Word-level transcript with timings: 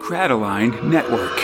Crataline 0.00 0.84
Network. 0.84 1.38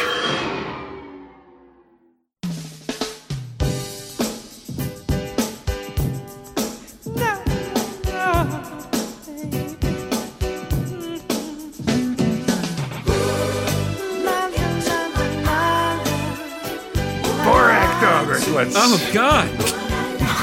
Wrestling. 18.27 18.73
Oh, 18.75 18.99
oh 18.99 19.11
God! 19.13 19.51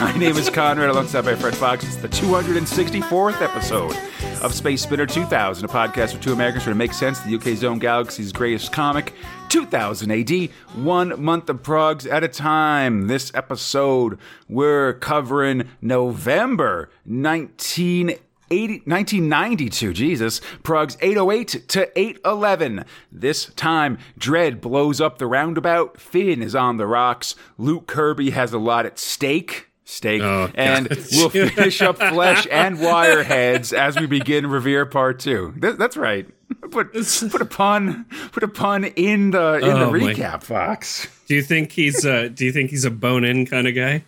My 0.01 0.15
name 0.17 0.37
is 0.37 0.49
Conrad, 0.49 0.89
alongside 0.89 1.25
my 1.25 1.35
friend 1.35 1.55
Fox. 1.57 1.83
It's 1.83 1.95
the 1.95 2.07
264th 2.09 3.41
episode 3.41 3.97
of 4.41 4.53
Space 4.53 4.81
Spinner 4.81 5.05
2000, 5.05 5.63
a 5.63 5.67
podcast 5.67 6.13
for 6.15 6.21
two 6.21 6.33
Americans 6.33 6.63
trying 6.63 6.73
to 6.73 6.77
make 6.77 6.93
sense 6.93 7.19
of 7.19 7.25
the 7.25 7.35
UK's 7.35 7.63
own 7.63 7.79
galaxy's 7.79 8.31
greatest 8.31 8.71
comic, 8.71 9.13
2000 9.49 10.11
AD, 10.11 10.49
one 10.75 11.21
month 11.21 11.49
of 11.49 11.61
progs 11.61 12.05
at 12.05 12.23
a 12.23 12.27
time. 12.27 13.07
This 13.07 13.31
episode, 13.35 14.17
we're 14.49 14.93
covering 14.93 15.69
November 15.81 16.89
1980. 17.05 18.21
1992, 18.51 19.93
Jesus, 19.93 20.41
Progs 20.61 20.97
808 21.01 21.69
to 21.69 21.97
811. 21.97 22.83
This 23.09 23.45
time, 23.53 23.97
Dredd 24.19 24.59
blows 24.59 24.99
up 24.99 25.19
the 25.19 25.25
roundabout, 25.25 26.01
Finn 26.01 26.43
is 26.43 26.53
on 26.53 26.75
the 26.75 26.85
rocks, 26.85 27.33
Luke 27.57 27.87
Kirby 27.87 28.31
has 28.31 28.51
a 28.51 28.59
lot 28.59 28.85
at 28.85 28.99
stake. 28.99 29.70
Steak, 29.91 30.21
Oh, 30.21 30.49
and 30.55 30.87
we'll 31.11 31.29
finish 31.29 31.81
up 31.81 31.97
Flesh 31.97 32.47
and 32.49 32.77
Wireheads 32.77 33.77
as 33.77 33.99
we 33.99 34.05
begin 34.05 34.47
Revere 34.47 34.85
Part 34.85 35.19
Two. 35.19 35.53
Th- 35.61 35.75
that's 35.75 35.97
right. 35.97 36.25
Put 36.71 36.93
put 36.93 37.41
a 37.41 37.45
pun 37.45 38.05
put 38.31 38.41
a 38.41 38.47
pun 38.47 38.85
in 38.85 39.31
the 39.31 39.55
in 39.55 39.63
Oh, 39.65 39.91
the 39.91 39.99
my- 39.99 40.13
recap, 40.13 40.43
Fox. 40.43 41.09
Do 41.27 41.35
you 41.35 41.41
think 41.41 41.73
he's 41.73 42.05
uh 42.05 42.29
Do 42.33 42.45
you 42.45 42.53
think 42.53 42.69
he's 42.69 42.85
a 42.85 42.89
bone 42.91 43.25
in 43.25 43.45
kind 43.45 43.67
of 43.67 43.75
guy? 43.75 44.05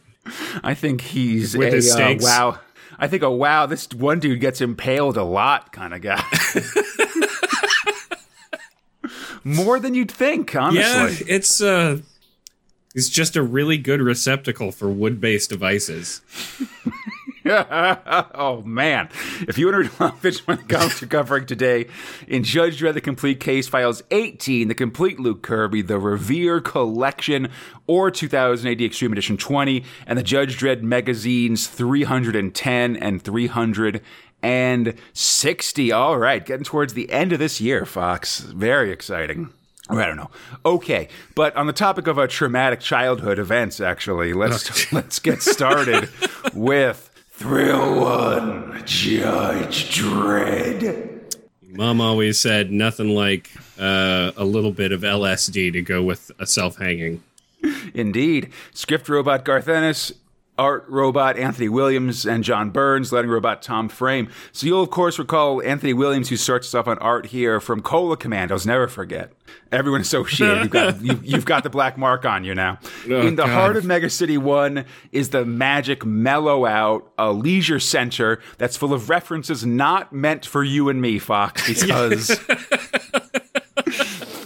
I 0.63 0.73
think 0.73 1.01
he's 1.01 1.57
With 1.57 1.73
a 1.73 1.75
his 1.75 1.93
uh, 1.93 2.15
wow. 2.19 2.59
I 2.97 3.09
think 3.09 3.21
a 3.23 3.29
wow. 3.29 3.65
This 3.65 3.89
one 3.93 4.21
dude 4.21 4.39
gets 4.39 4.61
impaled 4.61 5.17
a 5.17 5.23
lot, 5.25 5.73
kind 5.73 5.93
of 5.93 6.01
guy. 6.01 6.23
More 9.43 9.81
than 9.81 9.93
you'd 9.93 10.11
think, 10.11 10.55
honestly. 10.55 11.25
Yeah, 11.27 11.35
it's 11.35 11.61
uh, 11.61 11.97
he's 12.93 13.09
just 13.09 13.35
a 13.35 13.43
really 13.43 13.77
good 13.77 14.01
receptacle 14.01 14.71
for 14.71 14.89
wood 14.89 15.19
based 15.19 15.49
devices. 15.49 16.21
oh 17.45 18.63
man! 18.65 19.09
If 19.41 19.57
you 19.57 19.69
want 19.71 19.91
to 19.97 20.13
pitch 20.21 20.47
my 20.47 20.55
comics 20.55 21.01
you're 21.01 21.09
covering 21.09 21.45
today, 21.45 21.87
in 22.27 22.43
Judge 22.43 22.79
Dredd: 22.79 22.93
The 22.93 23.01
Complete 23.01 23.41
Case 23.41 23.67
Files 23.67 24.01
18, 24.11 24.69
the 24.69 24.75
complete 24.75 25.19
Luke 25.19 25.41
Kirby, 25.41 25.81
the 25.81 25.99
Revere 25.99 26.61
Collection, 26.61 27.49
or 27.87 28.09
2000 28.09 28.71
AD 28.71 28.81
Extreme 28.81 29.11
Edition 29.11 29.35
20, 29.37 29.83
and 30.07 30.17
the 30.17 30.23
Judge 30.23 30.57
Dredd 30.57 30.83
magazines 30.83 31.67
310 31.67 32.95
and 32.95 33.21
360. 33.21 35.91
All 35.91 36.17
right, 36.17 36.45
getting 36.45 36.63
towards 36.63 36.93
the 36.93 37.11
end 37.11 37.33
of 37.33 37.39
this 37.39 37.59
year, 37.59 37.85
Fox. 37.85 38.39
Very 38.39 38.91
exciting. 38.91 39.49
I 39.89 40.05
don't 40.05 40.15
know. 40.15 40.31
Okay, 40.65 41.09
but 41.35 41.55
on 41.55 41.67
the 41.67 41.73
topic 41.73 42.07
of 42.07 42.17
a 42.17 42.27
traumatic 42.27 42.79
childhood 42.79 43.37
events, 43.37 43.81
actually, 43.81 44.33
let's 44.33 44.91
let's 44.93 45.19
get 45.19 45.41
started 45.41 46.09
with 46.53 47.11
Thrill 47.29 47.99
One, 47.99 48.81
Judge 48.85 49.93
Dredd. 49.93 51.11
Mom 51.69 51.99
always 51.99 52.39
said 52.39 52.71
nothing 52.71 53.09
like 53.09 53.49
uh, 53.79 54.31
a 54.37 54.45
little 54.45 54.71
bit 54.71 54.91
of 54.91 55.01
LSD 55.01 55.73
to 55.73 55.81
go 55.81 56.01
with 56.03 56.31
a 56.39 56.45
self 56.45 56.77
hanging. 56.77 57.21
Indeed, 57.93 58.51
script 58.73 59.09
robot 59.09 59.43
Garth 59.43 59.67
Ennis, 59.67 60.13
art 60.57 60.85
robot 60.87 61.37
Anthony 61.37 61.67
Williams, 61.69 62.25
and 62.25 62.43
John 62.43 62.69
Burns, 62.69 63.11
letting 63.11 63.29
robot 63.31 63.61
Tom 63.61 63.89
Frame. 63.89 64.29
So 64.51 64.67
you'll 64.67 64.83
of 64.83 64.89
course 64.91 65.17
recall 65.17 65.61
Anthony 65.63 65.93
Williams, 65.93 66.29
who 66.29 66.37
starts 66.37 66.67
us 66.67 66.75
off 66.75 66.87
on 66.87 66.97
art 66.99 67.27
here 67.27 67.59
from 67.59 67.81
Cola 67.81 68.17
Commandos. 68.17 68.65
Never 68.65 68.87
forget. 68.87 69.33
Everyone 69.71 70.01
associated. 70.01 70.59
You've 70.63 70.69
got 70.71 71.01
you've, 71.01 71.25
you've 71.25 71.45
got 71.45 71.63
the 71.63 71.69
black 71.69 71.97
mark 71.97 72.25
on 72.25 72.43
you 72.43 72.53
now. 72.55 72.79
Oh, 73.09 73.21
In 73.27 73.35
the 73.35 73.43
God. 73.45 73.51
heart 73.51 73.77
of 73.77 73.85
Mega 73.85 74.09
City 74.09 74.37
One 74.37 74.85
is 75.11 75.29
the 75.29 75.45
magic 75.45 76.05
mellow 76.05 76.65
out, 76.65 77.11
a 77.17 77.31
leisure 77.31 77.79
center 77.79 78.39
that's 78.57 78.77
full 78.77 78.93
of 78.93 79.09
references 79.09 79.65
not 79.65 80.13
meant 80.13 80.45
for 80.45 80.63
you 80.63 80.89
and 80.89 81.01
me, 81.01 81.19
Fox, 81.19 81.67
because. 81.81 82.39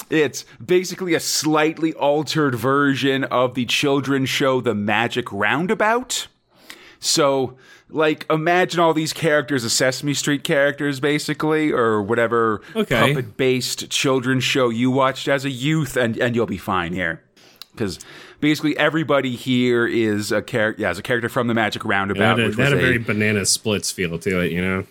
It's 0.10 0.46
basically 0.66 1.14
a 1.14 1.20
slightly 1.20 1.94
altered 1.94 2.56
version 2.56 3.24
of 3.26 3.56
the 3.56 3.66
children's 3.66 4.30
show 4.30 4.62
The 4.62 4.74
Magic 4.76 5.32
Roundabout. 5.32 6.28
So, 7.00 7.58
like, 7.90 8.26
imagine 8.30 8.80
all 8.80 8.94
these 8.94 9.14
characters 9.14 9.64
as 9.66 9.74
Sesame 9.74 10.14
Street 10.14 10.44
characters, 10.44 11.00
basically, 11.00 11.72
or 11.72 12.02
whatever 12.02 12.62
Okay. 12.76 13.14
puppet 13.14 13.38
based 13.38 13.90
children's 13.90 14.44
show 14.44 14.70
you 14.70 14.90
watched 14.92 15.28
as 15.28 15.46
a 15.46 15.50
youth, 15.50 15.96
and, 15.98 16.18
and 16.18 16.36
you'll 16.36 16.46
be 16.46 16.58
fine 16.58 16.94
here. 16.94 17.22
Because 17.74 18.00
basically 18.40 18.76
everybody 18.78 19.36
here 19.36 19.86
is 19.86 20.32
a 20.32 20.42
character, 20.42 20.82
yeah, 20.82 20.90
is 20.90 20.98
a 20.98 21.04
character 21.04 21.30
from 21.30 21.48
The 21.48 21.54
Magic 21.54 21.86
Roundabout. 21.86 22.38
That 22.38 22.48
which 22.48 22.56
that 22.56 22.64
had 22.64 22.74
was 22.74 22.82
a 22.82 22.86
very 22.86 22.98
banana 22.98 23.46
splits 23.46 23.92
feel 23.92 24.18
to 24.18 24.42
it, 24.42 24.52
you 24.52 24.62
know. 24.62 24.86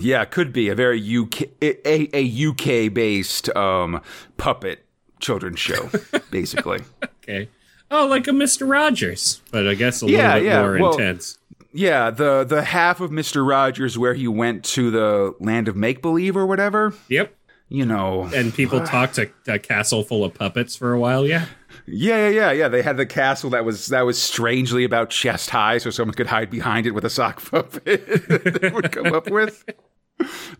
Yeah, 0.00 0.22
it 0.22 0.30
could 0.30 0.52
be 0.52 0.68
a 0.68 0.74
very 0.74 1.00
UK 1.00 1.42
a, 1.62 2.08
a 2.16 2.46
UK 2.48 2.92
based 2.92 3.48
um, 3.56 4.00
puppet 4.36 4.84
children's 5.20 5.58
show, 5.60 5.90
basically. 6.30 6.80
Okay. 7.22 7.48
Oh, 7.90 8.06
like 8.06 8.26
a 8.28 8.32
Mister 8.32 8.66
Rogers, 8.66 9.40
but 9.50 9.66
I 9.66 9.74
guess 9.74 10.02
a 10.02 10.06
Yeah, 10.06 10.34
little 10.34 10.40
bit 10.40 10.44
yeah, 10.46 10.62
more 10.62 10.78
well- 10.80 10.92
intense. 10.92 11.38
yeah, 11.72 12.10
the 12.10 12.44
the 12.44 12.62
half 12.62 13.00
of 13.00 13.10
Mister 13.10 13.44
Rogers 13.44 13.98
where 13.98 14.14
he 14.14 14.26
went 14.28 14.64
to 14.66 14.90
the 14.90 15.34
land 15.40 15.68
of 15.68 15.76
make 15.76 16.00
believe 16.02 16.36
or 16.36 16.46
whatever. 16.46 16.94
Yep. 17.08 17.34
You 17.68 17.86
know, 17.86 18.28
And 18.34 18.52
people 18.52 18.80
talked 18.86 19.14
to 19.16 19.30
a 19.46 19.58
castle 19.58 20.02
full 20.02 20.24
of 20.24 20.34
puppets 20.34 20.74
for 20.74 20.92
a 20.92 20.98
while. 20.98 21.24
Yeah. 21.26 21.46
Yeah, 21.92 22.28
yeah, 22.28 22.28
yeah, 22.28 22.52
yeah. 22.52 22.68
They 22.68 22.82
had 22.82 22.96
the 22.96 23.06
castle 23.06 23.50
that 23.50 23.64
was 23.64 23.88
that 23.88 24.02
was 24.02 24.20
strangely 24.20 24.84
about 24.84 25.10
chest 25.10 25.50
high, 25.50 25.78
so 25.78 25.90
someone 25.90 26.14
could 26.14 26.26
hide 26.26 26.50
behind 26.50 26.86
it 26.86 26.92
with 26.92 27.04
a 27.04 27.10
sock 27.10 27.42
puppet. 27.42 28.06
they 28.60 28.70
would 28.70 28.92
come 28.92 29.12
up 29.12 29.30
with 29.30 29.64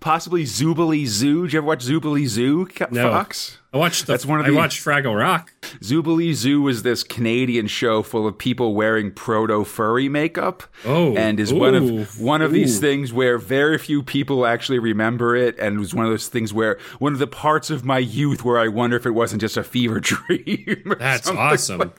possibly 0.00 0.44
Zoobilee 0.44 1.06
Zoo. 1.06 1.42
Did 1.44 1.52
you 1.52 1.58
ever 1.58 1.66
watch 1.66 1.84
Zoobilee 1.84 2.26
Zoo, 2.26 2.68
No. 2.90 3.10
Fox? 3.10 3.58
I 3.72 3.76
watched 3.78 4.06
the. 4.06 4.12
That's 4.14 4.26
one 4.26 4.40
of 4.40 4.46
I 4.46 4.50
watched 4.50 4.84
Fraggle 4.84 5.16
Rock. 5.16 5.52
Zoobilee 5.80 6.34
Zoo 6.34 6.66
is 6.66 6.82
this 6.82 7.04
Canadian 7.04 7.68
show 7.68 8.02
full 8.02 8.26
of 8.26 8.36
people 8.36 8.74
wearing 8.74 9.12
proto 9.12 9.64
furry 9.64 10.08
makeup. 10.08 10.64
Oh, 10.84 11.14
and 11.16 11.38
is 11.38 11.52
one 11.52 11.76
of 11.76 12.20
one 12.20 12.42
of 12.42 12.50
these 12.50 12.80
things 12.80 13.12
where 13.12 13.38
very 13.38 13.78
few 13.78 14.02
people 14.02 14.44
actually 14.44 14.80
remember 14.80 15.36
it, 15.36 15.56
and 15.60 15.76
it 15.76 15.78
was 15.78 15.94
one 15.94 16.04
of 16.04 16.10
those 16.10 16.26
things 16.26 16.52
where 16.52 16.78
one 16.98 17.12
of 17.12 17.20
the 17.20 17.28
parts 17.28 17.70
of 17.70 17.84
my 17.84 17.98
youth 17.98 18.44
where 18.44 18.58
I 18.58 18.66
wonder 18.66 18.96
if 18.96 19.06
it 19.06 19.12
wasn't 19.12 19.40
just 19.40 19.56
a 19.56 19.62
fever 19.62 20.00
dream. 20.00 20.94
That's 20.98 21.28
awesome. 21.28 21.92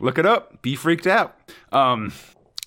Look 0.00 0.18
it 0.18 0.24
up. 0.26 0.62
Be 0.62 0.74
freaked 0.74 1.06
out. 1.06 1.36
Um. 1.70 2.12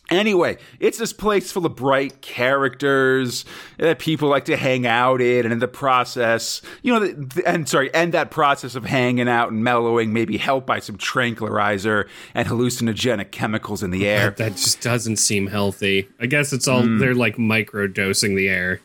Anyway, 0.10 0.58
it's 0.80 0.98
this 0.98 1.12
place 1.12 1.52
full 1.52 1.66
of 1.66 1.76
bright 1.76 2.22
characters 2.22 3.44
that 3.78 4.00
people 4.00 4.30
like 4.30 4.46
to 4.46 4.56
hang 4.56 4.88
out 4.88 5.20
in, 5.20 5.46
and 5.46 5.52
in 5.52 5.60
the 5.60 5.68
process, 5.68 6.62
you 6.82 6.94
know, 6.94 7.06
the, 7.06 7.44
and 7.46 7.68
sorry, 7.68 7.94
and 7.94 8.14
that 8.14 8.32
process 8.32 8.76
of 8.76 8.86
hanging 8.86 9.28
out 9.28 9.52
and 9.52 9.64
mellowing 9.66 10.14
may 10.14 10.24
be 10.24 10.38
helped 10.38 10.66
by 10.66 10.80
some 10.80 10.98
tranquilizer 10.98 12.08
and 12.34 12.48
hallucinogenic 12.48 13.32
chemicals 13.32 13.84
in 13.84 13.92
the 13.92 14.08
air. 14.08 14.32
That 14.32 14.54
just 14.54 14.80
doesn't 14.82 15.18
seem 15.18 15.48
healthy. 15.48 16.08
I 16.22 16.26
guess 16.28 16.54
it's 16.54 16.68
all 16.70 16.84
Hmm. 16.84 17.00
they're 17.00 17.14
like 17.16 17.38
micro 17.38 17.88
dosing 17.88 18.36
the 18.36 18.48
air. 18.48 18.80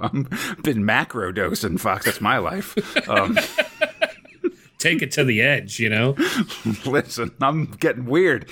I've 0.00 0.56
been 0.62 0.84
macro 0.86 1.30
dosing, 1.30 1.76
Fox. 1.76 2.06
That's 2.06 2.20
my 2.22 2.38
life. 2.38 2.74
Um, 3.08 3.38
Take 4.78 5.00
it 5.00 5.12
to 5.12 5.24
the 5.24 5.40
edge, 5.40 5.80
you 5.80 5.88
know. 5.88 6.14
listen, 6.84 7.30
I'm 7.40 7.64
getting 7.66 8.04
weird. 8.04 8.46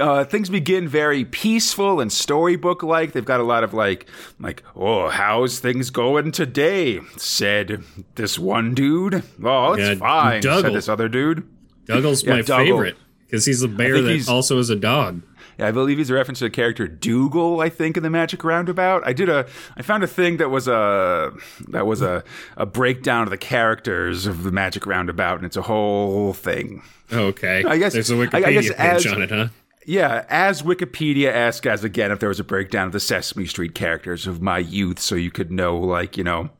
Uh, 0.00 0.24
things 0.24 0.48
begin 0.48 0.88
very 0.88 1.22
peaceful 1.24 2.00
and 2.00 2.10
storybook 2.10 2.82
like. 2.82 3.12
They've 3.12 3.24
got 3.24 3.40
a 3.40 3.44
lot 3.44 3.62
of 3.62 3.74
like, 3.74 4.06
like, 4.40 4.62
oh, 4.74 5.08
how's 5.10 5.58
things 5.58 5.90
going 5.90 6.32
today? 6.32 7.00
Said 7.18 7.82
this 8.14 8.38
one 8.38 8.74
dude. 8.74 9.22
Oh, 9.44 9.74
it's 9.74 9.82
Yeah, 9.82 9.94
fine. 9.96 10.42
Said 10.42 10.72
this 10.72 10.88
other 10.88 11.08
dude. 11.10 11.46
Douglas 11.84 12.22
Yeah, 12.22 12.34
my 12.36 12.40
Dougal. 12.42 12.56
favorite 12.64 12.96
because 13.26 13.44
he's 13.44 13.62
a 13.62 13.68
bear 13.68 14.00
that 14.00 14.28
also 14.28 14.58
is 14.58 14.70
a 14.70 14.76
dog. 14.76 15.22
Yeah, 15.58 15.68
I 15.68 15.72
believe 15.72 15.98
he's 15.98 16.08
a 16.08 16.14
reference 16.14 16.38
to 16.38 16.44
the 16.46 16.50
character 16.50 16.86
Dougal. 16.88 17.60
I 17.60 17.68
think 17.68 17.98
in 17.98 18.02
the 18.02 18.08
Magic 18.08 18.42
Roundabout. 18.44 19.02
I 19.06 19.12
did 19.12 19.28
a, 19.28 19.46
I 19.76 19.82
found 19.82 20.02
a 20.02 20.06
thing 20.06 20.38
that 20.38 20.48
was 20.48 20.68
a, 20.68 21.32
that 21.68 21.86
was 21.86 22.00
a, 22.00 22.24
a 22.56 22.64
breakdown 22.64 23.24
of 23.24 23.30
the 23.30 23.36
characters 23.36 24.24
of 24.26 24.42
the 24.44 24.52
Magic 24.52 24.86
Roundabout, 24.86 25.36
and 25.36 25.44
it's 25.44 25.56
a 25.58 25.62
whole 25.62 26.32
thing. 26.32 26.82
Okay, 27.12 27.62
I 27.66 27.76
guess- 27.76 27.92
there's 27.92 28.10
a 28.10 28.14
Wikipedia 28.14 28.52
guess 28.62 28.72
page 28.74 29.06
as- 29.06 29.12
on 29.12 29.20
it, 29.22 29.30
huh? 29.30 29.48
Yeah, 29.84 30.24
as 30.28 30.62
Wikipedia 30.62 31.32
asked 31.32 31.66
as 31.66 31.82
again 31.84 32.12
if 32.12 32.20
there 32.20 32.28
was 32.28 32.40
a 32.40 32.44
breakdown 32.44 32.86
of 32.86 32.92
the 32.92 33.00
Sesame 33.00 33.46
Street 33.46 33.74
characters 33.74 34.26
of 34.26 34.40
my 34.40 34.58
youth, 34.58 34.98
so 34.98 35.14
you 35.14 35.30
could 35.30 35.50
know, 35.50 35.76
like, 35.76 36.16
you 36.16 36.24
know, 36.24 36.50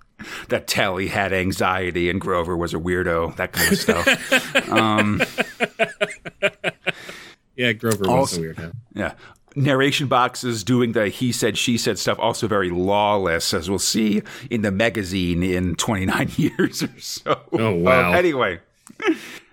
that 0.49 0.67
Telly 0.67 1.09
had 1.09 1.33
anxiety 1.33 2.11
and 2.11 2.21
Grover 2.21 2.57
was 2.57 2.75
a 2.75 2.79
weirdo, 2.79 3.37
that 3.37 3.53
kind 3.53 3.73
of 3.73 3.79
stuff. 3.79 4.69
um, 4.71 5.23
yeah, 7.57 7.73
Grover 7.73 8.05
was 8.07 8.37
a 8.37 8.41
weirdo. 8.41 8.73
Yeah. 8.95 9.15
Narration 9.55 10.07
boxes 10.07 10.65
doing 10.65 10.93
the 10.93 11.09
he 11.09 11.31
said, 11.31 11.59
she 11.59 11.77
said 11.77 11.99
stuff, 11.99 12.19
also 12.19 12.49
very 12.49 12.71
lawless, 12.71 13.53
as 13.53 13.69
we'll 13.69 13.79
see 13.79 14.23
in 14.51 14.63
the 14.63 14.71
magazine 14.71 15.43
in 15.43 15.75
29 15.77 16.31
years 16.37 16.83
or 16.83 16.99
so. 16.99 17.41
Oh, 17.53 17.75
wow. 17.75 18.09
Um, 18.13 18.15
anyway. 18.15 18.61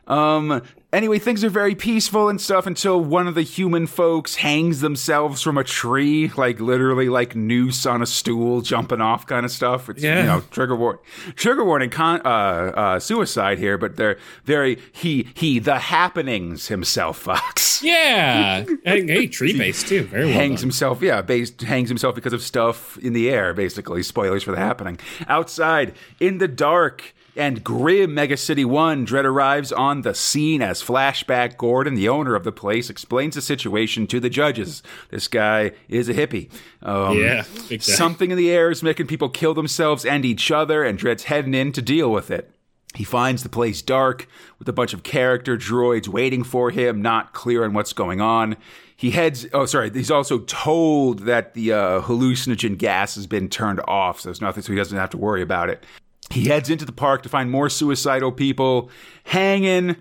Um, 0.07 0.62
Anyway, 0.91 1.19
things 1.19 1.44
are 1.44 1.51
very 1.51 1.75
peaceful 1.75 2.30
and 2.30 2.41
stuff 2.41 2.65
until 2.65 3.00
one 3.00 3.27
of 3.27 3.36
the 3.36 3.44
human 3.44 3.86
folks 3.86 4.38
hangs 4.38 4.81
themselves 4.81 5.39
from 5.39 5.56
a 5.56 5.63
tree, 5.63 6.31
like 6.36 6.59
literally 6.59 7.07
like 7.09 7.36
noose 7.36 7.86
on 7.86 8.01
a 8.01 8.07
stool, 8.07 8.62
jumping 8.62 9.00
off 9.00 9.27
kind 9.27 9.45
of 9.45 9.51
stuff. 9.51 9.88
It's, 9.88 10.01
Yeah. 10.01 10.21
you 10.21 10.25
know, 10.25 10.41
trigger 10.50 10.75
warning, 10.75 11.00
trigger 11.36 11.63
warning, 11.63 11.91
con- 11.91 12.21
uh, 12.25 12.30
uh, 12.30 13.00
suicide 13.00 13.59
here, 13.59 13.77
but 13.77 13.97
they're 13.97 14.18
very 14.45 14.80
he 14.91 15.27
he 15.36 15.59
the 15.59 15.77
happenings 15.77 16.69
himself, 16.69 17.19
Fox 17.19 17.83
Yeah. 17.83 18.65
hey, 18.83 19.06
hey, 19.06 19.27
tree 19.27 19.56
base 19.57 19.83
too. 19.88 20.06
Very 20.06 20.25
well 20.25 20.33
hangs 20.33 20.62
done. 20.62 20.69
himself 20.69 21.03
yeah 21.03 21.21
based 21.21 21.62
hangs 21.62 21.89
himself 21.89 22.15
because 22.15 22.33
of 22.33 22.42
stuff 22.42 22.97
in 22.97 23.13
the 23.13 23.30
air 23.30 23.53
basically 23.53 24.01
spoilers 24.01 24.42
for 24.42 24.51
the 24.51 24.57
happening 24.57 24.97
outside 25.27 25.94
in 26.19 26.39
the 26.39 26.47
dark 26.47 27.13
and 27.39 27.63
grim 27.63 28.13
Mega 28.13 28.36
City 28.36 28.65
1, 28.65 29.07
Dredd 29.07 29.24
arrives 29.24 29.71
on 29.71 30.01
the 30.01 30.13
scene 30.13 30.62
as 30.62 30.83
Flashback 30.83 31.57
Gordon, 31.57 31.95
the 31.95 32.09
owner 32.09 32.36
of 32.36 32.44
the 32.44 32.51
place, 32.51 32.89
explains 32.89 33.36
the 33.36 33.41
situation 33.41 34.06
to 34.07 34.19
the 34.19 34.30
judges. 34.30 34.83
This 35.09 35.27
guy 35.27 35.71
is 35.88 36.09
a 36.09 36.13
hippie. 36.13 36.51
Um, 36.83 37.18
Yeah, 37.18 37.44
time. 37.44 37.80
Something 37.80 38.31
in 38.31 38.38
the 38.38 38.51
air 38.51 38.69
is 38.69 38.83
making 38.83 39.07
people 39.07 39.30
kill 39.30 39.53
themselves 39.53 40.06
and 40.06 40.25
each 40.25 40.51
other, 40.51 40.83
and 40.83 41.00
Dredd's 41.00 41.24
heading 41.24 41.53
in 41.53 41.71
to 41.71 41.81
deal 41.81 42.12
with 42.12 42.30
it. 42.30 42.51
He 42.95 43.03
finds 43.03 43.44
the 43.44 43.50
place 43.50 43.81
dark 43.81 44.27
with 44.57 44.68
a 44.68 44.74
bunch 44.74 44.94
of 44.94 45.03
character 45.03 45.57
droids 45.57 46.07
waiting 46.07 46.44
for 46.44 46.71
him, 46.71 47.01
not 47.01 47.33
clear 47.33 47.63
on 47.63 47.74
what's 47.74 47.94
going 47.94 48.19
on. 48.19 48.57
He 48.95 49.12
heads, 49.12 49.47
oh, 49.53 49.65
sorry, 49.65 49.92
he's 49.92 50.12
also 50.12 50.39
told 50.39 51.19
that 51.19 51.53
the 51.53 51.71
uh, 51.71 52.01
hallucinogen 52.01 52.77
gas 52.77 53.15
has 53.15 53.27
been 53.27 53.47
turned 53.47 53.80
off, 53.88 54.19
so 54.19 54.27
there's 54.27 54.42
nothing, 54.42 54.62
so 54.62 54.74
he 54.74 54.77
doesn't 54.77 54.97
have 54.97 55.12
to 55.12 55.18
worry 55.18 55.42
about 55.42 55.69
it. 55.69 55.85
He 56.29 56.45
heads 56.45 56.69
into 56.69 56.85
the 56.85 56.91
park 56.91 57.23
to 57.23 57.29
find 57.29 57.49
more 57.49 57.69
suicidal 57.69 58.31
people 58.31 58.89
hanging. 59.23 59.95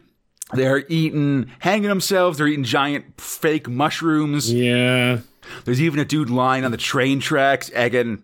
They're 0.52 0.84
eating, 0.88 1.50
hanging 1.60 1.88
themselves. 1.88 2.38
They're 2.38 2.46
eating 2.46 2.64
giant 2.64 3.20
fake 3.20 3.68
mushrooms. 3.68 4.52
Yeah. 4.52 5.20
There's 5.64 5.80
even 5.80 6.00
a 6.00 6.04
dude 6.04 6.30
lying 6.30 6.64
on 6.64 6.70
the 6.70 6.76
train 6.76 7.20
tracks, 7.20 7.70
egging 7.74 8.22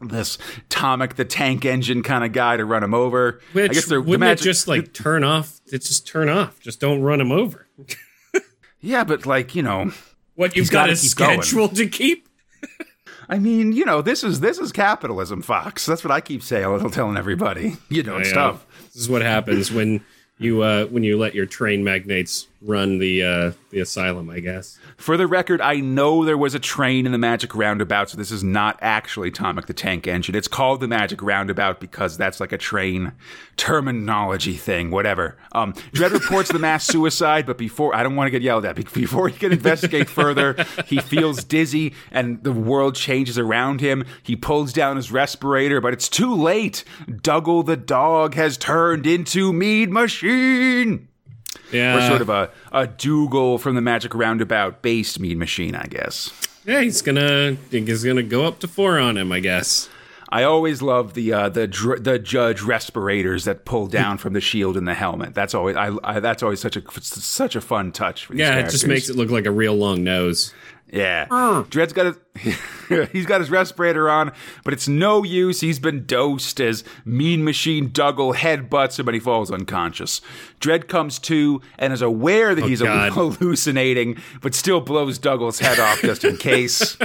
this 0.00 0.38
Tomic 0.70 1.14
the 1.14 1.24
tank 1.24 1.64
engine 1.64 2.02
kind 2.02 2.24
of 2.24 2.32
guy 2.32 2.56
to 2.56 2.64
run 2.64 2.82
him 2.82 2.94
over. 2.94 3.40
Which 3.52 3.70
I 3.70 3.74
guess 3.74 3.86
they're 3.86 4.00
wouldn't 4.00 4.20
the 4.20 4.26
magic, 4.26 4.42
it 4.42 4.44
just 4.44 4.66
like 4.68 4.92
turn 4.92 5.22
off? 5.22 5.60
It 5.66 5.78
just 5.82 6.06
turn 6.06 6.28
off. 6.28 6.58
Just 6.60 6.80
don't 6.80 7.02
run 7.02 7.20
him 7.20 7.30
over. 7.30 7.66
yeah, 8.80 9.04
but 9.04 9.24
like 9.26 9.54
you 9.54 9.62
know, 9.62 9.92
What 10.34 10.56
you've 10.56 10.70
got 10.70 10.90
a 10.90 10.96
keep 10.96 11.14
going. 11.16 11.42
schedule 11.42 11.68
to 11.68 11.86
keep? 11.86 12.23
I 13.28 13.38
mean, 13.38 13.72
you 13.72 13.84
know, 13.84 14.02
this 14.02 14.22
is 14.24 14.40
this 14.40 14.58
is 14.58 14.72
capitalism, 14.72 15.42
Fox. 15.42 15.86
That's 15.86 16.04
what 16.04 16.10
I 16.10 16.20
keep 16.20 16.42
saying, 16.42 16.66
little 16.68 16.90
telling 16.90 17.16
everybody. 17.16 17.76
You 17.88 18.02
know, 18.02 18.18
Yeah. 18.18 18.24
stuff. 18.24 18.66
This 18.92 19.02
is 19.02 19.08
what 19.08 19.22
happens 19.22 19.70
when 19.72 20.04
you 20.38 20.62
uh, 20.62 20.86
when 20.86 21.02
you 21.04 21.16
let 21.16 21.34
your 21.34 21.46
train 21.46 21.84
magnates 21.84 22.48
run 22.64 22.98
the 22.98 23.22
uh, 23.22 23.52
the 23.70 23.80
asylum. 23.80 24.30
I 24.30 24.40
guess. 24.40 24.78
For 24.96 25.16
the 25.16 25.26
record, 25.26 25.60
I 25.60 25.76
know 25.76 26.24
there 26.24 26.38
was 26.38 26.54
a 26.54 26.58
train 26.58 27.06
in 27.06 27.12
the 27.12 27.18
Magic 27.18 27.54
Roundabout, 27.54 28.10
so 28.10 28.16
this 28.16 28.30
is 28.30 28.42
not 28.42 28.78
actually 28.80 29.30
Tomic 29.30 29.66
the 29.66 29.74
Tank 29.74 30.06
Engine. 30.06 30.34
It's 30.34 30.48
called 30.48 30.80
the 30.80 30.88
Magic 30.88 31.22
Roundabout 31.22 31.80
because 31.80 32.16
that's 32.16 32.40
like 32.40 32.52
a 32.52 32.58
train 32.58 33.12
terminology 33.56 34.54
thing, 34.54 34.90
whatever. 34.90 35.36
Um, 35.52 35.74
Dredd 35.92 36.12
reports 36.12 36.50
the 36.50 36.58
mass 36.58 36.86
suicide, 36.94 37.46
but 37.46 37.58
before, 37.58 37.94
I 37.94 38.02
don't 38.02 38.16
want 38.16 38.26
to 38.26 38.30
get 38.30 38.42
yelled 38.42 38.64
at, 38.64 38.76
before 38.92 39.28
he 39.28 39.36
can 39.36 39.52
investigate 39.52 40.08
further, 40.08 40.56
he 40.86 40.98
feels 40.98 41.44
dizzy 41.44 41.94
and 42.10 42.42
the 42.42 42.52
world 42.52 42.94
changes 42.94 43.38
around 43.38 43.80
him. 43.80 44.04
He 44.22 44.36
pulls 44.36 44.72
down 44.72 44.96
his 44.96 45.12
respirator, 45.12 45.80
but 45.80 45.92
it's 45.92 46.08
too 46.08 46.34
late. 46.34 46.84
Dougal 47.22 47.62
the 47.62 47.76
dog 47.76 48.34
has 48.34 48.56
turned 48.56 49.06
into 49.06 49.52
Mean 49.52 49.92
Machine. 49.92 51.08
Yeah. 51.72 51.96
Or 51.96 52.08
sort 52.08 52.20
of 52.20 52.28
a, 52.28 52.50
a 52.72 52.86
Dougal 52.86 53.58
from 53.58 53.74
the 53.74 53.80
Magic 53.80 54.14
Roundabout 54.14 54.82
based 54.82 55.18
Mean 55.18 55.38
Machine, 55.38 55.74
I 55.74 55.86
guess. 55.86 56.30
yeah. 56.64 56.80
He's 56.80 57.02
gonna 57.02 57.56
he's 57.70 58.04
gonna 58.04 58.22
go 58.22 58.44
up 58.44 58.60
to 58.60 58.68
four 58.68 58.98
on 58.98 59.16
him. 59.16 59.32
I 59.32 59.40
guess. 59.40 59.88
I 60.30 60.42
always 60.42 60.82
love 60.82 61.14
the 61.14 61.32
uh, 61.32 61.48
the 61.48 61.66
dr- 61.66 62.02
the 62.04 62.18
judge 62.18 62.62
respirators 62.62 63.44
that 63.44 63.64
pull 63.64 63.86
down 63.86 64.18
from 64.18 64.32
the 64.32 64.40
shield 64.40 64.76
and 64.76 64.86
the 64.88 64.94
helmet. 64.94 65.34
That's 65.34 65.54
always 65.54 65.76
I, 65.76 65.92
I 66.02 66.20
that's 66.20 66.42
always 66.42 66.60
such 66.60 66.76
a 66.76 66.82
such 67.00 67.54
a 67.56 67.60
fun 67.60 67.92
touch. 67.92 68.28
Yeah. 68.32 68.58
It 68.58 68.70
just 68.70 68.86
makes 68.86 69.08
it 69.08 69.16
look 69.16 69.30
like 69.30 69.46
a 69.46 69.50
real 69.52 69.74
long 69.74 70.02
nose. 70.02 70.52
Yeah. 70.92 71.26
Dredd's 71.28 71.92
got 71.92 72.14
his, 72.36 73.08
he's 73.12 73.26
got 73.26 73.40
his 73.40 73.50
respirator 73.50 74.08
on, 74.08 74.30
but 74.62 74.72
it's 74.72 74.86
no 74.86 75.24
use. 75.24 75.60
He's 75.60 75.80
been 75.80 76.06
dosed 76.06 76.60
as 76.60 76.84
Mean 77.04 77.42
Machine 77.42 77.88
Dougal 77.88 78.32
headbutts 78.34 78.98
him 79.00 79.08
and 79.08 79.14
he 79.14 79.18
falls 79.20 79.50
unconscious. 79.50 80.20
Dredd 80.60 80.86
comes 80.86 81.18
to 81.20 81.60
and 81.80 81.92
is 81.92 82.00
aware 82.02 82.54
that 82.54 82.64
he's 82.64 82.80
Oh, 82.80 82.84
God. 82.84 83.12
hallucinating, 83.12 84.18
but 84.40 84.54
still 84.54 84.80
blows 84.80 85.18
Dougal's 85.18 85.58
head 85.58 85.80
off 85.80 86.00
just 86.00 86.22
in 86.24 86.36
case. 86.52 86.96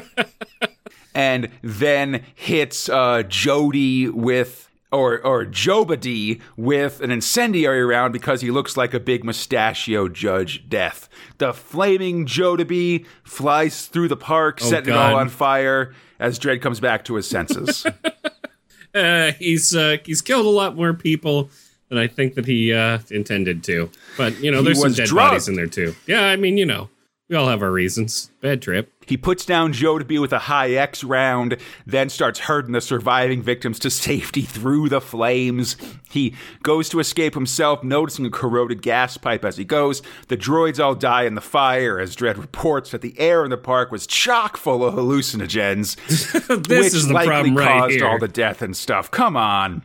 And 1.19 1.49
then 1.61 2.23
hits 2.35 2.87
uh, 2.89 3.23
Jody 3.27 4.07
with. 4.09 4.65
Or, 4.91 5.23
or 5.23 5.45
Jobady 5.45 6.41
with 6.57 6.99
an 7.01 7.11
incendiary 7.11 7.85
round 7.85 8.11
because 8.11 8.41
he 8.41 8.49
looks 8.49 8.75
like 8.75 8.91
a 8.95 8.99
big 8.99 9.23
mustachio 9.23 10.07
Judge 10.07 10.67
Death. 10.67 11.07
The 11.37 11.53
flaming 11.53 12.25
Jodeby 12.25 13.05
flies 13.23 13.85
through 13.85 14.07
the 14.07 14.17
park, 14.17 14.59
setting 14.59 14.91
it 14.91 14.97
all 14.97 15.13
Oh, 15.13 15.17
on 15.19 15.29
fire 15.29 15.93
as 16.19 16.39
Dredd 16.39 16.63
comes 16.63 16.79
back 16.79 17.05
to 17.05 17.13
his 17.13 17.27
senses. 17.29 17.85
Uh, 18.95 19.33
he's 19.33 19.75
uh, 19.75 19.97
he's 20.03 20.23
killed 20.23 20.47
a 20.47 20.49
lot 20.49 20.75
more 20.75 20.95
people 20.95 21.51
than 21.89 21.99
I 21.99 22.07
think 22.07 22.33
that 22.33 22.47
he 22.47 22.73
uh, 22.73 22.97
intended 23.11 23.63
to. 23.65 23.91
But 24.17 24.39
you 24.39 24.49
know, 24.49 24.59
He 24.59 24.65
there's 24.65 24.81
some 24.81 24.93
dead 24.93 25.07
drugged. 25.07 25.29
bodies 25.29 25.47
in 25.47 25.53
there 25.53 25.67
too. 25.67 25.93
Yeah. 26.07 26.23
I 26.23 26.35
mean, 26.35 26.57
you 26.57 26.65
know, 26.65 26.89
we 27.29 27.35
all 27.35 27.47
have 27.47 27.61
our 27.61 27.71
reasons. 27.71 28.31
Bad 28.41 28.63
trip. 28.63 28.91
He 29.09 29.17
puts 29.17 29.43
down 29.43 29.73
Joe 29.73 29.97
to 29.97 30.05
be 30.05 30.19
with 30.19 30.31
a 30.31 30.37
high 30.39 30.69
X 30.71 31.03
round, 31.03 31.57
then 31.85 32.09
starts 32.09 32.41
herding 32.41 32.73
the 32.73 32.79
surviving 32.81 33.41
victims 33.41 33.79
to 33.79 33.89
safety 33.89 34.43
through 34.43 34.89
the 34.89 35.01
flames. 35.01 35.75
He 36.11 36.35
goes 36.63 36.89
to 36.89 36.99
escape 36.99 37.33
himself, 37.33 37.83
noticing 37.83 38.25
a 38.25 38.29
corroded 38.29 38.81
gas 38.83 39.17
pipe 39.17 39.43
as 39.43 39.57
he 39.57 39.65
goes. 39.65 40.01
The 40.27 40.37
droids 40.37 40.83
all 40.83 40.95
die 40.95 41.23
in 41.23 41.33
the 41.35 41.41
fire 41.41 41.99
as 41.99 42.15
Dredd 42.15 42.37
reports 42.37 42.91
that 42.91 43.01
the 43.01 43.19
air 43.19 43.43
in 43.43 43.49
the 43.49 43.57
park 43.57 43.91
was 43.91 44.05
chock 44.07 44.57
full 44.57 44.83
of 44.83 44.93
hallucinogens, 44.93 45.95
This 46.67 46.85
which 46.85 46.93
is 46.93 47.07
the 47.07 47.13
likely 47.13 47.29
problem 47.31 47.57
right 47.57 47.67
caused 47.79 47.95
here. 47.95 48.07
all 48.07 48.19
the 48.19 48.27
death 48.27 48.61
and 48.61 48.75
stuff. 48.77 49.09
Come 49.11 49.35
on. 49.35 49.81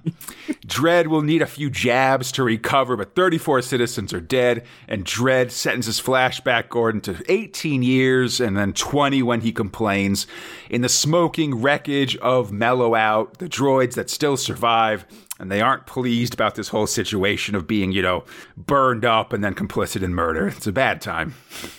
Dredd 0.66 1.08
will 1.08 1.22
need 1.22 1.42
a 1.42 1.46
few 1.46 1.68
jabs 1.70 2.32
to 2.32 2.42
recover, 2.42 2.96
but 2.96 3.14
34 3.14 3.62
citizens 3.62 4.12
are 4.12 4.20
dead, 4.20 4.64
and 4.88 5.04
Dredd 5.04 5.50
sentences 5.50 6.00
Flashback 6.00 6.68
Gordon 6.68 7.00
to 7.02 7.22
18 7.28 7.82
years 7.82 8.40
and 8.40 8.56
then 8.56 8.72
20 8.72 9.13
when 9.22 9.40
he 9.42 9.52
complains. 9.52 10.26
In 10.70 10.82
the 10.82 10.88
smoking 10.88 11.60
wreckage 11.60 12.16
of 12.16 12.52
Mellow 12.52 12.94
Out, 12.94 13.38
the 13.38 13.48
droids 13.48 13.94
that 13.94 14.10
still 14.10 14.36
survive, 14.36 15.04
and 15.38 15.50
they 15.50 15.60
aren't 15.60 15.86
pleased 15.86 16.34
about 16.34 16.54
this 16.54 16.68
whole 16.68 16.86
situation 16.86 17.54
of 17.54 17.66
being, 17.66 17.92
you 17.92 18.02
know, 18.02 18.24
burned 18.56 19.04
up 19.04 19.32
and 19.32 19.42
then 19.42 19.54
complicit 19.54 20.02
in 20.02 20.14
murder. 20.14 20.48
It's 20.48 20.66
a 20.66 20.72
bad 20.72 21.00
time. 21.00 21.34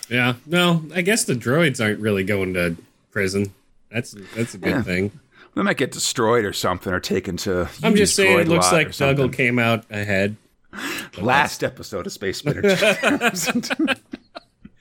Yeah. 0.10 0.34
No, 0.46 0.84
I 0.94 1.02
guess 1.02 1.24
the 1.26 1.34
droids 1.36 1.84
aren't 1.84 2.00
really 2.00 2.24
going 2.24 2.54
to 2.56 2.76
prison. 3.12 3.54
That's 3.92 4.16
that's 4.36 4.54
a 4.54 4.58
good 4.58 4.70
Yeah. 4.70 4.82
thing. 4.82 5.20
They 5.56 5.62
might 5.62 5.78
get 5.78 5.92
destroyed 5.92 6.44
or 6.44 6.52
something 6.52 6.92
or 6.92 7.00
taken 7.00 7.38
to. 7.38 7.70
I'm 7.82 7.96
just 7.96 8.14
saying, 8.16 8.40
it 8.40 8.48
looks 8.50 8.72
like. 8.74 8.92
Dougal 8.96 9.30
came 9.30 9.58
out 9.58 9.86
ahead. 9.90 10.36
last 11.18 11.64
episode 11.64 12.06
of 12.06 12.12
Space 12.12 12.40
Spinner. 12.40 12.62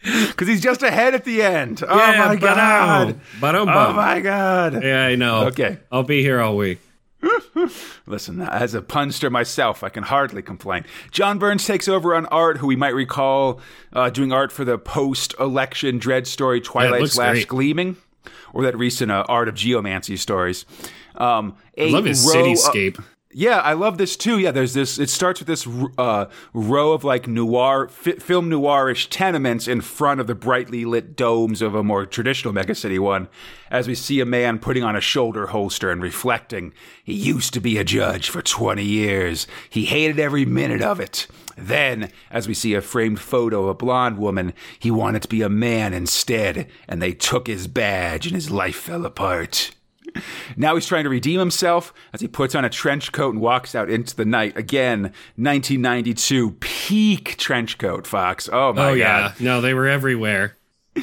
Because 0.29 0.49
he's 0.49 0.61
just 0.61 0.83
ahead 0.83 1.15
at 1.15 1.25
the 1.25 1.43
end. 1.43 1.83
Oh 1.87 1.97
Yeah, 1.97 2.27
my 2.29 2.37
god. 2.37 3.21
ba-dum, 3.41 3.69
Oh 3.69 3.93
my 3.95 4.21
god. 4.21 4.83
Yeah, 4.83 5.07
I 5.07 5.15
know. 5.15 5.47
Okay. 5.47 5.79
I'll 5.91 6.03
be 6.03 6.21
here 6.23 6.41
all 6.41 6.57
week. 6.57 6.79
Listen, 8.07 8.43
as 8.43 8.75
a 8.75 8.83
punster 8.83 9.31
myself, 9.31 9.83
I 9.83 9.89
can 9.89 10.03
hardly 10.03 10.43
complain. 10.43 10.85
John 11.11 11.39
Burns 11.39 11.67
takes 11.67 11.89
over 11.89 12.15
on 12.15 12.27
art, 12.27 12.59
who 12.59 12.67
we 12.67 12.77
might 12.77 12.95
recall 12.95 13.61
uh, 13.95 14.11
doing 14.11 14.33
art 14.33 14.53
for 14.53 14.65
the 14.65 14.77
post-election 14.79 16.01
Dredd 16.01 16.27
story 16.27 16.61
Twilight 16.61 17.01
looks 17.01 17.15
slash 17.15 17.37
great. 17.37 17.49
Gleaming, 17.49 17.97
or 18.53 18.63
that 18.65 18.77
recent 18.77 19.11
uh, 19.11 19.25
Art 19.29 19.49
of 19.49 19.55
Geomancy 19.55 20.19
stories. 20.19 20.67
Um, 21.15 21.57
a 21.79 21.89
I 21.89 21.93
love 21.93 22.05
his 22.05 22.25
row 22.27 22.41
of- 22.41 22.47
cityscape. 22.59 23.03
Yeah, 23.37 23.59
I 23.59 23.73
love 23.73 23.99
this 23.99 24.17
too. 24.17 24.39
Yeah, 24.39 24.53
there's 24.53 24.75
this. 24.75 24.97
It 24.97 25.11
starts 25.11 25.41
with 25.41 25.49
this 25.49 25.67
uh, 25.99 26.27
row 26.53 26.93
of 26.93 27.03
like 27.03 27.27
noir, 27.27 27.89
fi- 27.89 28.13
film 28.13 28.49
noirish 28.49 29.09
tenements 29.11 29.67
in 29.67 29.81
front 29.81 30.21
of 30.21 30.29
the 30.29 30.37
brightly 30.37 30.85
lit 30.85 31.17
domes 31.17 31.61
of 31.61 31.75
a 31.75 31.83
more 31.83 32.07
traditional 32.07 32.55
megacity 32.55 33.01
one. 33.01 33.29
As 33.73 33.89
we 33.89 33.97
see 33.97 34.21
a 34.21 34.25
man 34.25 34.61
putting 34.61 34.85
on 34.85 34.95
a 34.95 35.01
shoulder 35.01 35.49
holster 35.49 35.91
and 35.91 36.01
reflecting, 36.01 36.73
he 37.03 37.13
used 37.13 37.53
to 37.55 37.61
be 37.61 37.77
a 37.77 37.83
judge 37.83 38.31
for 38.31 38.41
20 38.41 38.85
years. 38.85 39.49
He 39.69 39.87
hated 39.87 40.21
every 40.21 40.45
minute 40.45 40.81
of 40.83 41.01
it. 41.01 41.27
Then, 41.57 42.13
as 42.31 42.47
we 42.47 42.55
see 42.55 42.75
a 42.75 42.81
framed 42.81 43.19
photo 43.19 43.65
of 43.65 43.71
a 43.71 43.75
blonde 43.75 44.19
woman, 44.19 44.53
he 44.79 44.93
wanted 44.93 45.23
to 45.23 45.29
be 45.29 45.43
a 45.43 45.49
man 45.49 45.93
instead, 45.93 46.69
and 46.87 47.03
they 47.03 47.13
took 47.13 47.49
his 47.49 47.67
badge 47.67 48.27
and 48.27 48.37
his 48.37 48.53
life 48.53 48.77
fell 48.77 49.05
apart. 49.05 49.73
Now 50.57 50.75
he's 50.75 50.87
trying 50.87 51.05
to 51.05 51.11
redeem 51.11 51.39
himself 51.39 51.93
as 52.13 52.21
he 52.21 52.29
puts 52.29 52.55
on 52.55 52.65
a 52.65 52.71
trench 52.71 53.13
coat 53.13 53.35
and 53.35 53.41
walks 53.41 53.75
out 53.75 53.91
into 53.91 54.15
the 54.15 54.25
night. 54.25 54.57
Again, 54.57 55.03
1992, 55.37 56.53
peak 56.61 57.37
trench 57.37 57.79
coat, 57.79 58.07
Fox. 58.07 58.49
Oh 58.53 58.73
my 58.73 58.91
oh 58.91 58.91
God. 58.91 58.97
yeah, 58.97 59.33
no, 59.41 59.61
they 59.61 59.75
were 59.75 59.87
everywhere, 59.89 60.57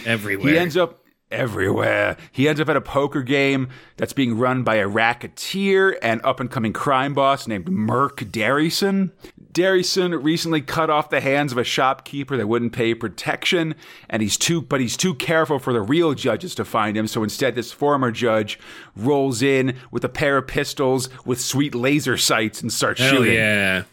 everywhere. 0.06 0.52
He 0.52 0.58
ends 0.58 0.78
up 0.78 1.01
everywhere. 1.32 2.18
He 2.32 2.48
ends 2.48 2.60
up 2.62 2.70
at 2.70 2.76
a 2.76 2.82
poker 2.82 3.22
game 3.22 3.70
that's 3.98 4.14
being 4.14 4.38
run 4.38 4.64
by 4.64 4.76
a 4.76 4.88
racketeer 4.88 5.98
and 6.02 6.22
up 6.24 6.40
and 6.40 6.50
coming 6.50 6.74
crime 6.74 7.14
boss 7.14 7.48
named 7.48 7.70
Merc 7.70 8.18
Derryson. 8.22 9.12
Derryson 9.54 10.24
recently 10.24 10.62
cut 10.62 10.90
off 10.90 11.10
the 11.10 11.20
hands 11.20 11.52
of 11.52 11.58
a 11.58 11.64
shopkeeper 11.64 12.38
that 12.38 12.48
wouldn't 12.48 12.72
pay 12.72 12.96
protection, 12.96 13.76
and 14.10 14.22
he's 14.22 14.38
too 14.38 14.62
but 14.62 14.80
he's 14.80 14.96
too 14.96 15.14
careful 15.14 15.60
for 15.60 15.74
the 15.74 15.82
real 15.82 16.14
judges 16.14 16.56
to 16.56 16.64
find 16.66 16.96
him. 16.96 17.06
So 17.08 17.22
instead, 17.24 17.56
this 17.56 17.72
former 17.72 18.12
judge 18.12 18.58
rolls 18.96 19.42
in 19.42 19.76
with 19.92 20.06
a 20.06 20.10
pair 20.10 20.38
of 20.38 20.48
pistols 20.48 21.10
with 21.26 21.42
sweet 21.42 21.76
laser 21.76 22.18
sights 22.18 22.62
and 22.62 22.72
starts 22.72 23.02
Hell 23.02 23.12
shooting. 23.18 23.34
yeah. 23.34 23.84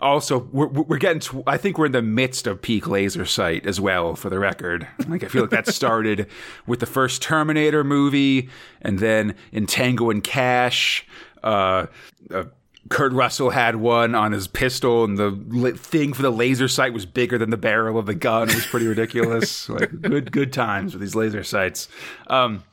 Also, 0.00 0.48
we're, 0.52 0.66
we're 0.66 0.98
getting. 0.98 1.20
To, 1.20 1.42
I 1.46 1.56
think 1.56 1.78
we're 1.78 1.86
in 1.86 1.92
the 1.92 2.02
midst 2.02 2.46
of 2.46 2.62
peak 2.62 2.86
laser 2.86 3.24
sight 3.24 3.66
as 3.66 3.80
well. 3.80 4.14
For 4.16 4.30
the 4.30 4.38
record, 4.38 4.86
like 5.08 5.24
I 5.24 5.28
feel 5.28 5.42
like 5.42 5.50
that 5.50 5.66
started 5.74 6.26
with 6.66 6.80
the 6.80 6.86
first 6.86 7.22
Terminator 7.22 7.84
movie, 7.84 8.48
and 8.82 8.98
then 8.98 9.34
in 9.52 9.66
Tango 9.66 10.10
and 10.10 10.22
Cash, 10.24 11.06
uh, 11.42 11.86
uh, 12.32 12.44
Kurt 12.88 13.12
Russell 13.12 13.50
had 13.50 13.76
one 13.76 14.14
on 14.14 14.32
his 14.32 14.48
pistol, 14.48 15.04
and 15.04 15.18
the 15.18 15.30
li- 15.30 15.72
thing 15.72 16.12
for 16.12 16.22
the 16.22 16.30
laser 16.30 16.66
sight 16.66 16.92
was 16.92 17.06
bigger 17.06 17.38
than 17.38 17.50
the 17.50 17.56
barrel 17.56 17.98
of 17.98 18.06
the 18.06 18.14
gun. 18.14 18.48
It 18.48 18.54
was 18.54 18.66
pretty 18.66 18.86
ridiculous. 18.86 19.68
like 19.68 20.00
good, 20.00 20.32
good 20.32 20.52
times 20.52 20.94
with 20.94 21.00
these 21.00 21.14
laser 21.14 21.44
sights. 21.44 21.88
Um, 22.26 22.64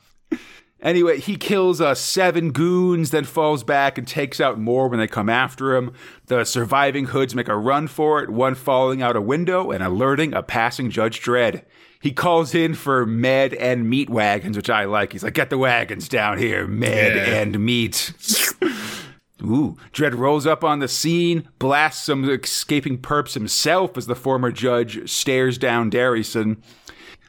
Anyway, 0.80 1.18
he 1.18 1.36
kills 1.36 1.80
uh, 1.80 1.92
seven 1.94 2.52
goons, 2.52 3.10
then 3.10 3.24
falls 3.24 3.64
back 3.64 3.98
and 3.98 4.06
takes 4.06 4.40
out 4.40 4.60
more 4.60 4.86
when 4.88 5.00
they 5.00 5.08
come 5.08 5.28
after 5.28 5.74
him. 5.74 5.92
The 6.26 6.44
surviving 6.44 7.06
hoods 7.06 7.34
make 7.34 7.48
a 7.48 7.56
run 7.56 7.88
for 7.88 8.22
it, 8.22 8.30
one 8.30 8.54
falling 8.54 9.02
out 9.02 9.16
a 9.16 9.20
window 9.20 9.72
and 9.72 9.82
alerting 9.82 10.32
a 10.34 10.42
passing 10.42 10.88
Judge 10.90 11.20
Dredd. 11.20 11.64
He 12.00 12.12
calls 12.12 12.54
in 12.54 12.74
for 12.74 13.04
med 13.04 13.54
and 13.54 13.90
meat 13.90 14.08
wagons, 14.08 14.56
which 14.56 14.70
I 14.70 14.84
like. 14.84 15.12
He's 15.12 15.24
like, 15.24 15.34
get 15.34 15.50
the 15.50 15.58
wagons 15.58 16.08
down 16.08 16.38
here, 16.38 16.64
med 16.68 17.16
Yeah. 17.16 17.40
and 17.40 17.58
meat. 17.58 18.12
Ooh, 19.42 19.76
Dredd 19.92 20.16
rolls 20.16 20.46
up 20.46 20.62
on 20.62 20.78
the 20.80 20.88
scene, 20.88 21.48
blasts 21.58 22.04
some 22.06 22.28
escaping 22.28 22.98
perps 22.98 23.34
himself 23.34 23.96
as 23.96 24.06
the 24.06 24.16
former 24.16 24.50
judge 24.52 25.08
stares 25.10 25.58
down 25.58 25.90
Derryson. 25.90 26.58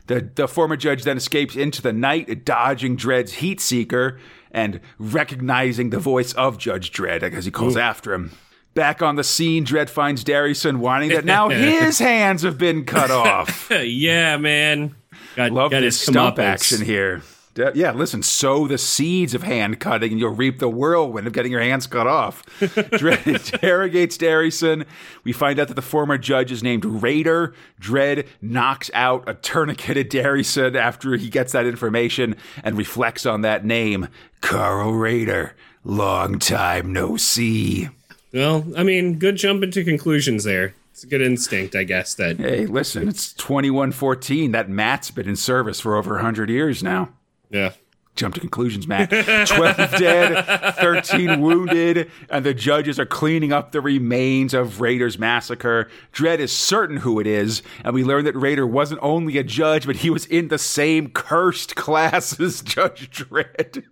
The, 0.10 0.28
the 0.34 0.48
former 0.48 0.76
judge 0.76 1.04
then 1.04 1.18
escapes 1.18 1.56
into 1.56 1.84
the 1.84 1.94
night, 1.94 2.44
dodging 2.44 2.98
Dredd's 2.98 3.34
heat 3.34 3.62
seeker 3.62 4.20
and 4.50 4.80
recognizing 4.98 5.92
the 5.92 6.00
voice 6.00 6.34
of 6.34 6.58
Judge 6.58 6.92
Dredd 6.92 7.22
as 7.22 7.46
he 7.46 7.52
calls 7.52 7.78
after 7.78 8.16
him. 8.16 8.32
Back 8.74 9.04
on 9.04 9.18
the 9.18 9.24
scene, 9.24 9.64
Dredd 9.64 9.88
finds 9.88 10.24
Darrison 10.24 10.78
whining 10.78 11.10
that 11.10 11.26
now 11.26 11.50
his 11.50 12.00
hands 12.00 12.42
have 12.42 12.58
been 12.58 12.86
cut 12.86 13.12
off. 13.12 13.70
yeah, 13.84 14.38
man. 14.38 14.96
Got, 15.36 15.52
Love 15.52 15.70
got 15.70 15.82
this 15.82 16.00
his 16.00 16.08
stump 16.08 16.40
action 16.40 16.84
here. 16.84 17.22
De- 17.60 17.72
Yeah, 17.76 17.92
listen, 17.92 18.24
sow 18.24 18.68
the 18.68 18.78
seeds 18.78 19.34
of 19.34 19.44
hand 19.44 19.80
cutting 19.80 20.12
and 20.12 20.20
you'll 20.20 20.30
reap 20.36 20.60
the 20.60 20.70
whirlwind 20.70 21.28
of 21.28 21.34
getting 21.34 21.52
your 21.52 21.62
hands 21.62 21.88
cut 21.88 22.08
off. 22.08 22.46
Dredd 22.60 23.28
interrogates 23.28 24.18
Darryson. 24.18 24.86
We 25.24 25.32
find 25.34 25.60
out 25.60 25.68
that 25.68 25.74
the 25.76 25.82
former 25.82 26.18
judge 26.18 26.52
is 26.52 26.64
named 26.64 26.86
Raider. 26.86 27.54
Dredd 27.82 28.28
knocks 28.42 28.90
out 28.94 29.28
a 29.28 29.34
tourniquet 29.34 29.70
tourniqueted 29.70 30.10
Darryson 30.10 30.76
after 30.76 31.16
he 31.16 31.30
gets 31.30 31.52
that 31.54 31.66
information 31.66 32.36
and 32.64 32.78
reflects 32.78 33.26
on 33.26 33.42
that 33.42 33.66
name. 33.66 34.08
Carl 34.42 34.94
Raider. 34.94 35.56
Long 35.84 36.40
time 36.40 36.94
no 36.94 37.18
see. 37.18 37.90
Well, 38.34 38.66
I 38.78 38.84
mean, 38.84 39.18
good 39.18 39.38
jumping 39.38 39.72
to 39.72 39.84
conclusions 39.84 40.44
there. 40.44 40.76
It's 40.92 41.04
a 41.04 41.08
good 41.08 41.22
instinct, 41.22 41.76
I 41.76 41.84
guess. 41.84 42.14
That 42.16 42.38
Hey, 42.38 42.66
listen, 42.66 43.08
it's 43.08 43.34
2114. 43.34 44.52
That 44.52 44.70
Matt's 44.70 45.12
been 45.12 45.28
in 45.28 45.36
service 45.36 45.80
for 45.80 45.96
over 45.96 46.16
100 46.16 46.50
years 46.50 46.84
now. 46.84 47.10
Yeah. 47.50 47.72
jump 48.16 48.36
to 48.36 48.40
conclusions, 48.40 48.88
Matt. 48.88 49.10
12 49.10 49.76
dead, 49.98 50.76
13 50.76 51.42
wounded, 51.42 52.12
and 52.30 52.46
the 52.46 52.54
judges 52.54 53.00
are 53.00 53.06
cleaning 53.06 53.54
up 53.54 53.72
the 53.72 53.82
remains 53.82 54.54
of 54.54 54.82
Raider's 54.82 55.18
massacre. 55.18 55.90
Dredd 56.14 56.40
is 56.40 56.52
certain 56.52 56.98
who 56.98 57.20
it 57.20 57.28
is, 57.28 57.62
and 57.84 57.94
we 57.94 58.04
learn 58.04 58.26
that 58.26 58.36
Raider 58.36 58.68
wasn't 58.68 59.00
only 59.02 59.38
a 59.38 59.44
judge, 59.44 59.86
but 59.86 59.98
he 59.98 60.10
was 60.10 60.26
in 60.26 60.50
the 60.50 60.58
same 60.58 61.10
cursed 61.10 61.76
class 61.76 62.40
as 62.40 62.62
Judge 62.62 63.10
Dredd. 63.10 63.84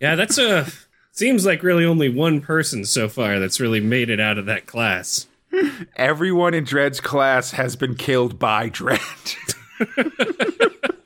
Yeah, 0.00 0.14
that's 0.14 0.38
a. 0.38 0.66
Seems 1.12 1.44
like 1.44 1.64
really 1.64 1.84
only 1.84 2.08
one 2.08 2.40
person 2.40 2.84
so 2.84 3.08
far 3.08 3.40
that's 3.40 3.58
really 3.58 3.80
made 3.80 4.08
it 4.08 4.20
out 4.20 4.38
of 4.38 4.46
that 4.46 4.66
class. 4.66 5.26
Everyone 5.96 6.54
in 6.54 6.64
Dredd's 6.64 7.00
class 7.00 7.52
has 7.52 7.74
been 7.74 7.96
killed 7.96 8.38
by 8.38 8.70
Dredd. 8.70 9.36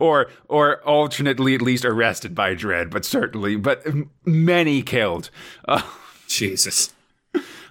or 0.00 0.28
or 0.48 0.82
alternately 0.82 1.54
at 1.54 1.62
least 1.62 1.84
arrested 1.84 2.34
by 2.34 2.54
Dredd, 2.54 2.90
but 2.90 3.04
certainly 3.04 3.56
but 3.56 3.86
many 4.24 4.82
killed. 4.82 5.30
Uh, 5.68 5.82
Jesus. 6.26 6.92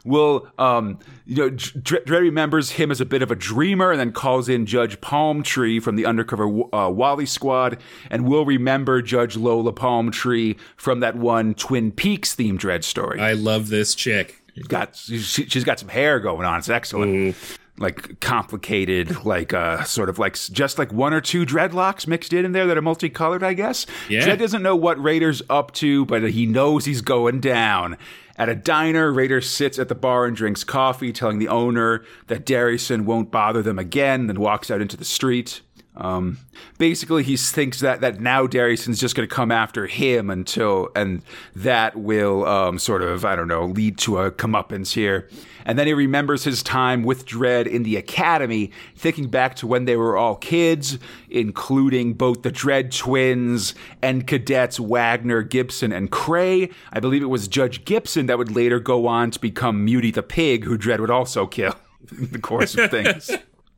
will 0.06 0.48
um 0.58 0.98
you 1.26 1.36
know 1.36 1.50
Dre, 1.50 2.00
Dre 2.06 2.20
remembers 2.22 2.72
him 2.72 2.90
as 2.90 3.02
a 3.02 3.06
bit 3.06 3.22
of 3.22 3.32
a 3.32 3.36
dreamer 3.36 3.92
and 3.92 4.00
then 4.00 4.14
calls 4.14 4.48
in 4.48 4.66
Judge 4.66 5.02
Palm 5.02 5.44
Tree 5.44 5.80
from 5.82 5.98
the 5.98 6.06
undercover 6.06 6.46
uh, 6.74 6.90
Wally 6.90 7.26
squad 7.26 7.78
and 8.10 8.26
will 8.26 8.46
remember 8.46 9.02
Judge 9.02 9.36
Lola 9.36 9.74
Palm 9.74 10.10
Tree 10.10 10.56
from 10.78 11.02
that 11.02 11.18
one 11.18 11.54
Twin 11.54 11.92
Peaks 11.92 12.34
themed 12.34 12.60
Dredd 12.60 12.86
story. 12.86 13.20
I 13.20 13.34
love 13.34 13.68
this 13.68 13.94
chick. 13.94 14.42
She's 14.56 14.68
got 14.68 14.96
she, 14.96 15.20
she's 15.20 15.64
got 15.66 15.80
some 15.80 15.90
hair 15.90 16.20
going 16.20 16.46
on. 16.46 16.60
It's 16.60 16.70
excellent. 16.70 17.36
Like 17.80 18.20
complicated, 18.20 19.24
like 19.24 19.54
uh, 19.54 19.84
sort 19.86 20.10
of 20.10 20.20
like 20.20 20.36
just 20.36 20.78
like 20.78 20.92
one 20.92 21.14
or 21.14 21.22
two 21.22 21.46
dreadlocks 21.46 22.08
mixed 22.08 22.34
in 22.34 22.44
in 22.44 22.52
there 22.52 22.68
that 22.68 22.78
are 22.78 22.82
multicolored, 22.82 23.42
I 23.42 23.54
guess. 23.54 23.86
Yeah. 24.10 24.26
Dredd 24.26 24.40
doesn't 24.40 24.62
know 24.62 24.76
what 24.76 25.02
Raider's 25.02 25.42
up 25.50 25.72
to, 25.76 26.06
but 26.06 26.30
he 26.30 26.46
knows 26.46 26.86
he's 26.86 27.02
going 27.02 27.40
down. 27.40 27.98
At 28.36 28.48
a 28.48 28.56
diner, 28.56 29.12
Raider 29.12 29.42
sits 29.42 29.78
at 29.80 29.90
the 29.90 29.96
bar 29.96 30.26
and 30.26 30.36
drinks 30.36 30.64
coffee, 30.64 31.12
telling 31.12 31.40
the 31.40 31.50
owner 31.50 32.06
that 32.28 32.46
Darryson 32.46 33.04
won't 33.04 33.32
bother 33.32 33.62
them 33.62 33.78
again, 33.78 34.28
then 34.28 34.40
walks 34.40 34.72
out 34.72 34.80
into 34.80 34.96
the 34.96 35.04
street. 35.04 35.62
Um, 36.00 36.38
basically, 36.78 37.24
he 37.24 37.36
thinks 37.36 37.82
that, 37.82 38.02
that 38.02 38.22
now 38.22 38.48
Darryson's 38.48 39.00
just 39.00 39.16
going 39.16 39.28
to 39.28 39.34
come 39.34 39.52
after 39.52 39.86
him 39.86 40.30
until, 40.30 40.90
and 40.96 41.22
that 41.56 41.98
will 41.98 42.46
um, 42.46 42.80
sort 42.80 43.04
of, 43.04 43.26
I 43.26 43.36
don't 43.36 43.50
know, 43.50 43.66
lead 43.66 43.98
to 44.00 44.20
a 44.20 44.32
comeuppance 44.32 44.94
here. 44.94 45.30
And 45.66 45.78
then 45.78 45.88
he 45.88 45.94
remembers 45.94 46.46
his 46.46 46.64
time 46.64 47.04
with 47.04 47.26
Dredd 47.26 47.68
in 47.68 47.84
the 47.84 47.98
academy, 47.98 48.72
thinking 48.96 49.28
back 49.28 49.56
to 49.58 49.68
when 49.68 49.86
they 49.86 49.98
were 49.98 50.16
all 50.16 50.36
kids, 50.38 50.98
including 51.30 52.14
both 52.14 52.44
the 52.44 52.52
Dredd 52.52 52.96
twins 52.96 53.76
and 54.02 54.26
cadets 54.26 54.80
Wagner, 54.80 55.44
Gibson, 55.44 55.92
and 55.92 56.10
Cray. 56.10 56.70
I 56.94 57.02
believe 57.02 57.22
it 57.22 57.28
was 57.28 57.48
Judge 57.48 57.84
Gibson 57.84 58.26
that 58.28 58.38
would 58.38 58.56
later 58.56 58.80
go 58.80 59.06
on 59.06 59.32
to 59.32 59.40
become 59.40 59.86
Mutie 59.86 60.12
the 60.12 60.24
Pig, 60.24 60.64
who 60.64 60.78
Dredd 60.78 61.02
would 61.02 61.12
also 61.12 61.46
kill 61.46 61.76
in 62.18 62.32
the 62.32 62.40
course 62.40 62.76
of 62.76 62.90
things. 62.90 63.30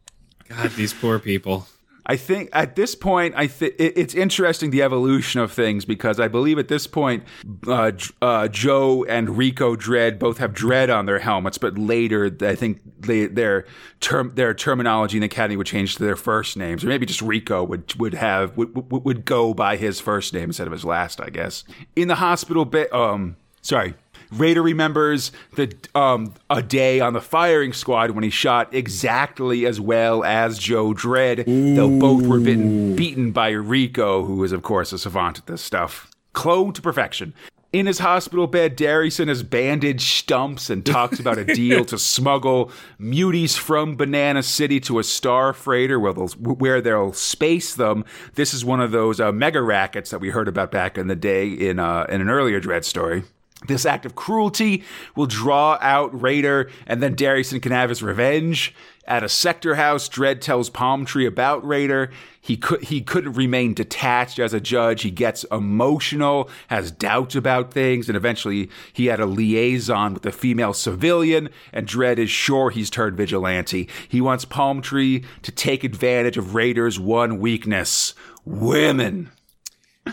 God, 0.50 0.72
these 0.72 0.94
poor 0.94 1.18
people. 1.18 1.68
I 2.12 2.18
think 2.18 2.50
at 2.52 2.76
this 2.76 2.94
point, 2.94 3.36
I 3.38 3.48
think 3.48 3.74
it's 3.80 4.14
interesting 4.14 4.70
the 4.70 4.82
evolution 4.82 5.40
of 5.40 5.50
things 5.50 5.86
because 5.86 6.20
I 6.20 6.28
believe 6.28 6.60
at 6.60 6.68
this 6.68 6.86
point, 6.86 7.24
uh, 7.66 7.94
uh, 8.22 8.50
Joe 8.50 9.06
and 9.06 9.38
Rico 9.38 9.78
Dredd 9.78 10.20
both 10.20 10.38
have 10.40 10.54
dread 10.54 10.90
on 10.90 11.06
their 11.06 11.20
helmets, 11.20 11.58
but 11.58 11.78
later 11.78 12.30
I 12.42 12.56
think 12.56 12.82
they, 13.00 13.28
their 13.28 13.66
term 14.02 14.34
their 14.36 14.54
terminology 14.54 15.16
in 15.16 15.22
the 15.22 15.28
academy 15.28 15.56
would 15.56 15.68
change 15.68 15.96
to 15.96 16.04
their 16.04 16.18
first 16.18 16.58
names, 16.58 16.84
or 16.84 16.88
maybe 16.88 17.06
just 17.06 17.22
Rico 17.22 17.64
would 17.64 17.96
would 17.96 18.16
have 18.16 18.58
would, 18.58 18.92
would, 18.92 19.24
go 19.24 19.54
by 19.54 19.78
his 19.78 20.02
first 20.02 20.34
name 20.34 20.50
instead 20.50 20.68
of 20.68 20.74
his 20.74 20.84
last, 20.84 21.22
I 21.22 21.30
guess. 21.30 21.64
In 21.96 22.10
the 22.10 22.16
hospital, 22.16 22.66
ba- 22.66 22.94
um, 22.94 23.38
sorry. 23.62 23.94
Raider 24.32 24.62
remembers 24.62 25.32
the 25.56 25.74
um, 25.94 26.34
a 26.50 26.62
day 26.62 27.00
on 27.00 27.14
the 27.14 27.22
firing 27.22 27.74
squad 27.74 28.12
when 28.12 28.24
he 28.24 28.30
shot 28.30 28.74
exactly 28.74 29.66
as 29.66 29.80
well 29.80 30.24
as 30.24 30.58
Joe 30.58 30.94
Dredd, 30.94 31.46
though 31.76 32.00
both 32.00 32.26
were 32.26 32.40
bitten, 32.40 32.96
beaten 32.96 33.32
by 33.32 33.50
Rico, 33.50 34.24
who 34.24 34.44
is 34.44 34.52
of 34.52 34.64
course 34.64 34.94
a 34.94 34.98
savant 34.98 35.40
at 35.40 35.48
this 35.48 35.62
stuff. 35.62 36.10
Clone 36.34 36.72
to 36.74 36.82
perfection. 36.82 37.34
In 37.74 37.86
his 37.86 38.00
hospital 38.00 38.48
bed, 38.48 38.76
Darrison 38.76 39.30
has 39.30 39.44
bandaged 39.44 40.02
stumps 40.02 40.70
and 40.70 40.86
talks 40.86 41.22
about 41.22 41.38
a 41.38 41.46
deal 41.46 41.86
to 41.86 41.98
smuggle 41.98 42.70
muties 43.00 43.58
from 43.58 43.96
Banana 43.96 44.44
City 44.44 44.82
to 44.82 45.00
a 45.00 45.06
star 45.06 45.54
freighter 45.54 45.98
where 45.98 46.12
they'll, 46.12 46.28
where 46.28 46.82
they'll 46.82 47.14
space 47.14 47.74
them. 47.74 48.04
This 48.36 48.54
is 48.54 48.66
one 48.66 48.82
of 48.82 48.92
those 48.92 49.22
uh, 49.22 49.32
mega 49.32 49.62
rackets 49.62 50.10
that 50.12 50.20
we 50.20 50.32
heard 50.32 50.50
about 50.50 50.70
back 50.70 50.98
in 50.98 51.08
the 51.08 51.16
day 51.16 51.48
in, 51.48 51.80
uh, 51.80 52.06
in 52.10 52.20
an 52.20 52.30
earlier 52.30 52.60
Dredd 52.60 52.84
story. 52.84 53.24
This 53.68 53.86
act 53.86 54.06
of 54.06 54.16
cruelty 54.16 54.84
will 55.16 55.28
draw 55.28 55.78
out 55.82 56.20
Raider, 56.20 56.70
and 56.88 57.02
then 57.02 57.16
Darrison 57.16 57.62
can 57.62 57.72
have 57.72 57.90
his 57.90 58.02
revenge. 58.02 58.74
At 59.06 59.24
a 59.24 59.30
sector 59.30 59.76
house, 59.76 60.08
Dredd 60.08 60.42
tells 60.42 60.70
Palm 60.70 61.06
Tree 61.06 61.26
about 61.26 61.66
Raider. 61.68 62.12
He 62.40 62.56
could 62.56 62.84
he 62.84 63.02
couldn't 63.02 63.34
remain 63.34 63.74
detached 63.74 64.40
as 64.40 64.54
a 64.54 64.60
judge. 64.60 65.02
He 65.02 65.12
gets 65.12 65.44
emotional, 65.52 66.50
has 66.68 66.92
doubts 66.92 67.36
about 67.36 67.74
things, 67.74 68.08
and 68.08 68.16
eventually 68.16 68.70
he 68.94 69.08
had 69.08 69.20
a 69.20 69.26
liaison 69.26 70.14
with 70.14 70.26
a 70.26 70.32
female 70.32 70.74
civilian. 70.74 71.50
And 71.74 71.88
Dredd 71.88 72.20
is 72.20 72.30
sure 72.30 72.70
he's 72.70 72.90
turned 72.90 73.18
vigilante. 73.18 73.90
He 74.08 74.22
wants 74.22 74.46
Palm 74.46 74.82
Tree 74.82 75.24
to 75.42 75.52
take 75.52 75.84
advantage 75.84 76.38
of 76.38 76.56
Raider's 76.56 77.00
one 77.00 77.40
weakness: 77.40 78.14
women. 78.46 79.32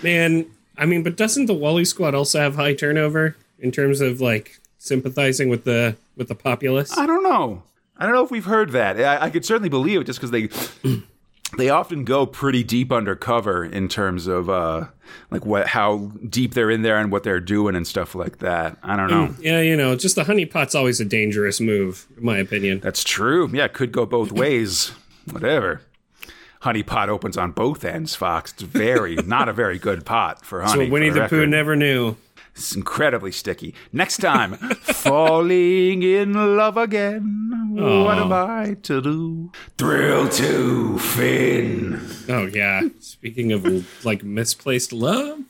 Man, 0.03 0.51
I 0.79 0.87
mean, 0.87 1.03
but 1.03 1.17
doesn't 1.17 1.47
the 1.47 1.55
Wally 1.55 1.85
Squad 1.85 2.15
also 2.15 2.39
have 2.39 2.55
high 2.57 2.75
turnover 2.75 3.37
in 3.59 3.73
terms 3.73 4.01
of 4.01 4.21
like 4.21 4.61
sympathizing 4.79 5.49
with 5.49 5.65
the 5.65 5.97
with 6.17 6.29
the 6.29 6.35
populace? 6.35 6.97
I 6.97 7.07
don't 7.07 7.23
know. 7.23 7.63
I 7.97 8.05
don't 8.05 8.15
know 8.15 8.25
if 8.25 8.31
we've 8.31 8.45
heard 8.45 8.71
that. 8.71 8.99
I, 9.01 9.27
I 9.27 9.31
could 9.31 9.45
certainly 9.45 9.69
believe 9.69 10.01
it 10.01 10.05
just 10.05 10.21
because 10.21 10.31
they 10.31 10.49
they 11.57 11.69
often 11.69 12.05
go 12.05 12.27
pretty 12.27 12.63
deep 12.63 12.93
undercover 12.93 13.65
in 13.65 13.89
terms 13.89 14.27
of 14.27 14.49
uh, 14.49 14.87
like 15.31 15.45
what 15.45 15.67
how 15.67 16.13
deep 16.29 16.55
they're 16.55 16.71
in 16.71 16.83
there 16.83 16.99
and 16.99 17.11
what 17.11 17.25
they're 17.25 17.41
doing 17.41 17.75
and 17.75 17.87
stuff 17.87 18.15
like 18.15 18.39
that. 18.39 18.77
I 18.83 18.97
don't 18.97 19.11
know. 19.11 19.35
Yeah, 19.41 19.61
you 19.61 19.77
know, 19.77 19.97
just 19.97 20.15
the 20.15 20.25
honeypot's 20.25 20.75
always 20.75 21.01
a 21.01 21.05
dangerous 21.05 21.61
move, 21.61 22.07
in 22.17 22.25
my 22.25 22.39
opinion. 22.39 22.81
That's 22.81 23.03
true. 23.03 23.51
Yeah, 23.53 23.65
it 23.65 23.73
could 23.73 23.93
go 23.93 24.07
both 24.07 24.31
ways. 24.31 24.93
Whatever. 25.31 25.83
Honey 26.61 26.83
pot 26.83 27.09
opens 27.09 27.37
on 27.37 27.53
both 27.53 27.85
ends, 27.85 28.15
Fox. 28.15 28.53
It's 28.53 28.63
very 28.63 29.15
not 29.27 29.49
a 29.49 29.53
very 29.53 29.79
good 29.79 30.05
pot 30.05 30.45
for 30.45 30.63
honey. 30.63 30.87
So 30.87 30.93
Winnie 30.93 31.11
for 31.11 31.21
the 31.21 31.29
Pooh 31.29 31.47
never 31.47 31.77
knew. 31.77 32.17
It's 32.55 32.75
incredibly 32.75 33.31
sticky. 33.31 33.75
Next 33.93 34.17
time, 34.17 34.55
falling 34.83 36.03
in 36.03 36.33
love 36.57 36.77
again. 36.77 37.71
What 37.75 38.19
am 38.19 38.33
I 38.33 38.77
to 38.83 39.01
do? 39.01 39.53
Thrill 39.77 40.29
to 40.31 40.99
Finn. 40.99 42.01
Oh 42.29 42.47
yeah. 42.47 42.83
Speaking 42.99 43.53
of 43.53 44.05
like 44.05 44.25
misplaced 44.25 44.93
love, 44.93 45.45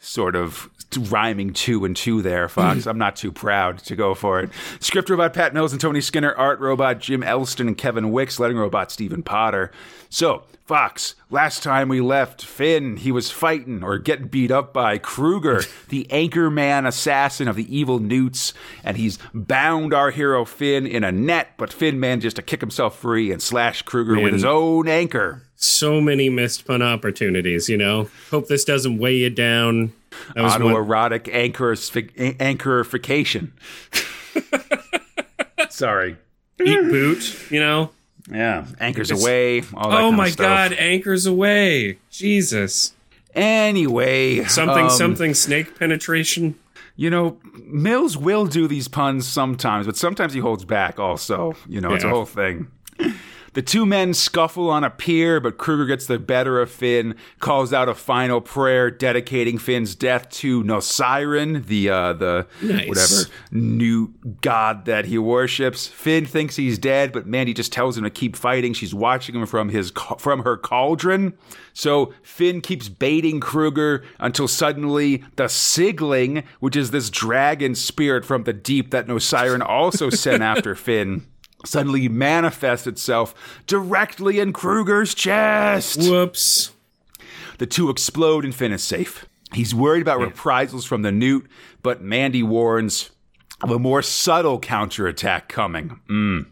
Sort 0.00 0.36
of 0.36 0.70
rhyming 1.10 1.52
two 1.52 1.84
and 1.84 1.96
two 1.96 2.22
there, 2.22 2.48
Fox. 2.48 2.86
I'm 2.88 2.98
not 2.98 3.16
too 3.16 3.32
proud 3.32 3.78
to 3.80 3.96
go 3.96 4.14
for 4.14 4.38
it. 4.40 4.50
Script 4.78 5.10
robot 5.10 5.34
Pat 5.34 5.52
Mills 5.52 5.72
and 5.72 5.80
Tony 5.80 6.00
Skinner, 6.00 6.32
art 6.34 6.60
robot 6.60 7.00
Jim 7.00 7.24
Elston 7.24 7.66
and 7.66 7.76
Kevin 7.76 8.12
Wicks, 8.12 8.38
letting 8.38 8.56
robot 8.56 8.92
Stephen 8.92 9.24
Potter. 9.24 9.72
So, 10.10 10.44
Fox, 10.64 11.14
last 11.30 11.62
time 11.62 11.88
we 11.88 12.00
left 12.00 12.42
Finn, 12.44 12.96
he 12.96 13.12
was 13.12 13.30
fighting 13.30 13.82
or 13.82 13.98
getting 13.98 14.28
beat 14.28 14.50
up 14.50 14.72
by 14.72 14.98
Kruger, 14.98 15.62
the 15.88 16.06
Anchorman 16.10 16.86
assassin 16.86 17.46
of 17.48 17.56
the 17.56 17.74
evil 17.76 17.98
newts, 17.98 18.52
and 18.84 18.96
he's 18.96 19.18
bound 19.34 19.92
our 19.92 20.10
hero 20.10 20.44
Finn 20.44 20.86
in 20.86 21.04
a 21.04 21.12
net, 21.12 21.48
but 21.58 21.72
Finn 21.72 22.00
manages 22.00 22.34
to 22.34 22.42
kick 22.42 22.60
himself 22.60 22.98
free 22.98 23.30
and 23.32 23.42
slash 23.42 23.82
Kruger 23.82 24.18
with 24.20 24.32
his 24.32 24.44
own 24.44 24.88
anchor. 24.88 25.42
so 25.56 26.00
many 26.00 26.28
missed 26.28 26.66
pun 26.66 26.82
opportunities. 26.82 27.68
You 27.68 27.76
know, 27.76 28.08
hope 28.30 28.48
this 28.48 28.64
doesn't 28.64 28.98
weigh 28.98 29.16
you 29.16 29.30
down. 29.30 29.92
One, 30.34 30.44
autoerotic 30.50 31.24
anchorific- 31.32 32.36
anchorification. 32.40 33.52
Sorry. 35.70 36.16
eat 36.64 36.80
boot. 36.82 37.50
You 37.50 37.60
know. 37.60 37.90
Yeah. 38.30 38.66
Anchors 38.80 39.10
away. 39.10 39.62
All 39.74 39.90
that 39.90 39.96
Oh 39.98 40.08
kind 40.08 40.16
my 40.16 40.26
of 40.26 40.32
stuff. 40.32 40.70
God! 40.70 40.72
Anchors 40.78 41.26
away. 41.26 41.98
Jesus. 42.10 42.94
Anyway, 43.34 44.44
Something. 44.44 44.84
um, 44.84 44.90
something. 44.90 45.34
Snake 45.34 45.78
penetration. 45.78 46.56
You 46.96 47.10
know, 47.10 47.38
Mills 47.64 48.16
will 48.16 48.46
do 48.46 48.66
these 48.66 48.88
puns 48.88 49.26
sometimes, 49.26 49.86
but 49.86 49.96
sometimes 49.96 50.32
he 50.32 50.40
holds 50.40 50.64
back. 50.64 50.98
Also, 50.98 51.54
you 51.68 51.80
know, 51.80 51.94
it's 51.94 52.02
a 52.04 52.08
whole 52.08 52.24
thing. 52.26 52.66
The 53.58 53.62
two 53.62 53.86
men 53.86 54.14
scuffle 54.14 54.70
on 54.70 54.84
a 54.84 54.90
pier, 54.90 55.40
but 55.40 55.58
Kruger 55.58 55.84
gets 55.84 56.06
the 56.06 56.20
better 56.20 56.60
of 56.60 56.70
Finn, 56.70 57.16
calls 57.40 57.72
out 57.72 57.88
a 57.88 57.94
final 57.96 58.40
prayer 58.40 58.88
dedicating 58.88 59.58
Finn's 59.58 59.96
death 59.96 60.28
to 60.28 60.62
Nosiren, 60.62 61.66
the 61.66 61.90
uh, 61.90 62.12
the 62.12 62.46
Nice. 62.62 62.86
whatever 62.88 63.28
new 63.50 64.14
god 64.42 64.84
that 64.84 65.06
he 65.06 65.18
worships. 65.18 65.88
Finn 65.88 66.24
thinks 66.24 66.54
he's 66.54 66.78
dead, 66.78 67.10
but 67.10 67.26
Mandy 67.26 67.52
just 67.52 67.72
tells 67.72 67.98
him 67.98 68.04
to 68.04 68.10
keep 68.10 68.36
fighting. 68.36 68.74
She's 68.74 68.94
watching 68.94 69.34
him 69.34 69.44
from 69.44 69.70
his 69.70 69.90
from 70.18 70.44
her 70.44 70.56
cauldron. 70.56 71.36
So 71.72 72.14
Finn 72.22 72.60
keeps 72.60 72.88
baiting 72.88 73.40
Kruger 73.40 74.04
until 74.20 74.46
suddenly 74.46 75.24
the 75.34 75.48
Sigling, 75.48 76.44
which 76.60 76.76
is 76.76 76.92
this 76.92 77.10
dragon 77.10 77.74
spirit 77.74 78.24
from 78.24 78.44
the 78.44 78.52
deep 78.52 78.92
that 78.92 79.08
Nosiren 79.08 79.66
also 79.68 80.10
sent 80.10 80.42
after 80.44 80.76
Finn, 80.76 81.26
suddenly 81.64 82.08
manifests 82.08 82.86
itself 82.86 83.34
directly 83.66 84.38
in 84.38 84.52
Kruger's 84.52 85.14
chest. 85.14 85.98
Whoops. 85.98 86.72
The 87.58 87.66
two 87.66 87.90
explode 87.90 88.44
and 88.44 88.54
Finn 88.54 88.72
is 88.72 88.84
safe. 88.84 89.26
He's 89.52 89.74
worried 89.74 90.02
about 90.02 90.20
reprisals 90.20 90.84
from 90.84 91.02
the 91.02 91.10
Newt, 91.12 91.46
but 91.82 92.02
Mandy 92.02 92.42
warns 92.42 93.10
of 93.62 93.70
a 93.70 93.78
more 93.78 94.02
subtle 94.02 94.60
counterattack 94.60 95.48
coming. 95.48 95.98
Mm. 96.08 96.46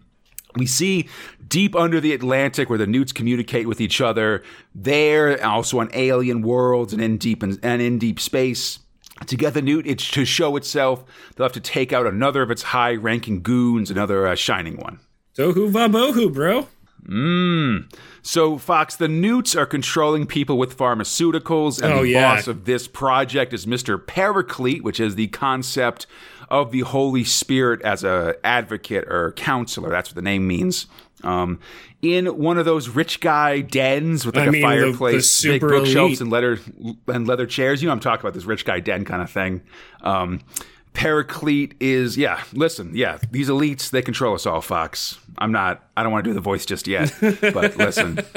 We 0.57 0.67
see 0.67 1.09
deep 1.47 1.77
under 1.77 2.01
the 2.01 2.13
Atlantic 2.13 2.69
where 2.69 2.79
the 2.79 2.87
Newts 2.87 3.13
communicate 3.13 3.69
with 3.69 3.81
each 3.81 4.01
other. 4.01 4.43
There, 4.75 5.45
also 5.45 5.79
on 5.79 5.91
alien 5.93 6.43
worlds 6.43 6.93
and 6.93 7.03
in 7.03 7.19
deep 7.19 7.43
and 7.43 7.63
in 7.63 7.99
deep 7.99 8.19
space. 8.19 8.81
To 9.27 9.37
get 9.37 9.55
the 9.55 9.63
Newt 9.63 9.87
it's 9.87 10.11
to 10.11 10.25
show 10.27 10.57
itself, 10.57 11.03
they'll 11.35 11.47
have 11.47 11.53
to 11.53 11.61
take 11.61 11.93
out 11.93 12.07
another 12.07 12.43
of 12.43 12.51
its 12.51 12.63
high-ranking 12.63 13.41
goons, 13.43 13.91
another 13.91 14.27
uh, 14.27 14.35
shining 14.35 14.77
one. 14.77 15.01
Tohu 15.37 15.71
vabohu, 15.73 16.33
bro. 16.33 16.69
Mmm. 17.09 17.91
So, 18.23 18.59
Fox, 18.59 18.97
the 18.97 19.09
Newts 19.09 19.55
are 19.55 19.67
controlling 19.67 20.27
people 20.27 20.59
with 20.59 20.77
pharmaceuticals, 20.77 21.81
and 21.81 21.93
Oh, 21.93 22.03
the 22.03 22.09
yeah. 22.11 22.35
boss 22.35 22.49
of 22.49 22.65
this 22.65 22.89
project 22.89 23.53
is 23.53 23.65
Mr. 23.65 24.05
Paraclete, 24.05 24.83
which 24.83 24.99
is 25.01 25.15
the 25.15 25.29
concept 25.29 26.07
of 26.51 26.73
the 26.73 26.81
Holy 26.81 27.25
Spirit 27.25 27.81
as 27.83 28.03
a 28.05 28.35
advocate 28.45 29.05
or 29.09 29.33
counselor. 29.33 29.91
That's 29.91 30.11
what 30.11 30.17
the 30.17 30.23
name 30.23 30.47
means. 30.47 30.87
Um, 31.25 31.61
in 32.03 32.27
one 32.27 32.59
of 32.59 32.65
those 32.67 32.89
rich 32.91 33.21
guy 33.21 33.61
dens 33.63 34.27
with 34.27 34.37
like 34.37 34.45
I 34.45 34.49
a 34.49 34.53
mean, 34.53 34.63
the- 34.63 34.69
the 34.69 34.83
fireplace, 34.93 35.43
big 35.43 35.61
bookshelves, 35.63 35.97
elite. 35.97 36.21
and 36.21 36.31
leather 36.31 36.59
and 37.09 37.27
leather 37.27 37.47
chairs. 37.47 37.83
You 37.83 37.87
know, 37.89 37.93
I'm 37.93 38.01
talking 38.01 38.21
about 38.21 38.35
this 38.35 38.45
rich 38.45 38.65
guy 38.65 38.81
den 38.81 39.05
kind 39.05 39.23
of 39.23 39.31
thing. 39.31 39.63
Um, 40.03 40.41
Paraclete 40.95 41.75
is 41.81 42.17
yeah. 42.17 42.43
Listen, 42.55 42.93
yeah, 42.95 43.19
these 43.31 43.49
elites 43.49 43.91
they 43.91 44.03
control 44.03 44.35
us 44.35 44.47
all. 44.47 44.61
Fox. 44.61 45.19
I'm 45.39 45.53
not. 45.53 45.83
I 45.97 46.03
don't 46.03 46.13
want 46.13 46.25
to 46.25 46.31
do 46.31 46.35
the 46.35 46.41
voice 46.41 46.65
just 46.65 46.87
yet. 46.87 47.15
But 47.21 47.77
listen. 47.77 48.19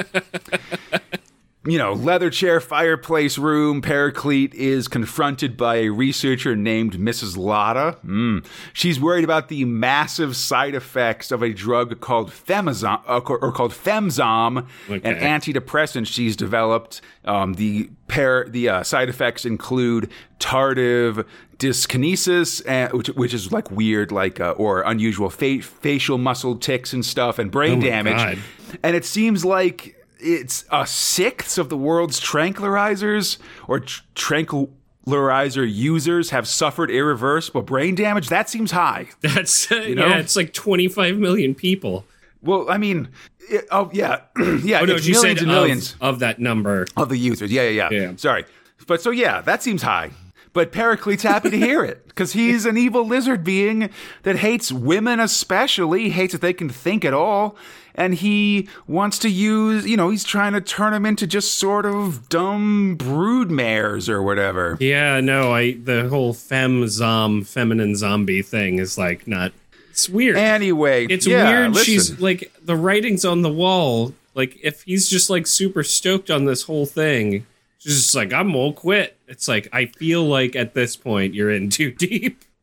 You 1.66 1.76
know, 1.76 1.92
leather 1.92 2.30
chair, 2.30 2.58
fireplace 2.58 3.36
room. 3.36 3.82
Paraclete 3.82 4.54
is 4.54 4.88
confronted 4.88 5.58
by 5.58 5.76
a 5.76 5.90
researcher 5.90 6.56
named 6.56 6.94
Mrs. 6.94 7.36
Lotta. 7.36 7.98
Mm. 8.02 8.46
She's 8.72 8.98
worried 8.98 9.24
about 9.24 9.48
the 9.48 9.66
massive 9.66 10.36
side 10.36 10.74
effects 10.74 11.30
of 11.30 11.42
a 11.42 11.52
drug 11.52 12.00
called 12.00 12.30
Femazom, 12.30 13.02
uh, 13.06 13.18
or 13.18 13.52
called 13.52 13.72
Femzom, 13.72 14.66
an 14.88 15.00
antidepressant 15.02 16.06
she's 16.06 16.34
developed. 16.34 17.02
Um, 17.26 17.52
the 17.52 17.90
pair, 18.08 18.46
the 18.48 18.70
uh, 18.70 18.82
side 18.82 19.10
effects 19.10 19.44
include 19.44 20.10
tardive 20.38 21.26
dyskinesis, 21.58 22.66
uh, 22.66 22.96
which, 22.96 23.08
which 23.08 23.34
is 23.34 23.52
like 23.52 23.70
weird, 23.70 24.10
like 24.12 24.40
uh, 24.40 24.52
or 24.52 24.80
unusual 24.80 25.28
fa- 25.28 25.60
facial 25.60 26.16
muscle 26.16 26.56
tics 26.56 26.94
and 26.94 27.04
stuff, 27.04 27.38
and 27.38 27.50
brain 27.50 27.80
Oh 27.80 27.82
damage. 27.82 28.16
God. 28.16 28.38
And 28.82 28.96
it 28.96 29.04
seems 29.04 29.44
like 29.44 29.96
it's 30.22 30.64
a 30.70 30.86
sixth 30.86 31.58
of 31.58 31.68
the 31.68 31.76
world's 31.76 32.20
tranquilizers 32.20 33.38
or 33.68 33.80
tr- 33.80 34.02
tranquilizer 34.14 35.64
users 35.64 36.30
have 36.30 36.46
suffered 36.46 36.90
irreversible 36.90 37.62
brain 37.62 37.94
damage. 37.94 38.28
That 38.28 38.48
seems 38.48 38.70
high. 38.70 39.08
That's 39.20 39.70
uh, 39.70 39.76
know? 39.76 40.06
yeah. 40.06 40.18
It's 40.18 40.36
like 40.36 40.52
25 40.52 41.16
million 41.16 41.54
people. 41.54 42.04
Well, 42.42 42.70
I 42.70 42.78
mean, 42.78 43.08
it, 43.50 43.66
oh 43.70 43.90
yeah, 43.92 44.22
yeah, 44.62 44.80
Oh 44.80 44.84
no, 44.84 44.94
it's 44.94 45.06
you 45.06 45.14
millions 45.14 45.20
said 45.20 45.38
and 45.38 45.46
millions 45.48 45.92
of, 45.94 46.14
of 46.14 46.18
that 46.20 46.38
number. 46.38 46.86
of 46.96 47.08
the 47.08 47.16
users. 47.18 47.52
Yeah, 47.52 47.68
yeah, 47.68 47.88
yeah, 47.90 48.00
Yeah. 48.00 48.16
Sorry, 48.16 48.44
but 48.86 49.02
so 49.02 49.10
yeah, 49.10 49.40
that 49.42 49.62
seems 49.62 49.82
high. 49.82 50.10
But 50.52 50.72
Pericles 50.72 51.22
happy 51.22 51.50
to 51.50 51.56
hear 51.56 51.84
it 51.84 52.06
because 52.08 52.32
he's 52.32 52.66
an 52.66 52.76
evil 52.76 53.06
lizard 53.06 53.44
being 53.44 53.90
that 54.24 54.36
hates 54.36 54.72
women, 54.72 55.20
especially 55.20 56.10
hates 56.10 56.32
that 56.32 56.40
they 56.40 56.52
can 56.52 56.68
think 56.68 57.04
at 57.04 57.14
all, 57.14 57.56
and 57.94 58.14
he 58.14 58.68
wants 58.86 59.18
to 59.20 59.28
use. 59.28 59.86
You 59.86 59.96
know, 59.96 60.10
he's 60.10 60.24
trying 60.24 60.52
to 60.54 60.60
turn 60.60 60.92
them 60.92 61.06
into 61.06 61.26
just 61.26 61.56
sort 61.58 61.86
of 61.86 62.28
dumb 62.28 62.96
brood 62.96 63.50
mares 63.50 64.08
or 64.08 64.22
whatever. 64.22 64.76
Yeah, 64.80 65.20
no, 65.20 65.52
I 65.52 65.72
the 65.72 66.08
whole 66.08 66.32
fem 66.34 66.88
zom 66.88 67.44
feminine 67.44 67.94
zombie 67.96 68.42
thing 68.42 68.78
is 68.78 68.98
like 68.98 69.26
not. 69.28 69.52
It's 69.90 70.08
weird. 70.08 70.36
Anyway, 70.36 71.06
it's 71.06 71.26
yeah, 71.26 71.48
weird. 71.48 71.74
listen. 71.74 71.84
She's 71.84 72.20
like 72.20 72.52
the 72.62 72.76
writing's 72.76 73.24
on 73.24 73.42
the 73.42 73.52
wall. 73.52 74.14
Like 74.34 74.58
if 74.62 74.82
he's 74.82 75.08
just 75.08 75.30
like 75.30 75.46
super 75.46 75.82
stoked 75.82 76.30
on 76.30 76.44
this 76.44 76.62
whole 76.62 76.86
thing, 76.86 77.46
she's 77.80 77.96
just 77.96 78.14
like 78.14 78.32
I'm 78.32 78.54
all 78.54 78.72
quit. 78.72 79.18
It's 79.26 79.48
like 79.48 79.68
I 79.72 79.86
feel 79.86 80.24
like 80.24 80.54
at 80.54 80.74
this 80.74 80.96
point 80.96 81.34
you're 81.34 81.50
in 81.50 81.70
too 81.70 81.90
deep. 81.90 82.44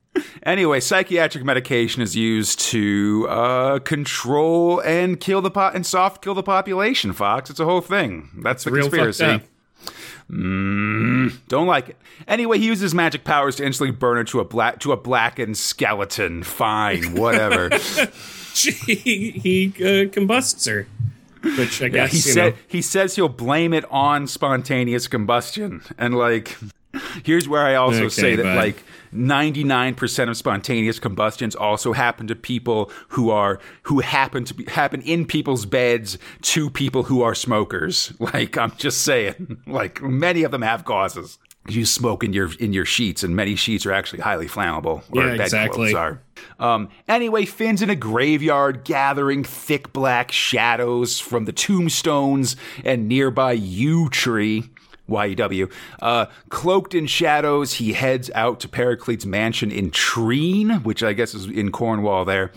Anyway, 0.41 0.79
psychiatric 0.79 1.43
medication 1.43 2.01
is 2.01 2.15
used 2.15 2.59
to 2.59 3.27
uh, 3.29 3.77
control 3.77 4.79
and 4.79 5.19
kill 5.19 5.41
the 5.41 5.51
po- 5.51 5.69
and 5.75 5.85
soft 5.85 6.23
kill 6.23 6.33
the 6.33 6.41
population. 6.41 7.13
Fox, 7.13 7.51
it's 7.51 7.59
a 7.59 7.65
whole 7.65 7.81
thing. 7.81 8.29
That's 8.41 8.63
the 8.63 8.71
Real 8.71 8.89
conspiracy. 8.89 9.41
Mm, 10.29 11.33
don't 11.47 11.67
like 11.67 11.89
it. 11.89 11.97
Anyway, 12.27 12.57
he 12.57 12.65
uses 12.65 12.93
magic 12.93 13.23
powers 13.23 13.55
to 13.57 13.65
instantly 13.65 13.95
burn 13.95 14.17
her 14.17 14.23
to 14.25 14.39
a 14.39 14.45
black 14.45 14.79
to 14.79 14.91
a 14.91 14.97
blackened 14.97 15.57
skeleton. 15.57 16.43
Fine, 16.43 17.15
whatever. 17.15 17.69
he 18.55 19.31
he 19.31 19.73
uh, 19.85 20.09
combusts 20.09 20.65
her, 20.65 20.87
which 21.43 21.81
I 21.81 21.85
Yeah, 21.85 21.89
guess 21.89 22.11
he 22.11 22.19
said 22.19 22.53
know. 22.53 22.59
he 22.67 22.81
says 22.81 23.15
he'll 23.15 23.29
blame 23.29 23.73
it 23.73 23.85
on 23.91 24.27
spontaneous 24.27 25.07
combustion, 25.07 25.81
and 25.97 26.15
like, 26.15 26.57
here's 27.23 27.47
where 27.47 27.65
I 27.65 27.75
also 27.75 28.05
Okay, 28.05 28.09
say 28.09 28.35
that 28.35 28.43
bud. 28.43 28.55
like 28.55 28.83
99% 29.13 30.29
of 30.29 30.37
spontaneous 30.37 30.99
combustions 30.99 31.55
also 31.55 31.93
happen 31.93 32.27
to 32.27 32.35
people 32.35 32.91
who 33.09 33.29
are 33.29 33.59
who 33.83 33.99
happen 33.99 34.43
to 34.45 34.53
be 34.53 34.65
happen 34.65 35.01
in 35.01 35.25
people's 35.25 35.65
beds 35.65 36.17
to 36.43 36.69
people 36.69 37.03
who 37.03 37.21
are 37.21 37.35
smokers. 37.35 38.13
Like 38.19 38.57
I'm 38.57 38.71
just 38.77 39.01
saying, 39.03 39.57
like 39.67 40.01
many 40.01 40.43
of 40.43 40.51
them 40.51 40.61
have 40.61 40.85
causes. 40.85 41.39
You 41.69 41.85
smoke 41.85 42.23
in 42.23 42.33
your 42.33 42.49
in 42.59 42.73
your 42.73 42.85
sheets, 42.85 43.23
and 43.23 43.35
many 43.35 43.55
sheets 43.55 43.85
are 43.85 43.91
actually 43.91 44.21
highly 44.21 44.47
flammable. 44.47 45.03
Or 45.11 45.25
Yeah, 45.25 45.43
exactly. 45.43 45.93
are. 45.93 46.21
Um, 46.59 46.89
anyway, 47.07 47.45
Finn's 47.45 47.81
in 47.81 47.89
a 47.89 47.95
graveyard 47.95 48.83
gathering 48.83 49.43
thick 49.43 49.91
black 49.91 50.31
shadows 50.31 51.19
from 51.19 51.45
the 51.45 51.51
tombstones 51.51 52.55
and 52.83 53.07
nearby 53.07 53.53
yew 53.53 54.09
tree. 54.09 54.69
YEW. 55.09 55.69
Uh, 56.01 56.25
cloaked 56.49 56.93
in 56.93 57.07
shadows, 57.07 57.75
he 57.75 57.93
heads 57.93 58.29
out 58.35 58.59
to 58.59 58.67
Pericles' 58.67 59.25
mansion 59.25 59.71
in 59.71 59.89
Treen, 59.89 60.83
which 60.83 61.01
I 61.01 61.13
guess 61.13 61.33
is 61.33 61.45
in 61.45 61.71
Cornwall 61.71 62.25
there. 62.25 62.51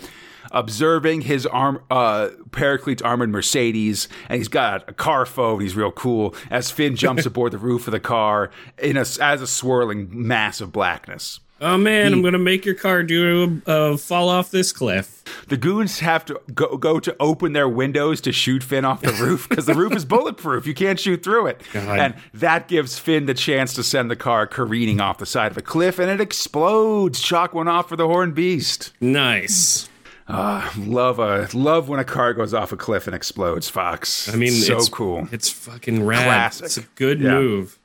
Observing 0.51 1.23
his 1.23 1.47
arm, 1.47 1.83
uh, 1.91 2.31
Pericles' 2.51 3.03
armored 3.03 3.31
Mercedes, 3.31 4.09
and 4.29 4.39
he's 4.39 4.49
got 4.49 4.89
a 4.89 4.93
car 4.93 5.27
phone. 5.27 5.61
He's 5.61 5.77
real 5.77 5.93
cool. 5.93 6.35
As 6.51 6.71
Finn 6.71 6.97
jumps 6.97 7.27
aboard 7.27 7.53
the 7.53 7.59
roof 7.59 7.87
of 7.87 7.93
the 7.93 8.01
car 8.01 8.51
in 8.79 8.97
a, 8.97 9.01
as 9.01 9.21
a 9.21 9.47
swirling 9.47 10.09
mass 10.11 10.61
of 10.61 10.73
blackness. 10.73 11.41
Oh 11.63 11.77
man, 11.77 12.15
I'm 12.15 12.23
gonna 12.23 12.39
make 12.39 12.65
your 12.65 12.75
car 12.75 13.03
do 13.03 13.61
a, 13.67 13.73
a 13.93 13.99
fall 13.99 14.31
off 14.31 14.51
this 14.51 14.73
cliff. 14.73 15.23
The 15.49 15.59
goons 15.59 15.99
have 15.99 16.25
to 16.25 16.41
go, 16.55 16.79
go 16.79 16.99
to 17.01 17.15
open 17.21 17.53
their 17.53 17.69
windows 17.69 18.23
to 18.23 18.33
shoot 18.33 18.63
Finn 18.63 18.87
off 18.87 19.03
the 19.03 19.13
roof 19.13 19.47
because 19.47 19.67
the 19.67 19.75
roof 19.75 19.95
is 19.95 20.05
bulletproof. 20.07 20.67
You 20.67 20.73
can't 20.73 20.99
shoot 20.99 21.23
through 21.23 21.49
it. 21.49 21.61
God. 21.75 21.99
And 21.99 22.15
that 22.33 22.67
gives 22.67 22.99
Finn 22.99 23.27
the 23.27 23.35
chance 23.35 23.75
to 23.75 23.83
send 23.83 24.11
the 24.11 24.17
car 24.17 24.47
careening 24.47 25.03
off 25.03 25.19
the 25.19 25.27
side 25.27 25.51
of 25.51 25.59
a 25.59 25.63
cliff 25.63 25.99
and 25.99 26.11
it 26.11 26.19
explodes. 26.19 27.21
Chalk 27.21 27.53
one 27.53 27.69
off 27.69 27.91
for 27.91 27.97
the 27.97 28.07
horned 28.07 28.35
beast. 28.35 28.95
Nice. 29.03 29.90
Ah, 30.33 30.73
love 30.79 31.19
a 31.19 31.49
love 31.55 31.89
when 31.89 32.01
a 32.01 32.05
car 32.05 32.33
goes 32.35 32.55
off 32.55 32.73
a 32.73 32.77
cliff 32.77 33.07
and 33.07 33.15
explodes, 33.17 33.69
Fox. 33.69 34.29
I 34.33 34.37
mean, 34.37 34.53
so 34.53 34.77
it's 34.77 34.89
cool. 34.89 35.29
It's 35.33 35.49
fucking 35.51 36.05
rad. 36.05 36.25
Classic. 36.25 36.67
It's 36.67 36.77
a 36.79 36.83
good 36.95 37.21
Yeah. 37.21 37.33
move. 37.33 37.77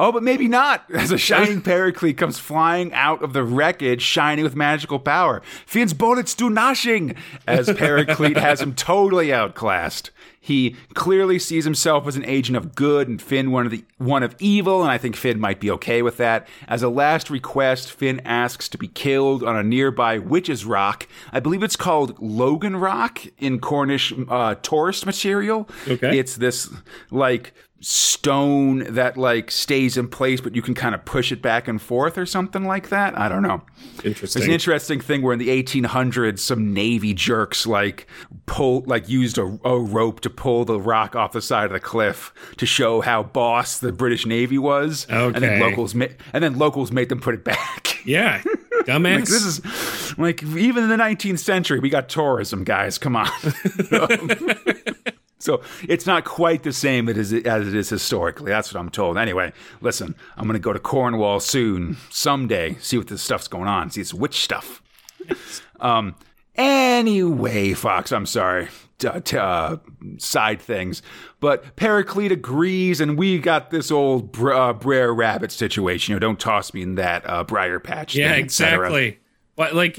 Oh, 0.00 0.12
but 0.12 0.22
maybe 0.22 0.48
not. 0.48 0.84
As 0.94 1.12
a 1.12 1.18
shining 1.18 1.60
Pericles 1.60 2.14
comes 2.14 2.38
flying 2.38 2.92
out 2.94 3.22
of 3.22 3.32
the 3.34 3.42
wreckage, 3.42 4.00
shining 4.00 4.44
with 4.44 4.56
magical 4.56 4.98
power. 4.98 5.42
Finn's 5.66 5.92
bullets 5.92 6.34
do 6.34 6.48
nothing, 6.48 7.14
as 7.46 7.70
Pericles 7.72 8.32
has 8.36 8.62
him 8.62 8.74
totally 8.74 9.30
outclassed. 9.32 10.10
He 10.44 10.74
clearly 10.94 11.38
sees 11.38 11.64
himself 11.64 12.08
as 12.08 12.16
an 12.16 12.24
agent 12.24 12.56
of 12.56 12.74
good 12.74 13.08
and 13.08 13.22
Finn 13.22 13.52
one 13.52 13.64
of 13.64 13.70
the 13.70 13.84
one 13.98 14.24
of 14.24 14.34
evil, 14.40 14.82
and 14.82 14.90
I 14.90 14.98
think 14.98 15.14
Finn 15.14 15.38
might 15.38 15.60
be 15.60 15.70
okay 15.70 16.02
with 16.02 16.16
that. 16.16 16.48
As 16.66 16.82
a 16.82 16.88
last 16.88 17.30
request, 17.30 17.92
Finn 17.92 18.20
asks 18.24 18.68
to 18.70 18.76
be 18.76 18.88
killed 18.88 19.44
on 19.44 19.56
a 19.56 19.62
nearby 19.62 20.18
witch's 20.18 20.64
rock. 20.64 21.06
I 21.32 21.38
believe 21.38 21.62
it's 21.62 21.76
called 21.76 22.20
Logan 22.20 22.76
Rock 22.76 23.20
in 23.38 23.60
Cornish 23.60 24.12
uh, 24.28 24.56
tourist 24.56 25.06
material. 25.06 25.68
Okay. 25.86 26.18
It's 26.18 26.34
this 26.34 26.68
like 27.12 27.54
stone 27.82 28.84
that 28.94 29.16
like 29.16 29.50
stays 29.50 29.96
in 29.96 30.06
place, 30.06 30.40
but 30.40 30.54
you 30.54 30.62
can 30.62 30.72
kind 30.72 30.94
of 30.94 31.04
push 31.04 31.32
it 31.32 31.42
back 31.42 31.66
and 31.66 31.82
forth 31.82 32.16
or 32.16 32.24
something 32.24 32.64
like 32.64 32.88
that. 32.90 33.18
I 33.18 33.28
don't 33.28 33.42
know. 33.42 33.62
Interesting. 34.04 34.44
an 34.44 34.50
interesting 34.50 35.00
thing 35.00 35.20
where 35.22 35.32
in 35.32 35.40
the 35.40 35.48
1800s, 35.48 36.38
some 36.38 36.72
Navy 36.72 37.12
jerks 37.12 37.66
like 37.66 38.06
pull, 38.46 38.84
like 38.86 39.08
used 39.08 39.36
a, 39.36 39.58
a 39.64 39.78
rope 39.78 40.20
to 40.20 40.30
pull 40.30 40.64
the 40.64 40.78
rock 40.78 41.16
off 41.16 41.32
the 41.32 41.42
side 41.42 41.66
of 41.66 41.72
the 41.72 41.80
cliff 41.80 42.32
to 42.56 42.66
show 42.66 43.00
how 43.00 43.24
boss 43.24 43.80
the 43.80 43.92
British 43.92 44.26
Navy 44.26 44.58
was. 44.58 45.06
Okay. 45.10 45.34
And 45.34 45.42
then 45.42 45.60
locals, 45.60 45.94
ma- 45.94 46.06
and 46.32 46.42
then 46.42 46.58
locals 46.58 46.92
made 46.92 47.08
them 47.08 47.20
put 47.20 47.34
it 47.34 47.42
back. 47.42 47.98
yeah, 48.06 48.42
dumbass. 48.84 49.14
Like, 49.16 49.24
this 49.24 49.44
is 49.44 50.18
like 50.18 50.42
even 50.44 50.84
in 50.84 50.88
the 50.88 50.96
19th 50.96 51.40
century, 51.40 51.80
we 51.80 51.90
got 51.90 52.08
tourism, 52.08 52.62
guys. 52.62 52.96
Come 52.98 53.16
on. 53.16 53.28
Um, 53.92 55.11
so 55.42 55.62
it's 55.88 56.06
not 56.06 56.24
quite 56.24 56.62
the 56.62 56.72
same 56.72 57.08
as 57.08 57.32
it 57.32 57.46
is 57.46 57.88
historically. 57.88 58.50
That's 58.50 58.72
what 58.72 58.80
I'm 58.80 58.90
told. 58.90 59.18
Anyway, 59.18 59.52
listen, 59.80 60.14
I'm 60.36 60.44
going 60.44 60.54
to 60.54 60.60
go 60.60 60.72
to 60.72 60.78
Cornwall 60.78 61.40
soon, 61.40 61.96
someday, 62.10 62.76
see 62.80 62.98
what 62.98 63.08
this 63.08 63.22
stuff's 63.22 63.48
going 63.48 63.68
on, 63.68 63.90
see 63.90 64.00
it's 64.00 64.14
witch 64.14 64.40
stuff. 64.40 64.82
Um. 65.80 66.14
Anyway, 66.54 67.72
Fox, 67.72 68.12
I'm 68.12 68.26
sorry. 68.26 68.68
T- 68.98 69.36
uh, 69.36 69.78
side 70.18 70.60
things, 70.60 71.02
but 71.40 71.74
Paraclete 71.74 72.30
agrees, 72.30 73.00
and 73.00 73.18
we 73.18 73.38
got 73.38 73.70
this 73.70 73.90
old 73.90 74.30
Br- 74.30 74.52
uh, 74.52 74.72
Brer 74.74 75.12
Rabbit 75.12 75.50
situation. 75.50 76.12
You 76.12 76.16
know, 76.16 76.20
don't 76.20 76.38
toss 76.38 76.72
me 76.72 76.82
in 76.82 76.94
that 76.96 77.28
uh, 77.28 77.42
briar 77.42 77.80
patch. 77.80 78.14
yeah, 78.14 78.32
thing, 78.34 78.44
exactly. 78.44 79.18
But 79.56 79.74
like, 79.74 79.96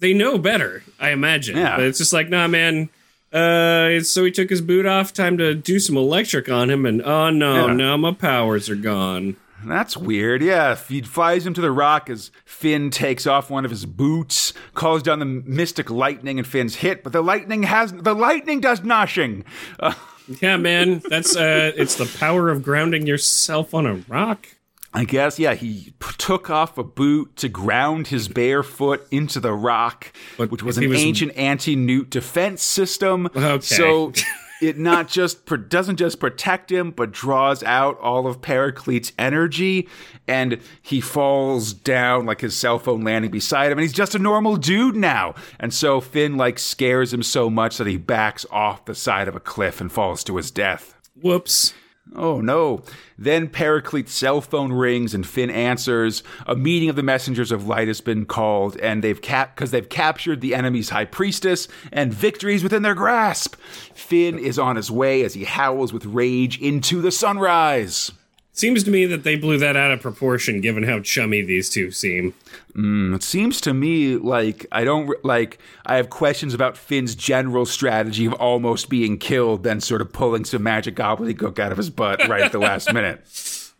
they 0.00 0.12
know 0.12 0.36
better, 0.36 0.82
I 1.00 1.10
imagine. 1.10 1.56
Yeah. 1.56 1.76
But 1.76 1.86
it's 1.86 1.98
just 1.98 2.12
like, 2.12 2.28
nah, 2.28 2.46
man. 2.46 2.90
Uh, 3.32 4.00
so 4.00 4.24
he 4.24 4.30
took 4.30 4.50
his 4.50 4.60
boot 4.60 4.84
off. 4.86 5.12
Time 5.12 5.38
to 5.38 5.54
do 5.54 5.78
some 5.78 5.96
electric 5.96 6.48
on 6.50 6.70
him, 6.70 6.84
and 6.86 7.00
oh 7.02 7.30
no, 7.30 7.66
Yeah. 7.68 7.72
now 7.72 7.96
my 7.96 8.12
powers 8.12 8.68
are 8.68 8.74
gone. 8.76 9.36
That's 9.64 9.96
weird. 9.96 10.42
Yeah, 10.42 10.74
he 10.76 11.02
flies 11.02 11.46
him 11.46 11.54
to 11.54 11.60
the 11.60 11.70
rock 11.70 12.10
as 12.10 12.32
Finn 12.44 12.90
takes 12.90 13.26
off 13.28 13.48
one 13.48 13.64
of 13.64 13.70
his 13.70 13.86
boots, 13.86 14.52
calls 14.74 15.04
down 15.04 15.20
the 15.20 15.24
mystic 15.24 15.88
lightning, 15.88 16.38
and 16.38 16.46
Finn's 16.46 16.74
hit. 16.76 17.04
But 17.04 17.12
the 17.12 17.22
lightning 17.22 17.62
has 17.62 17.92
the 17.92 18.14
lightning 18.14 18.60
does 18.60 18.82
nothing. 18.82 19.44
Uh, 19.80 19.94
Yeah, 20.40 20.56
man, 20.56 21.02
that's 21.10 21.34
uh, 21.34 21.72
it's 21.76 21.96
the 21.96 22.06
power 22.20 22.48
of 22.48 22.62
grounding 22.62 23.08
yourself 23.08 23.74
on 23.74 23.86
a 23.86 23.94
rock. 24.08 24.46
I 24.94 25.04
guess 25.04 25.38
yeah. 25.38 25.54
He 25.54 25.94
p- 25.98 26.12
took 26.18 26.50
off 26.50 26.76
a 26.78 26.84
boot 26.84 27.36
to 27.36 27.48
ground 27.48 28.08
his 28.08 28.28
bare 28.28 28.62
foot 28.62 29.06
into 29.10 29.40
the 29.40 29.52
rock, 29.52 30.12
But 30.36 30.50
which 30.50 30.62
was 30.62 30.76
an 30.78 30.88
was- 30.88 31.00
ancient 31.02 31.36
anti-newt 31.36 32.10
defense 32.10 32.62
system. 32.62 33.26
Okay. 33.34 33.60
So. 33.60 34.12
It 34.60 34.78
not 34.78 35.08
just 35.08 35.44
pr- 35.44 35.56
doesn't 35.56 35.96
just 35.96 36.20
protect 36.20 36.70
him, 36.70 36.92
but 36.92 37.10
draws 37.10 37.64
out 37.64 37.98
all 37.98 38.28
of 38.28 38.40
Pericles' 38.40 39.10
energy, 39.18 39.88
and 40.28 40.60
he 40.80 41.00
falls 41.00 41.72
down 41.72 42.26
like 42.26 42.42
his 42.42 42.56
cell 42.56 42.78
phone 42.78 43.02
landing 43.02 43.32
beside 43.32 43.72
him, 43.72 43.78
and 43.78 43.82
he's 43.82 43.92
just 43.92 44.14
a 44.14 44.20
normal 44.20 44.54
dude 44.56 44.94
now. 44.94 45.34
And 45.58 45.74
so 45.74 46.00
Finn 46.00 46.36
like 46.36 46.60
scares 46.60 47.12
him 47.12 47.24
so 47.24 47.50
much 47.50 47.76
that 47.78 47.88
he 47.88 47.96
backs 47.96 48.46
off 48.52 48.84
the 48.84 48.94
side 48.94 49.26
of 49.26 49.34
a 49.34 49.40
cliff 49.40 49.80
and 49.80 49.90
falls 49.90 50.22
to 50.22 50.36
his 50.36 50.52
death. 50.52 50.94
Whoops. 51.20 51.74
Oh 52.14 52.40
no. 52.40 52.82
Then 53.16 53.48
Pericles' 53.48 54.10
cell 54.10 54.40
phone 54.40 54.72
rings 54.72 55.14
and 55.14 55.26
Finn 55.26 55.50
answers. 55.50 56.22
A 56.46 56.54
meeting 56.54 56.88
of 56.88 56.96
the 56.96 57.02
messengers 57.02 57.50
of 57.50 57.66
light 57.66 57.88
has 57.88 58.00
been 58.00 58.26
called, 58.26 58.76
and 58.78 59.02
they've 59.02 59.20
cap 59.20 59.54
because 59.54 59.70
they've 59.70 59.88
captured 59.88 60.40
the 60.40 60.54
enemy's 60.54 60.90
high 60.90 61.04
priestess, 61.04 61.68
and 61.90 62.12
victories 62.12 62.62
within 62.62 62.82
their 62.82 62.94
grasp. 62.94 63.56
Finn 63.94 64.38
is 64.38 64.58
on 64.58 64.76
his 64.76 64.90
way 64.90 65.22
as 65.22 65.34
he 65.34 65.44
howls 65.44 65.92
with 65.92 66.04
rage 66.04 66.60
into 66.60 67.00
the 67.00 67.12
sunrise. 67.12 68.12
Seems 68.54 68.84
to 68.84 68.90
me 68.90 69.06
that 69.06 69.24
they 69.24 69.36
blew 69.36 69.56
that 69.58 69.76
out 69.76 69.92
of 69.92 70.02
proportion, 70.02 70.60
given 70.60 70.82
how 70.82 71.00
chummy 71.00 71.40
these 71.40 71.70
two 71.70 71.90
seem. 71.90 72.34
Hmm, 72.74 73.14
it 73.14 73.22
seems 73.22 73.62
to 73.62 73.72
me 73.72 74.16
like 74.16 74.66
I 74.70 74.84
don't 74.84 75.08
like 75.24 75.58
I 75.86 75.96
have 75.96 76.10
questions 76.10 76.52
about 76.52 76.76
Finn's 76.76 77.14
general 77.14 77.64
strategy 77.64 78.26
of 78.26 78.34
almost 78.34 78.90
being 78.90 79.16
killed, 79.16 79.62
then 79.62 79.80
sort 79.80 80.02
of 80.02 80.12
pulling 80.12 80.44
some 80.44 80.62
magic 80.62 80.96
gobbledygook 80.96 81.58
out 81.58 81.72
of 81.72 81.78
his 81.78 81.88
butt 81.88 82.28
right 82.28 82.42
at 82.42 82.52
the 82.52 82.58
last 82.58 82.92
minute. 82.94 83.26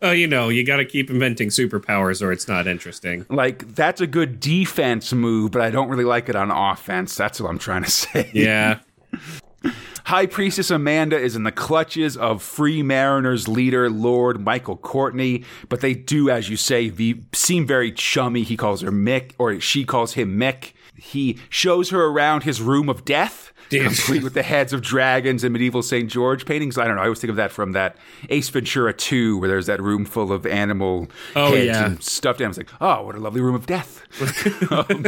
Oh, 0.00 0.10
you 0.10 0.26
know, 0.26 0.48
you 0.48 0.64
got 0.64 0.78
to 0.78 0.84
keep 0.86 1.10
inventing 1.10 1.50
superpowers 1.50 2.22
or 2.22 2.32
it's 2.32 2.48
not 2.48 2.66
interesting. 2.66 3.26
Like 3.28 3.74
that's 3.74 4.00
a 4.00 4.06
good 4.06 4.40
defense 4.40 5.12
move, 5.12 5.50
but 5.52 5.60
I 5.60 5.70
don't 5.70 5.88
really 5.90 6.04
like 6.04 6.30
it 6.30 6.34
on 6.34 6.50
offense. 6.50 7.14
That's 7.14 7.40
what 7.40 7.50
I'm 7.50 7.58
trying 7.58 7.84
to 7.84 7.90
say. 8.02 8.30
Yeah. 8.32 8.80
High 10.06 10.26
Priestess 10.26 10.70
Amanda 10.70 11.18
is 11.18 11.36
in 11.36 11.44
the 11.44 11.52
clutches 11.52 12.16
of 12.16 12.42
Free 12.42 12.82
Mariners 12.82 13.48
leader 13.48 13.88
Lord 13.90 14.40
Michael 14.40 14.76
Courtney, 14.76 15.44
but 15.68 15.80
they 15.80 15.94
do, 15.94 16.28
as 16.30 16.48
you 16.50 16.56
say, 16.56 16.90
be, 16.90 17.22
seem 17.32 17.66
very 17.66 17.92
chummy. 17.92 18.42
He 18.42 18.56
calls 18.56 18.80
her 18.82 18.90
Mick, 18.90 19.32
or 19.38 19.60
she 19.60 19.84
calls 19.84 20.14
him 20.14 20.38
Mick. 20.38 20.72
He 20.96 21.38
shows 21.48 21.90
her 21.90 22.04
around 22.04 22.42
his 22.44 22.60
room 22.60 22.88
of 22.88 23.04
death. 23.04 23.48
Complete 23.70 24.22
with 24.22 24.34
the 24.34 24.42
heads 24.42 24.74
of 24.74 24.82
dragons 24.82 25.44
and 25.44 25.52
medieval 25.54 25.82
St. 25.82 26.10
George 26.10 26.44
paintings. 26.44 26.76
I 26.76 26.84
don't 26.86 26.96
know. 26.96 27.00
I 27.00 27.04
always 27.06 27.20
think 27.20 27.30
of 27.30 27.36
that 27.36 27.50
from 27.50 27.72
that 27.72 27.96
Ace 28.28 28.50
Ventura 28.50 28.92
2, 28.92 29.38
where 29.38 29.48
there's 29.48 29.64
that 29.64 29.80
room 29.80 30.04
full 30.04 30.30
of 30.30 30.44
animal 30.44 31.08
Oh, 31.34 31.52
heads 31.54 31.64
yeah. 31.66 31.86
and 31.86 32.02
stuffed 32.02 32.42
animals. 32.42 32.58
Like, 32.58 32.68
oh, 32.82 33.02
what 33.04 33.14
a 33.14 33.18
lovely 33.18 33.40
room 33.40 33.54
of 33.54 33.64
death. 33.64 34.02
Um, 34.70 35.04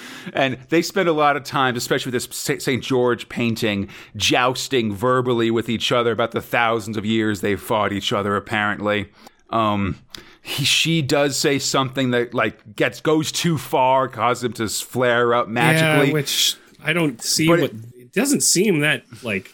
and 0.32 0.58
they 0.68 0.82
spend 0.82 1.08
a 1.08 1.12
lot 1.12 1.36
of 1.36 1.44
time, 1.44 1.76
especially 1.76 2.12
with 2.12 2.30
this 2.30 2.62
St. 2.62 2.82
George 2.82 3.28
painting, 3.28 3.88
jousting 4.16 4.94
verbally 4.94 5.50
with 5.50 5.68
each 5.68 5.92
other 5.92 6.12
about 6.12 6.32
the 6.32 6.42
thousands 6.42 6.96
of 6.96 7.04
years 7.04 7.40
they've 7.40 7.60
fought 7.60 7.92
each 7.92 8.12
other, 8.12 8.36
apparently. 8.36 9.08
Um, 9.50 9.98
he, 10.42 10.64
she 10.64 11.02
does 11.02 11.36
say 11.36 11.58
something 11.58 12.10
that 12.10 12.34
like 12.34 12.74
gets 12.74 13.00
goes 13.00 13.30
too 13.30 13.58
far, 13.58 14.08
causes 14.08 14.44
him 14.44 14.52
to 14.54 14.68
flare 14.68 15.34
up 15.34 15.48
magically. 15.48 16.08
Yeah, 16.08 16.12
which 16.14 16.56
I 16.82 16.92
don't 16.92 17.22
see 17.22 17.46
But 17.46 17.60
what 17.60 17.70
it, 17.70 18.12
doesn't 18.12 18.42
seem 18.42 18.80
that 18.80 19.04
like 19.22 19.52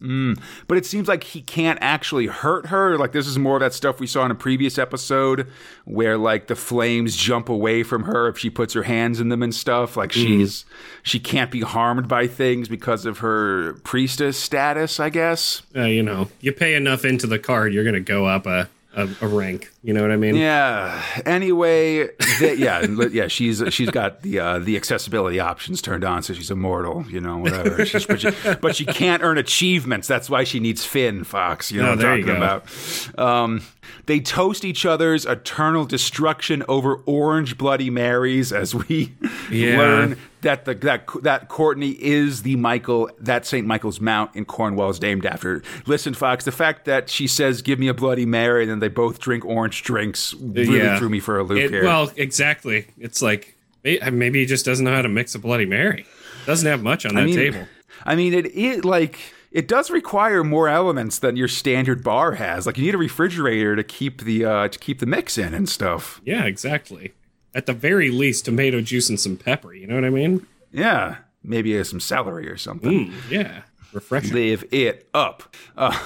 tactful. 0.00 0.34
but 0.68 0.76
it 0.78 0.86
seems 0.86 1.08
like 1.08 1.24
he 1.24 1.40
can't 1.42 1.78
actually 1.80 2.26
hurt 2.26 2.66
her. 2.66 2.98
Like 2.98 3.12
this 3.12 3.26
is 3.26 3.38
more 3.38 3.56
of 3.56 3.60
that 3.60 3.72
stuff 3.74 4.00
we 4.00 4.06
saw 4.06 4.24
in 4.24 4.30
a 4.30 4.34
previous 4.34 4.78
episode 4.78 5.46
where 5.84 6.18
like 6.18 6.46
the 6.46 6.56
flames 6.56 7.16
jump 7.16 7.48
away 7.48 7.82
from 7.82 8.04
her 8.04 8.28
if 8.28 8.38
she 8.38 8.50
puts 8.50 8.74
her 8.74 8.82
hands 8.84 9.20
in 9.20 9.28
them 9.28 9.42
and 9.42 9.54
stuff. 9.54 9.96
Like 9.96 10.12
she's 10.12 10.64
she 11.02 11.18
can't 11.20 11.50
be 11.50 11.60
harmed 11.60 12.08
by 12.08 12.26
things 12.26 12.68
because 12.68 13.06
of 13.06 13.18
her 13.18 13.74
priestess 13.84 14.36
status, 14.36 15.00
I 15.00 15.10
guess. 15.10 15.62
Uh, 15.74 15.82
you 15.82 16.02
know, 16.02 16.28
you 16.40 16.52
pay 16.52 16.74
enough 16.74 17.04
into 17.04 17.26
the 17.26 17.38
card, 17.38 17.72
you're 17.72 17.84
going 17.84 17.94
to 17.94 18.00
go 18.00 18.26
up 18.26 18.46
a, 18.46 18.68
a, 18.96 19.08
a 19.20 19.26
rank. 19.28 19.70
You 19.82 19.92
know 19.92 20.02
what 20.02 20.10
I 20.10 20.16
mean? 20.16 20.36
Yeah. 20.36 21.02
Anyway, 21.26 22.08
th- 22.38 22.58
yeah, 22.58 22.86
yeah. 23.12 23.28
She's 23.28 23.62
she's 23.70 23.90
got 23.90 24.22
the 24.22 24.38
uh, 24.38 24.58
the 24.60 24.76
accessibility 24.76 25.40
options 25.40 25.82
turned 25.82 26.04
on, 26.04 26.22
so 26.22 26.32
she's 26.32 26.50
immortal. 26.50 27.04
You 27.08 27.20
know, 27.20 27.38
whatever. 27.38 27.84
She's, 27.94 28.06
but, 28.06 28.20
she, 28.20 28.30
but 28.60 28.76
she 28.76 28.84
can't 28.86 29.22
earn 29.22 29.36
achievements. 29.38 30.08
That's 30.08 30.30
why 30.30 30.44
she 30.44 30.60
needs 30.60 30.84
Finn 30.84 31.24
Fox. 31.24 31.70
You 31.70 31.82
know 31.82 31.92
Oh, 31.92 31.96
what 31.96 32.04
I'm 32.04 32.20
talking 32.22 32.36
about. 32.36 33.18
Um, 33.18 33.62
they 34.06 34.20
toast 34.20 34.64
each 34.64 34.86
other's 34.86 35.26
eternal 35.26 35.84
destruction 35.84 36.62
over 36.68 36.96
orange 37.06 37.58
Bloody 37.58 37.90
Marys 37.90 38.52
as 38.52 38.74
we 38.74 39.14
Yeah. 39.50 39.78
learn 39.78 40.18
that 40.44 40.64
the 40.64 40.74
that 40.76 41.06
that 41.22 41.48
Courtney 41.48 41.90
is 42.00 42.42
the 42.42 42.56
Michael 42.56 43.10
that 43.20 43.44
St. 43.44 43.66
Michael's 43.66 44.00
Mount 44.00 44.34
in 44.34 44.44
Cornwall 44.44 44.88
is 44.90 45.02
named 45.02 45.26
after. 45.26 45.62
Listen, 45.86 46.14
Fox, 46.14 46.44
the 46.44 46.52
fact 46.52 46.84
that 46.86 47.10
she 47.10 47.26
says 47.26 47.60
"Give 47.60 47.78
me 47.78 47.88
a 47.88 47.94
Bloody 47.94 48.24
Mary" 48.24 48.62
and 48.62 48.70
then 48.70 48.78
they 48.78 48.88
both 48.88 49.18
drink 49.20 49.44
orange 49.44 49.82
drinks 49.82 50.32
really 50.40 50.78
Yeah. 50.78 50.98
threw 50.98 51.08
me 51.10 51.20
for 51.20 51.38
a 51.38 51.42
loop 51.42 51.58
It- 51.58 51.70
here. 51.70 51.84
well, 51.84 52.10
exactly. 52.16 52.86
It's 52.98 53.20
like 53.20 53.56
maybe 53.84 54.38
he 54.40 54.46
just 54.46 54.64
doesn't 54.64 54.84
know 54.84 54.94
how 54.94 55.02
to 55.02 55.08
mix 55.08 55.34
a 55.34 55.38
Bloody 55.38 55.66
Mary. 55.66 56.06
Doesn't 56.46 56.66
have 56.70 56.82
much 56.82 57.04
on 57.04 57.14
that 57.16 57.24
mean- 57.26 57.34
table. 57.36 57.66
I 58.06 58.14
mean, 58.16 58.32
it 58.32 58.46
it 58.56 58.84
like 58.84 59.18
it 59.52 59.68
does 59.68 59.90
require 59.90 60.42
more 60.42 60.68
elements 60.68 61.18
than 61.20 61.36
your 61.36 61.48
standard 61.48 62.02
bar 62.02 62.32
has. 62.32 62.66
Like 62.66 62.76
you 62.76 62.84
need 62.84 62.94
a 62.94 62.98
refrigerator 62.98 63.76
to 63.76 63.84
keep 63.84 64.22
the 64.22 64.44
uh, 64.44 64.68
to 64.68 64.78
keep 64.78 64.98
the 64.98 65.06
mix 65.06 65.38
in 65.38 65.54
and 65.54 65.68
stuff. 65.68 66.20
Yeah, 66.24 66.44
exactly. 66.44 67.12
At 67.54 67.66
the 67.66 67.72
very 67.72 68.10
least, 68.10 68.46
tomato 68.46 68.80
juice 68.80 69.08
and 69.08 69.18
some 69.18 69.36
pepper. 69.36 69.72
You 69.72 69.86
know 69.86 69.94
what 69.94 70.04
I 70.04 70.10
mean? 70.10 70.46
Yeah, 70.72 71.18
maybe 71.42 71.82
some 71.84 72.00
celery 72.00 72.48
or 72.48 72.56
something. 72.56 73.10
Mm, 73.10 73.30
yeah, 73.30 73.62
refreshing. 73.92 74.34
live 74.34 74.64
it 74.72 75.08
up. 75.14 75.54
Uh, 75.76 75.96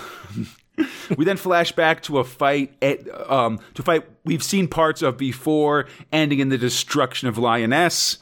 we 1.16 1.24
then 1.24 1.36
flash 1.36 1.72
back 1.72 2.02
to 2.02 2.18
a 2.18 2.24
fight 2.24 2.74
at, 2.82 3.08
um, 3.30 3.58
to 3.74 3.82
a 3.82 3.84
fight 3.84 4.04
we've 4.24 4.42
seen 4.42 4.68
parts 4.68 5.02
of 5.02 5.16
before, 5.16 5.86
ending 6.12 6.38
in 6.38 6.50
the 6.50 6.58
destruction 6.58 7.28
of 7.28 7.38
Lyonesse. 7.38 8.18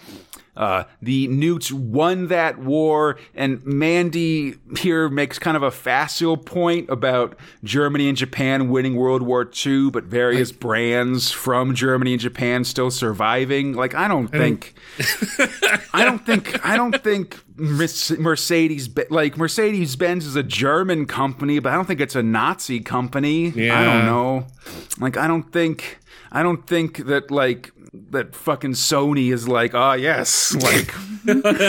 Uh, 0.57 0.85
the 1.03 1.29
Newts 1.29 1.71
won 1.71 2.29
that 2.29 2.59
war, 2.59 3.19
and 3.35 3.65
Mandy 3.65 4.55
here 4.79 5.09
makes 5.09 5.39
kind 5.39 5.57
of 5.57 5.63
a 5.63 5.71
facile 5.71 6.37
point 6.37 6.89
about 6.89 7.37
Germany 7.63 8.09
and 8.09 8.17
Japan 8.17 8.71
winning 8.71 8.97
World 8.97 9.23
War 9.23 9.49
II, 9.67 9.91
but 9.91 10.05
various 10.05 10.53
brands 10.53 11.31
from 11.31 11.75
Germany 11.75 12.13
and 12.13 12.21
Japan 12.21 12.65
still 12.65 12.91
surviving. 12.91 13.75
Like, 13.75 13.95
I 13.95 14.09
don't 14.09 14.29
think. 14.29 14.75
I 15.93 16.05
don't 16.05 16.25
think 16.25 16.65
I 16.65 16.77
don't 16.77 17.03
think 17.03 17.43
Merce- 17.57 18.11
Mercedes 18.19 18.89
like 19.11 19.37
Mercedes 19.37 19.97
Benz 19.97 20.25
is 20.27 20.37
a 20.37 20.43
German 20.43 21.07
company, 21.07 21.59
but 21.59 21.73
I 21.73 21.75
don't 21.75 21.85
think 21.87 22.01
it's 22.01 22.15
a 22.17 22.23
Nazi 22.23 22.81
company. 22.81 23.49
I 23.81 23.85
don't 23.85 24.07
know. 24.07 24.47
Like 24.99 25.17
I 25.17 25.27
don't 25.27 25.51
think 25.53 25.99
I 26.33 26.43
don't 26.43 26.67
think 26.67 27.07
that 27.07 27.31
like 27.31 27.73
that 28.11 28.35
fucking 28.35 28.73
Sony 28.73 29.33
is 29.33 29.49
like, 29.49 29.75
ah 29.75 29.95
yes, 29.95 30.55
like 30.63 30.95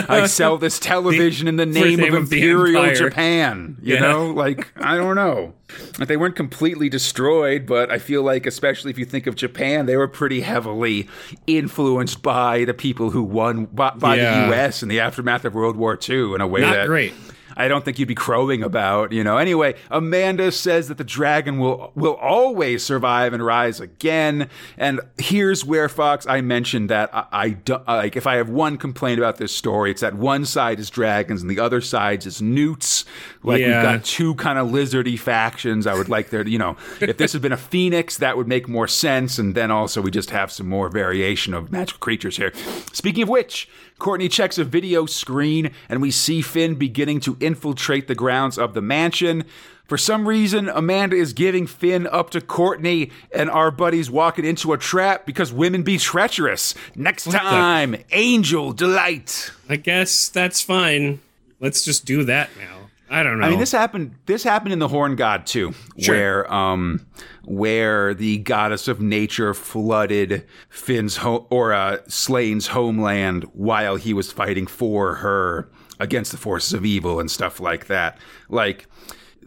I 0.09 0.27
sell 0.27 0.57
this 0.57 0.77
television 0.93 1.47
in 1.47 1.55
the 1.55 1.65
name, 1.65 1.99
name 1.99 2.13
of 2.13 2.23
of 2.23 2.33
Imperial. 2.33 2.93
Japan. 2.93 3.77
You 3.81 3.95
Yeah. 3.95 4.01
know, 4.01 4.27
like 4.31 4.67
I 4.77 4.97
don't 4.97 5.15
know. 5.15 5.53
They 5.99 6.15
weren't 6.17 6.35
completely 6.35 6.89
destroyed, 6.89 7.65
but 7.65 7.91
I 7.91 7.97
feel 7.97 8.23
like, 8.23 8.45
especially 8.45 8.89
if 8.91 8.97
you 8.97 9.05
think 9.05 9.27
of 9.27 9.35
Japan, 9.35 9.85
they 9.85 9.97
were 9.97 10.07
pretty 10.07 10.41
heavily 10.41 11.07
influenced 11.45 12.21
by 12.21 12.63
the 12.65 12.73
people 12.73 13.09
who 13.11 13.23
won 13.23 13.65
by, 13.65 13.91
by 13.91 14.15
Yeah. 14.15 14.41
the 14.41 14.47
U.S. 14.47 14.81
in 14.83 14.89
the 14.89 14.99
aftermath 14.99 15.43
of 15.45 15.53
World 15.53 15.75
War 15.75 15.97
II 16.09 16.33
in 16.35 16.41
a 16.41 16.47
way 16.47 16.61
Not 16.61 16.73
that 16.73 16.87
great. 16.87 17.13
I 17.57 17.67
don't 17.67 17.83
think 17.83 17.99
you'd 17.99 18.07
be 18.07 18.15
crowing 18.15 18.63
about, 18.63 19.11
you 19.11 19.23
know. 19.23 19.37
Anyway, 19.37 19.75
Amanda 19.91 20.51
says 20.51 20.87
that 20.87 20.97
the 20.97 21.03
dragon 21.03 21.57
will 21.57 21.91
will 21.95 22.13
always 22.15 22.85
survive 22.85 23.33
and 23.33 23.43
rise 23.43 23.79
again. 23.79 24.49
And 24.77 25.01
here's 25.17 25.65
where 25.65 25.89
Fox 25.89 26.25
I 26.27 26.41
mentioned 26.41 26.89
that 26.89 27.09
I, 27.13 27.25
I 27.31 27.49
do, 27.49 27.77
like 27.87 28.15
if 28.15 28.27
I 28.27 28.35
have 28.35 28.47
one 28.49 28.77
complaint 28.77 29.19
about 29.19 29.37
this 29.37 29.53
story, 29.53 29.91
it's 29.91 30.01
that 30.01 30.13
one 30.13 30.45
side 30.45 30.79
is 30.79 30.89
dragons 30.89 31.41
and 31.41 31.49
the 31.51 31.59
other 31.59 31.81
side 31.81 32.25
is 32.25 32.41
newts. 32.41 33.05
Like 33.43 33.59
Yeah. 33.59 33.67
we've 33.67 33.83
got 33.97 34.05
two 34.05 34.35
kind 34.35 34.59
of 34.59 34.67
lizardy 34.69 35.17
factions. 35.19 35.87
I 35.87 35.95
would 35.95 36.09
like 36.09 36.29
there, 36.29 36.47
you 36.47 36.59
know, 36.59 36.77
if 37.01 37.17
this 37.17 37.33
had 37.33 37.41
been 37.41 37.51
a 37.51 37.57
phoenix, 37.57 38.17
that 38.19 38.37
would 38.37 38.47
make 38.47 38.67
more 38.67 38.87
sense. 38.87 39.39
And 39.39 39.55
then 39.55 39.71
also 39.71 40.01
we 40.01 40.11
just 40.11 40.29
have 40.29 40.51
some 40.51 40.69
more 40.69 40.89
variation 40.89 41.53
of 41.55 41.71
magical 41.71 41.99
creatures 41.99 42.37
here. 42.37 42.51
Speaking 42.93 43.23
of 43.23 43.29
which, 43.29 43.67
Courtney 43.99 44.29
checks 44.29 44.57
a 44.57 44.63
video 44.63 45.05
screen 45.05 45.71
and 45.89 46.01
we 46.01 46.11
see 46.11 46.41
Finn 46.41 46.75
beginning 46.75 47.19
to 47.21 47.37
infiltrate 47.39 48.07
the 48.07 48.15
grounds 48.15 48.57
of 48.57 48.73
the 48.73 48.81
mansion. 48.81 49.43
For 49.87 49.97
some 49.97 50.27
reason, 50.27 50.67
Amanda 50.67 51.15
is 51.15 51.31
giving 51.31 51.65
Finn 51.65 52.07
up 52.07 52.29
to 52.31 52.41
Courtney, 52.41 53.09
and 53.33 53.49
our 53.49 53.71
buddy's 53.71 54.11
walking 54.11 54.43
into 54.43 54.73
a 54.73 54.77
trap 54.77 55.25
because 55.25 55.53
women 55.53 55.81
be 55.83 55.97
treacherous. 55.97 56.75
Next 56.93 57.31
time, 57.31 57.95
Angel 58.11 58.73
Delight. 58.73 59.51
I 59.69 59.77
guess 59.77 60.27
that's 60.27 60.61
fine. 60.61 61.21
Let's 61.61 61.85
just 61.85 62.05
do 62.05 62.25
that 62.25 62.49
now. 62.57 62.76
I 63.09 63.23
don't 63.23 63.39
know. 63.39 63.45
I 63.45 63.49
mean, 63.51 63.59
this 63.59 63.71
happened. 63.71 64.15
This 64.25 64.43
happened 64.43 64.73
in 64.73 64.79
the 64.79 64.87
Horn 64.89 65.15
God 65.15 65.45
too, 65.45 65.73
Sure. 65.97 66.15
where 66.15 66.53
um, 66.53 67.05
where 67.45 68.13
the 68.13 68.39
goddess 68.39 68.87
of 68.87 68.99
nature 69.01 69.53
flooded 69.53 70.45
Finn's 70.69 71.17
ho- 71.17 71.47
or 71.49 71.73
uh, 71.73 71.97
Slane's 72.07 72.67
homeland 72.67 73.43
while 73.53 73.95
he 73.95 74.13
was 74.13 74.31
fighting 74.31 74.67
for 74.67 75.15
her 75.15 75.69
against 75.99 76.31
the 76.31 76.37
forces 76.37 76.73
of 76.73 76.85
evil 76.85 77.19
and 77.19 77.31
stuff 77.31 77.59
like 77.59 77.87
that. 77.87 78.17
Like 78.49 78.87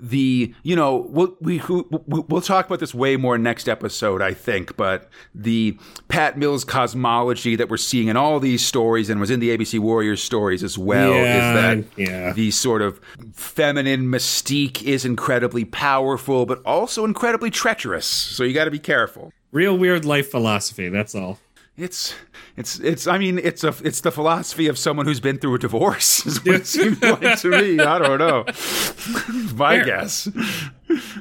the 0.01 0.55
you 0.63 0.75
know 0.75 0.97
we'll, 1.11 1.37
we 1.41 1.59
we- 1.69 1.85
we'll 2.29 2.41
talk 2.41 2.67
about 2.67 2.81
this 2.81 2.95
way 2.95 3.17
more 3.17 3.37
next 3.39 3.69
episode 3.69 4.23
I 4.23 4.33
think 4.35 4.77
but 4.77 5.09
the 5.35 5.79
Pat 6.09 6.39
Mills 6.39 6.65
cosmology 6.65 7.55
that 7.57 7.69
we're 7.69 7.77
seeing 7.77 8.09
in 8.09 8.17
all 8.17 8.41
these 8.41 8.65
stories 8.65 9.11
and 9.11 9.21
was 9.21 9.31
in 9.31 9.41
the 9.41 9.57
ABC 9.57 9.79
Warriors 9.79 10.23
stories 10.23 10.63
as 10.63 10.79
well 10.79 11.13
Yeah, 11.13 11.37
is 11.79 11.85
that 11.87 11.99
yeah. 12.01 12.33
the 12.33 12.51
sort 12.51 12.83
of 12.83 13.01
feminine 13.35 14.07
mystique 14.07 14.83
is 14.83 15.05
incredibly 15.05 15.65
powerful 15.65 16.47
but 16.47 16.63
also 16.65 17.05
incredibly 17.05 17.51
treacherous 17.51 18.07
so 18.07 18.43
you 18.45 18.55
got 18.55 18.65
to 18.65 18.71
be 18.71 18.79
careful 18.79 19.33
Real 19.53 19.77
weird 19.77 20.05
life 20.05 20.31
philosophy. 20.31 20.89
That's 20.89 21.13
all. 21.15 21.41
it's 21.77 22.15
it's 22.61 22.79
it's 22.81 23.07
I 23.07 23.19
mean 23.19 23.39
it's 23.39 23.65
a 23.65 23.75
it's 23.83 24.01
the 24.03 24.13
philosophy 24.13 24.69
of 24.69 24.79
someone 24.79 25.07
who's 25.07 25.21
been 25.21 25.39
through 25.39 25.55
a 25.57 25.59
divorce 25.59 26.25
is 26.27 26.45
what 26.45 26.55
it 26.55 26.67
seems 26.67 27.03
like 27.03 27.39
to 27.41 27.49
me. 27.51 27.81
I 27.81 27.99
don't 27.99 28.19
know. 28.19 28.45
My 29.57 29.77
Fair. 29.77 29.85
guess. 29.85 30.29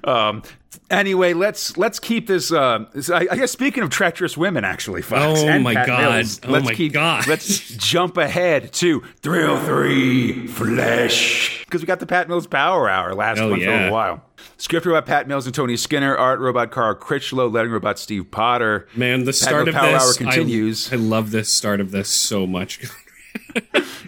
Um 0.03 0.43
Anyway, 0.91 1.33
let's 1.33 1.77
let's 1.77 1.99
keep 1.99 2.27
this. 2.27 2.51
Uh, 2.51 2.85
I, 3.11 3.27
I 3.31 3.35
guess 3.35 3.51
speaking 3.51 3.81
of 3.83 3.89
treacherous 3.89 4.37
women, 4.37 4.63
actually, 4.63 5.01
Fox. 5.01 5.39
Oh 5.41 5.59
my 5.59 5.73
Pat 5.73 5.87
God. 5.87 6.11
Mills, 6.15 6.39
Oh 6.45 6.51
let's 6.51 6.65
my 6.65 6.73
keep, 6.75 6.93
God. 6.93 7.27
Let's 7.27 7.69
jump 7.77 8.17
ahead 8.17 8.71
to 8.73 9.01
Thrill 9.21 9.59
Three 9.63 10.45
Flesh 10.47 11.63
because 11.65 11.81
we 11.81 11.87
got 11.87 11.99
the 11.99 12.05
Pat 12.05 12.27
Mills 12.27 12.45
Power 12.47 12.87
Hour 12.89 13.13
last 13.15 13.39
Oh, 13.39 13.49
one 13.51 13.59
for 13.61 13.69
a 13.87 13.91
while. 13.91 14.23
Script 14.57 14.85
robot 14.85 15.05
Pat 15.05 15.27
Mills 15.27 15.45
and 15.45 15.55
Tony 15.55 15.75
Skinner, 15.77 16.15
art 16.15 16.39
robot 16.39 16.69
Carl 16.71 16.93
Critchlow, 16.95 17.47
letting 17.49 17.71
robot 17.71 17.97
Steve 17.97 18.29
Potter. 18.29 18.87
Man, 18.95 19.23
the 19.25 19.33
start 19.33 19.65
Mills 19.65 19.75
of 19.75 19.81
Power 19.81 19.91
this 19.91 20.03
Hour 20.03 20.13
continues. 20.13 20.93
I, 20.93 20.95
love 20.97 21.31
this 21.31 21.49
start 21.49 21.79
of 21.81 21.91
this 21.91 22.09
so 22.09 22.45
much. 22.47 22.79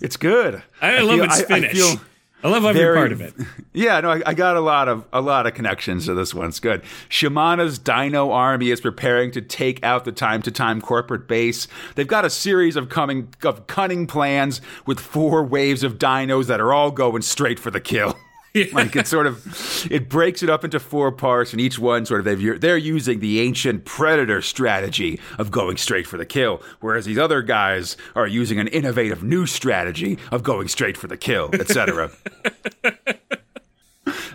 It's 0.02 0.18
good. 0.18 0.64
I, 0.82 1.00
love 1.02 1.16
feel- 1.18 1.24
its 1.26 1.40
I- 1.40 1.44
I 1.44 1.46
finish. 1.62 1.96
I, 2.44 2.50
love 2.50 2.66
every 2.66 2.82
very- 2.82 2.98
part 2.98 3.12
of 3.12 3.22
it. 3.22 3.34
Yeah, 3.74 4.02
no, 4.02 4.12
I, 4.12 4.22
I 4.26 4.34
got 4.34 4.58
a 4.58 4.60
lot 4.60 4.90
of 4.90 5.06
a 5.14 5.22
lot 5.22 5.48
of 5.48 5.54
connections 5.54 6.06
to 6.08 6.14
this 6.14 6.34
one. 6.34 6.48
It's 6.50 6.60
good. 6.60 6.82
Shamana's 7.10 7.80
Dino 7.80 8.32
Army 8.32 8.70
is 8.70 8.82
preparing 8.82 9.32
to 9.32 9.42
take 9.42 9.82
out 9.82 10.04
the 10.04 10.12
time 10.12 10.42
to 10.42 10.52
time 10.52 10.82
corporate 10.82 11.26
base. 11.26 11.70
They've 11.96 12.06
got 12.06 12.26
a 12.26 12.30
series 12.30 12.76
of 12.76 12.90
coming 12.90 13.34
of 13.44 13.68
cunning 13.68 14.08
plans 14.08 14.60
with 14.86 15.00
four 15.00 15.46
waves 15.46 15.84
of 15.84 15.98
dinos 15.98 16.48
that 16.48 16.60
are 16.60 16.74
all 16.74 16.92
going 16.92 17.22
straight 17.22 17.60
for 17.60 17.72
the 17.72 17.80
kill. 17.80 18.18
like 18.74 18.96
it 18.96 19.08
sort 19.08 19.28
of 19.28 19.88
it 19.90 20.10
breaks 20.10 20.44
it 20.44 20.50
up 20.50 20.64
into 20.64 20.80
four 20.80 21.12
parts 21.12 21.52
and 21.54 21.62
each 21.62 21.80
one 21.80 22.06
sort 22.06 22.20
of 22.20 22.26
they've, 22.26 22.60
they're 22.60 22.78
using 22.78 23.20
the 23.20 23.40
ancient 23.40 23.86
predator 23.86 24.42
strategy 24.42 25.20
of 25.38 25.52
going 25.52 25.78
straight 25.78 26.06
for 26.06 26.18
the 26.18 26.26
kill 26.26 26.62
whereas 26.82 27.06
these 27.06 27.18
other 27.18 27.42
guys 27.42 27.96
are 28.16 28.28
using 28.28 28.60
an 28.60 28.68
innovative 28.68 29.24
new 29.24 29.46
strategy 29.46 30.18
of 30.32 30.44
going 30.44 30.68
straight 30.68 30.98
for 30.98 31.08
the 31.08 31.18
kill 31.18 31.50
etc 31.54 32.12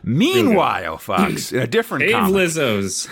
Meanwhile, 0.08 0.98
Fox, 0.98 1.52
in 1.52 1.60
a 1.60 1.66
different 1.66 2.04
Dave 2.04 2.12
comic, 2.12 2.34
Lizzo's. 2.36 3.08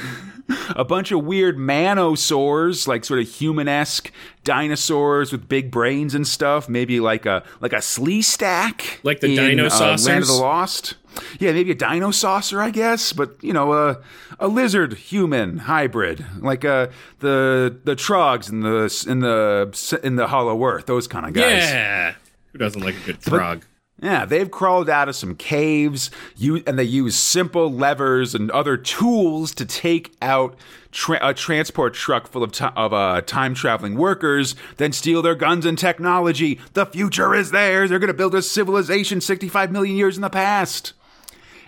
a 0.76 0.84
bunch 0.84 1.12
of 1.12 1.24
weird 1.24 1.56
manosaurs, 1.56 2.86
like 2.86 3.04
sort 3.04 3.20
of 3.20 3.28
human-esque 3.28 4.12
dinosaurs 4.42 5.32
with 5.32 5.48
big 5.48 5.70
brains 5.70 6.14
and 6.14 6.26
stuff. 6.26 6.68
Maybe 6.68 7.00
like 7.00 7.26
a 7.26 7.42
like 7.60 7.72
a 7.72 7.76
Sleestak, 7.78 8.98
Like 9.02 9.20
the 9.20 9.28
in, 9.28 9.36
Dino 9.36 9.66
uh, 9.66 9.96
Land 10.04 10.22
of 10.22 10.28
the 10.28 10.34
Lost. 10.34 10.94
Yeah, 11.38 11.52
maybe 11.52 11.70
a 11.70 11.74
dino 11.76 12.10
saucer, 12.10 12.60
I 12.60 12.70
guess, 12.70 13.12
but 13.12 13.42
you 13.42 13.52
know, 13.52 13.72
a 13.72 13.98
a 14.40 14.48
lizard 14.48 14.94
human 14.94 15.58
hybrid, 15.58 16.24
like 16.40 16.64
uh, 16.64 16.88
the 17.20 17.78
the 17.84 17.94
trogs 17.94 18.50
in 18.50 18.60
the 18.60 19.04
in 19.08 19.20
the 19.20 20.00
in 20.02 20.16
the 20.16 20.26
Hollow 20.26 20.62
Earth, 20.64 20.86
those 20.86 21.06
kind 21.06 21.26
of 21.26 21.32
guys. 21.32 21.62
Yeah. 21.62 22.14
Who 22.52 22.58
doesn't 22.58 22.82
like 22.82 22.96
a 22.96 23.06
good 23.06 23.22
frog? 23.22 23.64
Yeah, 24.04 24.26
they've 24.26 24.50
crawled 24.50 24.90
out 24.90 25.08
of 25.08 25.16
some 25.16 25.34
caves, 25.34 26.10
and 26.38 26.78
they 26.78 26.84
use 26.84 27.16
simple 27.16 27.72
levers 27.72 28.34
and 28.34 28.50
other 28.50 28.76
tools 28.76 29.54
to 29.54 29.64
take 29.64 30.14
out 30.20 30.58
tra- 30.92 31.26
a 31.26 31.32
transport 31.32 31.94
truck 31.94 32.26
full 32.26 32.42
of, 32.42 32.52
ti 32.52 32.66
of 32.76 32.92
uh, 32.92 33.22
time 33.22 33.54
traveling 33.54 33.96
workers, 33.96 34.56
then 34.76 34.92
steal 34.92 35.22
their 35.22 35.34
guns 35.34 35.64
and 35.64 35.78
technology. 35.78 36.60
The 36.74 36.84
future 36.84 37.34
is 37.34 37.50
theirs. 37.50 37.88
They're 37.88 37.98
going 37.98 38.08
to 38.08 38.12
build 38.12 38.34
a 38.34 38.42
civilization 38.42 39.22
65 39.22 39.72
million 39.72 39.96
years 39.96 40.16
in 40.16 40.20
the 40.20 40.28
past. 40.28 40.92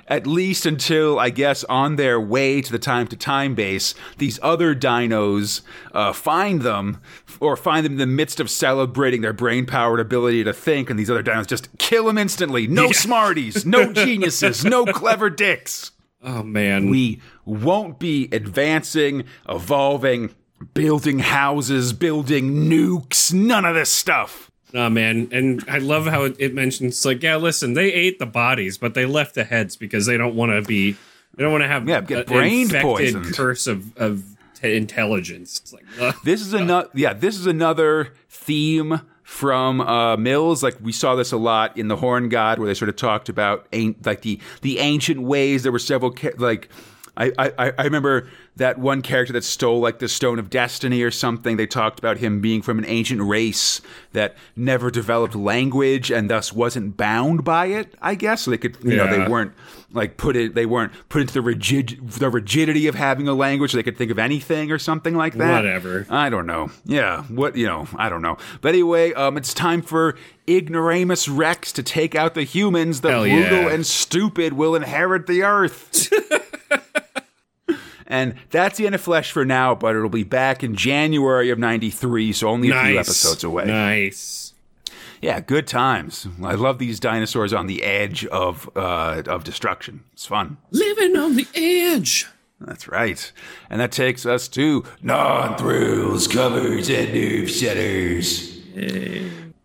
At 0.09 0.27
least 0.27 0.67
until, 0.67 1.19
I 1.19 1.31
guess, 1.31 1.65
on 1.65 1.97
their 1.97 2.21
way 2.21 2.61
to 2.63 2.71
the 2.71 2.79
time 2.79 3.09
to 3.09 3.17
time 3.17 3.57
base, 3.57 3.95
these 4.19 4.39
other 4.41 4.75
dinos 4.75 5.63
uh, 5.93 6.13
find 6.13 6.63
them 6.63 7.01
or 7.41 7.57
find 7.57 7.85
them 7.85 7.95
in 7.95 7.99
the 7.99 8.07
midst 8.07 8.39
of 8.39 8.49
celebrating 8.49 9.21
their 9.21 9.33
brain 9.33 9.67
powered 9.67 9.99
ability 9.99 10.45
to 10.45 10.53
think, 10.53 10.91
and 10.91 10.99
these 10.99 11.11
other 11.11 11.25
dinos 11.25 11.49
just 11.49 11.77
kill 11.79 12.05
them 12.07 12.19
instantly. 12.19 12.69
No 12.69 12.93
smarties, 12.93 13.67
no 13.67 13.93
geniuses, 13.93 14.65
no 14.65 14.87
clever 14.87 15.29
dicks. 15.29 15.91
Oh 16.23 16.43
man. 16.43 16.89
We 16.89 17.21
won't 17.45 17.99
be 17.99 18.29
advancing, 18.33 19.25
evolving, 19.49 20.35
building 20.75 21.21
houses, 21.21 21.93
building 21.93 22.69
nukes, 22.69 23.33
none 23.33 23.65
of 23.65 23.75
this 23.75 23.91
stuff. 23.91 24.46
Oh 24.77 24.91
man, 24.91 25.29
and 25.33 25.65
I 25.69 25.79
love 25.79 26.07
how 26.07 26.25
it, 26.25 26.37
it 26.39 26.53
mentions 26.55 27.05
like, 27.07 27.23
yeah, 27.23 27.37
listen, 27.37 27.73
they 27.75 27.93
ate 27.93 28.19
the 28.19 28.27
bodies, 28.27 28.77
but 28.79 28.93
they 28.95 29.07
left 29.07 29.35
the 29.35 29.45
heads 29.45 29.75
because 29.75 30.05
they 30.07 30.17
don't 30.19 30.35
want 30.37 30.53
to 30.53 30.61
be, 30.63 30.93
they 31.35 31.43
don't 31.43 31.51
want 31.53 31.65
to 31.65 31.69
have 31.69 31.89
Yeah, 31.89 32.03
get 32.03 32.19
a- 32.21 32.25
brain 32.25 32.69
poisoned. 32.69 33.35
curse 33.35 33.67
of 33.67 33.97
of 33.97 34.23
t- 34.55 34.77
intelligence. 34.77 35.61
It's 35.63 35.73
like. 35.73 36.15
This 36.25 36.41
is 36.43 36.53
another, 36.53 36.89
yeah, 36.95 37.15
this 37.15 37.37
is 37.39 37.47
another 37.47 38.13
theme 38.29 39.01
from 39.23 39.81
uh, 39.81 40.17
Mills. 40.19 40.63
Like 40.63 40.77
we 40.83 40.93
saw 40.93 41.15
this 41.17 41.33
a 41.33 41.37
lot 41.39 41.77
in 41.79 41.89
the 41.89 41.97
Horn 41.97 42.29
God, 42.29 42.59
where 42.59 42.69
they 42.69 42.75
sort 42.75 42.89
of 42.91 42.97
talked 42.97 43.29
about 43.31 43.67
like 44.05 44.21
the 44.23 44.39
the 44.61 44.79
ancient 44.79 45.23
ways. 45.23 45.63
There 45.63 45.73
were 45.73 45.79
several 45.79 46.11
ca- 46.13 46.33
like. 46.37 46.69
I, 47.17 47.33
I, 47.39 47.73
I 47.79 47.85
remember 47.85 48.29
that 48.57 48.79
one 48.79 49.03
character 49.03 49.33
that 49.35 49.45
stole 49.45 49.81
like 49.81 49.99
the 49.99 50.09
stone 50.09 50.39
of 50.39 50.51
destiny 50.51 51.03
or 51.03 51.11
something. 51.11 51.57
They 51.57 51.67
talked 51.67 51.99
about 51.99 52.19
him 52.19 52.41
being 52.41 52.63
from 52.63 52.79
an 52.79 52.85
ancient 52.87 53.23
race 53.23 53.81
that 54.13 54.35
never 54.55 54.91
developed 54.91 55.35
language 55.35 56.11
and 56.11 56.31
thus 56.31 56.53
wasn't 56.53 56.97
bound 56.97 57.45
by 57.45 57.67
it. 57.67 57.95
I 58.01 58.15
guess 58.15 58.43
so 58.43 58.51
they 58.51 58.59
could, 58.59 58.77
you 58.83 58.97
know, 58.97 59.11
they 59.11 59.29
weren't 59.29 59.53
like 59.93 60.17
put 60.17 60.37
it. 60.37 60.55
They 60.55 60.67
weren't 60.67 60.93
put 61.09 61.23
into 61.23 61.35
the 61.35 61.43
rigid 61.43 62.09
the 62.11 62.31
rigidity 62.31 62.87
of 62.87 62.95
having 62.95 63.29
a 63.29 63.35
language. 63.35 63.73
So 63.73 63.77
they 63.77 63.83
could 63.83 63.99
think 63.99 64.11
of 64.11 64.19
anything 64.19 64.71
or 64.71 64.79
something 64.79 65.15
like 65.15 65.35
that. 65.35 65.65
Whatever. 65.65 66.07
I 66.11 66.31
don't 66.31 66.47
know. 66.47 66.71
Yeah, 66.85 67.23
what 67.25 67.57
you 67.57 67.67
know, 67.67 67.89
I 67.97 68.09
don't 68.09 68.23
know. 68.23 68.37
But 68.61 68.71
anyway, 68.71 69.13
um, 69.15 69.37
it's 69.37 69.55
time 69.55 69.83
for 69.83 70.17
Ignoramus 70.49 71.29
Rex 71.29 71.73
to 71.73 71.83
take 71.83 72.15
out 72.15 72.35
the 72.35 72.45
humans. 72.45 73.01
The 73.01 73.11
Hell 73.11 73.23
brutal 73.23 73.63
yeah. 73.63 73.73
and 73.73 73.87
stupid 73.87 74.53
will 74.53 74.75
inherit 74.75 75.27
the 75.27 75.43
earth. 75.43 76.13
and 78.07 78.35
that's 78.51 78.79
the 78.79 78.87
end 78.87 78.95
of 78.95 79.01
Flesh 79.01 79.33
for 79.33 79.45
now, 79.45 79.75
but 79.75 79.97
it'll 79.97 80.09
be 80.09 80.25
back 80.25 80.63
in 80.63 80.75
January 80.75 81.51
of 81.51 81.59
'93, 81.59 82.33
so 82.33 82.49
only 82.49 82.71
a 82.71 82.85
few 82.85 82.99
episodes 82.99 83.45
away. 83.45 83.65
Nice. 83.67 84.55
Yeah, 85.23 85.41
good 85.41 85.67
times. 85.67 86.29
I 86.43 86.55
love 86.55 86.79
these 86.79 87.01
dinosaurs 87.01 87.53
on 87.53 87.67
the 87.67 87.83
edge 87.83 88.27
of 88.27 88.69
uh, 88.77 89.23
of 89.27 89.45
destruction. 89.45 90.05
It's 90.13 90.27
fun. 90.27 90.59
Living 90.71 91.17
on 91.17 91.37
the 91.37 91.47
edge. 91.55 92.27
That's 92.61 92.89
right. 92.89 93.33
And 93.69 93.81
that 93.81 93.93
takes 93.93 94.25
us 94.25 94.49
to 94.49 94.85
non 95.03 95.59
thrills, 95.59 96.27
covers, 96.27 96.89
and 96.89 97.13
Nerve 97.13 97.51
Centers. 97.51 98.57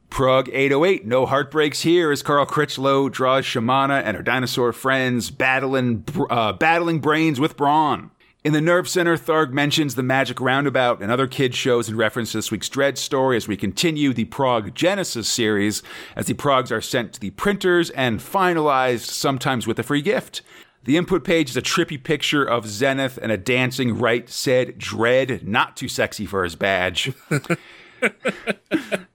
Prog 0.10 0.50
808, 0.50 1.06
no 1.06 1.26
heartbreaks 1.26 1.82
here 1.82 2.12
as 2.12 2.22
Carl 2.22 2.46
Critchlow 2.46 3.08
draws 3.08 3.46
Shamana 3.46 4.02
and 4.04 4.18
her 4.18 4.24
dinosaur 4.24 4.74
friends 4.74 5.32
battling, 5.32 6.04
uh, 6.30 6.52
battling 6.52 7.00
brains 7.00 7.40
with 7.40 7.56
brawn. 7.56 8.12
In 8.44 8.54
the 8.54 8.62
Nerve 8.62 8.90
Center, 8.90 9.18
Tharg 9.18 9.52
mentions 9.52 9.94
the 9.94 10.02
Magic 10.02 10.42
Roundabout 10.42 11.00
and 11.00 11.12
other 11.12 11.28
kids' 11.28 11.56
shows 11.56 11.88
in 11.88 11.96
reference 11.96 12.32
to 12.32 12.40
this 12.40 12.50
week's 12.50 12.70
Dredd 12.70 12.98
story 12.98 13.38
as 13.38 13.48
we 13.48 13.56
continue 13.56 14.14
the 14.14 14.26
Prog 14.26 14.74
Genesis 14.74 15.28
series, 15.28 15.84
as 16.16 16.26
the 16.26 16.34
Progs 16.34 16.72
are 16.72 16.82
sent 16.82 17.14
to 17.14 17.20
the 17.20 17.30
printers 17.30 17.92
and 17.92 18.20
finalized, 18.20 19.06
sometimes 19.06 19.68
with 19.68 19.78
a 19.78 19.84
free 19.84 20.02
gift. 20.02 20.42
The 20.86 20.98
input 20.98 21.24
page 21.24 21.52
is 21.52 21.58
a 21.58 21.62
trippy 21.62 22.04
picture 22.04 22.44
of 22.44 22.66
Zenith 22.66 23.20
and 23.22 23.32
a 23.32 23.38
dancing 23.38 24.00
right 24.00 24.28
said 24.28 24.80
Dredd, 24.80 25.44
not 25.44 25.78
too 25.78 25.88
sexy 25.88 26.26
for 26.26 26.44
his 26.44 26.56
badge. 26.56 27.14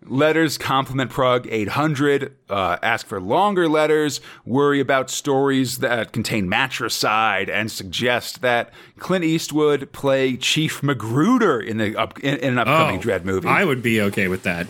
Letters 0.08 0.56
compliment 0.56 1.10
Prog 1.10 1.48
800. 1.50 2.32
Uh, 2.48 2.76
ask 2.80 3.06
for 3.06 3.20
longer 3.20 3.68
letters. 3.68 4.20
Worry 4.44 4.78
about 4.78 5.10
stories 5.10 5.78
that 5.78 6.12
contain 6.12 6.48
matricide 6.48 7.50
and 7.50 7.70
suggest 7.72 8.40
that 8.42 8.72
Clint 9.00 9.24
Eastwood 9.24 9.90
play 9.92 10.36
Chief 10.36 10.80
Magruder 10.82 11.60
in 11.60 11.78
the 11.78 11.96
up, 11.96 12.20
in, 12.20 12.36
in 12.38 12.52
an 12.52 12.58
upcoming 12.58 13.00
Oh, 13.00 13.02
Dredd 13.02 13.24
movie. 13.24 13.48
I 13.48 13.64
would 13.64 13.82
be 13.82 14.00
okay 14.02 14.28
with 14.28 14.44
that. 14.44 14.68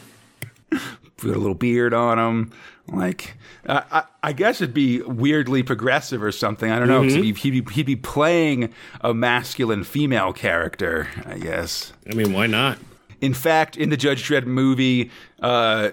Put 0.71 1.31
a 1.37 1.39
little 1.39 1.55
beard 1.55 1.93
on 1.93 2.19
him. 2.19 2.53
Like, 2.89 3.35
uh, 3.67 3.83
I, 3.91 4.05
I 4.23 4.33
guess 4.33 4.61
it'd 4.63 4.73
be 4.75 5.03
weirdly 5.03 5.63
progressive 5.63 6.23
or 6.23 6.33
something. 6.33 6.71
I 6.71 6.79
don't 6.79 6.89
know. 6.89 7.03
'cause 7.03 7.15
He'd, 7.15 7.37
he'd, 7.39 7.65
be, 7.67 7.73
he'd 7.75 7.87
be 7.87 7.97
playing 7.97 8.73
a 9.03 9.13
masculine 9.13 9.85
female 9.85 10.33
character, 10.33 11.09
I 11.27 11.37
guess. 11.39 11.93
I 12.11 12.15
mean, 12.15 12.33
why 12.33 12.47
not? 12.47 12.79
In 13.21 13.35
fact, 13.35 13.77
in 13.77 13.91
the 13.91 13.97
Judge 13.97 14.27
Dredd 14.29 14.45
movie, 14.47 15.11
uh, 15.41 15.91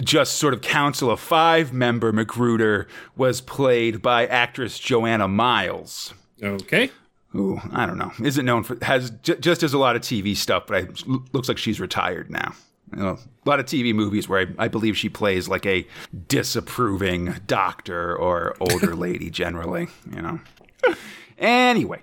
just 0.00 0.36
sort 0.36 0.54
of 0.54 0.60
council 0.60 1.10
of 1.10 1.20
five 1.20 1.72
member 1.72 2.12
Magruder 2.12 2.86
was 3.16 3.40
played 3.40 4.02
by 4.02 4.26
actress 4.26 4.78
Joanna 4.78 5.28
Miles. 5.28 6.12
Okay. 6.42 6.90
Who 7.28 7.60
I 7.72 7.86
don't 7.86 7.98
know 7.98 8.12
isn't 8.22 8.44
known 8.44 8.62
for 8.62 8.82
has 8.82 9.10
j- 9.22 9.36
just 9.36 9.60
does 9.60 9.74
a 9.74 9.78
lot 9.78 9.96
of 9.96 10.02
TV 10.02 10.36
stuff, 10.36 10.66
but 10.66 10.76
I, 10.76 10.88
looks 11.32 11.48
like 11.48 11.58
she's 11.58 11.80
retired 11.80 12.30
now. 12.30 12.54
You 12.94 13.02
know, 13.02 13.18
a 13.44 13.48
lot 13.48 13.58
of 13.58 13.66
TV 13.66 13.94
movies 13.94 14.28
where 14.28 14.40
I, 14.40 14.64
I 14.64 14.68
believe 14.68 14.96
she 14.96 15.08
plays 15.08 15.48
like 15.48 15.66
a 15.66 15.86
disapproving 16.28 17.34
doctor 17.46 18.16
or 18.16 18.54
older 18.60 18.94
lady 18.96 19.28
generally. 19.28 19.88
You 20.14 20.22
know. 20.22 20.40
Anyway. 21.38 22.02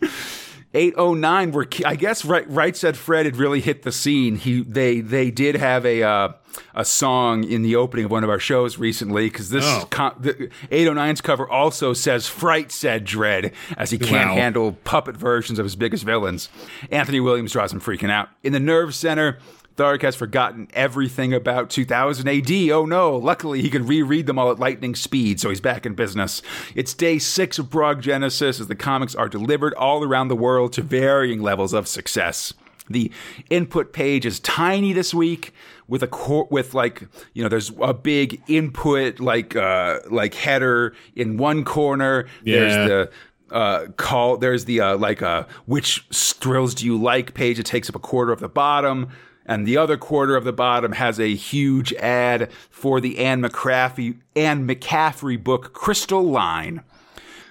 809 0.74 1.52
where 1.52 1.66
I 1.84 1.96
guess 1.96 2.24
right 2.24 2.48
right 2.48 2.76
said 2.76 2.96
Fred 2.96 3.26
had 3.26 3.36
really 3.36 3.60
hit 3.60 3.82
the 3.82 3.92
scene. 3.92 4.36
He 4.36 4.62
they 4.62 5.00
they 5.00 5.30
did 5.30 5.56
have 5.56 5.84
a 5.84 6.02
uh, 6.02 6.28
a 6.74 6.84
song 6.84 7.44
in 7.44 7.62
the 7.62 7.74
opening 7.76 8.04
of 8.06 8.10
one 8.10 8.22
of 8.24 8.30
our 8.30 8.38
shows 8.38 8.78
recently 8.78 9.28
because 9.28 9.50
this 9.50 9.64
Oh. 9.64 9.86
co- 9.90 10.14
the 10.18 10.48
809's 10.70 11.20
cover 11.20 11.48
also 11.48 11.92
says 11.92 12.28
"Fright 12.28 12.70
said 12.70 13.04
Dredd" 13.06 13.52
as 13.76 13.90
he 13.90 13.98
can't 13.98 14.30
Wow. 14.30 14.36
handle 14.36 14.72
puppet 14.84 15.16
versions 15.16 15.58
of 15.58 15.64
his 15.64 15.76
biggest 15.76 16.04
villains. 16.04 16.48
Anthony 16.90 17.20
Williams 17.20 17.52
draws 17.52 17.72
him 17.72 17.80
freaking 17.80 18.10
out 18.10 18.28
in 18.42 18.52
the 18.52 18.60
Nerve 18.60 18.94
Center. 18.94 19.38
Tharg 19.80 20.02
has 20.02 20.14
forgotten 20.14 20.68
everything 20.74 21.32
about 21.32 21.70
2000 21.70 22.28
AD. 22.28 22.52
Oh 22.70 22.84
no, 22.84 23.16
luckily 23.16 23.62
he 23.62 23.70
can 23.70 23.86
reread 23.86 24.26
them 24.26 24.38
all 24.38 24.50
at 24.50 24.58
lightning 24.58 24.94
speed, 24.94 25.40
so 25.40 25.48
he's 25.48 25.60
back 25.60 25.86
in 25.86 25.94
business. 25.94 26.42
It's 26.74 26.92
day 26.92 27.18
six 27.18 27.58
of 27.58 27.70
Prog 27.70 28.02
Genesis 28.02 28.60
as 28.60 28.66
the 28.66 28.74
comics 28.74 29.14
are 29.14 29.28
delivered 29.28 29.72
all 29.74 30.04
around 30.04 30.28
the 30.28 30.36
world 30.36 30.74
to 30.74 30.82
varying 30.82 31.40
levels 31.40 31.72
of 31.72 31.88
success. 31.88 32.52
The 32.90 33.10
input 33.48 33.94
page 33.94 34.26
is 34.26 34.38
tiny 34.40 34.92
this 34.92 35.14
week 35.14 35.54
with 35.88 36.02
a 36.02 36.08
cor- 36.08 36.48
with 36.50 36.74
like 36.74 37.08
you 37.32 37.42
know 37.42 37.48
there's 37.48 37.72
a 37.80 37.94
big 37.94 38.42
input 38.48 39.18
like 39.18 39.56
uh 39.56 40.00
like 40.10 40.34
header 40.34 40.94
in 41.16 41.38
one 41.38 41.64
corner. 41.64 42.26
Yeah. 42.44 42.58
There's 42.58 42.88
the 42.88 43.10
uh, 43.50 43.86
call. 43.96 44.36
There's 44.36 44.64
the 44.66 44.80
uh, 44.80 44.96
like 44.98 45.22
uh, 45.22 45.44
which 45.66 46.06
thrills 46.12 46.74
do 46.74 46.86
you 46.86 46.96
like 46.96 47.34
page. 47.34 47.58
It 47.58 47.66
takes 47.66 47.88
up 47.88 47.94
a 47.94 48.00
quarter 48.00 48.32
of 48.32 48.40
the 48.40 48.48
bottom, 48.48 49.10
and 49.50 49.66
the 49.66 49.76
other 49.76 49.96
quarter 49.96 50.36
of 50.36 50.44
the 50.44 50.52
bottom 50.52 50.92
has 50.92 51.18
a 51.18 51.34
huge 51.34 51.92
ad 51.94 52.52
for 52.70 53.00
the 53.00 53.18
Anne 53.18 53.42
McCaffrey 53.42 54.20
Anne 54.36 54.66
McCaffrey 54.66 55.42
book 55.42 55.72
Crystal 55.72 56.22
Line. 56.22 56.82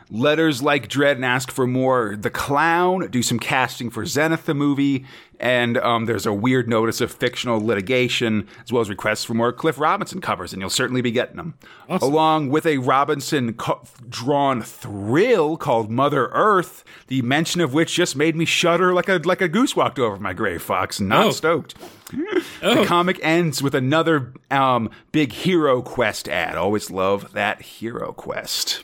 Letters 0.09 0.63
like 0.63 0.87
Dredd 0.87 1.17
and 1.17 1.25
ask 1.25 1.51
for 1.51 1.67
more. 1.67 2.15
The 2.15 2.29
Clown 2.29 3.09
do 3.11 3.21
some 3.21 3.37
casting 3.37 3.89
for 3.89 4.05
Zenith 4.05 4.45
the 4.45 4.53
movie, 4.53 5.05
and 5.39 5.77
um, 5.77 6.05
there's 6.05 6.25
a 6.25 6.33
weird 6.33 6.67
notice 6.67 7.01
of 7.01 7.11
fictional 7.11 7.59
litigation, 7.65 8.47
as 8.63 8.71
well 8.71 8.81
as 8.81 8.89
requests 8.89 9.23
for 9.23 9.33
more 9.33 9.51
Cliff 9.53 9.79
Robinson 9.79 10.21
covers, 10.21 10.53
and 10.53 10.61
you'll 10.61 10.69
certainly 10.69 11.01
be 11.01 11.11
getting 11.11 11.37
them. 11.37 11.55
Along 11.89 12.49
with 12.49 12.65
a 12.65 12.77
Robinson 12.79 13.53
co- 13.53 13.81
drawn 14.09 14.61
thrill 14.61 15.57
called 15.57 15.89
Mother 15.89 16.27
Earth, 16.33 16.83
the 17.07 17.21
mention 17.21 17.61
of 17.61 17.73
which 17.73 17.93
just 17.95 18.15
made 18.15 18.35
me 18.35 18.45
shudder 18.45 18.93
like 18.93 19.09
a 19.09 19.21
like 19.25 19.41
a 19.41 19.47
goose 19.47 19.75
walked 19.75 19.97
over 19.99 20.17
my 20.17 20.33
grave, 20.33 20.61
Fox. 20.61 20.99
Not 20.99 21.27
Oh. 21.27 21.31
stoked. 21.31 21.75
The 22.61 22.85
comic 22.87 23.19
ends 23.23 23.61
with 23.61 23.75
another 23.75 24.33
um, 24.51 24.89
big 25.11 25.31
Hero 25.31 25.81
Quest 25.83 26.27
ad. 26.27 26.55
Always 26.57 26.89
love 26.89 27.31
that 27.33 27.61
Hero 27.61 28.11
Quest. 28.13 28.83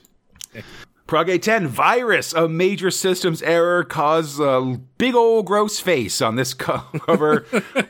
Prog 1.07 1.27
A10 1.27 1.67
virus, 1.67 2.33
a 2.33 2.49
major 2.49 2.89
systems 2.89 3.43
error 3.43 3.83
caused 3.83 4.39
a 4.39 4.79
big 4.97 5.13
old 5.13 5.45
gross 5.45 5.79
face 5.79 6.19
on 6.19 6.35
this 6.35 6.53
cover. 6.55 7.41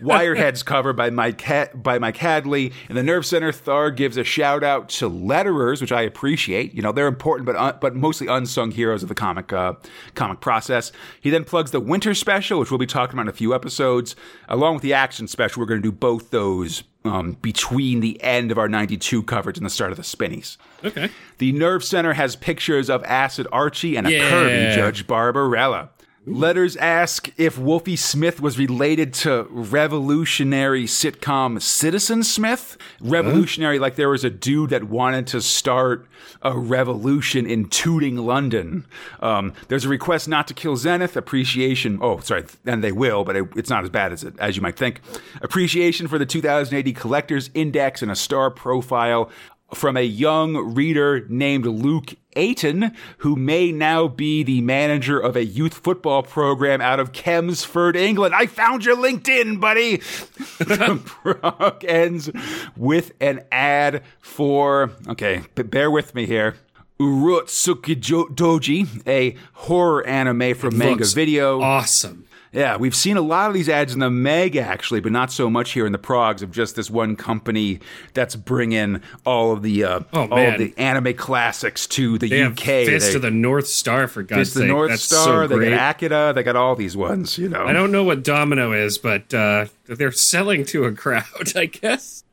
Wirehead's 0.02 0.64
cover 0.64 0.92
by 0.92 1.10
Mike 1.10 1.42
by 1.82 1.98
Mike 1.98 2.18
Hadley. 2.18 2.74
In 2.90 2.96
the 2.98 3.04
Nerve 3.04 3.26
Center, 3.26 3.54
Tharg 3.54 3.96
gives 3.96 4.18
a 4.18 4.26
shout 4.26 4.66
out 4.66 4.90
to 4.90 5.10
letterers, 5.10 5.80
which 5.80 5.94
I 5.94 6.02
appreciate. 6.02 6.74
You 6.74 6.82
know 6.82 6.92
they're 6.92 7.08
important, 7.08 7.46
but 7.46 7.56
un- 7.56 7.78
but 7.80 7.96
mostly 7.96 8.28
unsung 8.28 8.72
heroes 8.72 9.02
of 9.02 9.08
the 9.08 9.16
comic 9.16 9.54
uh, 9.54 9.76
comic 10.16 10.42
process. 10.42 10.92
He 11.22 11.30
then 11.30 11.46
plugs 11.46 11.72
the 11.72 11.80
Winter 11.80 12.14
Special, 12.14 12.60
which 12.60 12.70
we'll 12.70 12.80
be 12.80 12.86
talking 12.86 13.14
about 13.14 13.24
in 13.24 13.30
a 13.30 13.34
few 13.34 13.56
episodes, 13.56 14.18
along 14.50 14.74
with 14.74 14.84
the 14.84 14.94
Action 14.94 15.30
Special. 15.30 15.62
We're 15.62 15.68
going 15.68 15.82
to 15.82 15.88
do 15.88 15.94
both 15.94 16.32
those 16.32 16.84
um, 17.06 17.38
between 17.42 18.00
the 18.00 18.22
end 18.24 18.52
of 18.52 18.58
our 18.58 18.68
92 18.68 19.24
coverage 19.24 19.58
and 19.58 19.66
the 19.66 19.70
start 19.70 19.92
of 19.92 19.98
the 19.98 20.04
Spinnies. 20.04 20.58
Okay. 20.84 21.10
The 21.38 21.52
Nerve 21.52 21.84
Center 21.84 22.14
has 22.14 22.36
pictures 22.36 22.90
of 22.90 23.04
Acid 23.04 23.48
Archie 23.52 23.96
and 23.96 24.08
a 24.08 24.12
Yeah. 24.12 24.30
curvy 24.32 24.76
Judge 24.76 25.08
Barbarella. 25.08 25.90
Letters 26.28 26.76
ask 26.78 27.32
if 27.38 27.60
Wolfie 27.60 27.96
Smith 27.96 28.42
was 28.42 28.58
related 28.58 29.14
to 29.14 29.48
revolutionary 29.52 30.86
sitcom 30.86 31.62
Citizen 31.62 32.24
Smith. 32.24 32.78
Revolutionary, 33.00 33.78
like 33.78 33.96
there 33.96 34.10
was 34.10 34.24
a 34.24 34.32
dude 34.32 34.72
that 34.72 34.86
wanted 34.86 35.28
to 35.28 35.42
start 35.42 36.08
a 36.42 36.58
revolution 36.58 37.46
in 37.46 37.70
Tooting, 37.70 38.18
London. 38.18 38.88
Um, 39.20 39.54
there's 39.68 39.86
a 39.86 39.90
request 39.90 40.28
not 40.28 40.48
to 40.48 40.56
kill 40.56 40.76
Zenith. 40.78 41.16
Appreciation. 41.16 42.00
Oh, 42.02 42.20
sorry, 42.20 42.46
and 42.66 42.84
they 42.84 42.92
will, 42.92 43.24
but 43.24 43.36
it, 43.36 43.46
it's 43.56 43.70
not 43.70 43.84
as 43.84 43.92
bad 43.92 44.12
as 44.12 44.24
it 44.24 44.34
as 44.40 44.56
you 44.56 44.64
might 44.64 44.78
think. 44.78 45.02
Appreciation 45.42 46.08
for 46.08 46.18
the 46.18 46.26
2000 46.26 46.76
AD 46.76 46.96
Collectors 46.96 47.52
Index 47.54 48.02
and 48.02 48.12
a 48.12 48.16
star 48.16 48.50
profile 48.50 49.30
from 49.74 49.98
a 49.98 50.02
young 50.02 50.74
reader 50.74 51.26
named 51.28 51.66
Luke 51.66 52.16
Aiton, 52.36 52.94
who 53.20 53.36
may 53.36 53.72
now 53.72 54.08
be 54.08 54.44
the 54.44 54.62
manager 54.62 55.20
of 55.20 55.36
a 55.36 55.46
youth 55.46 55.74
football 55.74 56.24
program 56.24 56.82
out 56.82 57.00
of 57.00 57.12
Chelmsford, 57.12 57.96
England. 57.96 58.36
I 58.36 58.46
found 58.46 58.86
your 58.86 58.98
LinkedIn, 58.98 59.60
buddy. 59.60 59.98
the 60.60 61.02
prog 61.04 61.84
ends 61.86 62.30
with 62.76 63.14
an 63.20 63.44
ad 63.52 64.04
for, 64.20 64.92
okay, 65.08 65.44
bear 65.56 65.90
with 65.90 66.14
me 66.14 66.26
here. 66.26 66.56
Urotsuki 67.00 67.96
Doji, 67.96 69.06
a 69.06 69.36
horror 69.54 70.06
anime 70.08 70.56
from 70.56 70.78
Manga 70.78 71.06
Video. 71.06 71.62
Awesome. 71.62 72.26
Yeah, 72.56 72.78
we've 72.78 72.96
seen 72.96 73.18
a 73.18 73.22
lot 73.22 73.50
of 73.50 73.54
these 73.54 73.68
ads 73.68 73.94
in 73.94 74.00
the 74.00 74.10
Meg 74.10 74.56
actually, 74.56 75.02
but 75.02 75.12
not 75.12 75.32
so 75.32 75.50
much 75.50 75.72
here 75.72 75.86
in 75.86 75.92
the 75.92 75.98
Progs 76.00 76.42
of 76.42 76.52
just 76.52 76.76
this 76.78 76.90
one 76.90 77.16
company 77.18 77.80
that's 78.14 78.36
bringing 78.36 79.02
all 79.26 79.52
of 79.52 79.62
the 79.62 79.84
uh, 79.84 80.00
Oh, 80.14 80.22
all 80.22 80.28
man. 80.30 80.54
of 80.54 80.60
the 80.60 80.74
anime 80.78 81.14
classics 81.16 81.86
to 81.88 82.18
the 82.18 82.30
They 82.30 82.44
UK. 82.44 82.58
Fist 82.86 83.10
They- 83.10 83.16
of 83.16 83.22
the 83.22 83.32
North 83.32 83.68
Star 83.68 84.08
for 84.08 84.24
God's 84.24 84.54
sake. 84.54 84.62
the 84.62 84.68
North 84.68 84.90
That's 84.92 85.04
Star. 85.04 85.48
so 85.48 85.58
they 85.58 85.70
got 85.70 85.96
Akira. 85.96 86.32
They 86.34 86.44
got 86.44 86.56
all 86.56 86.76
these 86.76 86.96
ones. 86.96 87.38
You 87.38 87.50
know, 87.50 87.66
I 87.66 87.74
don't 87.74 87.92
know 87.92 88.04
what 88.06 88.24
Dominion 88.24 88.74
is, 88.74 88.98
but 88.98 89.34
uh, 89.34 89.66
they're 89.86 90.12
selling 90.14 90.64
to 90.68 90.86
a 90.86 90.92
crowd, 90.94 91.26
I 91.58 91.66
guess. 91.66 92.24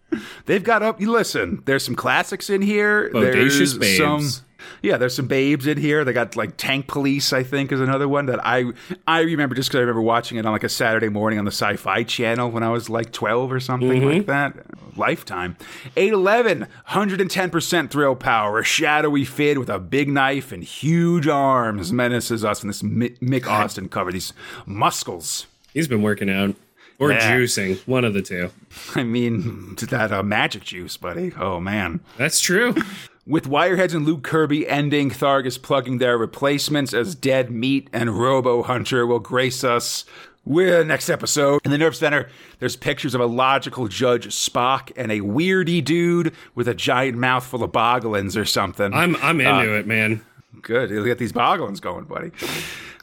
They've 0.46 0.62
got 0.62 0.82
up. 0.82 1.00
You 1.00 1.10
listen. 1.10 1.62
There's 1.64 1.84
some 1.84 1.94
classics 1.96 2.48
in 2.50 2.62
here. 2.62 3.10
Bodacious 3.12 3.56
there's 3.56 3.78
babes. 3.78 3.98
some. 4.36 4.44
Yeah, 4.82 4.96
there's 4.96 5.14
some 5.14 5.28
babes 5.28 5.66
in 5.66 5.78
here. 5.78 6.04
They 6.04 6.12
got 6.12 6.34
like 6.34 6.56
Tank 6.56 6.88
Police. 6.88 7.32
I 7.32 7.42
think 7.44 7.70
is 7.70 7.80
another 7.80 8.08
one 8.08 8.26
that 8.26 8.44
I 8.44 8.64
I 9.06 9.20
remember 9.20 9.54
just 9.54 9.68
because 9.68 9.78
I 9.78 9.80
remember 9.82 10.02
watching 10.02 10.38
it 10.38 10.44
on 10.46 10.52
like 10.52 10.64
a 10.64 10.68
Saturday 10.68 11.08
morning 11.08 11.38
on 11.38 11.44
the 11.44 11.52
Sci-Fi 11.52 12.02
Channel 12.02 12.50
when 12.50 12.62
I 12.62 12.68
was 12.70 12.90
like 12.90 13.12
12 13.12 13.52
or 13.52 13.60
something 13.60 14.04
like 14.04 14.26
that. 14.26 14.54
Lifetime. 14.96 15.56
811, 15.96 16.66
110% 16.88 17.90
thrill 17.90 18.14
power. 18.16 18.58
A 18.58 18.64
shadowy 18.64 19.24
fid 19.24 19.58
with 19.58 19.70
a 19.70 19.78
big 19.78 20.08
knife 20.08 20.52
and 20.52 20.62
huge 20.62 21.26
arms 21.28 21.92
menaces 21.92 22.44
us 22.44 22.62
in 22.62 22.68
this 22.68 22.82
Mick 22.82 23.46
Austin 23.46 23.88
cover. 23.88 24.12
These 24.12 24.32
muscles. 24.66 25.46
He's 25.72 25.88
been 25.88 26.02
working 26.02 26.28
out. 26.28 26.56
Or 26.98 27.10
Yeah. 27.10 27.36
juicing. 27.36 27.78
One 27.88 28.04
of 28.04 28.14
the 28.14 28.22
two. 28.22 28.50
I 28.94 29.02
mean, 29.02 29.74
that 29.76 30.12
uh, 30.12 30.22
magic 30.22 30.62
juice, 30.64 30.96
buddy. 30.96 31.32
Oh 31.38 31.58
man. 31.58 32.00
That's 32.18 32.40
true. 32.40 32.74
With 33.24 33.46
Wireheads 33.46 33.94
and 33.94 34.04
Luke 34.04 34.24
Kirby 34.24 34.66
ending, 34.66 35.08
Tharg 35.08 35.46
is 35.46 35.56
plugging 35.56 35.98
their 35.98 36.18
replacements 36.18 36.92
as 36.92 37.14
Dead 37.14 37.52
Meat 37.52 37.88
and 37.92 38.18
Robo 38.18 38.64
Hunter 38.64 39.06
will 39.06 39.20
grace 39.20 39.62
us 39.62 40.04
with 40.44 40.88
next 40.88 41.08
episode. 41.08 41.60
In 41.64 41.70
the 41.70 41.78
Nerve 41.78 41.94
Center, 41.94 42.28
there's 42.58 42.74
pictures 42.74 43.14
of 43.14 43.20
a 43.20 43.26
logical 43.26 43.86
Judge 43.86 44.26
Spock 44.26 44.90
and 44.96 45.12
a 45.12 45.20
weirdy 45.20 45.84
dude 45.84 46.34
with 46.56 46.66
a 46.66 46.74
giant 46.74 47.16
mouth 47.16 47.46
full 47.46 47.62
of 47.62 47.70
boglins 47.70 48.36
or 48.36 48.44
something. 48.44 48.92
I'm 48.92 49.14
I'm 49.22 49.40
uh, 49.40 49.60
into 49.60 49.78
it, 49.78 49.86
man. 49.86 50.22
Good. 50.60 50.90
You'll 50.90 51.04
get 51.04 51.18
these 51.18 51.32
boglins 51.32 51.80
going, 51.80 52.06
buddy. 52.06 52.32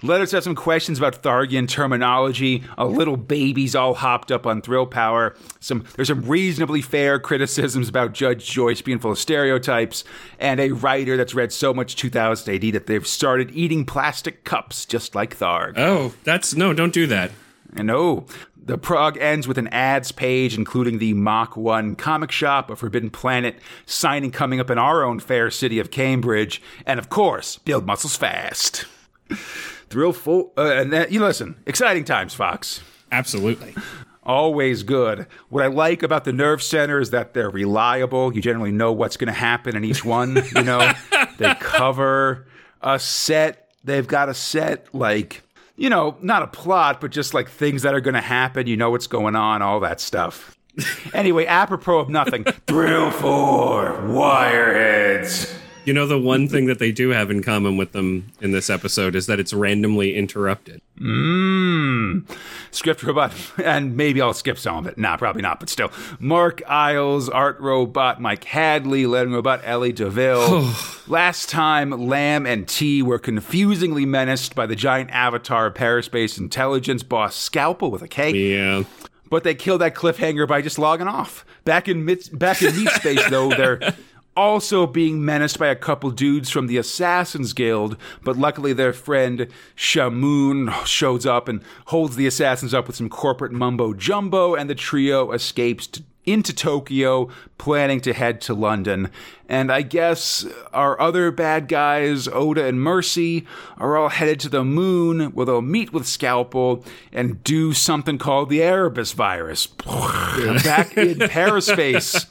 Let 0.01 0.21
us 0.21 0.31
have 0.31 0.45
some 0.45 0.55
questions 0.55 0.97
about 0.97 1.21
Thargian 1.21 1.67
terminology. 1.67 2.63
A 2.77 2.85
little 2.85 3.17
baby's 3.17 3.75
all 3.75 3.95
hopped 3.95 4.31
up 4.31 4.47
on 4.47 4.61
thrill 4.61 4.85
power. 4.85 5.35
Some 5.59 5.83
there's 5.95 6.07
some 6.07 6.21
reasonably 6.21 6.81
fair 6.81 7.19
criticisms 7.19 7.89
about 7.89 8.13
Judge 8.13 8.49
Joyce 8.49 8.81
being 8.81 8.99
full 8.99 9.11
of 9.11 9.19
stereotypes, 9.19 10.05
and 10.39 10.61
a 10.61 10.71
writer 10.71 11.17
that's 11.17 11.33
read 11.35 11.51
so 11.51 11.73
much 11.73 11.97
2000 11.97 12.53
AD 12.53 12.73
that 12.73 12.87
they've 12.87 13.05
started 13.05 13.51
eating 13.51 13.83
plastic 13.83 14.45
cups 14.45 14.85
just 14.85 15.15
like 15.15 15.37
Tharg. 15.37 15.73
Oh, 15.75 16.13
that's 16.23 16.55
no, 16.55 16.73
don't 16.73 16.93
do 16.93 17.05
that. 17.07 17.31
And 17.75 17.91
oh, 17.91 18.25
the 18.55 18.77
prog 18.77 19.17
ends 19.17 19.49
with 19.49 19.57
an 19.57 19.67
ads 19.67 20.13
page, 20.13 20.57
including 20.57 20.99
the 20.99 21.13
Mach 21.13 21.57
1 21.57 21.95
comic 21.97 22.31
shop, 22.31 22.69
a 22.69 22.77
Forbidden 22.77 23.09
Planet 23.09 23.59
signing 23.85 24.31
coming 24.31 24.61
up 24.61 24.69
in 24.69 24.77
our 24.77 25.03
own 25.03 25.19
fair 25.19 25.51
city 25.51 25.77
of 25.77 25.91
Cambridge, 25.91 26.61
and 26.85 26.99
of 26.99 27.09
course, 27.09 27.57
Build 27.57 27.85
Muscles 27.85 28.15
Fast. 28.15 28.85
Thrill 29.89 30.13
full, 30.13 30.53
uh, 30.57 30.73
and 30.73 30.93
that, 30.93 31.11
you 31.11 31.19
listen, 31.19 31.55
exciting 31.65 32.03
times, 32.03 32.33
Fox. 32.33 32.81
Absolutely. 33.11 33.75
Always 34.23 34.83
good. 34.83 35.25
What 35.49 35.63
I 35.63 35.67
like 35.67 36.03
about 36.03 36.23
the 36.23 36.33
Nerve 36.33 36.61
Center 36.61 36.99
is 36.99 37.09
that 37.09 37.33
they're 37.33 37.49
reliable. 37.49 38.33
You 38.33 38.41
generally 38.41 38.71
know 38.71 38.91
what's 38.91 39.17
going 39.17 39.33
to 39.33 39.39
happen 39.39 39.75
in 39.75 39.83
each 39.83 40.05
one. 40.05 40.43
You 40.55 40.63
know, 40.63 40.91
they 41.37 41.55
cover 41.55 42.45
a 42.81 42.99
set. 42.99 43.69
They've 43.83 44.07
got 44.07 44.29
a 44.29 44.33
set 44.33 44.93
like 44.93 45.41
you 45.79 45.89
know, 45.89 46.17
not 46.21 46.43
a 46.43 46.47
plot, 46.47 46.99
but 46.99 47.09
just 47.09 47.33
like 47.33 47.49
things 47.49 47.83
that 47.83 47.95
are 47.95 48.01
going 48.01 48.13
to 48.13 48.21
happen. 48.21 48.67
You 48.67 48.75
know 48.75 48.91
what's 48.91 49.07
going 49.07 49.35
on, 49.35 49.61
all 49.61 49.79
that 49.79 50.01
stuff. 50.01 50.57
anyway, 51.13 51.45
apropos 51.45 51.99
of 51.99 52.09
nothing, 52.09 52.43
Thrill 52.67 53.09
4 53.09 53.93
Wireheads. 54.09 55.58
You 55.89 55.93
know, 55.93 56.05
the 56.05 56.19
one 56.19 56.47
thing 56.47 56.67
that 56.67 56.77
they 56.77 56.91
do 56.91 57.09
have 57.09 57.31
in 57.31 57.41
common 57.41 57.75
with 57.75 57.93
them 57.93 58.31
in 58.41 58.51
this 58.51 58.69
episode 58.69 59.15
is 59.15 59.25
that 59.25 59.39
it's 59.39 59.55
randomly 59.55 60.15
interrupted. 60.15 60.83
Mmm. 60.99 62.29
Script 62.69 63.01
robot, 63.01 63.33
and 63.65 63.97
maybe 63.97 64.21
I'll 64.21 64.35
skip 64.35 64.59
some 64.59 64.77
of 64.77 64.85
it. 64.85 64.99
Nah, 64.99 65.17
probably 65.17 65.41
not, 65.41 65.59
but 65.59 65.67
still. 65.67 65.91
Mark 66.19 66.61
Eyles, 66.67 67.27
art 67.27 67.59
robot 67.59 68.21
Mike 68.21 68.43
Hadley, 68.43 69.07
lettering 69.07 69.33
robot 69.33 69.61
Ellie 69.63 69.91
DeVille. 69.91 70.71
Last 71.07 71.49
time, 71.49 71.89
Lamb 71.89 72.45
and 72.45 72.67
T 72.67 73.01
were 73.01 73.17
confusingly 73.17 74.05
menaced 74.05 74.53
by 74.53 74.67
the 74.67 74.75
giant 74.75 75.09
avatar 75.09 75.65
of 75.65 75.73
Paraspace 75.73 76.37
Intelligence 76.37 77.01
boss 77.01 77.35
Scalpel 77.35 77.89
with 77.89 78.03
a 78.03 78.07
K. 78.07 78.29
Yeah. 78.29 78.83
But 79.31 79.43
they 79.43 79.55
killed 79.55 79.81
that 79.81 79.95
cliffhanger 79.95 80.47
by 80.47 80.61
just 80.61 80.77
logging 80.77 81.07
off. 81.07 81.47
Back 81.65 81.87
in 81.87 82.05
mid- 82.05 82.37
back 82.37 82.61
in 82.61 82.75
meat 82.75 82.89
space, 82.89 83.27
though, 83.31 83.49
they're 83.49 83.95
also 84.35 84.87
being 84.87 85.23
menaced 85.23 85.59
by 85.59 85.67
a 85.67 85.75
couple 85.75 86.11
dudes 86.11 86.49
from 86.49 86.67
the 86.67 86.77
Assassins 86.77 87.53
Guild. 87.53 87.97
But 88.23 88.37
luckily, 88.37 88.73
their 88.73 88.93
friend 88.93 89.47
Shamoon 89.75 90.85
shows 90.85 91.25
up 91.25 91.47
and 91.47 91.61
holds 91.87 92.15
the 92.15 92.27
assassins 92.27 92.73
up 92.73 92.87
with 92.87 92.95
some 92.95 93.09
corporate 93.09 93.51
mumbo 93.51 93.93
jumbo, 93.93 94.55
and 94.55 94.69
the 94.69 94.75
trio 94.75 95.31
escapes 95.31 95.87
to 95.87 96.03
into 96.25 96.53
Tokyo, 96.53 97.29
planning 97.57 98.01
to 98.01 98.13
head 98.13 98.39
to 98.41 98.53
London. 98.53 99.09
And 99.47 99.71
I 99.71 99.81
guess 99.81 100.45
our 100.71 100.99
other 101.01 101.31
bad 101.31 101.67
guys, 101.67 102.27
Oda 102.27 102.65
and 102.65 102.79
Mercy, 102.79 103.47
are 103.77 103.97
all 103.97 104.09
headed 104.09 104.39
to 104.41 104.49
the 104.49 104.63
moon 104.63 105.31
where 105.31 105.47
they'll 105.47 105.61
meet 105.63 105.91
with 105.91 106.05
Scalpel 106.05 106.85
and 107.11 107.43
do 107.43 107.73
something 107.73 108.19
called 108.19 108.49
the 108.49 108.61
Erebus 108.61 109.13
virus. 109.13 109.65
Back 109.85 110.95
in 110.97 111.17
Paraspace. 111.17 112.27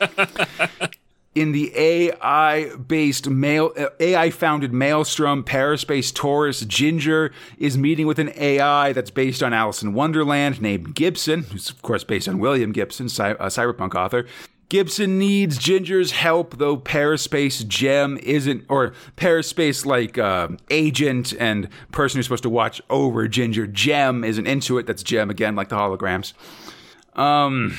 In 1.38 1.52
the 1.52 1.70
AI 1.76 2.74
based 2.74 3.28
mail, 3.28 3.72
uh, 3.78 3.90
AI 4.00 4.28
founded 4.30 4.72
Maelstrom 4.72 5.44
Paraspace 5.44 6.12
Taurus, 6.12 6.62
Ginger 6.62 7.30
is 7.58 7.78
meeting 7.78 8.08
with 8.08 8.18
an 8.18 8.32
AI 8.34 8.92
that's 8.92 9.12
based 9.12 9.40
on 9.40 9.52
Alice 9.52 9.80
in 9.80 9.94
Wonderland 9.94 10.60
named 10.60 10.96
Gibson, 10.96 11.44
who's 11.44 11.70
of 11.70 11.80
course 11.80 12.02
based 12.02 12.26
on 12.26 12.40
William 12.40 12.72
Gibson, 12.72 13.06
a 13.06 13.46
cyberpunk 13.46 13.94
author. 13.94 14.26
Gibson 14.68 15.16
needs 15.16 15.58
Ginger's 15.58 16.10
help, 16.10 16.58
though 16.58 16.76
Paraspace 16.76 17.64
Gem 17.68 18.18
isn't, 18.20 18.64
or 18.68 18.92
Paraspace 19.16 19.86
like 19.86 20.18
uh, 20.18 20.48
agent 20.70 21.34
and 21.38 21.68
person 21.92 22.18
who's 22.18 22.26
supposed 22.26 22.42
to 22.42 22.50
watch 22.50 22.82
over 22.90 23.28
Ginger 23.28 23.68
Gem 23.68 24.24
isn't 24.24 24.48
into 24.48 24.76
it. 24.78 24.88
That's 24.88 25.04
Gem 25.04 25.30
again, 25.30 25.54
like 25.54 25.68
the 25.68 25.76
holograms. 25.76 26.32
Um. 27.14 27.78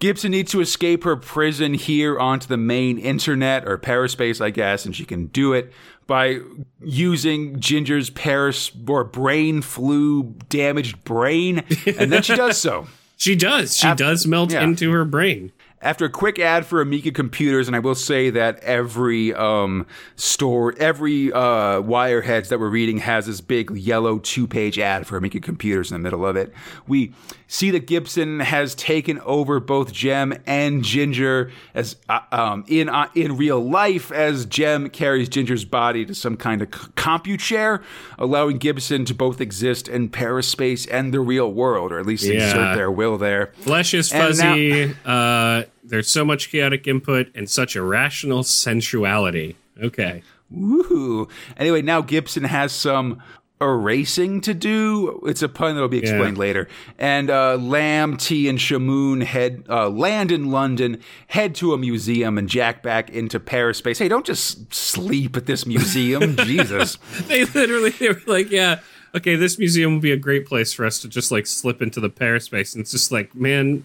Gibson 0.00 0.32
needs 0.32 0.50
to 0.52 0.60
escape 0.60 1.04
her 1.04 1.14
prison 1.14 1.74
here 1.74 2.18
onto 2.18 2.48
the 2.48 2.56
main 2.56 2.98
internet 2.98 3.68
or 3.68 3.78
paraspace, 3.78 4.40
I 4.40 4.50
guess, 4.50 4.84
and 4.84 4.96
she 4.96 5.04
can 5.04 5.26
do 5.26 5.52
it 5.52 5.72
by 6.06 6.40
using 6.82 7.60
Ginger's 7.60 8.10
paras 8.10 8.72
or 8.88 9.04
brain 9.04 9.62
flu 9.62 10.34
damaged 10.48 11.04
brain, 11.04 11.62
and 11.86 12.10
then 12.10 12.22
she 12.22 12.34
does 12.34 12.58
so. 12.58 12.88
She 13.20 13.36
does. 13.36 13.76
She 13.76 13.86
After, 13.86 14.04
does 14.04 14.26
melt 14.26 14.50
yeah. 14.50 14.62
into 14.62 14.90
her 14.92 15.04
brain. 15.04 15.52
After 15.82 16.06
a 16.06 16.08
quick 16.08 16.38
ad 16.38 16.64
for 16.64 16.80
Amiga 16.80 17.10
computers, 17.10 17.66
and 17.66 17.76
I 17.76 17.78
will 17.78 17.94
say 17.94 18.30
that 18.30 18.60
every 18.60 19.34
um, 19.34 19.86
store, 20.16 20.74
every 20.78 21.30
uh, 21.30 21.82
Wireheads 21.82 22.48
that 22.48 22.58
we're 22.58 22.70
reading 22.70 22.96
has 22.96 23.26
this 23.26 23.42
big 23.42 23.72
yellow 23.72 24.20
two-page 24.20 24.78
ad 24.78 25.06
for 25.06 25.18
Amiga 25.18 25.38
computers 25.38 25.92
in 25.92 25.96
the 25.96 26.02
middle 26.02 26.24
of 26.24 26.34
it. 26.34 26.50
We 26.86 27.12
see 27.50 27.72
that 27.72 27.86
Gibson 27.86 28.40
has 28.40 28.76
taken 28.76 29.18
over 29.20 29.58
both 29.58 29.92
Jem 29.92 30.32
and 30.46 30.84
Ginger 30.84 31.50
as 31.74 31.96
uh, 32.08 32.20
um, 32.30 32.64
in 32.68 32.88
uh, 32.88 33.08
in 33.14 33.36
real 33.36 33.60
life, 33.60 34.10
as 34.12 34.46
Jem 34.46 34.88
carries 34.88 35.28
Ginger's 35.28 35.64
body 35.64 36.06
to 36.06 36.14
some 36.14 36.36
kind 36.36 36.62
of 36.62 36.68
c- 36.72 37.36
chair, 37.36 37.82
allowing 38.18 38.58
Gibson 38.58 39.04
to 39.04 39.14
both 39.14 39.40
exist 39.40 39.88
in 39.88 40.08
paraspace 40.08 40.88
and 40.90 41.12
the 41.12 41.20
real 41.20 41.52
world, 41.52 41.92
or 41.92 41.98
at 41.98 42.06
least 42.06 42.24
yeah. 42.24 42.34
exert 42.34 42.76
their 42.76 42.90
will 42.90 43.18
there. 43.18 43.52
Flesh 43.56 43.92
is 43.92 44.10
fuzzy. 44.10 44.94
Now, 45.04 45.12
uh, 45.12 45.64
there's 45.82 46.08
so 46.08 46.24
much 46.24 46.50
chaotic 46.50 46.86
input 46.86 47.28
and 47.34 47.50
such 47.50 47.74
irrational 47.74 48.44
sensuality. 48.44 49.56
Okay. 49.82 50.22
Woohoo. 50.54 51.30
Anyway, 51.56 51.82
now 51.82 52.00
Gibson 52.00 52.44
has 52.44 52.72
some 52.72 53.22
erasing 53.60 54.40
to 54.42 54.54
do. 54.54 55.20
It's 55.26 55.42
a 55.42 55.48
pun 55.48 55.74
that'll 55.74 55.88
be 55.88 55.98
explained 55.98 56.36
yeah. 56.36 56.40
later. 56.40 56.68
And 56.98 57.30
uh, 57.30 57.56
Lamb, 57.56 58.16
T, 58.16 58.48
and 58.48 58.58
Shamoon 58.58 59.22
head 59.22 59.64
uh, 59.68 59.88
land 59.88 60.32
in 60.32 60.50
London, 60.50 61.00
head 61.28 61.54
to 61.56 61.74
a 61.74 61.78
museum, 61.78 62.38
and 62.38 62.48
jack 62.48 62.82
back 62.82 63.10
into 63.10 63.38
Paraspace. 63.38 63.98
Hey, 63.98 64.08
don't 64.08 64.26
just 64.26 64.72
sleep 64.72 65.36
at 65.36 65.46
this 65.46 65.66
museum, 65.66 66.36
Jesus! 66.44 66.96
They 67.26 67.44
literally 67.44 67.90
they 67.90 68.08
were 68.08 68.22
like, 68.26 68.50
yeah. 68.50 68.80
Okay, 69.14 69.34
this 69.34 69.58
museum 69.58 69.94
would 69.94 70.02
be 70.02 70.12
a 70.12 70.16
great 70.16 70.46
place 70.46 70.72
for 70.72 70.86
us 70.86 71.00
to 71.00 71.08
just 71.08 71.32
like 71.32 71.46
slip 71.46 71.82
into 71.82 72.00
the 72.00 72.10
Paraspace, 72.10 72.74
and 72.74 72.82
it's 72.82 72.92
just 72.92 73.10
like, 73.10 73.34
man, 73.34 73.82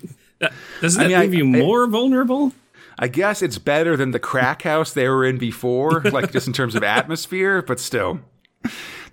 doesn't 0.82 1.00
that 1.00 1.06
I 1.06 1.28
mean, 1.28 1.32
leave 1.32 1.34
I, 1.34 1.38
you 1.38 1.46
more 1.46 1.86
I, 1.86 1.90
vulnerable? 1.90 2.54
I 2.98 3.08
guess 3.08 3.42
it's 3.42 3.58
better 3.58 3.98
than 3.98 4.12
the 4.12 4.20
crack 4.20 4.62
house 4.62 4.94
they 4.94 5.10
were 5.10 5.26
in 5.26 5.38
before, 5.38 6.02
like 6.12 6.32
just 6.32 6.48
in 6.48 6.54
terms 6.54 6.76
of 6.76 6.84
atmosphere, 6.84 7.62
but 7.62 7.80
still. 7.80 8.20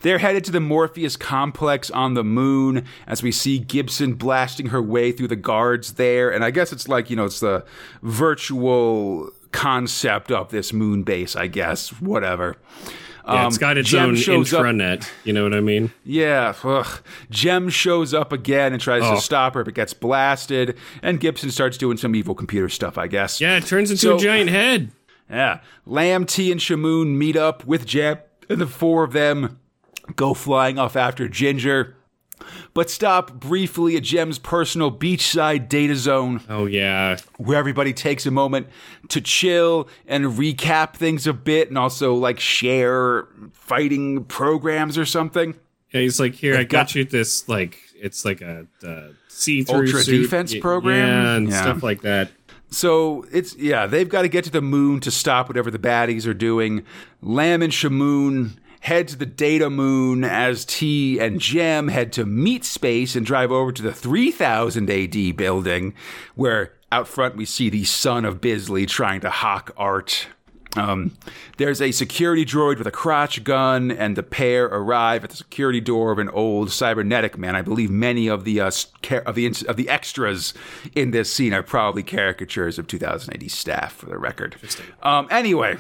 They're 0.03 0.19
headed 0.19 0.45
to 0.45 0.53
the 0.53 0.61
Morpheus 0.61 1.17
complex 1.17 1.91
on 1.91 2.15
the 2.15 2.25
moon 2.25 2.85
as 3.07 3.23
we 3.23 3.33
see 3.33 3.59
Gibson 3.59 4.15
blasting 4.15 4.67
her 4.67 4.83
way 4.83 5.13
through 5.13 5.29
the 5.29 5.37
guards 5.37 5.95
there. 5.95 6.31
And 6.31 6.45
I 6.45 6.51
guess 6.51 6.73
it's 6.73 6.89
like, 6.89 7.09
you 7.09 7.17
know, 7.17 7.25
it's 7.25 7.41
the 7.41 7.65
virtual 8.03 9.31
concept 9.53 10.31
of 10.31 10.51
this 10.51 10.73
moon 10.73 11.03
base, 11.03 11.37
I 11.37 11.47
guess. 11.47 11.91
Whatever. 12.01 12.57
Yeah, 13.27 13.47
it's 13.47 13.57
um, 13.57 13.61
got 13.61 13.79
its 13.79 13.91
Gem 13.91 14.11
own 14.11 14.15
intranet. 14.17 15.03
Up. 15.03 15.09
You 15.25 15.33
know 15.33 15.45
what 15.45 15.55
I 15.55 15.61
mean? 15.61 15.93
Yeah. 16.05 16.55
Ugh. 16.65 17.01
Gem 17.31 17.69
shows 17.69 18.13
up 18.13 18.33
again 18.33 18.73
and 18.73 18.83
tries 18.83 19.03
oh. 19.05 19.15
to 19.15 19.21
stop 19.21 19.55
her, 19.55 19.63
but 19.63 19.75
gets 19.75 19.95
blasted. 19.95 20.77
And 21.03 21.21
Gibson 21.21 21.51
starts 21.51 21.79
doing 21.79 21.97
some 21.97 22.17
evil 22.17 22.35
computer 22.35 22.69
stuff, 22.69 22.99
I 22.99 23.07
guess. 23.07 23.41
Yeah, 23.41 23.57
it 23.57 23.67
turns 23.67 23.91
into 23.91 24.03
so, 24.03 24.17
a 24.17 24.19
giant 24.19 24.51
head. 24.51 24.91
Yeah. 25.31 25.61
Lamb, 25.87 26.27
T, 26.27 26.53
and 26.53 26.61
Shamoon 26.61 27.17
meet 27.17 27.37
up 27.37 27.65
with 27.65 27.87
Gem, 27.87 28.19
and 28.51 28.61
the 28.61 28.67
four 28.67 29.03
of 29.03 29.15
them 29.15 29.59
go 30.17 30.35
flying 30.35 30.79
off 30.79 30.97
after 30.97 31.29
Ginger 31.29 31.97
but 32.75 32.91
stop 32.91 33.33
briefly 33.35 33.97
at 33.97 34.03
Gem's 34.03 34.39
personal 34.39 34.91
beachside 34.91 35.69
data 35.69 35.97
zone. 35.97 36.41
Oh, 36.49 36.67
yeah. 36.67 37.19
Where 37.37 37.59
everybody 37.59 37.93
takes 37.93 38.27
a 38.27 38.31
moment 38.31 38.69
to 39.09 39.21
chill 39.21 39.89
and 40.07 40.25
recap 40.25 40.95
things 40.95 41.27
a 41.27 41.33
bit 41.33 41.69
and 41.69 41.79
also 41.79 42.15
like 42.15 42.41
share 42.41 43.29
fighting 43.53 44.25
programs 44.25 44.97
or 44.97 45.05
something. 45.05 45.55
Yeah, 45.93 46.01
he's 46.01 46.19
like, 46.19 46.35
here, 46.35 46.55
I 46.55 46.65
got, 46.65 46.71
got 46.71 46.95
you 46.95 47.05
this, 47.05 47.49
like, 47.49 47.79
it's 47.95 48.25
like 48.25 48.41
a 48.41 48.67
uh, 48.85 49.09
see 49.29 49.63
through 49.63 49.87
ultra 49.87 50.01
suit. 50.01 50.23
defense 50.23 50.55
program. 50.57 51.25
Yeah, 51.25 51.37
and 51.37 51.49
yeah. 51.51 51.61
stuff 51.61 51.83
like 51.83 52.01
that. 52.03 52.31
So 52.71 53.27
it's 53.31 53.55
yeah, 53.57 53.87
they've 53.87 54.09
got 54.09 54.23
to 54.23 54.29
get 54.29 54.45
to 54.45 54.51
the 54.51 54.63
moon 54.63 55.01
to 55.01 55.11
stop 55.11 55.47
whatever 55.47 55.71
the 55.71 55.79
baddies 55.79 56.27
are 56.27 56.33
doing. 56.33 56.85
Lamb 57.21 57.61
and 57.61 57.71
Shamoon 57.71 58.57
head 58.83 59.07
to 59.09 59.17
the 59.17 59.27
data 59.27 59.71
moon 59.71 60.25
as 60.25 60.65
T 60.65 61.19
and 61.21 61.41
Gem 61.41 61.89
head 61.89 62.13
to 62.15 62.27
meat 62.27 62.65
space 62.65 63.15
and 63.15 63.25
drive 63.25 63.51
over 63.51 63.73
to 63.73 63.83
the 63.83 63.93
3000 63.93 64.91
AD 64.91 65.37
building, 65.37 65.95
where 66.35 66.75
out 66.91 67.09
front 67.09 67.37
we 67.37 67.45
see 67.45 67.71
the 67.71 67.85
son 67.85 68.25
of 68.25 68.41
Bisley 68.41 68.85
trying 68.87 69.21
to 69.21 69.31
hawk 69.31 69.73
art. 69.77 70.27
Um, 70.75 71.13
there's 71.59 71.81
a 71.81 71.93
security 71.93 72.45
droid 72.45 72.79
with 72.79 72.87
a 72.87 72.91
crotch 72.91 73.45
gun, 73.45 73.91
and 73.91 74.17
the 74.17 74.23
pair 74.23 74.65
arrive 74.65 75.23
at 75.23 75.31
the 75.31 75.37
security 75.37 75.81
door 75.81 76.13
of 76.13 76.19
an 76.19 76.31
old 76.31 76.73
cybernetic 76.73 77.39
man. 77.39 77.55
I 77.55 77.63
believe 77.63 77.91
many 77.91 78.27
of 78.27 78.45
the 78.45 78.61
uh, 78.61 78.71
of 79.27 79.35
the 79.35 79.47
of 79.69 79.77
the 79.77 79.89
extras 79.89 80.55
in 80.95 81.11
this 81.11 81.33
scene 81.33 81.53
are 81.53 81.63
probably 81.63 82.03
caricatures 82.03 82.79
of 82.79 82.87
2000 82.87 83.35
AD 83.35 83.51
staff, 83.51 83.93
for 83.93 84.07
the 84.07 84.19
record. 84.19 84.57
Um, 85.03 85.29
anyway, 85.31 85.77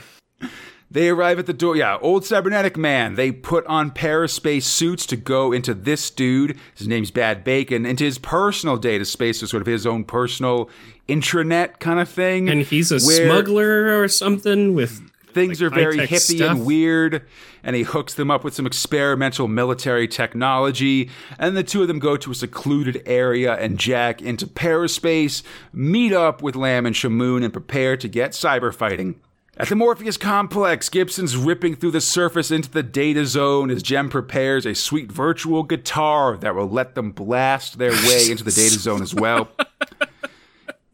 they 0.93 1.09
arrive 1.09 1.39
at 1.39 1.47
the 1.47 1.53
door. 1.53 1.77
Yeah, 1.77 1.99
old 2.01 2.25
cybernetic 2.25 2.77
man. 2.77 3.15
They 3.15 3.33
put 3.33 3.67
on 3.67 3.91
paraspace 3.91 4.65
suits 4.65 5.07
to 5.07 5.17
go 5.17 5.53
into 5.53 5.73
this 5.73 6.11
dude. 6.11 6.59
His 6.75 6.87
name's 6.87 7.11
Bad 7.11 7.45
Bacon. 7.45 7.87
Into 7.87 8.05
his 8.05 8.19
personal 8.19 8.77
data 8.77 9.05
space, 9.05 9.41
so 9.41 9.47
sort 9.47 9.63
of 9.63 9.67
his 9.67 9.87
own 9.87 10.05
personal 10.05 10.69
intranet 11.09 11.79
kind 11.79 11.99
of 11.99 12.09
thing. 12.09 12.49
And 12.49 12.63
he's 12.63 12.93
a 12.93 13.01
smuggler 13.01 14.01
or 14.03 14.09
something 14.09 14.75
with 14.75 15.01
things 15.33 15.63
like 15.63 15.73
are 15.73 15.75
very 15.75 15.99
hippie 15.99 16.37
stuff. 16.37 16.51
and 16.51 16.67
weird 16.67 17.23
and 17.65 17.75
he 17.75 17.85
hooks 17.85 18.13
them 18.15 18.31
up 18.31 18.45
with 18.45 18.53
some 18.53 18.67
experimental 18.67 19.49
military 19.49 20.07
technology 20.07 21.09
and 21.39 21.57
the 21.57 21.63
two 21.63 21.81
of 21.81 21.89
them 21.89 21.99
go 21.99 22.19
to 22.19 22.31
a 22.31 22.35
secluded 22.35 23.03
area 23.07 23.55
and 23.55 23.79
jack 23.79 24.21
into 24.21 24.47
paraspace 24.47 25.43
meet 25.73 26.13
up 26.13 26.43
with 26.43 26.55
lamb 26.55 26.85
and 26.85 26.95
shamoon 26.95 27.43
and 27.43 27.51
prepare 27.51 27.97
to 27.97 28.09
get 28.09 28.33
cyber 28.33 28.75
fighting 28.75 29.15
at 29.57 29.69
the 29.69 29.77
Morpheus 29.77 30.17
complex, 30.17 30.89
Gibson's 30.89 31.37
ripping 31.37 31.77
through 31.77 31.91
the 31.91 32.01
surface 32.01 32.51
into 32.51 32.71
the 32.71 32.83
data 32.83 33.27
zone 33.27 33.71
as 33.71 33.83
Gem 33.83 34.09
prepares 34.09 34.65
a 34.65 34.75
sweet 34.75 35.13
virtual 35.13 35.63
guitar 35.63 36.39
that 36.39 36.55
will 36.55 36.69
let 36.69 36.95
them 36.95 37.13
blast 37.13 37.79
their 37.79 37.93
way 37.93 38.31
into 38.31 38.45
the 38.45 38.51
data 38.51 38.79
zone 38.79 39.03
as 39.03 39.15
well. 39.15 39.49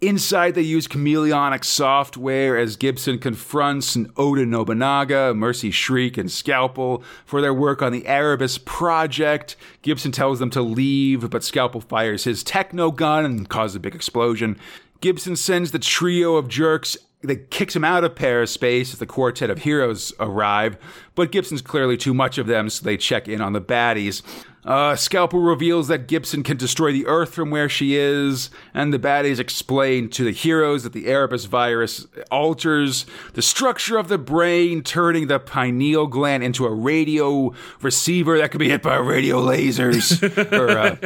Inside, 0.00 0.54
they 0.54 0.62
use 0.62 0.86
chameleonic 0.86 1.64
software 1.64 2.56
as 2.56 2.76
Gibson 2.76 3.18
confronts 3.18 3.96
Oda 4.16 4.46
Nobunaga, 4.46 5.34
Mercy 5.34 5.72
Shriek, 5.72 6.16
and 6.16 6.30
Scalpel 6.30 7.02
for 7.24 7.40
their 7.40 7.54
work 7.54 7.82
on 7.82 7.90
the 7.90 8.06
Erebus 8.06 8.58
project. 8.58 9.56
Gibson 9.82 10.12
tells 10.12 10.38
them 10.38 10.50
to 10.50 10.62
leave, 10.62 11.28
but 11.30 11.42
Scalpel 11.42 11.80
fires 11.80 12.22
his 12.22 12.44
techno 12.44 12.92
gun 12.92 13.24
and 13.24 13.48
causes 13.48 13.74
a 13.74 13.80
big 13.80 13.96
explosion. 13.96 14.56
Gibson 15.00 15.34
sends 15.34 15.72
the 15.72 15.80
trio 15.80 16.36
of 16.36 16.46
jerks 16.48 16.96
that 17.22 17.50
kicks 17.50 17.74
him 17.74 17.84
out 17.84 18.04
of 18.04 18.14
Paraspace 18.14 18.92
as 18.92 18.98
the 18.98 19.06
quartet 19.06 19.50
of 19.50 19.58
heroes 19.58 20.12
arrive, 20.20 20.76
but 21.14 21.32
Gibson's 21.32 21.62
clearly 21.62 21.96
too 21.96 22.14
much 22.14 22.38
of 22.38 22.46
them, 22.46 22.70
so 22.70 22.84
they 22.84 22.96
check 22.96 23.26
in 23.26 23.40
on 23.40 23.52
the 23.52 23.60
baddies. 23.60 24.22
Uh, 24.64 24.94
Scalpel 24.96 25.40
reveals 25.40 25.88
that 25.88 26.08
Gibson 26.08 26.42
can 26.42 26.56
destroy 26.58 26.92
the 26.92 27.06
Earth 27.06 27.32
from 27.32 27.50
where 27.50 27.68
she 27.70 27.96
is, 27.96 28.50
and 28.74 28.92
the 28.92 28.98
baddies 28.98 29.38
explain 29.38 30.10
to 30.10 30.24
the 30.24 30.32
heroes 30.32 30.82
that 30.82 30.92
the 30.92 31.06
Erebus 31.06 31.46
virus 31.46 32.06
alters 32.30 33.06
the 33.32 33.40
structure 33.40 33.96
of 33.96 34.08
the 34.08 34.18
brain, 34.18 34.82
turning 34.82 35.28
the 35.28 35.38
pineal 35.38 36.06
gland 36.06 36.42
into 36.42 36.66
a 36.66 36.74
radio 36.74 37.54
receiver 37.80 38.36
that 38.38 38.50
can 38.50 38.58
be 38.58 38.68
hit 38.68 38.82
by 38.82 38.96
radio 38.96 39.40
lasers, 39.40 40.20
or 40.52 40.68
uh, 40.70 40.96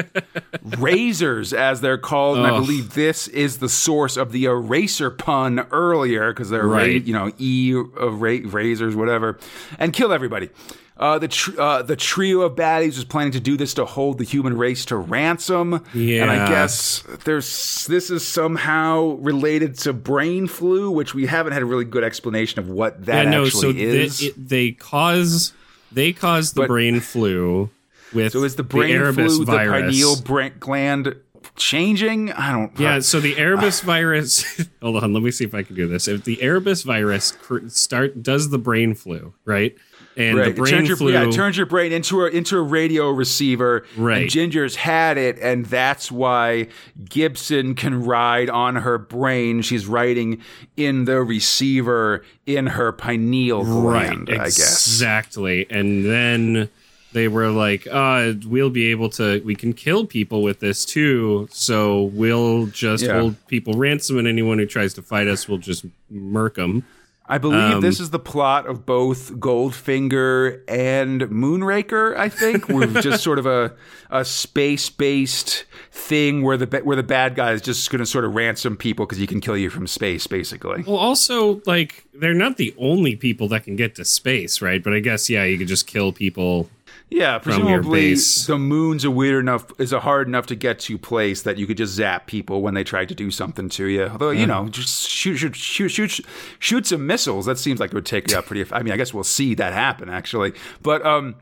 razors, 0.78 1.53
as 1.53 1.80
they're 1.80 1.98
called. 1.98 2.38
And 2.38 2.46
I 2.46 2.50
believe 2.59 2.94
this 2.94 3.28
is 3.28 3.59
the 3.59 3.68
source 3.68 4.16
of 4.16 4.32
the 4.32 4.46
eraser 4.46 5.11
pun 5.11 5.61
earlier, 5.70 6.32
because 6.32 6.50
they're, 6.50 6.66
Right. 6.66 7.05
you 7.05 7.12
know, 7.12 7.30
E 7.38 7.74
uh, 7.76 8.11
ra- 8.11 8.38
razors, 8.44 8.96
whatever, 8.96 9.38
and 9.78 9.92
kill 9.92 10.12
everybody. 10.12 10.48
Uh, 10.97 11.18
the 11.18 11.26
tr- 11.28 11.59
uh, 11.61 11.82
the 11.82 11.97
trio 11.97 12.43
of 12.43 12.55
baddies 12.55 12.97
was 12.97 13.05
planning 13.05 13.32
to 13.32 13.40
do 13.40 13.57
this 13.57 13.72
to 13.74 13.84
hold 13.84 14.18
the 14.18 14.24
human 14.24 14.57
race 14.57 14.84
to 14.84 14.97
ransom, 14.97 15.82
Yeah. 15.95 16.22
and 16.22 16.30
I 16.30 16.47
guess 16.49 17.03
there's 17.24 17.86
this 17.86 18.11
is 18.11 18.26
somehow 18.26 19.16
related 19.20 19.78
to 19.80 19.93
brain 19.95 20.47
flu, 20.47 20.90
which 20.90 21.14
we 21.14 21.26
haven't 21.26 21.55
had 21.55 21.62
a 21.62 21.64
really 21.64 21.86
good 21.86 22.05
explanation 22.05 22.59
of 22.59 22.68
what 22.68 23.07
that 23.07 23.24
yeah, 23.24 23.30
no, 23.30 23.45
actually 23.47 23.61
so 23.61 23.72
they, 23.72 23.80
is. 23.80 24.22
it, 24.22 24.49
they 24.49 24.72
cause 24.72 25.53
they 25.90 26.12
cause 26.12 26.53
the 26.53 26.61
But- 26.62 26.68
brain 26.68 27.01
flu 27.01 27.70
with 28.12 28.32
so 28.32 28.45
is 28.45 28.57
the 28.57 28.62
brain 28.62 28.90
Erebus 28.95 29.36
flu 29.36 29.45
virus. 29.47 29.80
the 29.80 30.03
pineal 30.03 30.20
brain 30.22 30.53
gland 30.61 31.16
changing? 31.57 32.32
I 32.32 32.53
don't. 32.53 32.78
Yeah, 32.78 33.01
so 33.01 33.18
the 33.20 33.36
Erebus 33.38 33.80
virus. 33.80 34.45
hold 34.82 35.03
on, 35.03 35.12
let 35.12 35.22
me 35.22 35.30
see 35.30 35.45
if 35.45 35.55
I 35.55 35.62
can 35.62 35.74
do 35.74 35.88
this. 35.88 36.07
If 36.09 36.24
the 36.24 36.40
Erebus 36.43 36.82
virus 36.84 37.32
cr- 37.32 37.66
start 37.68 38.22
does 38.22 38.51
the 38.51 38.59
brain 38.59 38.95
flu, 38.95 39.32
right? 39.45 39.74
And 40.16 40.36
Right. 40.36 40.44
the 40.44 40.50
It 40.50 40.56
brain 40.56 40.72
turns 40.74 40.88
your, 40.88 40.96
flu. 40.96 41.12
yeah, 41.12 41.26
it 41.28 41.32
turns 41.32 41.56
your 41.56 41.66
brain 41.66 41.90
into 41.92 42.22
a 42.24 42.28
into 42.28 42.56
a 42.58 42.62
radio 42.62 43.10
receiver. 43.10 43.84
Right. 43.96 44.22
And 44.22 44.30
Ginger's 44.30 44.76
had 44.76 45.16
it, 45.18 45.38
and 45.40 45.64
that's 45.66 46.12
why 46.12 46.68
Gibson 47.08 47.74
can 47.74 48.04
ride 48.04 48.50
on 48.50 48.76
her 48.76 48.98
brain. 48.98 49.62
She's 49.62 49.86
writing 49.86 50.40
in 50.76 51.06
the 51.06 51.22
receiver 51.22 52.24
in 52.46 52.66
her 52.68 52.92
pineal 52.92 53.64
gland, 53.64 54.28
I 54.30 54.36
guess. 54.44 54.58
Exactly. 54.86 55.66
And 55.70 56.04
then 56.04 56.68
they 57.12 57.28
were 57.28 57.50
like, 57.50 57.86
uh, 57.90 58.32
we'll 58.46 58.70
be 58.70 58.86
able 58.90 59.10
to, 59.10 59.40
we 59.44 59.54
can 59.54 59.74
kill 59.74 60.06
people 60.06 60.42
with 60.42 60.60
this 60.60 60.84
too. 60.86 61.46
So 61.52 62.04
we'll 62.04 62.66
just 62.66 63.04
Yeah. 63.04 63.18
hold 63.20 63.36
people 63.48 63.74
ransom, 63.74 64.18
and 64.18 64.26
anyone 64.26 64.58
who 64.58 64.64
tries 64.66 64.94
to 64.94 65.02
fight 65.02 65.28
us, 65.28 65.46
we'll 65.48 65.58
just 65.58 65.84
murk 66.10 66.54
them. 66.54 66.84
I 67.33 67.39
believe 67.39 67.76
Um, 67.76 67.80
this 67.80 67.99
is 67.99 68.11
the 68.11 68.18
plot 68.18 68.66
of 68.66 68.85
both 68.85 69.33
Goldfinger 69.37 70.61
and 70.68 71.22
Moonraker. 71.22 72.14
I 72.14 72.28
think 72.28 72.68
with 72.68 73.03
just 73.09 73.22
sort 73.22 73.39
of 73.39 73.47
a 73.47 73.72
a 74.11 74.22
space 74.22 74.91
based 74.91 75.64
thing 75.91 76.43
where 76.43 76.59
the 76.59 76.66
where 76.85 76.95
the 76.95 77.03
bad 77.03 77.35
guy 77.35 77.53
is 77.53 77.62
just 77.62 77.91
going 77.91 78.01
to 78.01 78.05
sort 78.07 78.26
of 78.26 78.35
ransom 78.35 78.76
people 78.76 79.07
because 79.07 79.16
he 79.16 79.26
can 79.26 79.41
kill 79.41 79.57
you 79.57 79.70
from 79.70 79.87
space, 79.87 80.26
basically. 80.26 80.83
Well, 80.83 80.97
also, 80.97 81.62
like, 81.64 82.05
they're 82.12 82.35
not 82.35 82.59
the 82.59 82.74
only 82.76 83.16
people 83.16 83.49
that 83.49 83.64
can 83.64 83.76
get 83.76 83.95
to 83.95 84.05
space, 84.05 84.61
right? 84.61 84.85
But 84.85 84.93
I 84.93 84.99
guess, 85.01 85.30
yeah, 85.30 85.45
you 85.45 85.57
could 85.57 85.68
just 85.68 85.87
kill 85.87 86.12
people. 86.12 86.68
Yeah, 87.14 87.38
presumably 87.38 88.14
the 88.14 88.58
moon's 88.58 89.04
a 89.04 89.10
weird 89.10 89.42
enough 89.42 89.66
is 89.78 89.92
a 89.92 90.00
hard 90.00 90.28
enough 90.28 90.46
to 90.46 90.54
get 90.54 90.78
to 90.80 90.98
place 90.98 91.42
that 91.42 91.58
you 91.58 91.66
could 91.66 91.76
just 91.76 91.92
zap 91.92 92.26
people 92.26 92.62
when 92.62 92.74
they 92.74 92.84
tried 92.84 93.08
to 93.10 93.14
do 93.14 93.30
something 93.30 93.68
to 93.70 93.86
you. 93.86 94.04
Although 94.04 94.30
you 94.30 94.46
know, 94.46 94.68
just 94.68 95.08
shoot 95.08 95.36
shoot 95.36 95.54
shoot 95.56 95.88
shoot 95.88 96.20
shoot 96.58 96.86
some 96.86 97.06
missiles. 97.06 97.46
That 97.46 97.58
seems 97.58 97.80
like 97.80 97.90
it 97.90 97.94
would 97.94 98.06
take 98.06 98.30
you 98.30 98.36
out 98.36 98.46
pretty. 98.46 98.64
I 98.72 98.82
mean, 98.82 98.92
I 98.92 98.96
guess 98.96 99.12
we'll 99.12 99.24
see 99.24 99.54
that 99.54 99.72
happen 99.72 100.08
actually. 100.08 100.52
But 100.82 101.04
um. 101.04 101.36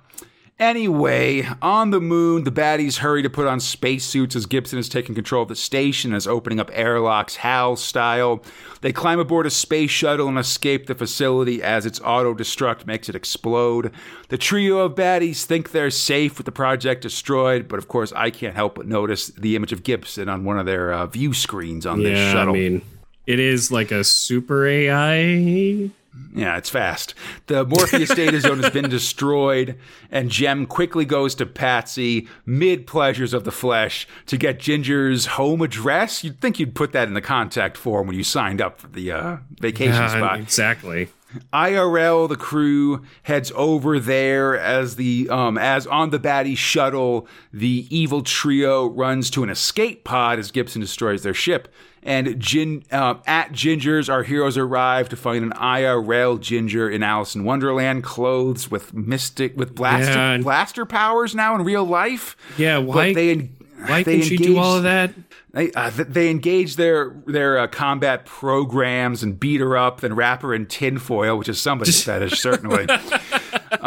Anyway, 0.60 1.48
on 1.62 1.90
the 1.90 2.02
moon, 2.02 2.44
the 2.44 2.52
baddies 2.52 2.98
hurry 2.98 3.22
to 3.22 3.30
put 3.30 3.46
on 3.46 3.58
spacesuits 3.58 4.36
as 4.36 4.44
Gibson 4.44 4.78
is 4.78 4.90
taking 4.90 5.14
control 5.14 5.44
of 5.44 5.48
the 5.48 5.56
station 5.56 6.10
and 6.10 6.18
is 6.18 6.26
opening 6.26 6.60
up 6.60 6.70
airlocks 6.74 7.36
HAL 7.36 7.76
style. 7.76 8.42
They 8.82 8.92
climb 8.92 9.18
aboard 9.18 9.46
a 9.46 9.50
space 9.50 9.90
shuttle 9.90 10.28
and 10.28 10.38
escape 10.38 10.84
the 10.84 10.94
facility 10.94 11.62
as 11.62 11.86
its 11.86 11.98
auto 12.00 12.34
destruct 12.34 12.86
makes 12.86 13.08
it 13.08 13.14
explode. 13.14 13.90
The 14.28 14.36
trio 14.36 14.80
of 14.80 14.94
baddies 14.94 15.46
think 15.46 15.70
they're 15.70 15.90
safe 15.90 16.36
with 16.36 16.44
the 16.44 16.52
project 16.52 17.00
destroyed, 17.00 17.66
but 17.66 17.78
of 17.78 17.88
course, 17.88 18.12
I 18.14 18.28
can't 18.28 18.54
help 18.54 18.74
but 18.74 18.86
notice 18.86 19.28
the 19.28 19.56
image 19.56 19.72
of 19.72 19.82
Gibson 19.82 20.28
on 20.28 20.44
one 20.44 20.58
of 20.58 20.66
their 20.66 20.92
uh, 20.92 21.06
view 21.06 21.32
screens 21.32 21.86
on 21.86 22.02
this 22.02 22.18
shuttle. 22.18 22.54
Yeah, 22.54 22.66
I 22.66 22.68
mean, 22.68 22.82
it 23.26 23.38
is 23.38 23.72
like 23.72 23.92
a 23.92 24.04
super 24.04 24.66
AI. 24.66 25.90
Yeah, 26.34 26.56
it's 26.56 26.68
fast. 26.70 27.14
The 27.46 27.64
Morpheus 27.64 28.14
data 28.14 28.40
zone 28.40 28.60
has 28.62 28.72
been 28.72 28.88
destroyed, 28.90 29.78
and 30.10 30.28
Jem 30.30 30.66
quickly 30.66 31.04
goes 31.04 31.34
to 31.36 31.46
Patsy, 31.46 32.28
mid 32.44 32.86
pleasures 32.86 33.32
of 33.32 33.44
the 33.44 33.52
flesh, 33.52 34.06
to 34.26 34.36
get 34.36 34.58
Ginger's 34.58 35.26
home 35.26 35.60
address. 35.62 36.24
You'd 36.24 36.40
think 36.40 36.58
you'd 36.58 36.74
put 36.74 36.92
that 36.92 37.08
in 37.08 37.14
the 37.14 37.20
contact 37.20 37.76
form 37.76 38.06
when 38.08 38.16
you 38.16 38.24
signed 38.24 38.60
up 38.60 38.80
for 38.80 38.88
the 38.88 39.12
uh, 39.12 39.36
vacation 39.60 39.94
Yeah, 39.94 40.08
spot. 40.08 40.40
exactly. 40.40 41.08
IRL, 41.52 42.28
the 42.28 42.36
crew 42.36 43.04
heads 43.22 43.52
over 43.54 44.00
there 44.00 44.58
as 44.58 44.96
the 44.96 45.28
um, 45.30 45.56
as 45.58 45.86
on 45.86 46.10
the 46.10 46.18
baddie 46.18 46.56
shuttle, 46.56 47.28
the 47.52 47.86
evil 47.88 48.22
trio 48.22 48.88
runs 48.90 49.30
to 49.30 49.44
an 49.44 49.50
escape 49.50 50.02
pod 50.04 50.38
as 50.40 50.50
Gibson 50.50 50.80
destroys 50.80 51.22
their 51.22 51.34
ship. 51.34 51.68
And 52.02 52.40
Gin, 52.40 52.82
uh, 52.90 53.16
at 53.26 53.52
Ginger's, 53.52 54.08
our 54.08 54.22
heroes 54.22 54.56
arrive 54.56 55.10
to 55.10 55.16
find 55.16 55.44
an 55.44 55.52
IRL 55.52 56.40
Ginger 56.40 56.88
in 56.88 57.02
Alice 57.02 57.34
in 57.34 57.44
Wonderland, 57.44 58.04
clothes 58.04 58.70
with 58.70 58.94
mystic 58.94 59.56
with 59.56 59.74
blaster 59.74 60.12
Yeah, 60.12 60.38
blaster 60.38 60.86
powers 60.86 61.34
now 61.34 61.54
in 61.54 61.62
real 61.62 61.84
life. 61.84 62.36
Yeah, 62.56 62.78
why? 62.78 63.10
But 63.10 63.14
they 63.16 63.50
why 63.86 64.02
they 64.02 64.22
she 64.22 64.36
do 64.36 64.56
all 64.58 64.78
of 64.78 64.84
that? 64.84 65.12
they, 65.52 65.72
uh, 65.72 65.90
they 65.90 66.30
engage 66.30 66.76
their 66.76 67.14
their 67.26 67.58
uh, 67.58 67.66
combat 67.66 68.24
programs 68.24 69.22
and 69.22 69.38
beat 69.38 69.60
her 69.60 69.76
up, 69.76 70.00
then 70.00 70.14
wrap 70.14 70.42
her 70.42 70.54
in 70.54 70.66
tinfoil, 70.66 71.36
which 71.36 71.48
is 71.48 71.60
somebody's 71.60 72.02
fetish, 72.02 72.40
certainly. 72.40 72.86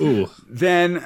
Ooh, 0.00 0.30
then 0.48 1.04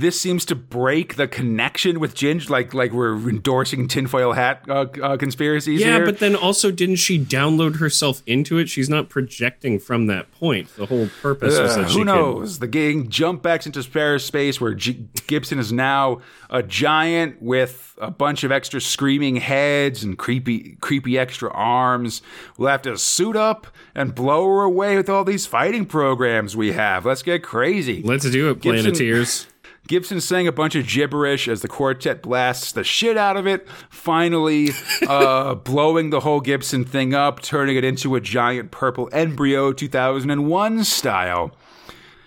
this 0.00 0.20
seems 0.20 0.44
to 0.46 0.54
break 0.54 1.16
the 1.16 1.28
connection 1.28 2.00
with 2.00 2.14
Ginge, 2.14 2.48
like 2.50 2.74
like 2.74 2.92
we're 2.92 3.16
endorsing 3.28 3.88
tinfoil 3.88 4.32
hat 4.32 4.64
uh, 4.68 4.86
uh, 5.02 5.16
conspiracies 5.16 5.80
yeah, 5.80 5.96
here. 5.96 6.04
but 6.04 6.18
then 6.18 6.34
also, 6.34 6.70
didn't 6.70 6.96
she 6.96 7.18
download 7.18 7.76
herself 7.76 8.22
into 8.26 8.58
it? 8.58 8.68
She's 8.68 8.88
not 8.88 9.08
projecting 9.08 9.78
from 9.78 10.06
that 10.06 10.30
point. 10.32 10.74
The 10.76 10.86
whole 10.86 11.08
purpose 11.22 11.58
was 11.58 11.76
Uh, 11.76 11.82
that 11.82 11.88
she 11.90 11.98
who 11.98 11.98
could- 12.00 12.06
knows? 12.06 12.58
The 12.58 12.66
gang 12.68 13.08
jump 13.08 13.42
back 13.42 13.66
into 13.66 13.82
space 13.82 14.60
where 14.60 14.74
G- 14.74 15.04
Gibson 15.26 15.58
is 15.58 15.72
now 15.72 16.20
a 16.48 16.62
giant 16.62 17.40
with 17.42 17.94
a 18.00 18.10
bunch 18.10 18.44
of 18.44 18.50
extra 18.50 18.80
screaming 18.80 19.36
heads 19.36 20.02
and 20.02 20.16
creepy, 20.16 20.76
creepy 20.80 21.18
extra 21.18 21.50
arms. 21.52 22.22
We'll 22.56 22.68
have 22.70 22.82
to 22.82 22.96
suit 22.98 23.36
up 23.36 23.66
and 23.94 24.14
blow 24.14 24.46
her 24.46 24.62
away 24.62 24.96
with 24.96 25.08
all 25.08 25.24
these 25.24 25.46
fighting 25.46 25.84
programs 25.86 26.56
we 26.56 26.72
have. 26.72 27.04
Let's 27.04 27.22
get 27.22 27.42
crazy. 27.42 28.02
Let's 28.02 28.28
do 28.30 28.50
it, 28.50 28.62
Planeteers. 28.62 29.44
Gibson 29.44 29.50
saying 29.88 30.46
a 30.46 30.52
bunch 30.52 30.74
of 30.76 30.86
gibberish 30.86 31.48
as 31.48 31.62
the 31.62 31.68
quartet 31.68 32.22
blasts 32.22 32.72
the 32.72 32.84
shit 32.84 33.16
out 33.16 33.36
of 33.36 33.46
it, 33.46 33.66
finally 33.88 34.70
uh, 35.08 35.54
blowing 35.64 36.10
the 36.10 36.20
whole 36.20 36.40
Gibson 36.40 36.84
thing 36.84 37.12
up, 37.14 37.42
turning 37.42 37.76
it 37.76 37.84
into 37.84 38.14
a 38.14 38.20
giant 38.20 38.70
purple 38.70 39.08
embryo 39.12 39.72
2001 39.72 40.84
style. 40.84 41.50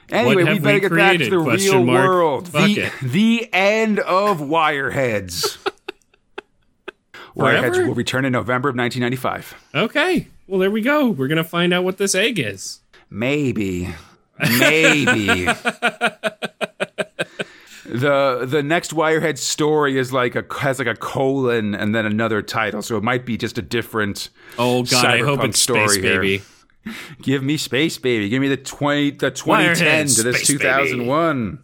Anyway, 0.09 0.35
we 0.43 0.59
better 0.59 0.73
we 0.75 0.79
get 0.81 0.91
back 0.95 1.17
to 1.19 1.29
the 1.29 1.41
Question 1.43 1.71
real 1.71 1.83
mark. 1.85 2.07
world. 2.07 2.47
Fuck 2.49 2.65
The, 2.65 2.79
it. 2.81 2.93
the 3.01 3.49
end 3.53 3.99
of 3.99 4.39
Wireheads. 4.39 5.57
Wireheads 7.35 7.87
will 7.87 7.95
return 7.95 8.25
in 8.25 8.33
November 8.33 8.69
of 8.69 8.75
1995. 8.75 9.55
Okay, 9.73 10.27
well 10.47 10.59
there 10.59 10.69
we 10.69 10.81
go. 10.81 11.09
We're 11.09 11.29
gonna 11.29 11.43
find 11.43 11.73
out 11.73 11.83
what 11.83 11.97
this 11.97 12.13
egg 12.13 12.37
is. 12.39 12.81
Maybe. 13.09 13.89
Maybe. 14.59 15.47
the 17.93 18.45
the 18.47 18.63
next 18.63 18.91
Wirehead 18.91 19.37
story 19.37 19.99
is 19.99 20.11
like 20.11 20.35
a 20.35 20.43
has 20.59 20.79
like 20.79 20.87
a 20.87 20.95
colon 20.95 21.75
and 21.75 21.93
then 21.93 22.05
another 22.07 22.41
title, 22.41 22.81
so 22.81 22.97
it 22.97 23.03
might 23.03 23.23
be 23.25 23.37
just 23.37 23.57
a 23.59 23.61
different. 23.61 24.29
Oh 24.57 24.83
God, 24.83 25.05
I 25.05 25.19
hope 25.19 25.43
it's 25.43 25.59
story 25.59 25.87
space 25.87 26.03
here. 26.03 26.19
baby. 26.19 26.43
Give 27.21 27.43
me 27.43 27.55
space, 27.55 27.97
baby. 27.99 28.29
Give 28.29 28.41
me 28.41 28.47
the 28.47 28.57
twenty 28.57 29.11
the 29.11 29.29
twenty 29.29 29.75
ten 29.75 30.07
to 30.07 30.23
this 30.23 30.45
two 30.45 30.57
thousand 30.57 31.05
one. 31.05 31.59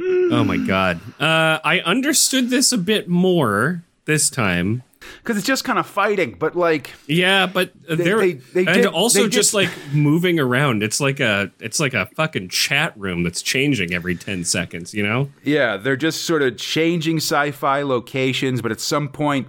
Oh 0.00 0.44
my 0.44 0.56
God. 0.56 1.00
Uh, 1.20 1.58
I 1.64 1.80
understood 1.84 2.50
this 2.50 2.72
a 2.72 2.78
bit 2.78 3.08
more 3.08 3.84
this 4.04 4.30
time. 4.30 4.82
Because 5.18 5.36
it's 5.36 5.46
just 5.46 5.64
kind 5.64 5.78
of 5.78 5.86
fighting. 5.86 6.36
But 6.38 6.56
like, 6.56 6.90
Yeah, 7.06 7.46
but 7.46 7.72
they're 7.88 8.18
they- 8.18 8.32
they 8.34 8.66
and 8.66 8.74
did- 8.82 8.86
also 8.86 9.18
they 9.20 9.24
did- 9.24 9.32
just 9.32 9.54
like 9.54 9.70
moving 9.92 10.38
around. 10.40 10.82
It's 10.82 11.00
like 11.00 11.20
a 11.20 11.50
it's 11.60 11.80
like 11.80 11.94
a 11.94 12.06
fucking 12.16 12.48
chat 12.48 12.92
room 12.96 13.22
that's 13.22 13.42
changing 13.42 13.92
every 13.94 14.14
ten 14.16 14.44
seconds. 14.44 14.94
You 14.94 15.02
know? 15.02 15.30
yeah, 15.44 15.76
they're 15.76 15.96
just 15.96 16.24
sort 16.24 16.42
of 16.42 16.56
changing 16.56 17.18
sci-fi 17.18 17.82
locations, 17.82 18.62
but 18.62 18.70
at 18.72 18.80
some 18.80 19.08
point. 19.08 19.48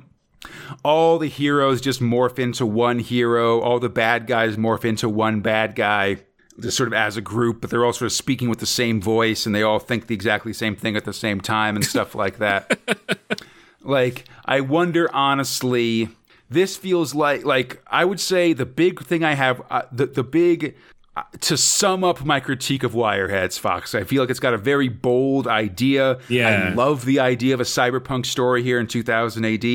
All 0.85 1.19
the 1.19 1.27
heroes 1.27 1.81
just 1.81 1.99
morph 2.01 2.39
into 2.39 2.65
one 2.65 2.99
hero. 2.99 3.59
All 3.59 3.79
the 3.79 3.89
bad 3.89 4.25
guys 4.25 4.55
morph 4.55 4.85
into 4.85 5.09
one 5.09 5.41
bad 5.41 5.75
guy, 5.75 6.19
just 6.61 6.77
sort 6.77 6.87
of 6.87 6.93
as 6.93 7.17
a 7.17 7.21
group. 7.21 7.59
But 7.59 7.69
they're 7.69 7.83
all 7.83 7.91
sort 7.91 8.05
of 8.05 8.13
speaking 8.13 8.49
with 8.49 8.59
the 8.59 8.65
same 8.65 9.01
voice, 9.01 9.45
and 9.45 9.53
they 9.53 9.63
all 9.63 9.79
think 9.79 10.07
the 10.07 10.15
exactly 10.15 10.53
same 10.53 10.75
thing 10.77 10.95
at 10.95 11.03
the 11.03 11.11
same 11.11 11.41
time, 11.41 11.75
and 11.75 11.83
stuff 11.83 12.15
like 12.15 12.37
that. 12.37 12.79
like 13.83 14.25
i 14.45 14.59
wonder 14.59 15.09
honestly 15.13 16.09
this 16.49 16.75
feels 16.77 17.15
like 17.15 17.45
like 17.45 17.81
i 17.87 18.03
would 18.03 18.19
say 18.19 18.53
the 18.53 18.65
big 18.65 19.01
thing 19.03 19.23
i 19.23 19.33
have 19.33 19.61
uh, 19.69 19.83
the 19.91 20.05
the 20.05 20.23
big 20.23 20.75
uh, 21.15 21.23
to 21.41 21.57
sum 21.57 22.03
up 22.03 22.23
my 22.25 22.39
critique 22.39 22.83
of 22.83 22.93
wireheads 22.93 23.57
fox 23.59 23.95
i 23.95 24.03
feel 24.03 24.21
like 24.21 24.29
it's 24.29 24.39
got 24.39 24.53
a 24.53 24.57
very 24.57 24.87
bold 24.89 25.47
idea. 25.47 26.19
Yeah. 26.27 26.69
i 26.71 26.73
love 26.73 27.05
the 27.05 27.19
idea 27.19 27.53
of 27.53 27.59
a 27.59 27.65
cyberpunk 27.65 28.25
story 28.25 28.63
here 28.63 28.79
in 28.79 28.87
2000 28.87 29.45
ad 29.45 29.65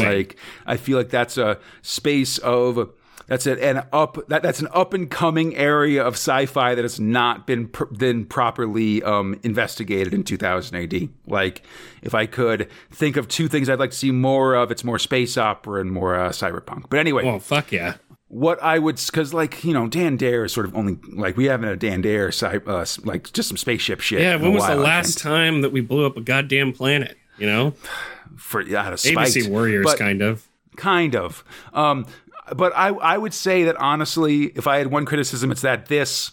like 0.00 0.36
i 0.66 0.76
feel 0.76 0.98
like 0.98 1.10
that's 1.10 1.38
a 1.38 1.58
space 1.82 2.38
of 2.38 2.90
that's 3.32 3.46
a, 3.46 3.64
an 3.64 3.86
up 3.92 4.18
that, 4.28 4.42
that's 4.42 4.60
an 4.60 4.68
up 4.74 4.92
and 4.92 5.10
coming 5.10 5.56
area 5.56 6.04
of 6.04 6.14
sci-fi 6.14 6.74
that 6.74 6.82
has 6.82 7.00
not 7.00 7.46
been 7.46 7.66
pr- 7.68 7.84
been 7.86 8.26
properly 8.26 9.02
um, 9.02 9.40
investigated 9.42 10.12
in 10.12 10.22
2000 10.22 10.76
AD. 10.76 11.08
Like, 11.26 11.62
if 12.02 12.14
I 12.14 12.26
could 12.26 12.68
think 12.90 13.16
of 13.16 13.28
two 13.28 13.48
things 13.48 13.70
I'd 13.70 13.78
like 13.78 13.92
to 13.92 13.96
see 13.96 14.10
more 14.10 14.54
of, 14.54 14.70
it's 14.70 14.84
more 14.84 14.98
space 14.98 15.38
opera 15.38 15.80
and 15.80 15.90
more 15.90 16.14
uh, 16.14 16.28
cyberpunk. 16.28 16.90
But 16.90 16.98
anyway, 16.98 17.24
Oh 17.24 17.38
fuck 17.38 17.72
yeah! 17.72 17.94
what 18.28 18.62
I 18.62 18.78
would 18.78 18.96
because 18.96 19.32
like 19.32 19.64
you 19.64 19.72
know 19.72 19.88
Dan 19.88 20.16
Dare 20.18 20.44
is 20.44 20.52
sort 20.52 20.66
of 20.66 20.74
only 20.76 20.98
like 21.14 21.36
we 21.38 21.46
haven't 21.46 21.70
a 21.70 21.76
Dan 21.76 22.02
Dare 22.02 22.30
uh, 22.42 22.84
like 23.04 23.32
just 23.32 23.48
some 23.48 23.56
spaceship 23.56 24.00
shit. 24.00 24.20
Yeah, 24.20 24.36
when 24.36 24.52
was 24.52 24.62
the 24.64 24.68
while, 24.76 24.80
I 24.80 24.82
last 24.82 25.16
time 25.18 25.62
that 25.62 25.72
we 25.72 25.80
blew 25.80 26.04
up 26.04 26.18
a 26.18 26.20
goddamn 26.20 26.74
planet? 26.74 27.16
You 27.38 27.46
know, 27.46 27.74
for 28.36 28.60
out 28.76 28.92
of 28.92 29.00
spite. 29.00 29.16
ABC 29.28 29.48
Warriors, 29.48 29.84
But- 29.86 29.98
kind 29.98 30.20
of. 30.20 30.46
kind 30.76 31.14
of. 31.16 31.44
Um, 31.74 32.06
but 32.54 32.72
I, 32.74 32.88
I 32.88 33.18
would 33.18 33.34
say 33.34 33.64
that 33.64 33.76
honestly, 33.76 34.46
if 34.54 34.66
I 34.66 34.78
had 34.78 34.88
one 34.88 35.04
criticism, 35.04 35.50
it's 35.50 35.62
that 35.62 35.86
this 35.86 36.32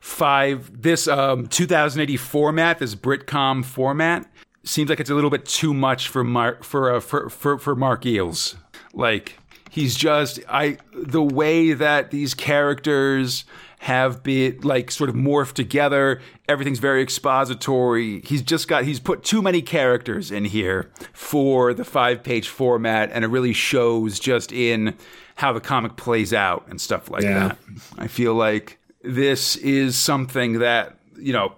five, 0.00 0.82
this 0.82 1.08
um, 1.08 1.46
2000 1.46 2.00
AD 2.00 2.20
format, 2.20 2.78
this 2.78 2.94
Britcom 2.94 3.64
format, 3.64 4.26
seems 4.64 4.90
like 4.90 5.00
it's 5.00 5.10
a 5.10 5.14
little 5.14 5.30
bit 5.30 5.44
too 5.44 5.72
much 5.72 6.08
for 6.08 6.24
Mark 6.24 6.64
for 6.64 6.94
uh, 6.94 7.00
for, 7.00 7.28
for 7.30 7.58
for 7.58 7.74
Mark 7.74 8.04
Eyles. 8.06 8.56
Like 8.92 9.38
he's 9.70 9.94
just 9.94 10.40
I 10.48 10.78
the 10.94 11.22
way 11.22 11.72
that 11.72 12.10
these 12.10 12.34
characters 12.34 13.44
have 13.80 14.22
been 14.22 14.58
like 14.62 14.90
sort 14.90 15.10
of 15.10 15.16
morphed 15.16 15.52
together. 15.52 16.20
Everything's 16.48 16.78
very 16.78 17.02
expository. 17.02 18.20
He's 18.22 18.42
just 18.42 18.68
got 18.68 18.84
he's 18.84 19.00
put 19.00 19.22
too 19.22 19.42
many 19.42 19.62
characters 19.62 20.30
in 20.30 20.46
here 20.46 20.90
for 21.12 21.74
the 21.74 21.84
five 21.84 22.22
page 22.22 22.48
format, 22.48 23.10
and 23.12 23.24
it 23.24 23.28
really 23.28 23.52
shows 23.52 24.18
just 24.18 24.52
in 24.52 24.96
how 25.36 25.52
the 25.52 25.60
comic 25.60 25.96
plays 25.96 26.32
out 26.34 26.66
and 26.68 26.80
stuff 26.80 27.08
like 27.10 27.22
Yeah. 27.22 27.48
that. 27.48 27.58
I 27.98 28.08
feel 28.08 28.34
like 28.34 28.78
this 29.02 29.56
is 29.56 29.96
something 29.96 30.58
that 30.58 30.94
you 31.18 31.32
know 31.32 31.52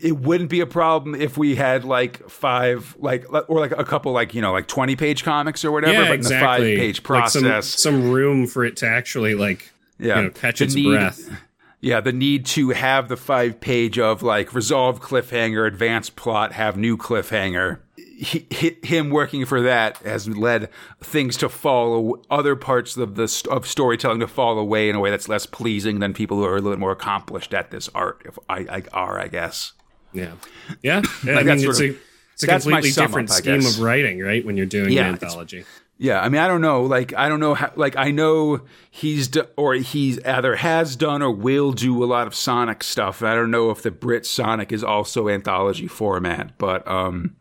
it 0.00 0.18
wouldn't 0.18 0.48
be 0.50 0.60
a 0.60 0.66
problem 0.66 1.14
if 1.16 1.36
we 1.36 1.56
had 1.56 1.84
like 1.84 2.28
five 2.30 2.94
like 3.00 3.24
or 3.48 3.58
like 3.58 3.72
a 3.72 3.82
couple 3.84 4.12
like 4.12 4.32
you 4.34 4.40
know 4.42 4.52
like 4.52 4.68
20 4.68 4.94
page 4.94 5.24
comics 5.24 5.64
or 5.64 5.72
whatever 5.72 5.92
Yeah, 6.02 6.04
but 6.08 6.14
exactly. 6.14 6.36
in 6.36 6.40
the 6.40 6.76
five 6.76 6.80
page 6.80 6.96
Like 7.08 7.30
some- 7.30 7.42
process 7.42 7.66
some, 7.66 8.10
room 8.12 8.46
for 8.46 8.64
it 8.64 8.76
to 8.76 8.86
actually 8.86 9.34
like 9.34 9.72
Yeah. 9.98 10.16
you 10.18 10.22
know, 10.24 10.30
catch 10.30 10.58
The 10.60 10.64
its 10.66 10.74
need- 10.74 10.90
breath. 10.90 11.30
Yeah, 11.80 12.00
the 12.00 12.12
need 12.12 12.46
to 12.46 12.70
have 12.70 13.08
the 13.08 13.16
five 13.16 13.60
page 13.60 13.98
of 13.98 14.22
like 14.22 14.54
resolve 14.54 15.00
cliffhanger, 15.02 15.66
advanced 15.66 16.14
plot, 16.14 16.52
have 16.52 16.76
new 16.76 16.96
cliffhanger. 16.96 17.78
He, 18.14 18.76
him 18.82 19.10
working 19.10 19.44
for 19.44 19.62
that 19.62 19.98
has 19.98 20.28
led 20.28 20.68
things 21.00 21.36
to 21.38 21.48
fall, 21.48 22.24
other 22.30 22.56
parts 22.56 22.96
of 22.96 23.14
the 23.16 23.46
of 23.50 23.66
storytelling 23.66 24.20
to 24.20 24.28
fall 24.28 24.58
away 24.58 24.88
in 24.88 24.96
a 24.96 25.00
way 25.00 25.10
that's 25.10 25.28
less 25.28 25.46
pleasing 25.46 26.00
than 26.00 26.14
people 26.14 26.36
who 26.36 26.44
are 26.44 26.52
a 26.52 26.60
little 26.60 26.72
bit 26.72 26.78
more 26.78 26.92
accomplished 26.92 27.52
at 27.54 27.70
this 27.70 27.88
art. 27.94 28.22
If 28.24 28.38
I, 28.48 28.58
I 28.58 28.82
are, 28.92 29.18
I 29.18 29.28
guess. 29.28 29.72
Yeah, 30.12 30.34
yeah. 30.82 31.02
I 31.22 31.42
mean, 31.42 31.48
it's 31.48 31.64
sort 31.64 31.80
a 31.80 31.96
it's 32.34 32.42
a 32.42 32.46
that's 32.46 32.64
completely 32.64 32.90
sum 32.90 33.06
different 33.06 33.30
up, 33.30 33.36
scheme 33.36 33.66
of 33.66 33.80
writing, 33.80 34.20
right? 34.20 34.44
When 34.44 34.56
you're 34.56 34.66
doing 34.66 34.92
Yeah, 34.92 35.06
an 35.06 35.12
anthology. 35.14 35.64
Yeah, 35.98 36.20
I 36.20 36.28
mean, 36.28 36.40
I 36.40 36.48
don't 36.48 36.62
know. 36.62 36.82
Like, 36.82 37.14
I 37.14 37.28
don't 37.28 37.38
know 37.38 37.54
how. 37.54 37.70
Like, 37.76 37.94
I 37.96 38.10
know 38.10 38.62
he's 38.90 39.28
do, 39.28 39.46
or 39.56 39.74
he's 39.74 40.22
either 40.24 40.56
has 40.56 40.96
done 40.96 41.22
or 41.22 41.30
will 41.30 41.70
do 41.70 42.02
a 42.02 42.06
lot 42.06 42.26
of 42.26 42.34
Sonic 42.34 42.82
stuff. 42.82 43.22
I 43.22 43.36
don't 43.36 43.52
know 43.52 43.70
if 43.70 43.82
the 43.82 43.92
Brit 43.92 44.26
Sonic 44.26 44.72
is 44.72 44.82
also 44.82 45.28
anthology 45.28 45.86
format, 45.86 46.58
but 46.58 46.86
um, 46.88 47.36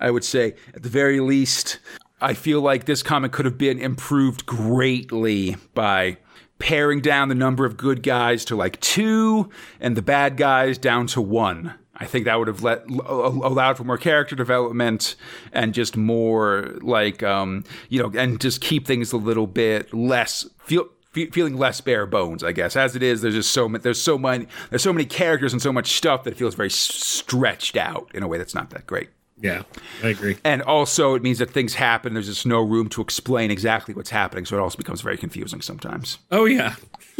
I 0.00 0.10
would 0.10 0.24
say 0.24 0.54
at 0.74 0.82
the 0.82 0.88
very 0.88 1.20
least, 1.20 1.78
I 2.20 2.34
feel 2.34 2.60
like 2.60 2.86
this 2.86 3.02
comic 3.02 3.32
could 3.32 3.44
have 3.44 3.58
been 3.58 3.78
improved 3.78 4.46
greatly 4.46 5.56
by 5.74 6.18
paring 6.58 7.00
down 7.00 7.28
the 7.28 7.34
number 7.34 7.66
of 7.66 7.76
good 7.76 8.02
guys 8.02 8.44
to 8.46 8.56
like 8.56 8.80
two 8.80 9.50
and 9.80 9.96
the 9.96 10.02
bad 10.02 10.36
guys 10.36 10.78
down 10.78 11.06
to 11.08 11.20
one. 11.20 11.74
I 11.98 12.04
think 12.04 12.26
that 12.26 12.38
would 12.38 12.48
have 12.48 12.62
let 12.62 12.88
allowed 12.90 13.76
for 13.78 13.84
more 13.84 13.96
character 13.96 14.36
development 14.36 15.16
and 15.52 15.72
just 15.72 15.96
more 15.96 16.76
like 16.82 17.22
um, 17.22 17.64
you 17.88 18.02
know, 18.02 18.12
and 18.18 18.40
just 18.40 18.60
keep 18.60 18.86
things 18.86 19.12
a 19.12 19.16
little 19.16 19.46
bit 19.46 19.94
less 19.94 20.46
feel 20.62 20.88
fe- 21.12 21.30
feeling 21.30 21.56
less 21.56 21.80
bare 21.80 22.06
bones. 22.06 22.44
I 22.44 22.52
guess 22.52 22.76
as 22.76 22.96
it 22.96 23.02
is, 23.02 23.22
there's 23.22 23.34
just 23.34 23.50
so 23.50 23.68
many, 23.68 23.82
there's 23.82 24.00
so 24.00 24.18
many 24.18 24.46
there's 24.68 24.82
so 24.82 24.92
many 24.92 25.06
characters 25.06 25.54
and 25.54 25.62
so 25.62 25.72
much 25.72 25.92
stuff 25.92 26.24
that 26.24 26.32
it 26.32 26.36
feels 26.36 26.54
very 26.54 26.70
stretched 26.70 27.76
out 27.76 28.10
in 28.14 28.22
a 28.22 28.28
way 28.28 28.36
that's 28.36 28.54
not 28.54 28.70
that 28.70 28.86
great. 28.86 29.08
Yeah, 29.40 29.62
I 30.02 30.08
agree. 30.08 30.38
And 30.44 30.62
also, 30.62 31.14
it 31.14 31.22
means 31.22 31.38
that 31.38 31.50
things 31.50 31.74
happen. 31.74 32.14
There's 32.14 32.26
just 32.26 32.46
no 32.46 32.60
room 32.62 32.88
to 32.90 33.02
explain 33.02 33.50
exactly 33.50 33.94
what's 33.94 34.10
happening, 34.10 34.46
so 34.46 34.56
it 34.56 34.60
also 34.60 34.78
becomes 34.78 35.02
very 35.02 35.18
confusing 35.18 35.60
sometimes. 35.60 36.18
Oh 36.30 36.46
yeah, 36.46 36.76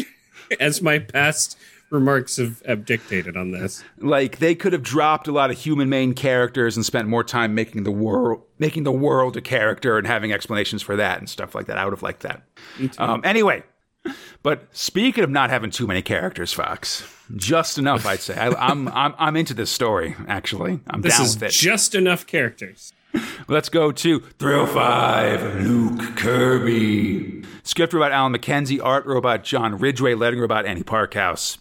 as 0.60 0.80
my 0.80 0.98
past 0.98 1.58
remarks 1.90 2.36
have, 2.38 2.62
have 2.66 2.84
dictated 2.84 3.36
on 3.36 3.52
this. 3.52 3.84
like 3.98 4.38
they 4.38 4.54
could 4.54 4.72
have 4.72 4.82
dropped 4.82 5.28
a 5.28 5.32
lot 5.32 5.50
of 5.50 5.58
human 5.58 5.88
main 5.88 6.14
characters 6.14 6.76
and 6.76 6.84
spent 6.84 7.06
more 7.06 7.22
time 7.22 7.54
making 7.54 7.84
the 7.84 7.92
world 7.92 8.42
making 8.58 8.82
the 8.82 8.90
world 8.92 9.36
a 9.36 9.40
character 9.40 9.96
and 9.98 10.06
having 10.06 10.32
explanations 10.32 10.82
for 10.82 10.96
that 10.96 11.18
and 11.18 11.28
stuff 11.28 11.54
like 11.54 11.66
that. 11.66 11.78
I 11.78 11.84
would 11.84 11.92
have 11.92 12.02
liked 12.02 12.22
that. 12.22 12.42
Um, 12.98 13.20
anyway, 13.24 13.62
but 14.42 14.66
speaking 14.72 15.24
of 15.24 15.30
not 15.30 15.50
having 15.50 15.70
too 15.70 15.86
many 15.86 16.02
characters, 16.02 16.52
Fox, 16.52 17.04
just 17.36 17.78
enough, 17.78 18.07
I'd 18.07 18.20
say. 18.20 18.36
I, 18.36 18.48
I'm 18.50 18.88
I'm 18.88 19.14
I'm 19.18 19.36
into 19.36 19.54
this 19.54 19.70
story. 19.70 20.14
Actually, 20.28 20.80
I'm 20.88 21.02
This 21.02 21.16
down 21.16 21.26
with 21.26 21.42
it. 21.42 21.50
just 21.50 21.94
enough 21.94 22.26
characters. 22.26 22.92
Let's 23.48 23.68
go 23.70 23.92
to 23.92 24.20
305, 24.20 25.62
Luke 25.64 26.16
Kirby. 26.16 27.44
Script 27.62 27.92
robot 27.94 28.12
Alan 28.12 28.34
McKenzie, 28.34 28.78
art 28.82 29.07
robot 29.07 29.42
John 29.42 29.78
Ridgway, 29.78 30.14
letting 30.14 30.38
robot 30.40 30.66
Annie 30.66 30.82
Parkhouse. 30.82 31.57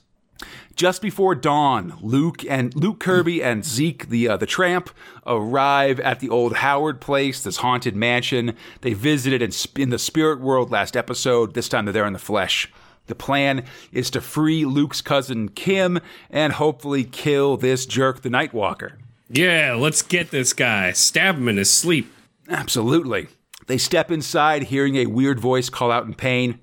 Just 0.76 1.02
before 1.02 1.36
dawn, 1.36 1.98
Luke 2.02 2.44
and 2.46 2.76
Luke 2.76 3.00
Kirby 3.00 3.42
and 3.42 3.64
Zeke 3.64 4.10
the 4.10 4.28
uh, 4.28 4.36
the 4.36 4.46
tramp 4.46 4.90
arrive 5.26 6.02
at 6.02 6.20
the 6.20 6.30
old 6.30 6.58
Howard 6.58 7.00
place, 7.00 7.42
this 7.42 7.58
haunted 7.58 7.96
mansion 7.96 8.58
they 8.82 8.94
visited 8.94 9.42
in, 9.42 9.52
in 9.78 9.90
the 9.90 9.98
spirit 9.98 10.42
world 10.42 10.72
last 10.72 10.98
episode. 10.98 11.54
This 11.54 11.70
time 11.70 11.86
they're 11.86 11.94
there 11.94 12.06
in 12.06 12.12
the 12.12 12.20
flesh. 12.20 12.70
The 13.08 13.16
plan 13.16 13.64
is 13.94 14.10
to 14.12 14.22
free 14.22 14.66
Luke's 14.66 15.02
cousin 15.02 15.48
Kim 15.48 16.00
and 16.30 16.54
hopefully 16.54 17.06
kill 17.06 17.56
this 17.56 17.86
jerk, 17.86 18.22
the 18.22 18.30
Nightwalker. 18.30 18.98
Yeah, 19.30 19.78
let's 19.80 20.02
get 20.02 20.32
this 20.32 20.52
guy. 20.52 20.92
Stab 20.92 21.38
him 21.38 21.48
in 21.48 21.56
his 21.56 21.72
sleep. 21.72 22.12
Absolutely. 22.50 23.28
They 23.68 23.78
step 23.78 24.12
inside, 24.12 24.64
hearing 24.64 24.98
a 24.98 25.06
weird 25.06 25.40
voice 25.40 25.70
call 25.70 25.92
out 25.92 26.06
in 26.06 26.16
pain. 26.16 26.60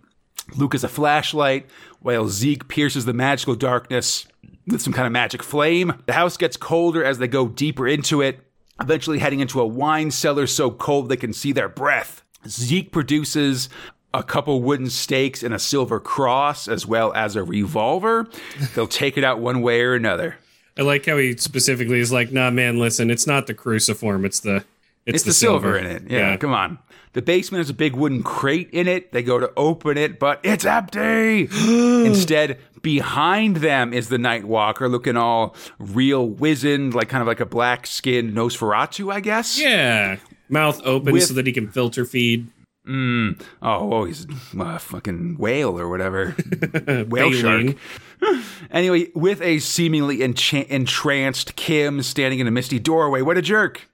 Luke 0.57 0.73
has 0.73 0.85
a 0.85 0.89
flashlight, 0.89 1.67
while 2.01 2.29
Zeke 2.29 2.69
pierces 2.69 3.05
the 3.05 3.13
magical 3.13 3.55
darkness 3.55 4.27
with 4.67 4.83
some 4.83 4.93
kind 4.93 5.07
of 5.07 5.13
magic 5.13 5.43
flame. 5.43 5.95
The 6.07 6.13
house 6.13 6.37
gets 6.37 6.57
colder 6.57 7.05
as 7.05 7.19
they 7.19 7.29
go 7.29 7.49
deeper 7.49 7.87
into 7.89 8.21
it, 8.21 8.41
eventually 8.81 9.19
heading 9.19 9.41
into 9.41 9.61
a 9.61 9.67
wine 9.67 10.11
cellar 10.11 10.47
so 10.47 10.71
cold 10.71 11.09
they 11.09 11.17
can 11.17 11.33
see 11.33 11.53
their 11.53 11.69
breath. 11.69 12.23
Zeke 12.47 12.91
produces 12.93 13.69
a 14.15 14.23
couple 14.23 14.61
wooden 14.61 14.91
stakes 14.91 15.43
and 15.43 15.55
a 15.55 15.59
silver 15.59 15.99
cross, 16.01 16.69
as 16.69 16.87
well 16.87 17.13
as 17.15 17.35
a 17.37 17.43
revolver. 17.43 18.29
They'll 18.75 18.87
take 18.87 19.17
it 19.17 19.25
out 19.25 19.39
one 19.41 19.63
way 19.63 19.81
or 19.81 19.95
another. 19.95 20.37
I 20.77 20.83
like 20.83 21.07
how 21.07 21.17
he 21.19 21.37
specifically 21.37 22.01
is 22.01 22.13
like, 22.13 22.33
"Nah, 22.33 22.51
man, 22.51 22.79
listen, 22.79 23.11
it's 23.11 23.27
not 23.27 23.47
the 23.47 23.55
cruciform. 23.55 24.25
It's 24.25 24.41
the 24.41 24.65
it's, 25.07 25.17
It's 25.17 25.25
the, 25.25 25.33
silver. 25.33 25.77
in 25.77 25.87
it. 25.87 26.05
Yeah, 26.11 26.37
come 26.37 26.53
on. 26.53 26.79
The 27.15 27.23
basement 27.23 27.61
has 27.61 27.69
a 27.71 27.75
big 27.75 27.95
wooden 27.95 28.23
crate 28.23 28.71
in 28.73 28.89
it. 28.89 29.13
They 29.13 29.23
go 29.23 29.39
to 29.39 29.53
open 29.57 29.99
it, 29.99 30.19
but 30.19 30.41
it's 30.43 30.65
empty. 30.65 31.49
Instead, 32.07 32.59
behind 32.81 33.57
them 33.57 33.93
is 33.93 34.09
the 34.09 34.19
Night 34.19 34.45
Walker, 34.45 34.89
looking 34.89 35.17
all 35.17 35.55
real 35.79 36.27
wizened, 36.27 36.95
like 36.95 37.09
kind 37.11 37.21
of 37.21 37.29
like 37.29 37.41
a 37.41 37.47
black 37.47 37.87
skinned 37.87 38.33
Nosferatu, 38.35 39.13
I 39.13 39.21
guess. 39.21 39.59
Yeah, 39.61 40.17
mouth 40.49 40.81
open 40.85 41.13
With- 41.13 41.25
so 41.25 41.35
that 41.35 41.47
he 41.47 41.53
can 41.53 41.69
filter 41.69 42.05
feed. 42.05 42.49
Mm. 42.89 43.41
Oh, 43.63 43.93
oh, 43.93 44.05
he's 44.07 44.27
a 44.59 44.79
fucking 44.81 45.37
whale 45.39 45.79
or 45.79 45.89
whatever. 45.89 46.31
whale 47.09 47.33
shark. 47.33 47.77
Anyway, 48.71 49.09
with 49.17 49.43
a 49.43 49.59
seemingly 49.59 50.19
encha- 50.19 50.67
entranced 50.69 51.57
Kim 51.57 52.01
standing 52.03 52.39
in 52.39 52.47
a 52.47 52.53
misty 52.53 52.79
doorway. 52.79 53.21
What 53.21 53.37
a 53.37 53.43
jerk. 53.43 53.89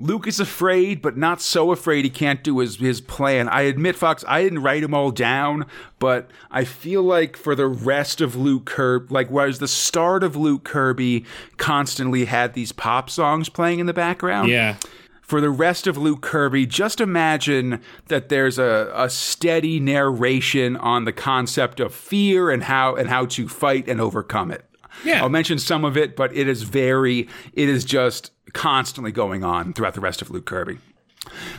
Luke 0.00 0.28
is 0.28 0.38
afraid, 0.38 1.02
but 1.02 1.16
not 1.16 1.40
so 1.40 1.72
afraid 1.72 2.04
he 2.04 2.10
can't 2.10 2.44
do 2.44 2.58
his, 2.60 2.76
his 2.76 3.00
plan. 3.00 3.48
I 3.48 3.62
admit, 3.62 3.96
Fox, 3.96 4.24
I 4.28 4.42
didn't 4.44 4.62
write 4.62 4.82
them 4.82 4.94
all 4.94 5.10
down, 5.10 5.66
but 5.98 6.30
I 6.50 6.64
feel 6.64 7.02
like 7.02 7.36
for 7.36 7.54
the 7.56 7.66
rest 7.66 8.20
of 8.20 8.36
Luke 8.36 8.64
Kirby, 8.64 9.12
like 9.12 9.28
whereas 9.28 9.58
the 9.58 9.66
start 9.68 10.22
of 10.22 10.36
Luke 10.36 10.62
Kirby 10.64 11.24
constantly 11.56 12.26
had 12.26 12.54
these 12.54 12.70
pop 12.70 13.10
songs 13.10 13.48
playing 13.48 13.80
in 13.80 13.86
the 13.86 13.92
background 13.92 14.48
Yeah. 14.50 14.76
for 15.20 15.40
the 15.40 15.50
rest 15.50 15.86
of 15.88 15.96
Luke 15.98 16.20
Kirby, 16.20 16.64
just 16.64 17.00
imagine 17.00 17.80
that 18.06 18.28
there's 18.28 18.58
a, 18.58 18.92
a 18.94 19.10
steady 19.10 19.80
narration 19.80 20.76
on 20.76 21.06
the 21.06 21.12
concept 21.12 21.80
of 21.80 21.92
fear 21.92 22.50
and 22.50 22.62
how 22.64 22.94
and 22.94 23.08
how 23.08 23.26
to 23.26 23.48
fight 23.48 23.88
and 23.88 24.00
overcome 24.00 24.50
it. 24.52 24.64
Yeah. 25.04 25.22
I'll 25.22 25.28
mention 25.28 25.58
some 25.58 25.84
of 25.84 25.96
it, 25.96 26.16
but 26.16 26.34
it 26.36 26.48
is 26.48 26.62
very 26.62 27.28
it 27.52 27.68
is 27.68 27.84
just 27.84 28.32
constantly 28.52 29.12
going 29.12 29.44
on 29.44 29.72
throughout 29.72 29.94
the 29.94 30.00
rest 30.00 30.22
of 30.22 30.30
Luke 30.30 30.46
Kirby. 30.46 30.78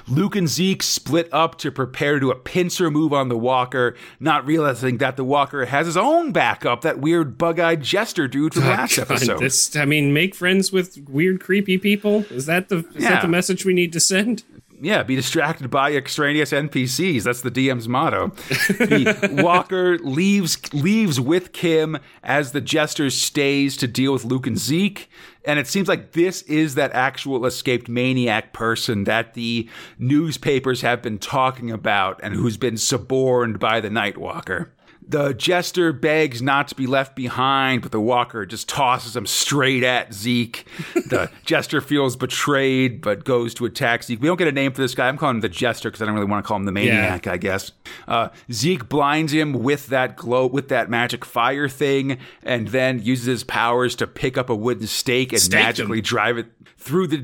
Luke 0.08 0.36
and 0.36 0.48
Zeke 0.48 0.82
split 0.82 1.30
up 1.32 1.58
to 1.60 1.72
prepare 1.72 2.16
to 2.16 2.20
do 2.20 2.32
a 2.32 2.36
pincer 2.36 2.90
move 2.90 3.14
on 3.14 3.30
the 3.30 3.38
Walker, 3.38 3.96
not 4.20 4.46
realizing 4.46 4.98
that 4.98 5.16
the 5.16 5.24
Walker 5.24 5.66
has 5.66 5.86
his 5.86 5.98
own 5.98 6.32
backup, 6.32 6.82
that 6.82 7.00
weird 7.00 7.38
bug-eyed 7.38 7.84
jester 7.84 8.28
dude 8.28 8.54
from 8.54 8.64
oh, 8.64 8.68
last 8.68 8.96
God, 8.96 9.12
episode. 9.12 9.40
This, 9.40 9.76
I 9.76 9.86
mean, 9.86 10.14
make 10.14 10.34
friends 10.34 10.72
with 10.72 10.98
weird, 11.08 11.42
creepy 11.42 11.78
people. 11.78 12.26
Is 12.32 12.46
that 12.48 12.70
the 12.70 12.78
is 12.96 13.04
Yeah. 13.04 13.10
that 13.12 13.22
the 13.22 13.28
message 13.28 13.66
we 13.66 13.74
need 13.74 13.94
to 13.94 14.00
send? 14.00 14.44
Yeah, 14.82 15.04
be 15.04 15.16
distracted 15.16 15.70
by 15.70 15.94
extraneous 15.94 16.52
NPCs. 16.52 17.24
That's 17.24 17.42
the 17.42 17.52
DM's 17.52 17.88
motto. 17.88 18.30
The 18.30 19.42
Walker 19.44 19.98
leaves 20.00 20.74
leaves 20.74 21.20
with 21.20 21.52
Kim 21.52 21.98
as 22.24 22.52
the 22.52 22.62
jester 22.62 23.10
stays 23.10 23.76
to 23.78 23.88
deal 23.88 24.14
with 24.14 24.24
Luke 24.24 24.48
and 24.48 24.58
Zeke. 24.58 25.10
And 25.46 25.60
it 25.60 25.68
seems 25.68 25.88
like 25.88 26.12
this 26.12 26.42
is 26.44 26.76
that 26.76 26.92
actual 26.94 27.46
escaped 27.46 27.90
maniac 27.90 28.54
person 28.54 29.06
that 29.06 29.34
the 29.34 29.70
newspapers 29.98 30.82
have 30.82 31.02
been 31.02 31.18
talking 31.18 31.72
about 31.72 32.20
and 32.24 32.36
who's 32.36 32.58
been 32.58 32.78
suborned 32.78 33.60
by 33.60 33.80
the 33.80 33.90
Nightwalker. 33.90 34.70
The 35.10 35.34
jester 35.34 35.92
begs 35.92 36.40
not 36.40 36.68
to 36.68 36.76
be 36.76 36.86
left 36.86 37.16
behind, 37.16 37.82
but 37.82 37.92
the 37.92 38.00
walker 38.00 38.46
just 38.46 38.70
tosses 38.70 39.16
him 39.16 39.26
straight 39.26 39.84
at 39.84 40.14
Zeke. 40.14 40.68
The 40.94 41.32
jester 41.46 41.82
feels 41.82 42.16
betrayed, 42.16 43.02
but 43.02 43.26
goes 43.26 43.56
to 43.56 43.66
attack 43.66 44.04
Zeke. 44.04 44.22
We 44.22 44.28
don't 44.28 44.38
get 44.38 44.48
a 44.48 44.52
name 44.52 44.72
for 44.72 44.82
this 44.82 44.94
guy. 44.94 45.08
I'm 45.08 45.18
calling 45.18 45.38
him 45.38 45.42
the 45.42 45.50
jester 45.50 45.90
because 45.90 46.04
I 46.04 46.06
don't 46.06 46.14
really 46.14 46.28
want 46.28 46.46
to 46.46 46.48
call 46.48 46.58
him 46.58 46.66
the 46.66 46.72
maniac. 46.72 47.26
I 47.26 47.38
guess. 47.38 47.72
Uh, 48.08 48.30
Zeke 48.52 48.88
blinds 48.88 49.34
him 49.34 49.54
with 49.54 49.88
that 49.88 50.16
glow, 50.16 50.46
with 50.46 50.68
that 50.70 50.92
magic 50.92 51.26
fire 51.26 51.68
thing, 51.68 52.20
and 52.44 52.68
then 52.68 53.02
uses 53.02 53.26
his 53.26 53.44
powers 53.44 53.96
to 53.96 54.06
pick 54.06 54.38
up 54.38 54.48
a 54.48 54.56
wooden 54.56 54.86
stake 54.86 55.34
and 55.34 55.42
Stake 55.42 55.60
him. 55.60 55.66
magically 55.66 56.02
drive 56.02 56.38
it 56.38 56.46
through 56.78 57.08
the 57.08 57.18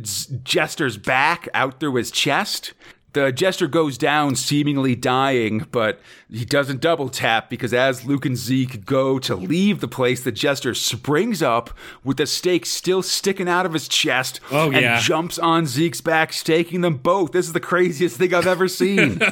jester's 0.43 0.97
back, 0.97 1.47
out 1.53 1.79
through 1.79 1.95
his 1.95 2.09
chest. 2.09 2.73
The 3.15 3.31
jester 3.31 3.67
goes 3.67 3.97
down, 3.97 4.35
seemingly 4.35 4.93
dying, 4.93 5.65
but 5.71 6.01
he 6.29 6.43
doesn't 6.43 6.81
double 6.81 7.07
tap 7.07 7.49
because 7.49 7.73
as 7.73 8.03
Luke 8.05 8.25
and 8.25 8.35
Zeke 8.35 8.83
go 8.85 9.19
to 9.19 9.35
leave 9.37 9.79
the 9.79 9.87
place, 9.87 10.21
the 10.21 10.33
jester 10.33 10.73
springs 10.73 11.41
up 11.41 11.69
with 12.03 12.17
the 12.17 12.25
stake 12.25 12.65
still 12.65 13.01
sticking 13.01 13.47
out 13.47 13.65
of 13.65 13.71
his 13.71 13.87
chest 13.87 14.41
Oh, 14.51 14.65
and 14.69 14.81
yeah. 14.81 14.99
jumps 14.99 15.39
on 15.39 15.65
Zeke's 15.65 16.01
back, 16.01 16.33
staking 16.33 16.81
them 16.81 16.97
both. 16.97 17.31
This 17.31 17.47
is 17.47 17.53
the 17.53 17.61
craziest 17.61 18.17
thing 18.17 18.33
I've 18.33 18.47
ever 18.47 18.67
seen. 18.67 19.21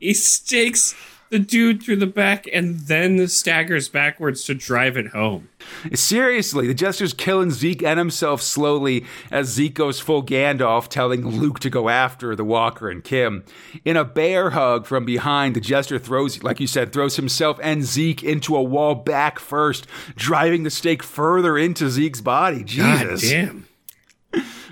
He 0.00 0.14
stakes 0.14 0.94
the 1.30 1.38
dude 1.38 1.82
through 1.82 1.96
the 1.96 2.06
back 2.06 2.46
and 2.52 2.80
then 2.80 3.26
staggers 3.28 3.88
backwards 3.88 4.44
to 4.44 4.54
drive 4.54 4.96
it 4.96 5.08
home. 5.08 5.48
Seriously, 5.94 6.66
the 6.66 6.74
jester's 6.74 7.14
killing 7.14 7.50
Zeke 7.52 7.82
and 7.82 7.98
himself 7.98 8.42
slowly 8.42 9.04
as 9.30 9.48
Zeke 9.48 9.74
goes 9.74 10.00
full 10.00 10.24
Gandalf, 10.24 10.88
telling 10.88 11.26
Luke 11.26 11.60
to 11.60 11.70
go 11.70 11.88
after 11.88 12.34
the 12.34 12.44
Walker 12.44 12.90
and 12.90 13.04
Kim. 13.04 13.44
In 13.84 13.96
a 13.96 14.04
bear 14.04 14.50
hug 14.50 14.86
from 14.86 15.04
behind, 15.04 15.54
the 15.54 15.60
jester 15.60 15.98
throws, 15.98 16.42
like 16.42 16.58
you 16.58 16.66
said, 16.66 16.92
throws 16.92 17.16
himself 17.16 17.58
and 17.62 17.84
Zeke 17.84 18.24
into 18.24 18.56
a 18.56 18.62
wall 18.62 18.96
back 18.96 19.38
first, 19.38 19.86
driving 20.16 20.64
the 20.64 20.70
stake 20.70 21.02
further 21.02 21.56
into 21.56 21.88
Zeke's 21.88 22.20
body. 22.20 22.58
God 22.58 22.66
Jesus. 22.66 23.22
damn. 23.22 23.66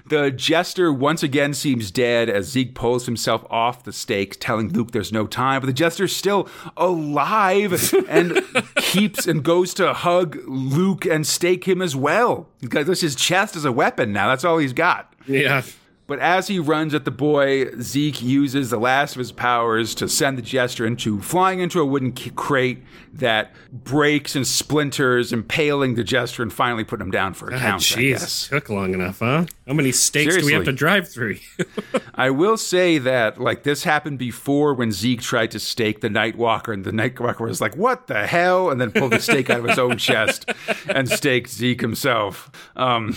The 0.08 0.30
jester 0.30 0.92
once 0.92 1.22
again 1.22 1.52
seems 1.52 1.90
dead 1.90 2.30
as 2.30 2.46
Zeke 2.46 2.74
pulls 2.74 3.06
himself 3.06 3.44
off 3.50 3.84
the 3.84 3.92
stake, 3.92 4.38
telling 4.40 4.72
Luke 4.72 4.92
there's 4.92 5.12
no 5.12 5.26
time. 5.26 5.60
But 5.60 5.66
the 5.66 5.72
jester's 5.72 6.16
still 6.16 6.48
alive 6.76 7.92
and 8.08 8.42
keeps 8.76 9.26
and 9.26 9.42
goes 9.42 9.74
to 9.74 9.92
hug 9.92 10.38
Luke 10.46 11.04
and 11.04 11.26
stake 11.26 11.68
him 11.68 11.82
as 11.82 11.94
well. 11.94 12.48
Because 12.60 12.86
this 12.86 13.02
his 13.02 13.14
chest 13.16 13.54
is 13.56 13.64
a 13.64 13.72
weapon 13.72 14.12
now. 14.12 14.28
That's 14.28 14.44
all 14.44 14.58
he's 14.58 14.72
got. 14.72 15.12
Yeah. 15.26 15.62
But 16.08 16.20
as 16.20 16.48
he 16.48 16.58
runs 16.58 16.94
at 16.94 17.04
the 17.04 17.10
boy, 17.10 17.70
Zeke 17.82 18.22
uses 18.22 18.70
the 18.70 18.78
last 18.78 19.14
of 19.14 19.18
his 19.18 19.30
powers 19.30 19.94
to 19.96 20.08
send 20.08 20.38
the 20.38 20.42
jester 20.42 20.86
into 20.86 21.20
flying 21.20 21.60
into 21.60 21.80
a 21.82 21.84
wooden 21.84 22.12
crate 22.12 22.82
that 23.12 23.52
breaks 23.70 24.34
and 24.34 24.46
splinters, 24.46 25.34
impaling 25.34 25.96
the 25.96 26.02
jester 26.02 26.42
and 26.42 26.50
finally 26.50 26.82
putting 26.82 27.08
him 27.08 27.10
down 27.10 27.34
for 27.34 27.48
a 27.48 27.50
God, 27.50 27.60
count. 27.60 27.82
Jeez, 27.82 28.48
took 28.48 28.70
long 28.70 28.94
enough, 28.94 29.18
huh? 29.18 29.44
How 29.66 29.74
many 29.74 29.92
stakes 29.92 30.34
do 30.38 30.46
we 30.46 30.54
have 30.54 30.64
to 30.64 30.72
drive 30.72 31.10
through? 31.10 31.36
I 32.14 32.30
will 32.30 32.56
say 32.56 32.96
that 32.96 33.38
like 33.38 33.64
this 33.64 33.84
happened 33.84 34.18
before 34.18 34.72
when 34.72 34.92
Zeke 34.92 35.20
tried 35.20 35.50
to 35.50 35.60
stake 35.60 36.00
the 36.00 36.08
Nightwalker, 36.08 36.72
and 36.72 36.86
the 36.86 36.90
Nightwalker 36.90 37.40
was 37.40 37.60
like, 37.60 37.76
"What 37.76 38.06
the 38.06 38.26
hell?" 38.26 38.70
and 38.70 38.80
then 38.80 38.92
pulled 38.92 39.12
the 39.12 39.20
stake 39.20 39.50
out 39.50 39.58
of 39.60 39.66
his 39.66 39.78
own 39.78 39.98
chest 39.98 40.50
and 40.88 41.06
staked 41.06 41.50
Zeke 41.50 41.82
himself. 41.82 42.50
Um, 42.76 43.14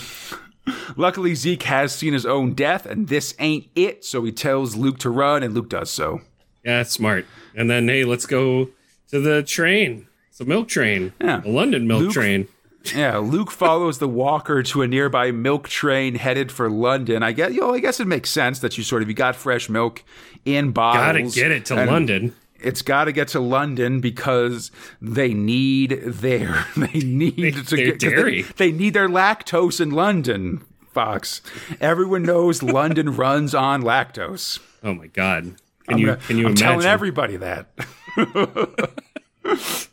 luckily, 0.96 1.34
Zeke 1.34 1.62
has 1.64 1.94
seen 1.94 2.12
his 2.12 2.26
own 2.26 2.54
death, 2.54 2.86
and 2.86 3.08
this 3.08 3.34
ain't 3.38 3.66
it. 3.74 4.04
So 4.04 4.24
he 4.24 4.32
tells 4.32 4.76
Luke 4.76 4.98
to 5.00 5.10
run, 5.10 5.42
and 5.42 5.54
Luke 5.54 5.68
does 5.68 5.90
so. 5.90 6.20
yeah, 6.64 6.78
that's 6.78 6.92
smart. 6.92 7.26
And 7.54 7.68
then, 7.70 7.88
hey, 7.88 8.04
let's 8.04 8.26
go 8.26 8.68
to 9.10 9.20
the 9.20 9.42
train. 9.42 10.06
It's 10.30 10.40
a 10.40 10.44
milk 10.44 10.68
train. 10.68 11.12
Yeah. 11.20 11.42
A 11.44 11.48
London 11.48 11.86
milk 11.86 12.02
Luke- 12.02 12.12
train. 12.12 12.48
Yeah, 12.96 13.18
Luke 13.18 13.52
follows 13.52 13.98
the 13.98 14.08
walker 14.08 14.60
to 14.64 14.82
a 14.82 14.88
nearby 14.88 15.30
milk 15.30 15.68
train 15.68 16.16
headed 16.16 16.50
for 16.50 16.68
London. 16.68 17.22
I 17.22 17.30
guess, 17.30 17.52
you 17.52 17.60
know, 17.60 17.72
I 17.72 17.78
guess 17.78 18.00
it 18.00 18.08
makes 18.08 18.28
sense 18.28 18.58
that 18.58 18.76
you 18.76 18.82
sort 18.82 19.02
of 19.02 19.08
you 19.08 19.14
got 19.14 19.36
fresh 19.36 19.68
milk 19.68 20.02
in 20.44 20.72
bottles. 20.72 21.32
Gotta 21.36 21.40
get 21.48 21.52
it 21.52 21.64
to 21.66 21.76
London. 21.76 22.34
It's 22.62 22.82
got 22.82 23.04
to 23.04 23.12
get 23.12 23.28
to 23.28 23.40
London 23.40 24.00
because 24.00 24.70
they 25.00 25.34
need 25.34 26.00
their 26.04 26.66
they 26.76 27.00
need 27.00 27.66
to 27.66 27.76
their 27.76 27.86
get 27.92 27.98
dairy. 28.00 28.42
They, 28.42 28.70
they 28.70 28.72
need 28.76 28.94
their 28.94 29.08
lactose 29.08 29.80
in 29.80 29.90
London. 29.90 30.64
Fox, 30.92 31.40
everyone 31.80 32.22
knows 32.22 32.62
London 32.62 33.16
runs 33.16 33.54
on 33.54 33.82
lactose. 33.82 34.58
Oh 34.84 34.92
my 34.94 35.06
god. 35.06 35.44
Can 35.86 35.94
I'm 35.94 35.98
you 35.98 36.06
gonna- 36.06 36.18
can 36.18 36.36
you 36.38 36.44
I'm 36.46 36.52
imagine? 36.52 36.66
telling 36.66 36.86
everybody 36.86 37.36
that. 37.38 37.68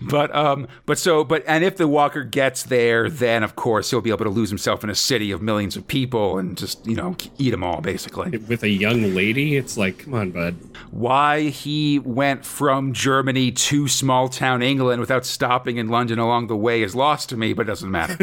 but 0.00 0.34
um, 0.34 0.66
but 0.86 0.98
so 0.98 1.24
but 1.24 1.42
and 1.46 1.64
if 1.64 1.76
the 1.76 1.88
Walker 1.88 2.24
gets 2.24 2.62
there, 2.64 3.08
then 3.08 3.42
of 3.42 3.56
course 3.56 3.90
he'll 3.90 4.00
be 4.00 4.10
able 4.10 4.24
to 4.24 4.30
lose 4.30 4.48
himself 4.48 4.84
in 4.84 4.90
a 4.90 4.94
city 4.94 5.30
of 5.30 5.42
millions 5.42 5.76
of 5.76 5.86
people 5.86 6.38
and 6.38 6.56
just 6.56 6.86
you 6.86 6.96
know 6.96 7.16
eat 7.38 7.50
them 7.50 7.64
all 7.64 7.80
basically. 7.80 8.36
with 8.38 8.62
a 8.62 8.68
young 8.68 9.14
lady, 9.14 9.56
it's 9.56 9.76
like, 9.76 9.98
come 9.98 10.14
on, 10.14 10.30
bud. 10.30 10.56
why 10.90 11.48
he 11.48 11.98
went 11.98 12.44
from 12.44 12.92
Germany 12.92 13.52
to 13.52 13.88
small 13.88 14.28
town 14.28 14.62
England 14.62 15.00
without 15.00 15.24
stopping 15.24 15.76
in 15.76 15.88
London 15.88 16.18
along 16.18 16.46
the 16.46 16.56
way 16.56 16.82
is 16.82 16.94
lost 16.94 17.28
to 17.30 17.36
me, 17.36 17.52
but 17.52 17.62
it 17.62 17.66
doesn't 17.66 17.90
matter. 17.90 18.16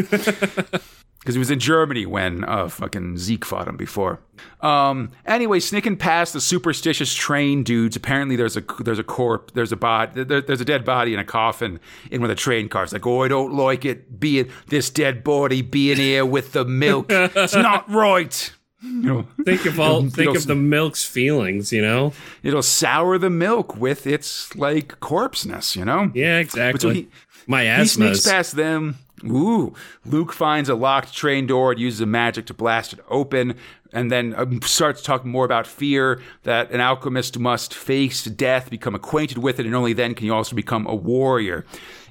Because 1.20 1.34
he 1.34 1.38
was 1.40 1.50
in 1.50 1.58
Germany 1.58 2.06
when 2.06 2.44
uh, 2.44 2.68
fucking 2.68 3.18
Zeke 3.18 3.44
fought 3.44 3.66
him 3.68 3.76
before. 3.76 4.20
Um, 4.60 5.10
anyway, 5.26 5.58
sneaking 5.60 5.96
past 5.96 6.32
the 6.32 6.40
superstitious 6.40 7.12
train 7.12 7.64
dudes. 7.64 7.96
Apparently, 7.96 8.36
there's 8.36 8.56
a 8.56 8.64
there's 8.84 9.00
a 9.00 9.04
corpse, 9.04 9.52
there's 9.52 9.72
a 9.72 9.76
body, 9.76 10.22
there, 10.24 10.40
there's 10.40 10.60
a 10.60 10.64
dead 10.64 10.84
body 10.84 11.12
in 11.12 11.18
a 11.18 11.24
coffin 11.24 11.80
in 12.10 12.20
one 12.20 12.30
of 12.30 12.36
the 12.36 12.40
train 12.40 12.68
cars. 12.68 12.92
Like, 12.92 13.06
oh, 13.06 13.24
I 13.24 13.28
don't 13.28 13.52
like 13.52 13.84
it 13.84 14.20
being 14.20 14.48
this 14.68 14.90
dead 14.90 15.24
body 15.24 15.60
being 15.60 15.96
here 15.96 16.24
with 16.24 16.52
the 16.52 16.64
milk. 16.64 17.06
It's 17.10 17.54
not 17.54 17.90
right. 17.90 18.52
You 18.80 19.02
know, 19.02 19.26
Think 19.44 19.66
of 19.66 19.80
all 19.80 20.08
think 20.08 20.36
of 20.36 20.46
the 20.46 20.54
milk's 20.54 21.04
feelings, 21.04 21.72
you 21.72 21.82
know? 21.82 22.12
it'll 22.44 22.62
sour 22.62 23.18
the 23.18 23.28
milk 23.28 23.76
with 23.76 24.06
its 24.06 24.54
like 24.54 25.00
corpseness. 25.00 25.74
You 25.74 25.84
know. 25.84 26.12
Yeah, 26.14 26.38
exactly. 26.38 26.94
he- 26.94 27.08
My 27.48 27.64
He 27.80 27.86
sneaks 27.86 28.24
past 28.24 28.54
them. 28.54 28.98
Ooh. 29.24 29.74
Luke 30.04 30.32
finds 30.32 30.68
a 30.68 30.74
locked 30.74 31.14
train 31.14 31.46
door 31.46 31.72
and 31.72 31.80
uses 31.80 32.00
a 32.00 32.06
magic 32.06 32.46
to 32.46 32.54
blast 32.54 32.92
it 32.92 33.00
open, 33.08 33.54
and 33.92 34.10
then 34.12 34.34
um, 34.36 34.60
starts 34.62 35.02
talking 35.02 35.30
more 35.30 35.44
about 35.44 35.66
fear 35.66 36.20
that 36.42 36.70
an 36.70 36.80
alchemist 36.80 37.38
must 37.38 37.74
face 37.74 38.24
death, 38.24 38.70
become 38.70 38.94
acquainted 38.94 39.38
with 39.38 39.58
it, 39.58 39.66
and 39.66 39.74
only 39.74 39.92
then 39.92 40.14
can 40.14 40.26
you 40.26 40.34
also 40.34 40.54
become 40.54 40.86
a 40.86 40.94
warrior. 40.94 41.64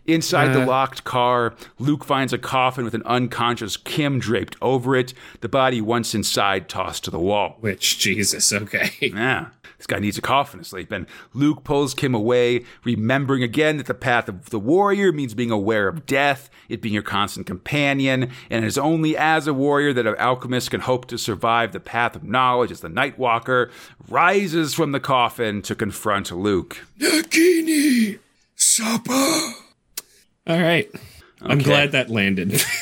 Inside 0.05 0.53
the 0.53 0.63
Uh. 0.63 0.67
locked 0.67 1.03
car, 1.03 1.53
Luke 1.79 2.05
finds 2.05 2.31
a 2.31 2.37
coffin 2.37 2.85
with 2.85 2.93
an 2.93 3.03
unconscious 3.05 3.75
Kim 3.75 4.19
draped 4.19 4.55
over 4.61 4.95
it, 4.95 5.13
the 5.41 5.49
body 5.49 5.81
once 5.81 6.15
inside 6.15 6.69
tossed 6.69 7.03
to 7.03 7.11
the 7.11 7.19
wall. 7.19 7.57
Which 7.59 7.99
Jesus, 7.99 8.53
okay. 8.53 8.91
Yeah. 9.01 9.47
This 9.77 9.87
guy 9.87 9.99
needs 9.99 10.17
a 10.17 10.21
coffin 10.21 10.59
to 10.59 10.65
sleep 10.65 10.91
in. 10.91 11.05
Luke 11.33 11.63
pulls 11.63 11.93
Kim 11.93 12.15
away, 12.15 12.65
remembering 12.83 13.43
again 13.43 13.77
that 13.77 13.85
the 13.85 13.93
path 13.93 14.27
of 14.27 14.49
the 14.49 14.59
warrior 14.59 15.11
means 15.11 15.33
being 15.33 15.51
aware 15.51 15.87
of 15.87 16.05
death, 16.05 16.49
it 16.67 16.81
being 16.81 16.93
your 16.93 17.03
constant 17.03 17.45
companion, 17.45 18.31
and 18.49 18.65
it 18.65 18.67
is 18.67 18.77
only 18.77 19.15
as 19.15 19.45
a 19.45 19.53
warrior 19.53 19.93
that 19.93 20.07
an 20.07 20.15
alchemist 20.17 20.71
can 20.71 20.81
hope 20.81 21.05
to 21.05 21.17
survive 21.17 21.71
the 21.71 21.79
path 21.79 22.15
of 22.15 22.23
knowledge 22.23 22.71
as 22.71 22.81
the 22.81 22.89
Night 22.89 23.19
Walker 23.19 23.69
rises 24.09 24.73
from 24.73 24.93
the 24.93 24.99
coffin 24.99 25.61
to 25.61 25.75
confront 25.75 26.31
Luke. 26.31 26.83
Nagini 26.99 28.19
Sapa. 28.55 29.53
All 30.47 30.61
right. 30.61 30.89
I'm 31.41 31.59
glad 31.59 31.91
that 31.91 32.09
landed. 32.09 32.63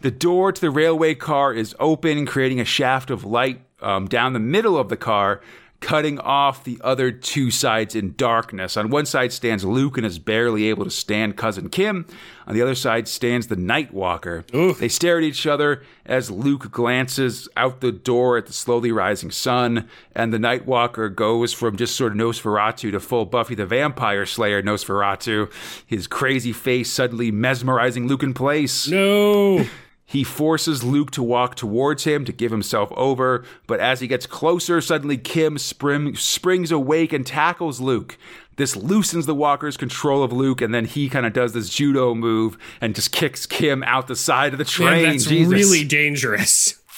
The 0.00 0.10
door 0.10 0.50
to 0.50 0.60
the 0.60 0.70
railway 0.70 1.14
car 1.14 1.52
is 1.52 1.76
open, 1.78 2.24
creating 2.24 2.58
a 2.58 2.64
shaft 2.64 3.10
of 3.10 3.24
light 3.24 3.60
um, 3.82 4.06
down 4.06 4.32
the 4.32 4.38
middle 4.38 4.78
of 4.78 4.88
the 4.88 4.96
car, 4.96 5.42
cutting 5.80 6.18
off 6.18 6.62
the 6.62 6.78
other 6.82 7.10
two 7.10 7.50
sides 7.50 7.94
in 7.94 8.14
darkness. 8.16 8.76
On 8.76 8.90
one 8.90 9.06
side 9.06 9.32
stands 9.32 9.64
Luke 9.64 9.96
and 9.96 10.06
is 10.06 10.18
barely 10.18 10.68
able 10.68 10.84
to 10.84 10.90
stand 10.90 11.36
cousin 11.36 11.68
Kim. 11.70 12.06
On 12.46 12.54
the 12.54 12.62
other 12.62 12.74
side 12.74 13.08
stands 13.08 13.46
the 13.46 13.56
Night 13.56 13.92
Walker. 13.92 14.44
Oof. 14.54 14.78
They 14.78 14.88
stare 14.88 15.18
at 15.18 15.24
each 15.24 15.46
other 15.46 15.82
as 16.04 16.30
Luke 16.30 16.70
glances 16.70 17.48
out 17.56 17.80
the 17.80 17.92
door 17.92 18.36
at 18.36 18.46
the 18.46 18.52
slowly 18.52 18.92
rising 18.92 19.30
sun, 19.30 19.88
and 20.14 20.32
the 20.32 20.38
Night 20.38 20.66
Walker 20.66 21.08
goes 21.08 21.52
from 21.52 21.76
just 21.76 21.96
sort 21.96 22.12
of 22.12 22.18
Nosferatu 22.18 22.90
to 22.90 23.00
full 23.00 23.24
Buffy 23.24 23.54
the 23.54 23.66
Vampire 23.66 24.26
Slayer 24.26 24.62
Nosferatu, 24.62 25.50
his 25.86 26.06
crazy 26.06 26.52
face 26.52 26.92
suddenly 26.92 27.30
mesmerizing 27.30 28.06
Luke 28.06 28.22
in 28.22 28.34
place. 28.34 28.88
no. 28.88 29.64
He 30.10 30.24
forces 30.24 30.82
Luke 30.82 31.12
to 31.12 31.22
walk 31.22 31.54
towards 31.54 32.02
him 32.02 32.24
to 32.24 32.32
give 32.32 32.50
himself 32.50 32.90
over, 32.96 33.44
but 33.68 33.78
as 33.78 34.00
he 34.00 34.08
gets 34.08 34.26
closer, 34.26 34.80
suddenly 34.80 35.16
Kim 35.16 35.56
spring, 35.56 36.16
springs 36.16 36.72
awake 36.72 37.12
and 37.12 37.24
tackles 37.24 37.80
Luke. 37.80 38.18
This 38.56 38.74
loosens 38.74 39.26
the 39.26 39.36
walker's 39.36 39.76
control 39.76 40.24
of 40.24 40.32
Luke, 40.32 40.60
and 40.60 40.74
then 40.74 40.84
he 40.84 41.08
kind 41.08 41.26
of 41.26 41.32
does 41.32 41.52
this 41.52 41.68
judo 41.68 42.16
move 42.16 42.58
and 42.80 42.92
just 42.92 43.12
kicks 43.12 43.46
Kim 43.46 43.84
out 43.84 44.08
the 44.08 44.16
side 44.16 44.52
of 44.52 44.58
the 44.58 44.64
train. 44.64 45.02
Man, 45.04 45.12
that's 45.12 45.26
Jesus. 45.26 45.52
really 45.52 45.84
dangerous. 45.84 46.74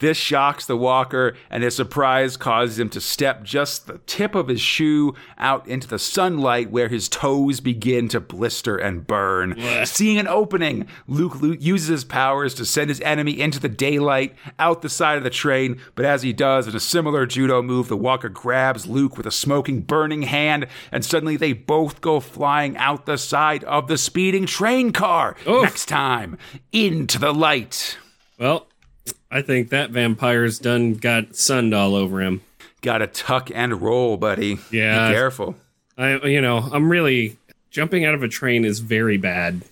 This 0.00 0.16
shocks 0.16 0.64
the 0.64 0.78
walker, 0.78 1.36
and 1.50 1.62
his 1.62 1.76
surprise 1.76 2.38
causes 2.38 2.78
him 2.78 2.88
to 2.90 3.02
step 3.02 3.42
just 3.42 3.86
the 3.86 3.98
tip 4.06 4.34
of 4.34 4.48
his 4.48 4.60
shoe 4.60 5.14
out 5.36 5.68
into 5.68 5.86
the 5.86 5.98
sunlight 5.98 6.70
where 6.70 6.88
his 6.88 7.06
toes 7.06 7.60
begin 7.60 8.08
to 8.08 8.20
blister 8.20 8.78
and 8.78 9.06
burn. 9.06 9.54
Blech. 9.54 9.86
Seeing 9.86 10.18
an 10.18 10.26
opening, 10.26 10.86
Luke, 11.06 11.42
Luke 11.42 11.58
uses 11.60 11.88
his 11.88 12.04
powers 12.04 12.54
to 12.54 12.64
send 12.64 12.88
his 12.88 13.02
enemy 13.02 13.38
into 13.38 13.60
the 13.60 13.68
daylight 13.68 14.34
out 14.58 14.80
the 14.80 14.88
side 14.88 15.18
of 15.18 15.24
the 15.24 15.28
train, 15.28 15.78
but 15.94 16.06
as 16.06 16.22
he 16.22 16.32
does, 16.32 16.66
in 16.66 16.74
a 16.74 16.80
similar 16.80 17.26
judo 17.26 17.60
move, 17.60 17.88
the 17.88 17.96
walker 17.96 18.30
grabs 18.30 18.86
Luke 18.86 19.18
with 19.18 19.26
a 19.26 19.30
smoking, 19.30 19.82
burning 19.82 20.22
hand, 20.22 20.66
and 20.90 21.04
suddenly 21.04 21.36
they 21.36 21.52
both 21.52 22.00
go 22.00 22.20
flying 22.20 22.74
out 22.78 23.04
the 23.04 23.18
side 23.18 23.64
of 23.64 23.86
the 23.86 23.98
speeding 23.98 24.46
train 24.46 24.92
car. 24.92 25.36
Oof. 25.46 25.62
Next 25.62 25.86
time, 25.86 26.38
into 26.72 27.18
the 27.18 27.34
light. 27.34 27.98
Well, 28.38 28.66
I 29.30 29.42
think 29.42 29.68
that 29.70 29.90
vampire's 29.90 30.58
done 30.58 30.94
got 30.94 31.36
sunned 31.36 31.72
all 31.72 31.94
over 31.94 32.20
him. 32.20 32.42
Gotta 32.80 33.06
tuck 33.06 33.50
and 33.54 33.80
roll, 33.80 34.16
buddy. 34.16 34.58
Yeah. 34.70 35.08
Be 35.08 35.14
careful. 35.14 35.56
I, 35.96 36.16
you 36.26 36.40
know, 36.40 36.58
I'm 36.72 36.90
really 36.90 37.36
jumping 37.70 38.04
out 38.04 38.14
of 38.14 38.22
a 38.22 38.28
train 38.28 38.64
is 38.64 38.80
very 38.80 39.18
bad. 39.18 39.62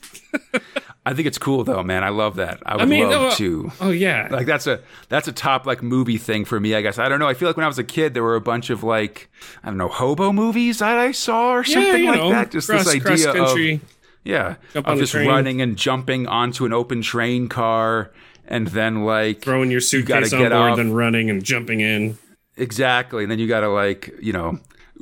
I 1.07 1.15
think 1.15 1.27
it's 1.27 1.39
cool 1.39 1.65
though, 1.65 1.83
man. 1.83 2.05
I 2.05 2.11
love 2.11 2.37
that. 2.37 2.63
I 2.67 2.77
would 2.77 2.83
I 2.83 2.85
mean, 2.85 3.09
love 3.09 3.33
oh, 3.33 3.37
to. 3.37 3.73
Oh 3.81 3.91
yeah, 3.91 4.29
Like 4.31 4.47
that's 4.47 4.67
a 4.67 4.81
that's 5.09 5.27
a 5.27 5.33
top 5.33 5.65
like 5.65 5.83
movie 5.83 6.19
thing 6.19 6.45
for 6.45 6.61
me, 6.61 6.75
I 6.75 6.83
guess. 6.83 6.99
I 6.99 7.09
don't 7.09 7.19
know. 7.19 7.27
I 7.27 7.33
feel 7.33 7.49
like 7.49 7.57
when 7.57 7.65
I 7.65 7.69
was 7.69 7.79
a 7.79 7.85
kid 7.85 8.13
there 8.13 8.23
were 8.23 8.37
a 8.37 8.43
bunch 8.43 8.69
of 8.69 8.83
like 8.83 9.31
I 9.65 9.69
don't 9.69 9.79
know, 9.79 9.89
hobo 9.89 10.35
movies 10.35 10.81
that 10.81 10.99
I 10.99 11.13
saw 11.13 11.53
or 11.53 11.65
yeah, 11.65 11.75
something 11.75 12.05
you 12.05 12.11
like 12.11 12.21
know, 12.21 12.29
that. 12.31 12.51
Just 12.51 12.69
cross, 12.69 12.85
this 12.85 13.07
idea 13.07 13.43
of 13.43 13.81
yeah, 14.23 14.57
Jump 14.75 14.87
of 14.87 14.99
just 14.99 15.13
train. 15.13 15.29
running 15.29 15.63
and 15.63 15.79
jumping 15.79 16.27
onto 16.27 16.67
an 16.67 16.75
open 16.75 17.01
train 17.01 17.49
car 17.49 18.11
and 18.49 18.67
then 18.69 19.05
like 19.05 19.43
throwing 19.43 19.71
your 19.71 19.81
suitcase 19.81 20.33
on 20.33 20.41
get 20.41 20.51
board, 20.51 20.73
off. 20.73 20.77
then 20.77 20.93
running 20.93 21.31
and 21.31 21.45
jumping 21.45 21.81
in. 21.81 22.19
Exactly. 22.57 23.23
And 23.23 23.31
then 23.31 23.39
you 23.39 23.47
got 23.47 23.61
to 23.61 23.69
like, 23.69 24.13
you 24.21 24.33
know, 24.33 24.59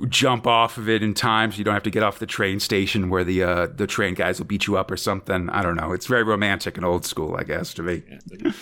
jump 0.09 0.47
off 0.47 0.77
of 0.77 0.89
it 0.89 1.03
in 1.03 1.15
time 1.15 1.51
so 1.51 1.59
you 1.59 1.65
don't 1.65 1.75
have 1.75 1.83
to 1.85 1.91
get 1.91 2.03
off 2.03 2.19
the 2.19 2.27
train 2.27 2.61
station 2.61 3.09
where 3.09 3.25
the 3.25 3.43
uh, 3.43 3.67
the 3.69 3.87
train 3.87 4.15
guys 4.15 4.39
will 4.39 4.47
beat 4.47 4.67
you 4.67 4.77
up 4.77 4.91
or 4.91 4.97
something. 4.97 5.49
I 5.51 5.63
don't 5.63 5.77
know. 5.77 5.93
It's 5.93 6.07
very 6.07 6.23
romantic 6.23 6.77
and 6.77 6.85
old 6.85 7.07
school, 7.07 7.37
I 7.39 7.45
guess, 7.45 7.73
to 7.75 7.83
me. 7.83 8.03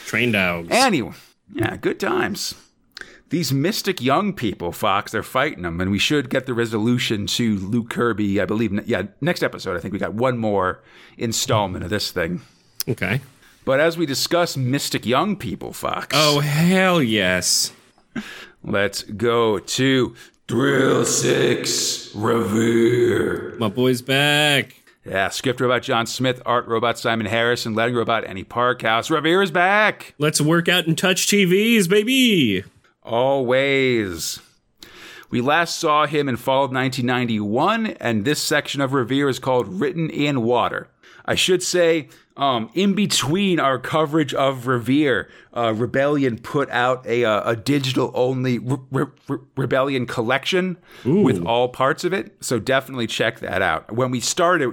Train 0.07 0.33
dogs. 0.33 0.69
Anyway, 0.71 1.15
yeah, 1.53 1.77
good 1.77 1.99
times. 1.99 2.55
These 3.31 3.53
mystic 3.53 4.01
young 4.01 4.33
people, 4.33 4.71
Fox, 4.71 5.11
they're 5.11 5.25
fighting 5.25 5.63
them, 5.63 5.81
and 5.81 5.91
we 5.91 5.99
should 5.99 6.31
get 6.31 6.47
the 6.47 6.55
resolution 6.55 7.27
to 7.29 7.57
Luke 7.57 7.91
Kirby. 7.91 8.41
I 8.41 8.45
believe, 8.45 8.87
yeah, 8.87 9.05
next 9.21 9.43
episode. 9.43 9.77
I 9.77 9.81
think 9.81 9.93
we 9.93 9.99
got 9.99 10.15
one 10.15 10.39
more 10.39 10.83
installment 11.19 11.83
of 11.83 11.91
this 11.91 12.13
thing. 12.13 12.43
okay. 12.89 13.21
But 13.65 13.81
as 13.81 13.97
we 13.97 14.05
discuss 14.07 14.57
mystic 14.57 15.07
young 15.07 15.37
people, 15.37 15.73
Fox, 15.73 16.09
Oh 16.13 16.41
hell 16.41 17.03
yes. 17.03 17.73
let's 18.63 19.03
go 19.05 19.59
to 19.59 20.15
Thrill 20.49 21.05
Six 21.07 22.15
Revere. 22.15 23.55
My 23.59 23.69
boy's 23.69 24.03
back. 24.03 24.81
Yeah, 25.07 25.29
script 25.29 25.61
robot 25.61 25.83
John 25.83 26.07
Smith, 26.07 26.41
art 26.47 26.67
robot 26.67 26.99
Simon 26.99 27.27
Harrison, 27.27 27.75
lighting 27.75 27.95
robot 27.95 28.25
Annie 28.25 28.45
Parkhouse. 28.45 29.11
Revere 29.11 29.43
is 29.43 29.51
back. 29.51 30.15
Let's 30.19 30.41
work 30.41 30.69
out 30.69 30.87
and 30.87 30.97
touch 30.97 31.27
TVs, 31.27 31.89
baby. 31.89 32.65
Always. 33.03 34.41
We 35.31 35.41
last 35.41 35.79
saw 35.79 36.07
him 36.07 36.29
in 36.29 36.37
fall 36.37 36.65
of 36.65 36.71
1991, 36.73 37.87
and 38.01 38.25
this 38.25 38.41
section 38.41 38.81
of 38.81 38.93
Revere 38.95 39.29
is 39.29 39.39
called 39.39 39.81
Written 39.81 40.09
in 40.09 40.43
Water. 40.43 40.89
I 41.27 41.35
should 41.35 41.63
say, 41.63 42.09
um, 42.37 42.69
in 42.75 42.95
between 42.95 43.61
our 43.61 43.79
coverage 43.79 44.35
of 44.35 44.67
Revere, 44.67 45.29
uh, 45.57 45.73
Rebellion 45.73 46.39
put 46.39 46.69
out 46.71 47.07
a, 47.07 47.25
uh, 47.25 47.51
a 47.53 47.57
digital 47.57 48.11
only 48.15 48.59
Re- 48.59 48.77
Re- 48.91 49.07
Re- 49.29 49.39
Rebellion 49.57 50.07
collection 50.07 50.77
with 51.05 51.45
all 51.47 51.69
parts 51.69 52.03
of 52.03 52.13
it. 52.13 52.35
So 52.41 52.59
definitely 52.59 53.07
check 53.07 53.39
that 53.41 53.63
out. 53.63 53.93
When 53.93 54.11
we 54.11 54.19
started, 54.21 54.71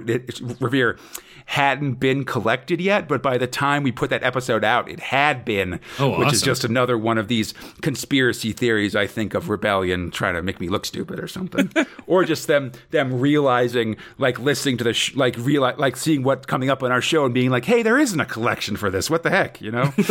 Revere 0.60 0.98
hadn't 1.46 1.94
been 1.94 2.24
collected 2.24 2.80
yet, 2.80 3.08
but 3.08 3.22
by 3.22 3.38
the 3.38 3.46
time 3.46 3.82
we 3.82 3.92
put 3.92 4.10
that 4.10 4.22
episode 4.22 4.64
out, 4.64 4.88
it 4.88 5.00
had 5.00 5.44
been, 5.44 5.80
Oh, 5.98 6.18
which 6.18 6.32
is 6.32 6.42
just 6.42 6.64
another 6.64 6.96
one 6.96 7.18
of 7.18 7.28
these 7.28 7.52
conspiracy 7.82 8.52
theories 8.52 8.94
I 8.96 9.06
think 9.06 9.34
of 9.34 9.48
rebellion 9.48 10.10
trying 10.10 10.34
to 10.34 10.42
make 10.42 10.60
me 10.60 10.68
look 10.68 10.84
stupid 10.86 11.18
or 11.20 11.28
something, 11.28 11.70
or 12.06 12.24
just 12.24 12.46
them 12.46 12.72
them 12.90 13.20
realizing 13.20 13.96
like 14.18 14.38
listening 14.38 14.76
to 14.78 14.84
the 14.84 14.92
sh- 14.92 15.14
like 15.14 15.36
reali- 15.36 15.76
like 15.78 15.96
seeing 15.96 16.22
what's 16.22 16.46
coming 16.46 16.70
up 16.70 16.82
on 16.82 16.90
our 16.92 17.00
show 17.02 17.24
and 17.24 17.34
being 17.34 17.50
like, 17.50 17.64
hey, 17.64 17.82
there 17.82 17.98
isn't 17.98 18.20
a 18.20 18.26
collection 18.26 18.76
for 18.76 18.90
this. 18.90 19.10
What 19.10 19.22
the 19.22 19.30
heck, 19.30 19.60
you 19.60 19.70
know? 19.70 19.92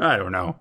I 0.00 0.16
don't 0.16 0.32
know. 0.32 0.56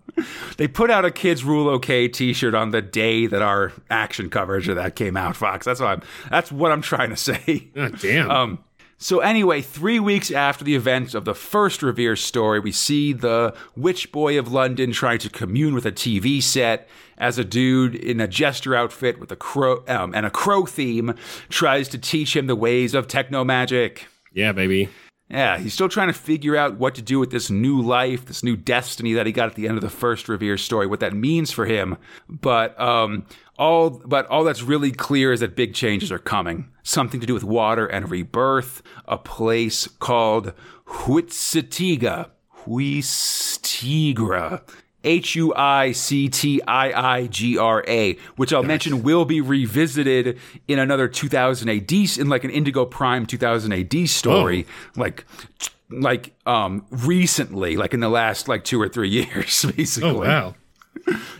They 0.57 0.67
put 0.67 0.91
out 0.91 1.05
a 1.05 1.11
kids 1.11 1.43
rule 1.43 1.67
okay 1.69 2.07
T-shirt 2.07 2.53
on 2.53 2.69
the 2.69 2.83
day 2.83 3.25
that 3.25 3.41
our 3.41 3.73
action 3.89 4.29
coverage 4.29 4.67
of 4.67 4.75
that 4.75 4.95
came 4.95 5.17
out. 5.17 5.35
Fox. 5.35 5.65
That's 5.65 5.79
what 5.79 5.87
I'm. 5.89 6.01
That's 6.29 6.51
what 6.51 6.71
I'm 6.71 6.81
trying 6.83 7.09
to 7.09 7.15
say. 7.15 7.67
Oh, 7.75 7.89
damn. 7.89 8.29
Um, 8.29 8.63
so 9.03 9.19
anyway, 9.19 9.59
three 9.59 9.99
weeks 9.99 10.31
after 10.31 10.63
the 10.63 10.75
events 10.75 11.13
of 11.13 11.25
the 11.25 11.35
first 11.35 11.83
Revere 11.83 12.15
story, 12.15 12.61
we 12.61 12.71
see 12.71 13.11
the 13.11 13.53
Witch 13.75 14.13
Boy 14.13 14.39
of 14.39 14.49
London 14.49 14.93
trying 14.93 15.19
to 15.19 15.29
commune 15.29 15.73
with 15.73 15.85
a 15.85 15.91
TV 15.91 16.41
set 16.41 16.87
as 17.17 17.37
a 17.37 17.43
dude 17.43 17.95
in 17.95 18.21
a 18.21 18.29
jester 18.29 18.73
outfit 18.73 19.19
with 19.19 19.29
a 19.29 19.35
crow 19.35 19.83
um, 19.89 20.15
and 20.15 20.25
a 20.25 20.29
crow 20.29 20.65
theme 20.65 21.15
tries 21.49 21.89
to 21.89 21.97
teach 21.97 22.33
him 22.33 22.47
the 22.47 22.55
ways 22.55 22.93
of 22.93 23.09
techno 23.09 23.43
magic. 23.43 24.07
yeah, 24.31 24.53
baby. 24.53 24.87
Yeah, 25.29 25.57
he's 25.57 25.73
still 25.73 25.89
trying 25.89 26.07
to 26.07 26.13
figure 26.13 26.55
out 26.55 26.77
what 26.77 26.95
to 26.95 27.01
do 27.01 27.19
with 27.19 27.31
this 27.31 27.49
new 27.49 27.81
life, 27.81 28.25
this 28.25 28.41
new 28.41 28.55
destiny 28.55 29.11
that 29.13 29.25
he 29.25 29.31
got 29.33 29.49
at 29.49 29.55
the 29.55 29.67
end 29.67 29.77
of 29.77 29.81
the 29.81 29.89
first 29.89 30.29
Revere 30.29 30.57
story, 30.57 30.87
what 30.87 31.01
that 31.01 31.13
means 31.13 31.51
for 31.51 31.65
him. 31.65 31.97
But 32.29 32.79
um, 32.79 33.25
all 33.57 33.89
but 34.05 34.25
all 34.27 34.43
that's 34.43 34.63
really 34.63 34.91
clear 34.91 35.31
is 35.31 35.39
that 35.41 35.55
big 35.55 35.73
changes 35.73 36.11
are 36.11 36.19
coming. 36.19 36.69
Something 36.83 37.19
to 37.19 37.27
do 37.27 37.33
with 37.33 37.43
water 37.43 37.85
and 37.85 38.09
rebirth. 38.09 38.81
A 39.05 39.17
place 39.17 39.87
called 39.87 40.53
Huitzitiga. 40.87 42.29
Huistigra. 42.65 44.61
H 45.03 45.35
U 45.35 45.53
I 45.53 45.91
C 45.91 46.29
T 46.29 46.61
I 46.65 47.17
I 47.17 47.27
G 47.27 47.57
R 47.57 47.83
A, 47.87 48.15
which 48.37 48.53
I'll 48.53 48.63
mention 48.63 49.03
will 49.03 49.25
be 49.25 49.41
revisited 49.41 50.39
in 50.67 50.79
another 50.79 51.09
2000 51.09 51.69
AD, 51.69 51.91
in 51.91 52.29
like 52.29 52.45
an 52.45 52.49
Indigo 52.49 52.85
Prime 52.85 53.25
2000 53.25 53.73
AD 53.73 54.07
story, 54.07 54.65
like 54.95 55.25
like 55.89 56.33
um 56.45 56.85
recently, 56.89 57.75
like 57.75 57.93
in 57.93 57.99
the 57.99 58.07
last 58.09 58.47
like 58.47 58.63
two 58.63 58.81
or 58.81 58.87
three 58.87 59.09
years, 59.33 59.65
basically 59.75 60.09
Oh 60.09 60.19
wow. 60.19 60.55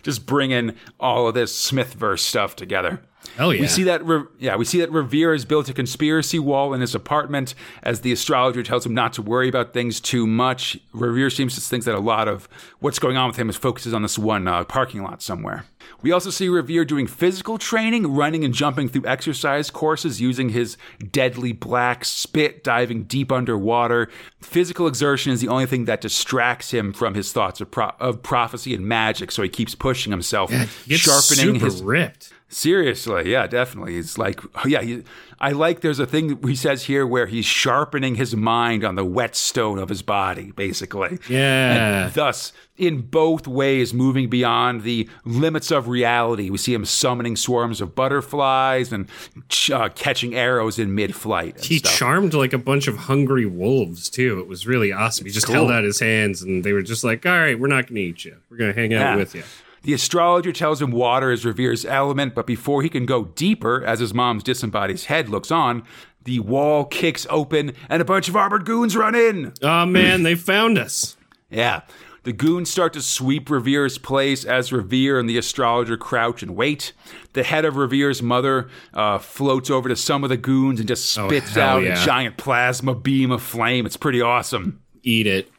Just 0.02 0.26
bringing 0.26 0.74
all 0.98 1.28
of 1.28 1.34
this 1.34 1.70
Smithverse 1.70 2.20
stuff 2.20 2.56
together. 2.56 3.02
Hell 3.36 3.52
yeah. 3.52 3.60
We 3.60 3.66
see 3.66 3.82
that, 3.84 4.04
Re- 4.04 4.24
yeah, 4.38 4.56
we 4.56 4.64
see 4.64 4.80
that 4.80 4.90
Revere 4.92 5.32
has 5.32 5.44
built 5.44 5.68
a 5.68 5.74
conspiracy 5.74 6.38
wall 6.38 6.72
in 6.72 6.80
his 6.80 6.94
apartment 6.94 7.54
as 7.82 8.00
the 8.00 8.12
astrologer 8.12 8.62
tells 8.62 8.86
him 8.86 8.94
not 8.94 9.12
to 9.14 9.22
worry 9.22 9.48
about 9.48 9.72
things 9.72 10.00
too 10.00 10.26
much. 10.26 10.78
Revere 10.92 11.30
seems 11.30 11.54
to 11.54 11.60
think 11.60 11.84
that 11.84 11.94
a 11.94 12.00
lot 12.00 12.28
of 12.28 12.48
what's 12.80 12.98
going 12.98 13.16
on 13.16 13.28
with 13.28 13.36
him 13.36 13.48
is 13.50 13.56
focuses 13.56 13.92
on 13.92 14.02
this 14.02 14.18
one 14.18 14.46
uh, 14.46 14.64
parking 14.64 15.02
lot 15.02 15.22
somewhere. 15.22 15.64
We 16.02 16.12
also 16.12 16.30
see 16.30 16.48
Revere 16.48 16.84
doing 16.84 17.06
physical 17.06 17.58
training, 17.58 18.06
running 18.14 18.44
and 18.44 18.54
jumping 18.54 18.88
through 18.88 19.06
exercise 19.06 19.70
courses 19.70 20.20
using 20.20 20.50
his 20.50 20.76
deadly 21.10 21.52
black 21.52 22.04
spit, 22.04 22.62
diving 22.64 23.04
deep 23.04 23.32
underwater. 23.32 24.08
Physical 24.40 24.86
exertion 24.86 25.32
is 25.32 25.40
the 25.40 25.48
only 25.48 25.66
thing 25.66 25.86
that 25.86 26.00
distracts 26.00 26.70
him 26.70 26.92
from 26.92 27.14
his 27.14 27.32
thoughts 27.32 27.60
of, 27.60 27.70
pro- 27.70 27.92
of 28.00 28.22
prophecy 28.22 28.74
and 28.74 28.86
magic, 28.86 29.30
so 29.30 29.42
he 29.42 29.48
keeps 29.48 29.74
pushing 29.74 30.10
himself, 30.10 30.50
gets 30.50 31.02
sharpening 31.02 31.54
super 31.54 31.66
his 31.66 31.82
ripped. 31.82 32.32
Seriously, 32.54 33.32
yeah, 33.32 33.48
definitely. 33.48 33.96
It's 33.96 34.16
like, 34.16 34.40
yeah, 34.64 34.80
he, 34.80 35.02
I 35.40 35.50
like. 35.50 35.80
There's 35.80 35.98
a 35.98 36.06
thing 36.06 36.40
he 36.46 36.54
says 36.54 36.84
here 36.84 37.04
where 37.04 37.26
he's 37.26 37.44
sharpening 37.44 38.14
his 38.14 38.36
mind 38.36 38.84
on 38.84 38.94
the 38.94 39.04
whetstone 39.04 39.80
of 39.80 39.88
his 39.88 40.02
body, 40.02 40.52
basically. 40.52 41.18
Yeah. 41.28 42.04
And 42.04 42.14
thus, 42.14 42.52
in 42.76 43.02
both 43.02 43.48
ways, 43.48 43.92
moving 43.92 44.30
beyond 44.30 44.82
the 44.82 45.08
limits 45.24 45.72
of 45.72 45.88
reality. 45.88 46.48
We 46.48 46.58
see 46.58 46.72
him 46.72 46.84
summoning 46.84 47.34
swarms 47.34 47.80
of 47.80 47.96
butterflies 47.96 48.92
and 48.92 49.08
ch- 49.48 49.72
uh, 49.72 49.88
catching 49.88 50.36
arrows 50.36 50.78
in 50.78 50.94
mid-flight. 50.94 51.64
He 51.64 51.78
stuff. 51.78 51.92
charmed 51.96 52.34
like 52.34 52.52
a 52.52 52.58
bunch 52.58 52.86
of 52.86 52.96
hungry 52.96 53.46
wolves 53.46 54.08
too. 54.08 54.38
It 54.38 54.46
was 54.46 54.64
really 54.64 54.92
awesome. 54.92 55.26
He 55.26 55.32
just 55.32 55.46
Cool. 55.46 55.56
held 55.56 55.70
out 55.72 55.82
his 55.82 55.98
hands 55.98 56.40
and 56.40 56.62
they 56.62 56.72
were 56.72 56.82
just 56.82 57.02
like, 57.02 57.26
"All 57.26 57.32
right, 57.36 57.58
we're 57.58 57.66
not 57.66 57.88
going 57.88 57.96
to 57.96 58.00
eat 58.02 58.24
you. 58.24 58.36
We're 58.48 58.58
going 58.58 58.72
to 58.72 58.80
hang 58.80 58.94
out 58.94 59.00
Yeah. 59.00 59.16
with 59.16 59.34
you." 59.34 59.42
The 59.84 59.92
astrologer 59.94 60.52
tells 60.52 60.80
him 60.82 60.90
water 60.90 61.30
is 61.30 61.44
Revere's 61.44 61.84
element, 61.84 62.34
but 62.34 62.46
before 62.46 62.82
he 62.82 62.88
can 62.88 63.06
go 63.06 63.24
deeper, 63.26 63.84
as 63.84 64.00
his 64.00 64.12
mom's 64.14 64.42
disembodied 64.42 65.00
head 65.02 65.28
looks 65.28 65.50
on, 65.50 65.84
the 66.24 66.40
wall 66.40 66.84
kicks 66.86 67.26
open 67.30 67.72
and 67.90 68.00
a 68.00 68.04
bunch 68.04 68.28
of 68.28 68.34
armored 68.36 68.64
goons 68.64 68.96
run 68.96 69.14
in. 69.14 69.52
Oh 69.62 69.84
man, 69.86 70.22
they 70.22 70.34
found 70.34 70.78
us. 70.78 71.16
Yeah. 71.50 71.82
The 72.22 72.32
goons 72.32 72.70
start 72.70 72.94
to 72.94 73.02
sweep 73.02 73.50
Revere's 73.50 73.98
place 73.98 74.46
as 74.46 74.72
Revere 74.72 75.20
and 75.20 75.28
the 75.28 75.36
astrologer 75.36 75.98
crouch 75.98 76.42
and 76.42 76.56
wait. 76.56 76.94
The 77.34 77.42
head 77.42 77.66
of 77.66 77.76
Revere's 77.76 78.22
mother 78.22 78.70
uh, 78.94 79.18
floats 79.18 79.68
over 79.68 79.90
to 79.90 79.96
some 79.96 80.24
of 80.24 80.30
the 80.30 80.38
goons 80.38 80.80
and 80.80 80.88
just 80.88 81.10
spits 81.10 81.58
Oh, 81.58 81.60
out 81.60 81.82
yeah. 81.82 82.00
a 82.02 82.04
giant 82.06 82.38
plasma 82.38 82.94
beam 82.94 83.30
of 83.30 83.42
flame. 83.42 83.84
It's 83.84 83.98
pretty 83.98 84.22
awesome. 84.22 84.80
Eat 85.02 85.26
it. 85.26 85.50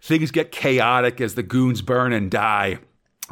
Things 0.00 0.30
get 0.30 0.52
chaotic 0.52 1.20
as 1.20 1.34
the 1.34 1.42
goons 1.42 1.82
burn 1.82 2.12
and 2.12 2.30
die. 2.30 2.78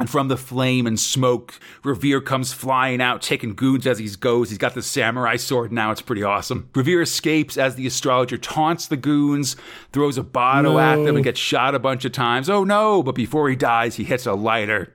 And 0.00 0.08
from 0.08 0.28
the 0.28 0.38
flame 0.38 0.86
and 0.86 0.98
smoke, 0.98 1.60
Revere 1.84 2.22
comes 2.22 2.54
flying 2.54 3.02
out, 3.02 3.20
taking 3.20 3.54
goons 3.54 3.86
as 3.86 3.98
he 3.98 4.08
goes. 4.08 4.48
He's 4.48 4.56
got 4.56 4.72
the 4.72 4.80
samurai 4.80 5.36
sword 5.36 5.72
now. 5.72 5.90
It's 5.90 6.00
pretty 6.00 6.22
awesome. 6.22 6.70
Revere 6.74 7.02
escapes 7.02 7.58
as 7.58 7.74
the 7.74 7.86
astrologer 7.86 8.38
taunts 8.38 8.86
the 8.86 8.96
goons, 8.96 9.56
throws 9.92 10.16
a 10.16 10.22
bottle 10.22 10.78
at 10.78 10.96
them, 11.04 11.16
and 11.16 11.24
gets 11.24 11.38
shot 11.38 11.74
a 11.74 11.78
bunch 11.78 12.06
of 12.06 12.12
times. 12.12 12.48
Oh 12.48 12.64
no! 12.64 13.02
But 13.02 13.14
before 13.14 13.50
he 13.50 13.56
dies, 13.56 13.96
he 13.96 14.04
hits 14.04 14.24
a 14.24 14.32
lighter, 14.32 14.94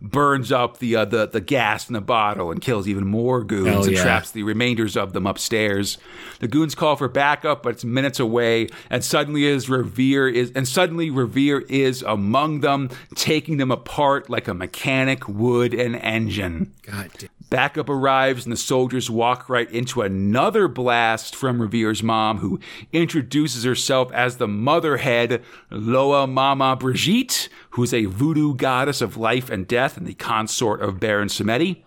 burns 0.00 0.50
up 0.50 0.78
the 0.78 0.96
uh, 0.96 1.04
the 1.04 1.26
the 1.26 1.40
gas 1.40 1.88
in 1.88 1.94
the 1.94 2.00
bottle, 2.00 2.50
and 2.50 2.60
kills 2.60 2.88
even 2.88 3.06
more 3.06 3.42
goons 3.44 3.68
Hell 3.68 3.84
and 3.84 3.92
yeah. 3.92 4.02
traps 4.02 4.30
the 4.30 4.42
remainders 4.42 4.96
of 4.96 5.12
them 5.12 5.26
upstairs. 5.26 5.98
The 6.40 6.48
goons 6.48 6.74
call 6.74 6.96
for 6.96 7.08
backup, 7.08 7.62
but 7.62 7.70
it's 7.70 7.84
minutes 7.84 8.18
away, 8.18 8.68
and 8.88 9.04
suddenly 9.04 9.44
is 9.44 9.68
Revere 9.68 10.28
is 10.28 10.52
and 10.54 10.66
suddenly 10.66 11.10
Revere 11.10 11.60
is 11.68 12.02
among 12.02 12.60
them, 12.60 12.90
taking 13.14 13.58
them 13.58 13.70
apart 13.70 14.30
like 14.30 14.48
a 14.48 14.54
mechanic 14.54 15.28
would 15.28 15.74
an 15.74 15.94
engine. 15.96 16.74
God 16.82 17.10
damn. 17.18 17.30
Backup 17.50 17.88
arrives, 17.88 18.44
and 18.44 18.52
the 18.52 18.56
soldiers 18.56 19.10
walk 19.10 19.48
right 19.48 19.70
into 19.70 20.02
another 20.02 20.68
blast 20.68 21.34
from 21.34 21.60
Revere's 21.60 22.02
mom, 22.02 22.38
who 22.38 22.60
introduces 22.92 23.64
herself 23.64 24.12
as 24.12 24.36
the 24.36 24.46
motherhead, 24.46 25.42
Loa 25.70 26.26
Mama 26.28 26.76
Brigitte, 26.76 27.48
who's 27.70 27.92
a 27.92 28.04
voodoo 28.04 28.54
goddess 28.54 29.00
of 29.00 29.16
life 29.16 29.50
and 29.50 29.66
death 29.66 29.96
and 29.96 30.06
the 30.06 30.14
consort 30.14 30.80
of 30.80 31.00
Baron 31.00 31.28
Samedi. 31.28 31.82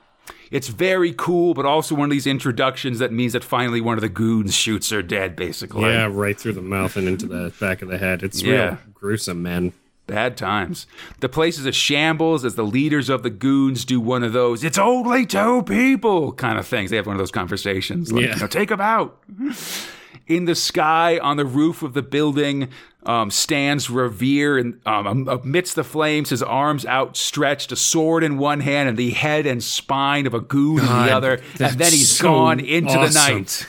It's 0.52 0.68
very 0.68 1.14
cool, 1.14 1.54
but 1.54 1.66
also 1.66 1.96
one 1.96 2.06
of 2.06 2.12
these 2.12 2.28
introductions 2.28 3.00
that 3.00 3.12
means 3.12 3.34
that 3.34 3.44
finally 3.44 3.82
one 3.82 3.98
of 3.98 4.02
the 4.02 4.10
goons 4.10 4.54
shoots 4.54 4.90
her 4.92 5.02
dead, 5.02 5.36
basically. 5.36 5.90
Yeah, 5.90 6.08
right 6.12 6.40
through 6.40 6.54
the 6.54 6.62
mouth 6.62 6.96
and 6.96 7.08
into 7.08 7.26
the 7.26 7.52
back 7.60 7.82
of 7.82 7.88
the 7.88 7.98
head. 7.98 8.22
It's 8.22 8.44
Yeah. 8.44 8.52
real 8.66 8.78
gruesome, 8.94 9.42
man. 9.42 9.74
Bad 10.06 10.36
times. 10.36 10.86
The 11.22 11.30
place 11.30 11.58
is 11.58 11.66
a 11.66 11.72
shambles 11.72 12.44
as 12.44 12.56
the 12.56 12.64
leaders 12.64 13.08
of 13.10 13.24
the 13.24 13.30
goons 13.30 13.86
do 13.86 14.02
one 14.02 14.22
of 14.24 14.34
those, 14.34 14.64
it's 14.64 14.78
only 14.78 15.26
two 15.26 15.64
people 15.64 16.34
kind 16.34 16.60
of 16.60 16.68
things. 16.68 16.90
They 16.90 16.98
have 16.98 17.08
one 17.08 17.16
of 17.16 17.20
those 17.20 17.32
conversations. 17.32 18.12
Like, 18.12 18.26
Yeah. 18.26 18.34
you 18.36 18.42
know, 18.42 18.48
take 18.48 18.68
them 18.70 18.82
out. 18.82 19.18
In 20.28 20.46
the 20.46 20.56
sky, 20.56 21.18
on 21.20 21.38
the 21.38 21.46
roof 21.46 21.84
of 21.84 21.94
the 21.94 22.02
building, 22.02 22.70
um, 23.06 23.30
stands 23.32 23.90
Revere 23.90 24.58
and 24.58 24.80
um, 24.86 25.28
amidst 25.28 25.76
the 25.76 25.84
flames, 25.84 26.30
his 26.30 26.42
arms 26.44 26.86
outstretched, 26.86 27.72
a 27.72 27.76
sword 27.76 28.24
in 28.24 28.38
one 28.38 28.62
hand 28.62 28.88
and 28.90 28.98
the 28.98 29.12
head 29.12 29.46
and 29.46 29.62
spine 29.64 30.26
of 30.26 30.34
a 30.34 30.40
goon 30.40 30.80
in 30.80 30.86
the 30.86 31.16
other. 31.16 31.42
And 31.60 31.78
then 31.78 31.92
he's 31.92 32.10
so 32.18 32.24
gone 32.26 32.60
into 32.62 32.94
the 32.94 33.10
night. 33.10 33.68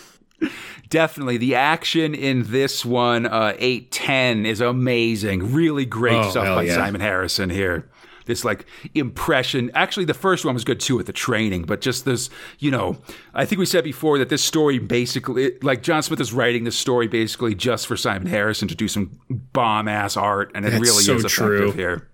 Definitely. 0.94 1.38
The 1.38 1.56
action 1.56 2.14
in 2.14 2.44
this 2.52 2.84
one, 2.84 3.26
uh, 3.26 3.54
810, 3.58 4.46
is 4.46 4.60
amazing. 4.60 5.52
Really 5.52 5.84
great 5.84 6.14
Oh, 6.14 6.30
stuff 6.30 6.44
by 6.54 6.62
yeah. 6.62 6.76
Simon 6.76 7.00
Harrison 7.00 7.50
here. 7.50 7.88
This 8.26 8.44
like 8.44 8.64
impression. 8.94 9.72
Actually, 9.74 10.04
the 10.04 10.14
first 10.14 10.44
one 10.44 10.54
was 10.54 10.62
good 10.62 10.78
too 10.78 10.96
with 10.96 11.06
the 11.06 11.12
training, 11.12 11.62
but 11.64 11.80
just 11.80 12.04
this, 12.04 12.30
you 12.60 12.70
know, 12.70 12.96
I 13.34 13.44
think 13.44 13.58
we 13.58 13.66
said 13.66 13.82
before 13.82 14.18
that 14.18 14.28
this 14.28 14.44
story 14.44 14.78
basically, 14.78 15.58
like 15.62 15.82
John 15.82 16.00
Smith 16.04 16.20
is 16.20 16.32
writing 16.32 16.62
this 16.62 16.78
story 16.78 17.08
basically 17.08 17.56
just 17.56 17.88
for 17.88 17.96
Simon 17.96 18.28
Harrison 18.28 18.68
to 18.68 18.76
do 18.76 18.86
some 18.86 19.18
bomb 19.28 19.88
ass 19.88 20.16
art, 20.16 20.52
and 20.54 20.64
it 20.64 20.70
That's 20.70 20.80
really 20.80 21.02
so 21.02 21.16
is 21.16 21.24
effective 21.24 21.58
true. 21.58 21.72
here. 21.72 22.08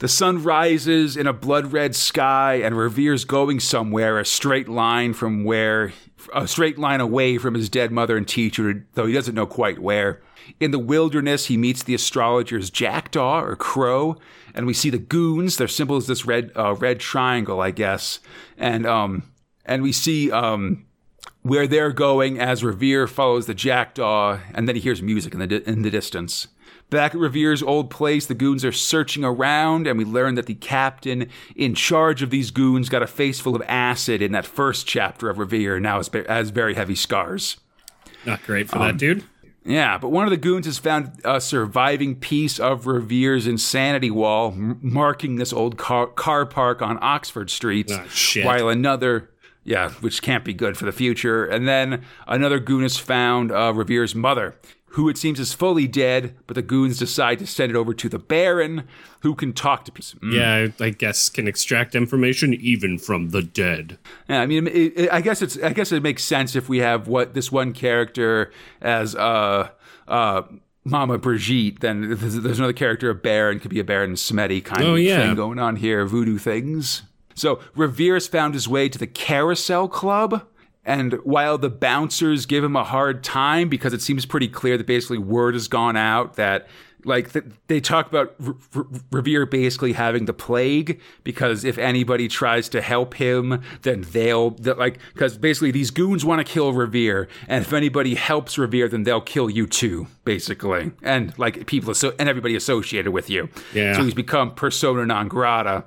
The 0.00 0.08
sun 0.08 0.42
rises 0.42 1.16
in 1.16 1.26
a 1.26 1.32
blood 1.32 1.72
red 1.72 1.96
sky, 1.96 2.56
and 2.56 2.76
Revere's 2.76 3.24
going 3.24 3.58
somewhere, 3.60 4.18
a 4.18 4.26
straight 4.26 4.68
line 4.68 5.14
from 5.14 5.42
where, 5.44 5.94
a 6.34 6.46
straight 6.46 6.78
line 6.78 7.00
away 7.00 7.38
from 7.38 7.54
his 7.54 7.68
dead 7.68 7.90
mother 7.92 8.16
and 8.16 8.26
teacher, 8.26 8.86
though 8.94 9.06
he 9.06 9.12
doesn't 9.12 9.34
know 9.34 9.46
quite 9.46 9.78
where. 9.78 10.22
In 10.60 10.70
the 10.70 10.78
wilderness, 10.78 11.46
he 11.46 11.56
meets 11.56 11.82
the 11.82 11.94
astrologer's 11.94 12.70
jackdaw 12.70 13.40
or 13.40 13.56
crow, 13.56 14.16
and 14.54 14.66
we 14.66 14.74
see 14.74 14.90
the 14.90 14.98
goons. 14.98 15.56
Their 15.56 15.68
symbol 15.68 15.96
is 15.96 16.06
this 16.06 16.24
red, 16.24 16.52
uh, 16.54 16.74
red 16.74 17.00
triangle, 17.00 17.60
I 17.60 17.72
guess, 17.72 18.20
and 18.56 18.86
um, 18.86 19.24
and 19.64 19.82
we 19.82 19.92
see 19.92 20.30
um, 20.30 20.86
where 21.42 21.66
they're 21.66 21.92
going 21.92 22.38
as 22.38 22.62
Revere 22.62 23.06
follows 23.06 23.46
the 23.46 23.54
jackdaw, 23.54 24.38
and 24.54 24.68
then 24.68 24.76
he 24.76 24.80
hears 24.80 25.02
music 25.02 25.34
in 25.34 25.40
the 25.40 25.46
di- 25.46 25.62
in 25.66 25.82
the 25.82 25.90
distance. 25.90 26.48
Back 26.88 27.14
at 27.14 27.20
Revere's 27.20 27.62
old 27.64 27.90
place, 27.90 28.26
the 28.26 28.34
goons 28.34 28.64
are 28.64 28.70
searching 28.72 29.24
around, 29.24 29.86
and 29.88 29.98
we 29.98 30.04
learn 30.04 30.36
that 30.36 30.46
the 30.46 30.54
captain 30.54 31.28
in 31.56 31.74
charge 31.74 32.22
of 32.22 32.30
these 32.30 32.52
goons 32.52 32.88
got 32.88 33.02
a 33.02 33.08
face 33.08 33.40
full 33.40 33.56
of 33.56 33.62
acid 33.66 34.22
in 34.22 34.30
that 34.32 34.46
first 34.46 34.86
chapter 34.86 35.28
of 35.28 35.38
Revere, 35.38 35.74
and 35.76 35.82
now 35.82 35.96
has, 35.96 36.08
has 36.28 36.50
very 36.50 36.74
heavy 36.74 36.94
scars. 36.94 37.56
Not 38.24 38.42
great 38.44 38.68
for 38.68 38.76
Um, 38.78 38.82
that 38.86 38.98
dude. 38.98 39.24
Yeah, 39.64 39.98
but 39.98 40.10
one 40.10 40.22
of 40.24 40.30
the 40.30 40.36
goons 40.36 40.66
has 40.66 40.78
found 40.78 41.10
a 41.24 41.40
surviving 41.40 42.14
piece 42.14 42.60
of 42.60 42.86
Revere's 42.86 43.48
insanity 43.48 44.12
wall, 44.12 44.52
m- 44.52 44.78
marking 44.80 45.36
this 45.36 45.52
old 45.52 45.76
car, 45.76 46.06
car 46.06 46.46
park 46.46 46.82
on 46.82 46.98
Oxford 47.02 47.50
Street. 47.50 47.90
Shit. 48.08 48.44
While 48.46 48.68
another, 48.68 49.28
yeah, 49.64 49.90
which 50.00 50.22
can't 50.22 50.44
be 50.44 50.54
good 50.54 50.76
for 50.76 50.84
the 50.84 50.92
future. 50.92 51.44
And 51.44 51.66
then 51.66 52.04
another 52.28 52.60
goon 52.60 52.82
has 52.82 52.96
found 52.96 53.50
uh, 53.50 53.72
Revere's 53.74 54.14
mother, 54.14 54.54
who 54.96 55.08
it 55.08 55.16
seems 55.18 55.38
is 55.38 55.52
fully 55.52 55.86
dead, 55.86 56.34
but 56.46 56.54
the 56.54 56.62
goons 56.62 56.98
decide 56.98 57.38
to 57.38 57.46
send 57.46 57.70
it 57.70 57.76
over 57.76 57.92
to 57.94 58.08
the 58.08 58.18
Baron, 58.18 58.88
who 59.20 59.34
can 59.34 59.52
talk 59.52 59.84
to 59.84 59.92
people. 59.92 60.28
Yeah, 60.30 60.68
I 60.80 60.90
guess 60.90 61.28
can 61.28 61.46
extract 61.46 61.94
information 61.94 62.54
even 62.54 62.98
from 62.98 63.28
the 63.28 63.42
dead. 63.42 63.98
Yeah, 64.28 64.40
I 64.40 64.46
mean, 64.46 64.66
it, 64.66 64.72
it, 64.98 65.12
I 65.12 65.20
guess 65.20 65.42
it's. 65.42 65.58
I 65.62 65.72
guess 65.72 65.92
it 65.92 66.02
makes 66.02 66.24
sense 66.24 66.56
if 66.56 66.68
we 66.68 66.78
have 66.78 67.08
what 67.08 67.34
this 67.34 67.52
one 67.52 67.72
character 67.72 68.50
as 68.80 69.14
uh 69.14 69.68
uh 70.08 70.42
Mama 70.84 71.18
Brigitte. 71.18 71.80
Then 71.80 72.00
there's, 72.18 72.36
there's 72.36 72.58
another 72.58 72.72
character, 72.72 73.10
a 73.10 73.14
Baron, 73.14 73.60
could 73.60 73.70
be 73.70 73.80
a 73.80 73.84
Baron 73.84 74.12
Smeddy 74.14 74.64
kind 74.64 74.82
Oh, 74.82 74.94
of 74.94 75.00
yeah. 75.00 75.26
thing 75.26 75.34
going 75.36 75.58
on 75.58 75.76
here, 75.76 76.06
voodoo 76.06 76.38
things. 76.38 77.02
So 77.34 77.60
Revere's 77.74 78.28
found 78.28 78.54
his 78.54 78.66
way 78.66 78.88
to 78.88 78.98
the 78.98 79.06
Carousel 79.06 79.88
Club. 79.88 80.46
And 80.86 81.14
while 81.24 81.58
the 81.58 81.68
bouncers 81.68 82.46
give 82.46 82.62
him 82.64 82.76
a 82.76 82.84
hard 82.84 83.22
time 83.24 83.68
because 83.68 83.92
it 83.92 84.00
seems 84.00 84.24
pretty 84.24 84.48
clear 84.48 84.78
that 84.78 84.86
basically 84.86 85.18
word 85.18 85.54
has 85.54 85.66
gone 85.68 85.96
out 85.96 86.36
that 86.36 86.68
like 87.04 87.32
th- 87.32 87.44
they 87.66 87.80
talk 87.80 88.06
about 88.08 88.34
R- 88.44 88.54
R- 88.74 88.86
Revere 89.12 89.46
basically 89.46 89.92
having 89.92 90.24
the 90.24 90.32
plague 90.32 91.00
because 91.24 91.64
if 91.64 91.76
anybody 91.78 92.26
tries 92.28 92.68
to 92.70 92.80
help 92.80 93.14
him, 93.14 93.62
then 93.82 94.02
they'll 94.12 94.50
that 94.50 94.78
like 94.78 94.98
because 95.12 95.36
basically 95.38 95.70
these 95.72 95.90
goons 95.92 96.24
want 96.24 96.44
to 96.44 96.52
kill 96.52 96.72
Revere, 96.72 97.28
and 97.46 97.64
if 97.64 97.72
anybody 97.72 98.14
helps 98.16 98.56
Revere, 98.58 98.88
then 98.88 99.04
they'll 99.04 99.20
kill 99.20 99.48
you 99.50 99.66
too, 99.68 100.08
basically, 100.24 100.90
and 101.02 101.36
like 101.38 101.66
people 101.66 101.90
asso- 101.90 102.14
and 102.18 102.28
everybody 102.28 102.56
associated 102.56 103.12
with 103.12 103.30
you. 103.30 103.48
Yeah. 103.72 103.94
So 103.96 104.02
he's 104.02 104.14
become 104.14 104.52
persona 104.54 105.06
non 105.06 105.28
grata. 105.28 105.84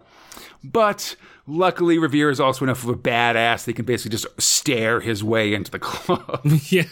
But 0.63 1.15
luckily, 1.49 1.97
Revere 1.97 2.29
is 2.29 2.39
also 2.39 2.63
enough 2.65 2.83
of 2.83 2.89
a 2.89 2.95
badass 2.95 3.65
that 3.65 3.71
he 3.71 3.73
can 3.73 3.85
basically 3.85 4.11
just 4.11 4.27
stare 4.41 4.99
his 5.01 5.23
way 5.23 5.53
into 5.53 5.71
the 5.71 5.79
club. 5.89 6.41
yeah, 6.69 6.83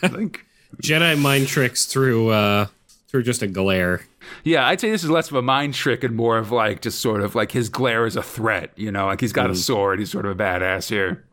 Jedi 0.81 1.17
mind 1.19 1.47
tricks 1.47 1.85
through 1.85 2.29
uh 2.29 2.67
through 3.07 3.23
just 3.23 3.41
a 3.41 3.47
glare. 3.47 4.01
yeah, 4.43 4.67
I'd 4.67 4.81
say 4.81 4.91
this 4.91 5.03
is 5.03 5.09
less 5.09 5.29
of 5.29 5.35
a 5.35 5.41
mind 5.41 5.73
trick 5.75 6.03
and 6.03 6.13
more 6.15 6.37
of 6.37 6.51
like 6.51 6.81
just 6.81 6.99
sort 6.99 7.21
of 7.21 7.35
like 7.35 7.51
his 7.53 7.69
glare 7.69 8.05
is 8.05 8.15
a 8.17 8.23
threat. 8.23 8.71
You 8.75 8.91
know, 8.91 9.05
like 9.05 9.21
he's 9.21 9.31
got 9.33 9.49
a 9.49 9.55
sword. 9.55 9.99
He's 9.99 10.11
sort 10.11 10.25
of 10.25 10.37
a 10.37 10.43
badass 10.43 10.89
here. 10.89 11.23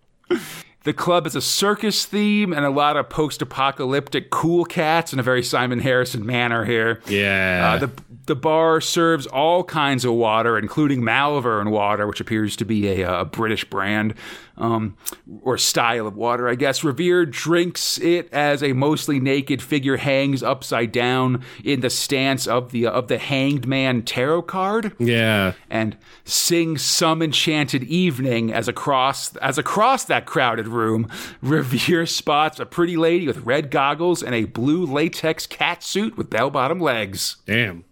The 0.84 0.92
club 0.92 1.26
is 1.26 1.34
a 1.34 1.40
circus 1.40 2.04
theme 2.04 2.52
and 2.52 2.64
a 2.64 2.70
lot 2.70 2.96
of 2.98 3.08
post-apocalyptic 3.08 4.28
cool 4.30 4.66
cats 4.66 5.14
in 5.14 5.18
a 5.18 5.22
very 5.22 5.42
Simon 5.42 5.78
Harrison 5.80 6.26
manner 6.26 6.64
here. 6.66 7.00
Yeah. 7.08 7.72
Uh, 7.82 7.86
the 7.86 7.90
the 8.26 8.36
bar 8.36 8.80
serves 8.80 9.26
all 9.26 9.64
kinds 9.64 10.04
of 10.04 10.14
water, 10.14 10.58
including 10.58 11.04
Malvern 11.04 11.70
water, 11.70 12.06
which 12.06 12.20
appears 12.20 12.56
to 12.56 12.64
be 12.64 13.02
a, 13.02 13.20
a 13.20 13.24
British 13.24 13.64
brand 13.64 14.14
um, 14.56 14.96
or 15.42 15.58
style 15.58 16.06
of 16.06 16.16
water, 16.16 16.48
I 16.48 16.54
guess. 16.54 16.84
Revere 16.84 17.26
drinks 17.26 17.98
it 17.98 18.32
as 18.32 18.62
a 18.62 18.72
mostly 18.72 19.20
naked 19.20 19.60
figure 19.60 19.96
hangs 19.96 20.42
upside 20.42 20.92
down 20.92 21.44
in 21.62 21.80
the 21.80 21.90
stance 21.90 22.46
of 22.46 22.70
the 22.72 22.86
of 22.86 23.08
the 23.08 23.18
Hanged 23.18 23.66
Man 23.66 24.02
tarot 24.02 24.42
card 24.42 24.94
yeah. 24.98 25.52
and 25.68 25.96
sing 26.24 26.78
some 26.78 27.20
enchanted 27.20 27.82
evening 27.84 28.52
as 28.52 28.68
across 28.68 29.36
as 29.36 29.58
across 29.58 30.04
that 30.04 30.26
crowded 30.26 30.68
room 30.68 31.08
revere 31.42 32.06
spots 32.06 32.60
a 32.60 32.66
pretty 32.66 32.96
lady 32.96 33.26
with 33.26 33.38
red 33.38 33.70
goggles 33.70 34.22
and 34.22 34.34
a 34.34 34.44
blue 34.44 34.86
latex 34.86 35.46
cat 35.46 35.82
suit 35.82 36.16
with 36.16 36.30
bell-bottom 36.30 36.80
legs 36.80 37.36
Damn. 37.46 37.84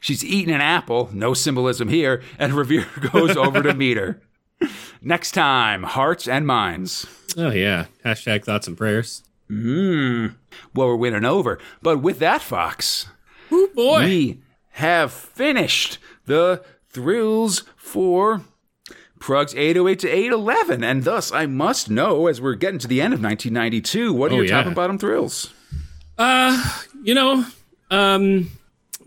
She's 0.00 0.24
eating 0.24 0.54
an 0.54 0.60
apple 0.60 1.10
no 1.12 1.34
symbolism 1.34 1.88
here 1.88 2.22
and 2.38 2.52
revere 2.54 2.86
goes 3.12 3.36
over 3.36 3.62
to 3.62 3.74
meet 3.74 3.96
her 3.96 4.20
next 5.02 5.32
time 5.32 5.82
hearts 5.84 6.26
and 6.28 6.46
minds 6.46 7.06
Oh 7.36 7.50
yeah. 7.50 7.86
Hashtag 8.04 8.44
thoughts 8.44 8.66
and 8.66 8.76
prayers. 8.76 9.22
Mmm. 9.50 10.34
Well 10.74 10.88
we're 10.88 10.96
winning 10.96 11.24
over 11.24 11.58
but 11.82 11.98
with 11.98 12.18
that 12.20 12.42
fox 12.42 13.06
Oh 13.50 13.68
boy. 13.74 14.04
we 14.04 14.40
have 14.72 15.12
finished 15.12 15.98
the 16.26 16.62
thrills 16.90 17.64
for 17.76 18.42
Progs 19.18 19.52
808 19.56 19.98
to 20.00 20.08
811, 20.08 20.84
and 20.84 21.02
thus 21.02 21.32
I 21.32 21.46
must 21.46 21.90
know, 21.90 22.28
as 22.28 22.40
we're 22.40 22.54
getting 22.54 22.78
to 22.78 22.86
the 22.86 23.00
end 23.00 23.12
of 23.12 23.20
1992, 23.20 24.12
what 24.12 24.30
are 24.30 24.34
Oh, 24.36 24.38
your 24.38 24.46
top 24.46 24.66
and 24.66 24.76
bottom 24.76 24.96
thrills? 24.96 25.52
you 27.02 27.14
know, 27.14 27.44
um, 27.90 28.50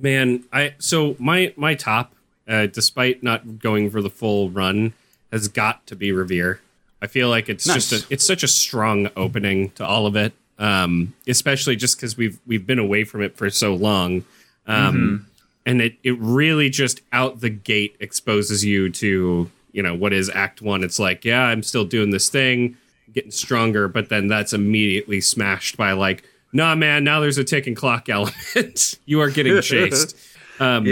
man, 0.01 0.43
I 0.51 0.73
so 0.79 1.15
my 1.19 1.53
my 1.55 1.75
top, 1.75 2.13
uh, 2.47 2.65
despite 2.65 3.23
not 3.23 3.59
going 3.59 3.89
for 3.89 4.01
the 4.01 4.09
full 4.09 4.49
run, 4.49 4.93
has 5.31 5.47
got 5.47 5.85
to 5.87 5.95
be 5.95 6.11
Revere. 6.11 6.59
I 7.01 7.07
feel 7.07 7.29
like 7.29 7.49
it's 7.49 7.65
Nice. 7.67 7.89
just 7.89 8.09
a, 8.09 8.13
it's 8.13 8.25
such 8.25 8.43
a 8.43 8.47
strong 8.47 9.09
opening 9.15 9.71
to 9.71 9.85
all 9.85 10.05
of 10.05 10.15
it, 10.15 10.33
um, 10.59 11.13
especially 11.27 11.75
just 11.75 11.97
because 11.97 12.17
we've 12.17 12.39
we've 12.45 12.65
been 12.67 12.79
away 12.79 13.03
from 13.03 13.21
it 13.21 13.37
for 13.37 13.49
so 13.49 13.73
long, 13.73 14.23
um, 14.67 15.25
and 15.65 15.81
it 15.81 15.95
it 16.03 16.17
really 16.19 16.69
just 16.69 17.01
out 17.11 17.39
the 17.41 17.49
gate 17.49 17.95
exposes 17.99 18.63
you 18.65 18.89
to 18.89 19.49
you 19.71 19.81
know 19.83 19.95
what 19.95 20.13
is 20.13 20.29
Act 20.29 20.61
One. 20.61 20.83
It's 20.83 20.99
like 20.99 21.25
yeah, 21.25 21.45
I'm 21.45 21.63
still 21.63 21.85
doing 21.85 22.11
this 22.11 22.29
thing, 22.29 22.77
getting 23.13 23.31
stronger, 23.31 23.87
but 23.87 24.09
then 24.09 24.27
that's 24.27 24.53
immediately 24.53 25.21
smashed 25.21 25.77
by 25.77 25.93
like 25.93 26.23
nah, 26.53 26.75
man, 26.75 27.03
now 27.03 27.19
there's 27.19 27.37
a 27.37 27.43
ticking 27.43 27.75
clock 27.75 28.09
element. 28.09 28.99
you 29.05 29.21
are 29.21 29.29
getting 29.29 29.61
chased. 29.61 30.15
Um, 30.59 30.85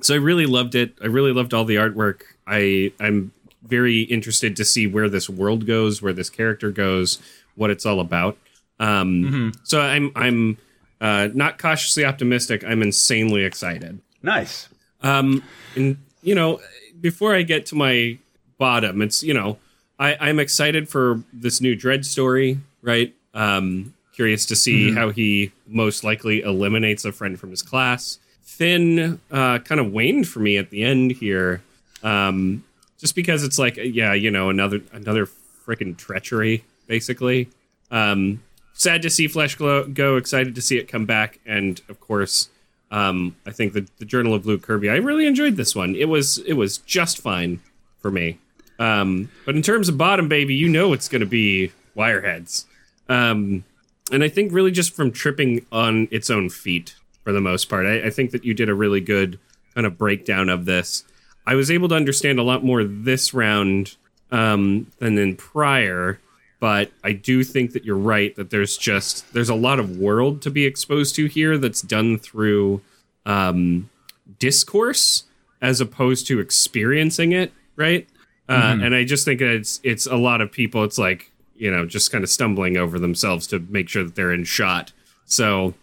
so 0.00 0.14
I 0.14 0.18
really 0.18 0.46
loved 0.46 0.74
it. 0.74 0.94
I 1.02 1.06
really 1.06 1.32
loved 1.32 1.54
all 1.54 1.64
the 1.64 1.76
artwork. 1.76 2.22
I 2.46 2.92
I'm 3.00 3.32
very 3.62 4.02
interested 4.02 4.56
to 4.56 4.64
see 4.64 4.86
where 4.86 5.08
this 5.08 5.28
world 5.28 5.66
goes, 5.66 6.00
where 6.00 6.12
this 6.12 6.30
character 6.30 6.70
goes, 6.70 7.18
what 7.56 7.70
it's 7.70 7.84
all 7.84 8.00
about. 8.00 8.36
Um, 8.78 9.52
So 9.64 9.80
I'm 9.80 10.12
I'm 10.14 10.58
uh, 11.00 11.28
not 11.34 11.58
cautiously 11.58 12.04
optimistic. 12.04 12.64
I'm 12.64 12.82
insanely 12.82 13.44
excited. 13.44 14.00
Nice. 14.22 14.68
Um, 15.02 15.42
and 15.74 15.96
you 16.22 16.34
know, 16.34 16.60
before 17.00 17.34
I 17.34 17.42
get 17.42 17.66
to 17.66 17.74
my 17.74 18.18
bottom, 18.58 19.02
it's 19.02 19.22
you 19.22 19.34
know, 19.34 19.58
I, 19.98 20.16
I'm 20.20 20.38
excited 20.38 20.88
for 20.88 21.22
this 21.32 21.60
new 21.60 21.76
Dredd 21.76 22.04
story, 22.04 22.60
right? 22.82 23.14
Um, 23.34 23.94
curious 24.16 24.46
to 24.46 24.56
see 24.56 24.92
how 24.92 25.10
he 25.10 25.52
most 25.68 26.02
likely 26.02 26.40
eliminates 26.40 27.04
a 27.04 27.12
friend 27.12 27.38
from 27.38 27.50
his 27.50 27.62
class. 27.62 28.18
Finn 28.42 29.20
uh, 29.30 29.58
kind 29.58 29.80
of 29.80 29.92
waned 29.92 30.26
for 30.26 30.40
me 30.40 30.56
at 30.56 30.70
the 30.70 30.82
end 30.82 31.12
here, 31.12 31.62
um, 32.02 32.64
just 32.98 33.14
because 33.14 33.44
it's 33.44 33.58
like, 33.58 33.76
yeah, 33.76 34.14
you 34.14 34.30
know, 34.30 34.48
another 34.48 34.80
another 34.92 35.26
freaking 35.66 35.96
treachery, 35.96 36.64
basically. 36.86 37.50
Um, 37.90 38.42
sad 38.72 39.02
to 39.02 39.10
see 39.10 39.28
Flesh 39.28 39.56
Glow 39.56 39.86
go. 39.86 40.16
Excited 40.16 40.54
to 40.54 40.62
see 40.62 40.78
it 40.78 40.88
come 40.88 41.04
back, 41.04 41.38
and 41.44 41.80
of 41.90 42.00
course, 42.00 42.48
um, 42.90 43.36
I 43.46 43.50
think 43.50 43.74
the, 43.74 43.86
the 43.98 44.06
Journal 44.06 44.32
of 44.32 44.46
Luke 44.46 44.62
Kirby. 44.62 44.88
I 44.88 44.96
really 44.96 45.26
enjoyed 45.26 45.56
this 45.56 45.76
one. 45.76 45.94
It 45.94 46.08
was 46.08 46.38
it 46.38 46.54
was 46.54 46.78
just 46.78 47.18
fine 47.18 47.60
for 48.00 48.10
me. 48.10 48.38
Um, 48.78 49.30
but 49.44 49.54
in 49.56 49.62
terms 49.62 49.88
of 49.88 49.98
bottom, 49.98 50.28
baby, 50.28 50.54
you 50.54 50.68
know 50.68 50.94
it's 50.94 51.08
going 51.08 51.20
to 51.20 51.26
be 51.26 51.72
Wireheads. 51.96 52.64
Um, 53.08 53.64
and 54.12 54.22
I 54.22 54.28
think 54.28 54.52
really 54.52 54.70
just 54.70 54.94
from 54.94 55.12
tripping 55.12 55.66
on 55.72 56.08
its 56.10 56.30
own 56.30 56.48
feet 56.48 56.94
for 57.24 57.32
the 57.32 57.40
most 57.40 57.68
part. 57.68 57.86
I, 57.86 58.06
I 58.06 58.10
think 58.10 58.30
that 58.30 58.44
you 58.44 58.54
did 58.54 58.68
a 58.68 58.74
really 58.74 59.00
good 59.00 59.38
kind 59.74 59.86
of 59.86 59.98
breakdown 59.98 60.48
of 60.48 60.64
this. 60.64 61.04
I 61.46 61.54
was 61.54 61.70
able 61.70 61.88
to 61.88 61.94
understand 61.94 62.38
a 62.38 62.42
lot 62.42 62.64
more 62.64 62.84
this 62.84 63.34
round 63.34 63.96
um, 64.30 64.90
than 64.98 65.18
in 65.18 65.36
prior, 65.36 66.20
but 66.60 66.90
I 67.04 67.12
do 67.12 67.44
think 67.44 67.72
that 67.72 67.84
you're 67.84 67.96
right 67.96 68.34
that 68.36 68.50
there's 68.50 68.76
just 68.76 69.32
there's 69.32 69.48
a 69.48 69.54
lot 69.54 69.78
of 69.78 69.98
world 69.98 70.42
to 70.42 70.50
be 70.50 70.64
exposed 70.64 71.14
to 71.16 71.26
here 71.26 71.58
that's 71.58 71.82
done 71.82 72.18
through 72.18 72.80
um, 73.24 73.90
discourse 74.38 75.24
as 75.60 75.80
opposed 75.80 76.26
to 76.28 76.40
experiencing 76.40 77.32
it, 77.32 77.52
right? 77.76 78.08
Uh, 78.48 78.76
and 78.84 78.94
I 78.94 79.04
just 79.04 79.24
think 79.24 79.40
it's 79.40 79.80
it's 79.82 80.06
a 80.06 80.16
lot 80.16 80.40
of 80.40 80.52
people. 80.52 80.84
It's 80.84 80.98
like 80.98 81.30
you 81.58 81.70
know 81.70 81.86
just 81.86 82.10
kind 82.12 82.22
of 82.24 82.30
stumbling 82.30 82.76
over 82.76 82.98
themselves 82.98 83.46
to 83.48 83.58
make 83.68 83.88
sure 83.88 84.04
that 84.04 84.14
they're 84.14 84.32
in 84.32 84.44
shot. 84.44 84.92
So 85.24 85.74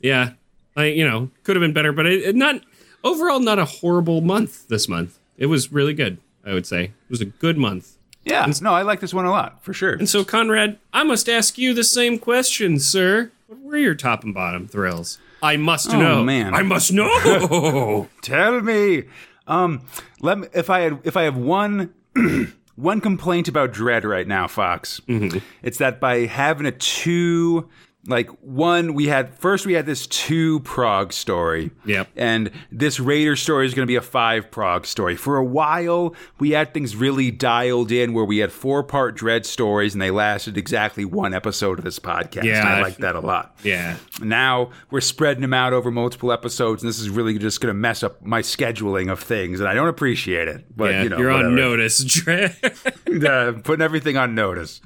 yeah, 0.00 0.32
I 0.76 0.86
you 0.86 1.08
know 1.08 1.30
could 1.44 1.56
have 1.56 1.60
been 1.60 1.72
better, 1.72 1.92
but 1.92 2.06
it, 2.06 2.22
it 2.22 2.36
not 2.36 2.62
overall 3.04 3.40
not 3.40 3.58
a 3.58 3.64
horrible 3.64 4.20
month 4.20 4.68
this 4.68 4.88
month. 4.88 5.18
It 5.36 5.46
was 5.46 5.72
really 5.72 5.94
good. 5.94 6.18
I 6.44 6.54
would 6.54 6.66
say 6.66 6.84
it 6.84 6.92
was 7.10 7.20
a 7.20 7.26
good 7.26 7.58
month. 7.58 7.96
Yeah. 8.24 8.50
No, 8.60 8.72
I 8.74 8.82
like 8.82 9.00
this 9.00 9.14
one 9.14 9.24
a 9.24 9.30
lot, 9.30 9.62
for 9.64 9.72
sure. 9.72 9.92
And 9.94 10.08
so 10.08 10.22
Conrad, 10.24 10.78
I 10.92 11.02
must 11.02 11.28
ask 11.28 11.56
you 11.56 11.72
the 11.72 11.84
same 11.84 12.18
question, 12.18 12.78
sir. 12.78 13.30
What 13.46 13.60
were 13.60 13.76
your 13.78 13.94
top 13.94 14.22
and 14.24 14.34
bottom 14.34 14.66
thrills? 14.68 15.18
I 15.42 15.56
must 15.56 15.94
Oh, 15.94 15.98
know. 15.98 16.24
man. 16.24 16.52
I 16.52 16.62
must 16.62 16.92
know. 16.92 18.08
Tell 18.22 18.60
me. 18.60 19.04
Um, 19.46 19.82
let 20.20 20.38
me, 20.38 20.48
if 20.52 20.68
I 20.68 20.80
had 20.80 20.98
if 21.04 21.16
I 21.16 21.22
have 21.22 21.36
one 21.36 21.94
one 22.78 23.00
complaint 23.00 23.48
about 23.48 23.72
Dredd 23.72 24.04
right 24.04 24.26
now, 24.26 24.46
Fox, 24.46 25.00
mm-hmm. 25.08 25.38
it's 25.62 25.78
that 25.78 25.98
by 25.98 26.26
having 26.26 26.64
a 26.64 26.70
two 26.70 27.68
like 28.08 28.28
one 28.40 28.94
we 28.94 29.06
had 29.06 29.34
first 29.34 29.66
we 29.66 29.74
had 29.74 29.86
this 29.86 30.06
two 30.06 30.60
prog 30.60 31.12
story 31.12 31.70
Yep. 31.84 32.08
and 32.16 32.50
this 32.72 32.98
raider 32.98 33.36
story 33.36 33.66
is 33.66 33.74
going 33.74 33.84
to 33.86 33.90
be 33.90 33.96
a 33.96 34.00
five 34.00 34.50
prog 34.50 34.86
story 34.86 35.14
for 35.16 35.36
a 35.36 35.44
while 35.44 36.14
we 36.40 36.50
had 36.50 36.72
things 36.74 36.96
really 36.96 37.30
dialed 37.30 37.92
in 37.92 38.14
where 38.14 38.24
we 38.24 38.38
had 38.38 38.50
four 38.50 38.82
part 38.82 39.16
Dredd 39.16 39.44
stories 39.44 39.94
and 39.94 40.02
they 40.02 40.10
lasted 40.10 40.56
exactly 40.56 41.04
one 41.04 41.34
episode 41.34 41.78
of 41.78 41.84
this 41.84 41.98
podcast 41.98 42.44
Yeah, 42.44 42.60
and 42.60 42.68
i 42.68 42.80
like 42.82 42.96
that 42.96 43.14
a 43.14 43.20
lot 43.20 43.56
yeah. 43.62 43.96
now 44.20 44.70
we're 44.90 45.00
spreading 45.00 45.42
them 45.42 45.54
out 45.54 45.72
over 45.72 45.90
multiple 45.90 46.32
episodes, 46.32 46.82
and 46.82 46.88
this 46.88 46.98
is 46.98 47.10
really 47.10 47.38
just 47.38 47.60
going 47.60 47.68
to 47.70 47.78
mess 47.78 48.02
up 48.02 48.24
my 48.24 48.40
scheduling 48.40 49.10
of 49.12 49.20
things, 49.20 49.60
and 49.60 49.68
I 49.68 49.74
don't 49.74 49.88
appreciate 49.88 50.48
it. 50.48 50.64
But 50.76 50.90
Yeah, 50.92 51.02
you 51.02 51.08
know, 51.10 51.18
you're 51.18 51.30
on 51.30 51.54
notice, 51.54 52.02
Dre. 52.04 52.54
Uh, 53.08 53.52
putting 53.64 53.82
everything 53.82 54.16
on 54.16 54.34
notice. 54.34 54.80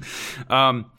Um, 0.49 0.89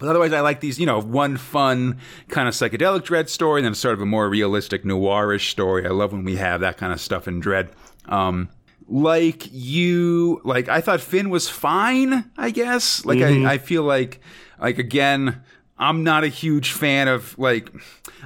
but 0.00 0.08
otherwise, 0.08 0.32
I 0.32 0.40
like 0.40 0.60
these, 0.60 0.80
you 0.80 0.86
know, 0.86 0.98
one 0.98 1.36
fun 1.36 1.98
kind 2.28 2.48
of 2.48 2.54
psychedelic 2.54 3.02
Dredd 3.02 3.28
story, 3.28 3.60
and 3.60 3.66
then 3.66 3.74
sort 3.74 3.94
of 3.94 4.00
a 4.00 4.06
more 4.06 4.28
realistic 4.28 4.82
noirish 4.82 5.50
story. 5.50 5.86
I 5.86 5.90
love 5.90 6.12
when 6.12 6.24
we 6.24 6.36
have 6.36 6.62
that 6.62 6.78
kind 6.78 6.92
of 6.92 7.00
stuff 7.00 7.28
in 7.28 7.40
Dredd. 7.40 7.68
Um, 8.06 8.48
like 8.88 9.46
you, 9.52 10.40
like 10.42 10.68
I 10.68 10.80
thought 10.80 11.02
Finn 11.02 11.28
was 11.28 11.48
fine. 11.50 12.30
I 12.36 12.50
guess. 12.50 13.04
Like 13.04 13.20
I, 13.20 13.52
I 13.52 13.58
feel 13.58 13.84
like, 13.84 14.20
like 14.58 14.78
again. 14.78 15.42
I'm 15.82 16.04
not 16.04 16.24
a 16.24 16.28
huge 16.28 16.72
fan 16.72 17.08
of 17.08 17.38
like 17.38 17.72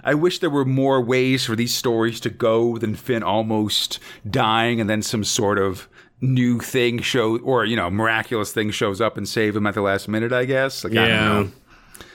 I 0.03 0.15
wish 0.15 0.41
there 0.41 0.51
were 0.51 0.65
more 0.65 1.01
ways 1.01 1.45
for 1.45 1.55
these 1.55 1.73
stories 1.73 2.19
to 2.21 2.31
go 2.31 2.79
than 2.79 2.97
Finn 2.97 3.23
almost 3.23 4.01
dying 4.29 4.81
and 4.81 4.91
then 4.91 5.03
some 5.03 5.23
sort 5.23 5.61
of 5.61 5.89
new 6.21 6.59
thing 6.59 6.99
show 6.99 7.39
or 7.39 7.65
you 7.65 7.77
know 7.77 7.91
miraculous 7.91 8.53
thing 8.53 8.73
shows 8.73 9.01
up 9.01 9.17
and 9.17 9.29
save 9.29 9.55
him 9.55 9.69
at 9.69 9.75
the 9.75 9.83
last 9.83 10.09
minute 10.09 10.33
I 10.33 10.47
guess 10.47 10.83
like 10.83 10.95
I 10.95 11.07
don't 11.07 11.17
know 11.17 11.53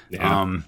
yeah. 0.10 0.41
um, 0.41 0.65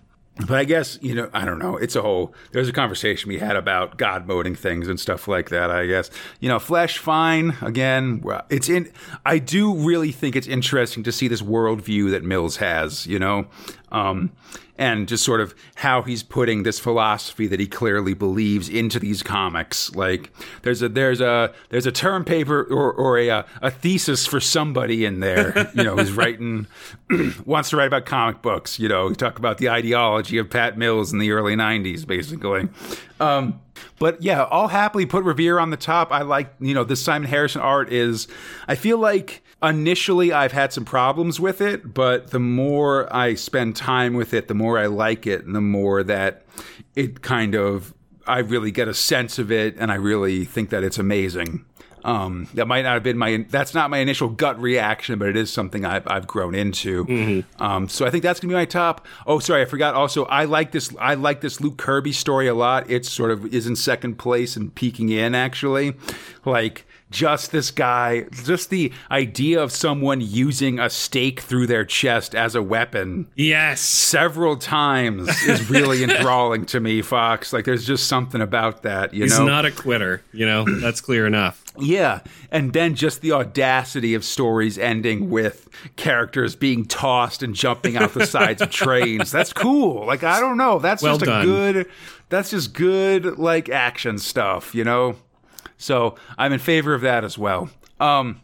but 0.48 0.58
I 0.58 0.64
guess 0.64 0.98
you 1.02 1.14
know 1.14 1.30
I 1.34 1.46
don't 1.46 1.60
know. 1.60 1.78
It's 1.78 1.96
a 1.96 2.02
whole. 2.02 2.34
There's 2.52 2.70
a 2.70 2.74
conversation 2.74 3.30
we 3.30 3.40
had 3.40 3.56
about 3.56 3.98
God 3.98 4.28
moding 4.28 4.56
things 4.56 4.88
and 4.88 5.00
stuff 5.00 5.28
like 5.28 5.50
that. 5.50 5.70
I 5.70 5.86
guess 5.86 6.10
you 6.40 6.50
know, 6.50 6.60
Flesh 6.60 6.98
fine. 6.98 7.58
Again, 7.62 8.24
it's 8.50 8.70
in. 8.70 8.92
I 9.26 9.40
do 9.40 9.76
really 9.76 10.12
think 10.12 10.36
it's 10.36 10.48
interesting 10.48 11.04
to 11.04 11.12
see 11.12 11.28
this 11.28 11.42
worldview 11.42 12.12
that 12.12 12.24
Mills 12.24 12.58
has. 12.58 13.06
You 13.06 13.20
know, 13.20 13.48
um, 13.92 14.32
and 14.78 15.08
just 15.08 15.24
sort 15.24 15.42
of 15.42 15.54
how 15.76 16.02
he's 16.02 16.24
putting 16.24 16.64
this 16.64 16.80
philosophy 16.80 17.46
that 17.48 17.60
he 17.60 17.68
clearly 17.68 18.14
believes 18.14 18.68
into 18.68 19.00
these 19.00 19.22
comics. 19.22 19.94
Like 19.96 20.32
there's 20.64 20.82
a 20.82 20.90
there's 20.90 21.22
a 21.22 21.54
there's 21.70 21.86
a 21.86 21.92
term 21.92 22.26
paper 22.26 22.64
or, 22.64 22.92
or 22.92 23.20
a 23.20 23.46
a 23.62 23.70
thesis 23.72 24.26
for 24.26 24.40
somebody 24.40 25.06
in 25.06 25.20
there, 25.20 25.72
you 25.76 25.84
know, 25.84 25.96
who's 25.96 26.12
writing 26.12 26.68
wants 27.46 27.70
to 27.70 27.78
write 27.78 27.88
about 27.88 28.06
comic 28.06 28.42
books. 28.42 28.80
You 28.80 28.90
know, 28.90 29.08
we 29.08 29.16
talk 29.16 29.38
about 29.38 29.60
the 29.60 29.70
ideology 29.70 30.38
of 30.38 30.50
Pat 30.50 30.78
Mills 30.78 31.14
in 31.14 31.20
the 31.20 31.32
early 31.32 31.56
'90s, 31.56 32.08
basically. 32.08 32.68
Um, 33.20 33.62
but 34.00 34.22
yeah, 34.22 34.44
I'll 34.44 34.68
happily 34.68 35.06
put 35.06 35.24
Revere 35.24 35.60
on 35.60 35.70
the 35.70 35.78
top. 35.78 36.12
I 36.12 36.22
like, 36.22 36.54
you 36.60 36.74
know, 36.74 36.84
this 36.84 37.02
Simon 37.02 37.30
Harrison 37.30 37.62
art 37.62 37.92
is, 37.92 38.28
I 38.68 38.76
feel 38.76 38.98
like 38.98 39.44
initially 39.64 40.34
I've 40.34 40.52
had 40.52 40.74
some 40.74 40.86
problems 40.86 41.40
with 41.40 41.62
it, 41.62 41.94
but 41.94 42.32
the 42.32 42.40
more 42.40 43.14
I 43.16 43.36
spend 43.36 43.76
time 43.76 44.14
with 44.14 44.34
it, 44.34 44.48
the 44.48 44.54
more 44.54 44.80
I 44.80 44.88
like 44.88 45.28
it, 45.28 45.46
and 45.46 45.56
the 45.56 45.62
more 45.62 46.04
that 46.04 46.46
it 46.96 47.22
kind 47.22 47.56
of, 47.56 47.94
I 48.28 48.40
really 48.40 48.72
get 48.72 48.88
a 48.88 48.94
sense 48.94 49.40
of 49.40 49.52
it, 49.52 49.76
and 49.78 49.92
I 49.92 49.96
really 49.96 50.46
think 50.46 50.70
that 50.70 50.84
it's 50.84 50.98
amazing. 50.98 51.66
Um, 52.04 52.48
that 52.54 52.68
might 52.68 52.84
not 52.84 52.94
have 52.94 53.04
been 53.04 53.18
my 53.18 53.46
that's 53.50 53.74
not 53.74 53.90
my 53.90 54.00
initial 54.00 54.30
gut 54.30 54.60
reaction, 54.60 55.20
but 55.20 55.28
it 55.28 55.38
is 55.38 55.52
something 55.52 55.86
I've, 55.86 56.08
I've 56.08 56.28
grown 56.28 56.56
into. 56.56 57.06
Mm-hmm. 57.06 57.64
Um, 57.64 57.88
so 57.88 58.06
I 58.06 58.10
think 58.10 58.24
that's 58.24 58.40
gonna 58.40 58.52
be 58.52 58.56
my 58.56 58.66
top. 58.66 59.06
Oh, 59.26 59.40
sorry, 59.40 59.62
I 59.62 59.66
forgot. 59.66 59.96
Also, 59.96 60.26
I 60.26 60.46
like 60.46 60.72
this. 60.72 60.94
I 61.00 61.14
like 61.16 61.42
this 61.42 61.62
Luke 61.62 61.78
Kirby 61.78 62.12
story 62.12 62.48
a 62.48 62.54
lot. 62.54 62.90
It 62.90 63.06
sort 63.06 63.32
of 63.32 63.54
is 63.54 63.68
in 63.68 63.76
second 63.76 64.16
place 64.16 64.56
and 64.56 64.74
peeking 64.74 65.10
in 65.10 65.36
actually. 65.36 65.94
Like 66.46 66.86
just 67.12 67.52
this 67.52 67.70
guy, 67.70 68.26
just 68.44 68.70
the 68.70 68.92
idea 69.12 69.62
of 69.62 69.72
someone 69.72 70.22
using 70.22 70.80
a 70.80 70.90
stake 70.90 71.42
through 71.42 71.68
their 71.68 71.86
chest 71.86 72.34
as 72.34 72.56
a 72.56 72.64
weapon. 72.64 73.28
Yes. 73.36 73.82
Several 73.82 74.56
times 74.56 75.30
is 75.44 75.70
really 75.70 76.04
enthralling 76.10 76.66
to 76.68 76.80
me, 76.80 77.02
Fox. 77.02 77.54
Like 77.54 77.66
there's 77.66 77.86
just 77.86 78.08
something 78.08 78.42
about 78.42 78.84
that, 78.84 79.14
you 79.14 79.24
He's 79.24 79.34
know. 79.34 79.42
He's 79.42 79.48
not 79.48 79.66
a 79.66 79.72
quitter, 79.72 80.24
you 80.32 80.46
know. 80.46 80.66
That's 80.80 81.02
clear 81.02 81.28
enough. 81.28 81.61
Yeah, 81.78 82.20
and 82.52 82.74
then 82.74 82.96
just 82.96 83.22
the 83.22 83.32
audacity 83.32 84.14
of 84.14 84.26
stories 84.26 84.78
ending 84.78 85.30
with 85.30 85.70
characters 85.96 86.56
being 86.56 86.86
tossed 86.86 87.42
and 87.44 87.56
jumping 87.56 87.96
out 87.96 88.14
the 88.14 88.26
sides 88.26 88.62
of 88.62 88.70
trains. 88.72 89.32
That's 89.32 89.54
cool. 89.54 90.06
Like 90.06 90.24
I 90.24 90.40
don't 90.40 90.58
know, 90.58 90.80
that's 90.80 91.02
well 91.02 91.18
just 91.18 91.26
done. 91.26 91.42
a 91.42 91.46
good 91.46 91.90
that's 92.30 92.50
just 92.52 92.74
good 92.74 93.38
like 93.40 93.70
action 93.70 94.18
stuff, 94.18 94.76
you 94.76 94.84
know? 94.84 95.16
So 95.78 96.16
I'm 96.38 96.54
in 96.54 96.60
favor 96.60 96.94
of 96.94 97.02
that 97.02 97.24
as 97.24 97.38
well. 97.38 97.70
Um, 98.00 98.42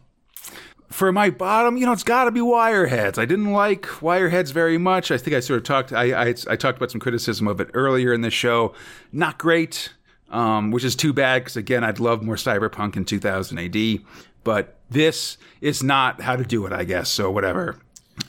for 0.90 1.12
my 1.12 1.30
bottom, 1.30 1.76
you 1.76 1.86
know, 1.86 1.92
it's 1.92 2.02
got 2.02 2.24
to 2.24 2.30
be 2.30 2.40
Wireheads. 2.40 3.18
I 3.18 3.26
didn't 3.26 3.52
like 3.52 3.82
Wireheads 3.82 4.52
very 4.52 4.78
much. 4.78 5.10
I 5.10 5.18
think 5.18 5.36
I 5.36 5.40
sort 5.40 5.58
of 5.58 5.64
talked. 5.64 5.92
I, 5.92 6.12
I, 6.28 6.34
I 6.48 6.56
talked 6.56 6.78
about 6.78 6.90
some 6.90 7.00
criticism 7.00 7.46
of 7.46 7.60
it 7.60 7.68
earlier 7.74 8.12
in 8.12 8.22
the 8.22 8.30
show. 8.30 8.74
Not 9.12 9.38
great, 9.38 9.90
um, 10.30 10.70
which 10.70 10.84
is 10.84 10.96
too 10.96 11.12
bad 11.12 11.42
because 11.42 11.56
again, 11.56 11.84
I'd 11.84 12.00
love 12.00 12.22
more 12.22 12.36
Cyberpunk 12.36 12.96
in 12.96 13.04
2000 13.04 13.58
AD. 13.58 14.00
But 14.44 14.78
this 14.90 15.36
is 15.60 15.82
not 15.82 16.20
how 16.20 16.36
to 16.36 16.44
do 16.44 16.64
it, 16.66 16.72
I 16.72 16.84
guess. 16.84 17.10
So 17.10 17.30
whatever. 17.30 17.78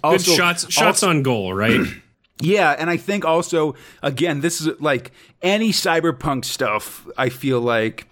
Also, 0.03 0.31
Good 0.31 0.38
shots, 0.38 0.71
shots 0.71 1.03
also, 1.03 1.09
on 1.09 1.23
goal, 1.23 1.53
right? 1.53 1.81
Yeah, 2.41 2.71
and 2.71 2.89
I 2.89 2.95
think 2.95 3.26
also 3.26 3.76
again, 4.01 4.39
this 4.39 4.61
is 4.61 4.80
like 4.80 5.11
any 5.41 5.71
cyberpunk 5.71 6.45
stuff. 6.45 7.05
I 7.17 7.27
feel 7.27 7.59
like 7.59 8.07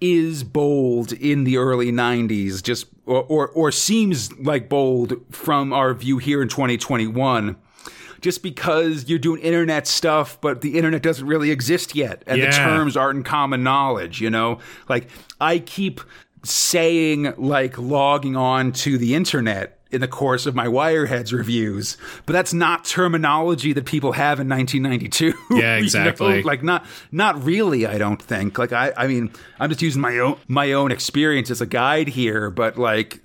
is 0.00 0.44
bold 0.44 1.12
in 1.12 1.42
the 1.42 1.56
early 1.56 1.90
90s 1.90 2.62
just 2.62 2.86
or, 3.04 3.24
or, 3.24 3.48
or 3.48 3.72
seems 3.72 4.32
like 4.38 4.68
bold 4.68 5.14
from 5.30 5.72
our 5.72 5.92
view 5.92 6.18
here 6.18 6.40
in 6.40 6.48
2021 6.48 7.56
just 8.20 8.42
because 8.42 9.08
you're 9.08 9.18
doing 9.18 9.40
internet 9.40 9.86
stuff, 9.86 10.40
but 10.40 10.60
the 10.60 10.76
internet 10.76 11.02
doesn't 11.02 11.26
really 11.26 11.50
exist 11.50 11.94
yet, 11.94 12.22
and 12.26 12.38
yeah. 12.38 12.46
the 12.46 12.52
terms 12.52 12.96
aren't 12.96 13.18
in 13.18 13.22
common 13.24 13.62
knowledge. 13.62 14.20
You 14.20 14.30
know, 14.30 14.58
like 14.88 15.08
I 15.40 15.58
keep 15.58 16.00
saying 16.44 17.34
like 17.36 17.78
logging 17.78 18.36
on 18.36 18.72
to 18.72 18.98
the 18.98 19.14
internet 19.14 19.78
in 19.90 20.00
the 20.00 20.08
course 20.08 20.44
of 20.46 20.54
my 20.54 20.66
Wireheads 20.66 21.32
reviews, 21.32 21.96
but 22.26 22.32
that's 22.34 22.52
not 22.52 22.84
terminology 22.84 23.72
that 23.72 23.86
people 23.86 24.12
have 24.12 24.38
in 24.38 24.48
1992. 24.48 25.32
Yeah, 25.50 25.76
exactly. 25.76 26.28
you 26.28 26.42
know? 26.42 26.46
Like 26.46 26.62
not 26.62 26.84
not 27.10 27.42
really. 27.42 27.86
I 27.86 27.98
don't 27.98 28.20
think. 28.20 28.58
Like 28.58 28.72
I, 28.72 28.92
I 28.96 29.06
mean, 29.06 29.32
I'm 29.58 29.70
just 29.70 29.82
using 29.82 30.02
my 30.02 30.18
own 30.18 30.38
my 30.46 30.72
own 30.72 30.92
experience 30.92 31.50
as 31.50 31.60
a 31.60 31.66
guide 31.66 32.08
here, 32.08 32.50
but 32.50 32.76
like 32.76 33.20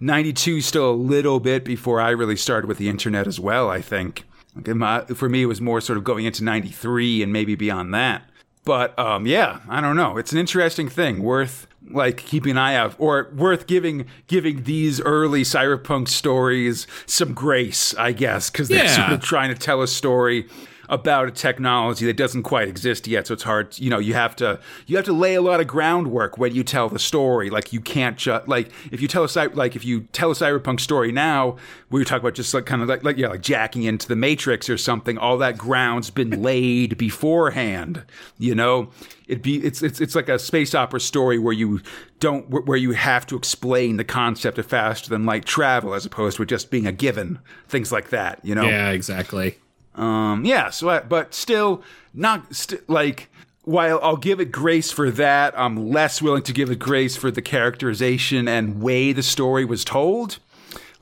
92 0.00 0.60
still 0.60 0.90
a 0.90 0.92
little 0.92 1.40
bit 1.40 1.64
before 1.64 2.00
I 2.00 2.10
really 2.10 2.36
started 2.36 2.66
with 2.66 2.78
the 2.78 2.88
internet 2.88 3.26
as 3.26 3.38
well. 3.38 3.70
I 3.70 3.80
think. 3.80 4.24
My, 4.66 5.04
for 5.06 5.28
me, 5.28 5.42
it 5.42 5.46
was 5.46 5.60
more 5.60 5.80
sort 5.80 5.96
of 5.96 6.04
going 6.04 6.24
into 6.24 6.44
93 6.44 7.22
and 7.22 7.32
maybe 7.32 7.54
beyond 7.54 7.94
that. 7.94 8.22
But 8.64 8.98
um, 8.98 9.26
yeah, 9.26 9.60
I 9.68 9.80
don't 9.80 9.96
know. 9.96 10.16
It's 10.16 10.32
an 10.32 10.38
interesting 10.38 10.88
thing, 10.88 11.22
worth 11.22 11.66
like 11.90 12.18
keeping 12.18 12.52
an 12.52 12.58
eye 12.58 12.74
out, 12.74 12.94
or 12.98 13.30
worth 13.34 13.66
giving 13.66 14.06
giving 14.26 14.64
these 14.64 15.00
early 15.00 15.42
cyberpunk 15.42 16.08
stories 16.08 16.86
some 17.06 17.32
grace, 17.32 17.94
I 17.96 18.12
guess, 18.12 18.50
because 18.50 18.68
they're 18.68 18.84
yeah. 18.84 18.96
sort 18.96 19.12
of 19.12 19.22
trying 19.22 19.48
to 19.48 19.58
tell 19.58 19.82
a 19.82 19.88
story 19.88 20.46
about 20.90 21.28
a 21.28 21.30
technology 21.30 22.04
that 22.04 22.16
doesn't 22.16 22.42
quite 22.42 22.68
exist 22.68 23.06
yet. 23.06 23.26
So 23.26 23.34
it's 23.34 23.44
hard. 23.44 23.78
You 23.78 23.88
know, 23.88 23.98
you 23.98 24.12
have 24.12 24.36
to 24.36 24.60
you 24.86 24.96
have 24.96 25.06
to 25.06 25.12
lay 25.12 25.34
a 25.34 25.40
lot 25.40 25.60
of 25.60 25.66
groundwork 25.66 26.36
when 26.36 26.54
you 26.54 26.62
tell 26.62 26.88
the 26.88 26.98
story. 26.98 27.48
Like 27.48 27.72
you 27.72 27.80
can't 27.80 28.18
just 28.18 28.46
like 28.46 28.70
if 28.90 29.00
you 29.00 29.08
tell 29.08 29.24
a 29.24 29.48
like 29.54 29.76
if 29.76 29.84
you 29.84 30.02
tell 30.12 30.30
a 30.32 30.34
cyberpunk 30.34 30.80
story 30.80 31.12
now, 31.12 31.56
we 31.88 32.04
talk 32.04 32.20
about 32.20 32.34
just 32.34 32.52
like 32.52 32.66
kind 32.66 32.82
of 32.82 32.88
like 32.88 33.04
like 33.04 33.16
yeah 33.16 33.28
like 33.28 33.40
jacking 33.40 33.84
into 33.84 34.06
the 34.08 34.16
Matrix 34.16 34.68
or 34.68 34.76
something. 34.76 35.16
All 35.16 35.38
that 35.38 35.56
ground's 35.56 36.10
been 36.10 36.42
laid 36.42 36.98
beforehand. 36.98 38.04
You 38.38 38.54
know, 38.54 38.90
It'd 39.30 39.42
be 39.42 39.64
it's 39.64 39.80
it's 39.80 40.00
it's 40.00 40.16
like 40.16 40.28
a 40.28 40.40
space 40.40 40.74
opera 40.74 40.98
story 40.98 41.38
where 41.38 41.52
you 41.52 41.82
don't 42.18 42.50
where 42.50 42.76
you 42.76 42.90
have 42.90 43.24
to 43.28 43.36
explain 43.36 43.96
the 43.96 44.02
concept 44.02 44.58
of 44.58 44.66
faster 44.66 45.08
than 45.08 45.24
light 45.24 45.44
travel 45.44 45.94
as 45.94 46.04
opposed 46.04 46.38
to 46.38 46.44
just 46.44 46.68
being 46.68 46.84
a 46.84 46.90
given. 46.90 47.38
Things 47.68 47.92
like 47.92 48.10
that. 48.10 48.40
You 48.44 48.56
know. 48.56 48.64
Yeah, 48.64 48.90
exactly. 48.90 49.56
Um, 50.00 50.46
yeah, 50.46 50.70
so 50.70 50.88
I, 50.88 51.00
but 51.00 51.34
still 51.34 51.82
not 52.14 52.54
st- 52.54 52.88
like 52.88 53.28
while 53.64 54.00
I'll 54.02 54.16
give 54.16 54.40
it 54.40 54.46
grace 54.50 54.90
for 54.90 55.10
that, 55.10 55.52
I'm 55.58 55.90
less 55.90 56.22
willing 56.22 56.42
to 56.44 56.52
give 56.54 56.70
it 56.70 56.78
grace 56.78 57.16
for 57.16 57.30
the 57.30 57.42
characterization 57.42 58.48
and 58.48 58.80
way 58.82 59.12
the 59.12 59.22
story 59.22 59.66
was 59.66 59.84
told. 59.84 60.38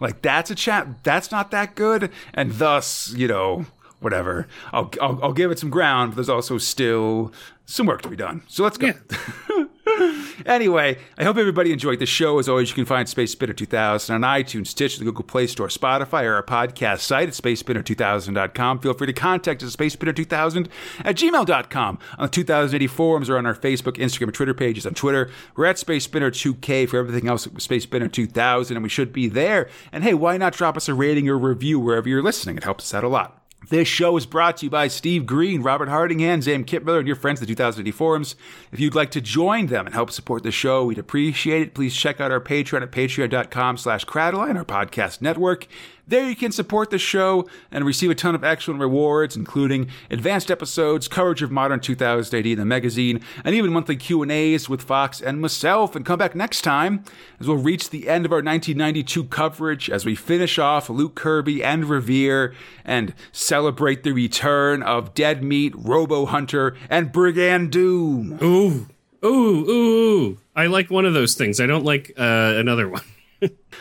Like 0.00 0.20
that's 0.22 0.50
a 0.50 0.54
chat 0.56 1.04
that's 1.04 1.30
not 1.30 1.52
that 1.52 1.76
good, 1.76 2.10
and 2.34 2.52
thus, 2.54 3.12
you 3.14 3.28
know, 3.28 3.66
whatever. 4.00 4.48
I'll 4.72 4.90
I'll, 5.00 5.22
I'll 5.22 5.32
give 5.32 5.52
it 5.52 5.60
some 5.60 5.70
ground, 5.70 6.10
but 6.10 6.16
there's 6.16 6.28
also 6.28 6.58
still 6.58 7.32
some 7.66 7.86
work 7.86 8.02
to 8.02 8.08
be 8.08 8.16
done. 8.16 8.42
So 8.48 8.64
let's 8.64 8.78
go. 8.78 8.88
Yeah. 8.88 9.64
anyway, 10.46 10.98
I 11.16 11.24
hope 11.24 11.36
everybody 11.36 11.72
enjoyed 11.72 11.98
the 11.98 12.06
show. 12.06 12.38
As 12.38 12.48
always, 12.48 12.68
you 12.68 12.74
can 12.74 12.84
find 12.84 13.08
Space 13.08 13.32
Spinner 13.32 13.52
2000 13.52 14.14
on 14.14 14.20
iTunes, 14.22 14.68
Stitch, 14.68 14.98
the 14.98 15.04
Google 15.04 15.24
Play 15.24 15.46
Store, 15.46 15.68
Spotify, 15.68 16.24
or 16.24 16.34
our 16.34 16.42
podcast 16.42 17.00
site 17.00 17.28
at 17.28 17.34
spacespinner2000.com. 17.34 18.80
Feel 18.80 18.94
free 18.94 19.06
to 19.06 19.12
contact 19.12 19.62
us 19.62 19.74
at 19.74 19.78
spacespinner2000 19.78 20.68
at 21.00 21.16
gmail.com. 21.16 21.98
On 22.18 22.26
the 22.26 22.30
2000 22.30 22.82
AD 22.82 22.90
forums 22.90 23.30
or 23.30 23.38
on 23.38 23.46
our 23.46 23.54
Facebook, 23.54 23.96
Instagram, 23.96 24.24
and 24.24 24.34
Twitter 24.34 24.54
pages. 24.54 24.86
On 24.86 24.94
Twitter, 24.94 25.30
we're 25.56 25.66
at 25.66 25.78
Space 25.78 26.04
Spinner 26.04 26.30
2K. 26.30 26.88
For 26.88 26.98
everything 26.98 27.28
else, 27.28 27.48
Space 27.58 27.84
Spinner 27.84 28.08
2000, 28.08 28.76
and 28.76 28.82
we 28.82 28.88
should 28.88 29.12
be 29.12 29.28
there. 29.28 29.68
And 29.92 30.04
hey, 30.04 30.14
why 30.14 30.36
not 30.36 30.52
drop 30.52 30.76
us 30.76 30.88
a 30.88 30.94
rating 30.94 31.28
or 31.28 31.38
review 31.38 31.80
wherever 31.80 32.08
you're 32.08 32.22
listening? 32.22 32.56
It 32.56 32.64
helps 32.64 32.84
us 32.84 32.94
out 32.94 33.04
a 33.04 33.08
lot. 33.08 33.47
This 33.66 33.88
show 33.88 34.16
is 34.16 34.24
brought 34.24 34.58
to 34.58 34.66
you 34.66 34.70
by 34.70 34.88
Steve 34.88 35.26
Green, 35.26 35.62
Robert 35.62 35.88
Harding, 35.88 36.20
Hardingham, 36.20 36.40
Zam 36.42 36.64
Miller, 36.84 37.00
and 37.00 37.06
your 37.06 37.16
friends 37.16 37.42
at 37.42 37.48
the 37.48 37.54
2000 37.54 37.86
AD 37.86 37.94
Forums. 37.94 38.34
If 38.72 38.80
you'd 38.80 38.94
like 38.94 39.10
to 39.10 39.20
join 39.20 39.66
them 39.66 39.84
and 39.84 39.94
help 39.94 40.10
support 40.10 40.42
the 40.42 40.50
show, 40.52 40.84
we'd 40.84 40.96
appreciate 40.96 41.62
it. 41.62 41.74
Please 41.74 41.94
check 41.94 42.18
out 42.18 42.30
our 42.30 42.40
Patreon 42.40 42.82
at 42.82 42.92
patreon.com 42.92 43.76
slash 43.76 44.06
Cradline, 44.06 44.56
our 44.56 44.64
podcast 44.64 45.20
network. 45.20 45.66
There 46.08 46.26
you 46.26 46.34
can 46.34 46.52
support 46.52 46.88
the 46.88 46.98
show 46.98 47.46
and 47.70 47.84
receive 47.84 48.10
a 48.10 48.14
ton 48.14 48.34
of 48.34 48.42
excellent 48.42 48.80
rewards, 48.80 49.36
including 49.36 49.90
advanced 50.10 50.50
episodes, 50.50 51.06
coverage 51.06 51.42
of 51.42 51.50
modern 51.50 51.80
2000 51.80 52.38
AD 52.38 52.46
in 52.46 52.58
the 52.58 52.64
magazine, 52.64 53.20
and 53.44 53.54
even 53.54 53.74
monthly 53.74 53.94
Q&As 53.94 54.70
with 54.70 54.80
Fox 54.80 55.20
and 55.20 55.38
myself. 55.42 55.94
And 55.94 56.06
come 56.06 56.18
back 56.18 56.34
next 56.34 56.62
time 56.62 57.04
as 57.38 57.46
we'll 57.46 57.58
reach 57.58 57.90
the 57.90 58.08
end 58.08 58.24
of 58.24 58.32
our 58.32 58.38
1992 58.38 59.24
coverage 59.24 59.90
as 59.90 60.06
we 60.06 60.14
finish 60.14 60.58
off 60.58 60.88
Luke 60.88 61.14
Kirby 61.14 61.62
and 61.62 61.84
Revere 61.84 62.54
and 62.86 63.12
celebrate 63.30 64.02
the 64.02 64.12
return 64.12 64.82
of 64.82 65.12
Dead 65.12 65.44
Meat, 65.44 65.74
Robo 65.76 66.24
Hunter, 66.24 66.74
and 66.88 67.12
Brigand 67.12 67.70
Doom. 67.70 68.38
Ooh, 68.42 68.86
ooh, 69.22 69.70
ooh. 69.70 70.38
I 70.56 70.68
like 70.68 70.90
one 70.90 71.04
of 71.04 71.12
those 71.12 71.34
things. 71.34 71.60
I 71.60 71.66
don't 71.66 71.84
like 71.84 72.12
uh, 72.16 72.54
another 72.56 72.88
one. 72.88 73.02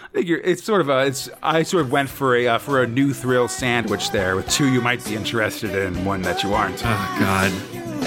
I 0.08 0.10
think 0.14 0.28
you're, 0.28 0.40
it's 0.40 0.64
sort 0.64 0.82
of 0.82 0.90
a. 0.90 1.06
It's 1.06 1.30
I 1.44 1.64
sort 1.64 1.84
of 1.84 1.92
went 1.92 2.10
for 2.10 2.36
a 2.36 2.48
uh, 2.48 2.58
for 2.60 2.82
a 2.82 2.88
new 2.88 3.14
thrill 3.14 3.48
sandwich 3.48 4.12
there 4.12 4.36
with 4.36 4.50
two 4.50 4.72
you 4.72 4.82
might 4.82 5.04
be 5.04 5.16
interested 5.16 5.76
in, 5.76 6.06
one 6.06 6.22
that 6.22 6.44
you 6.44 6.54
aren't. 6.54 6.82
Oh 6.86 7.18
God. 7.20 7.52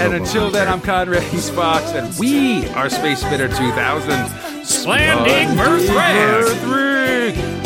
and 0.01 0.15
until 0.15 0.51
then, 0.51 0.67
I'm 0.67 0.81
Conrad 0.81 1.23
East 1.35 1.53
Fox, 1.53 1.93
and 1.93 2.19
we 2.19 2.67
are 2.71 2.89
Space 2.89 3.21
Spinner 3.21 3.49
2000. 3.49 4.11
Splundig. 4.65 5.47
Verthrig. 5.57 7.60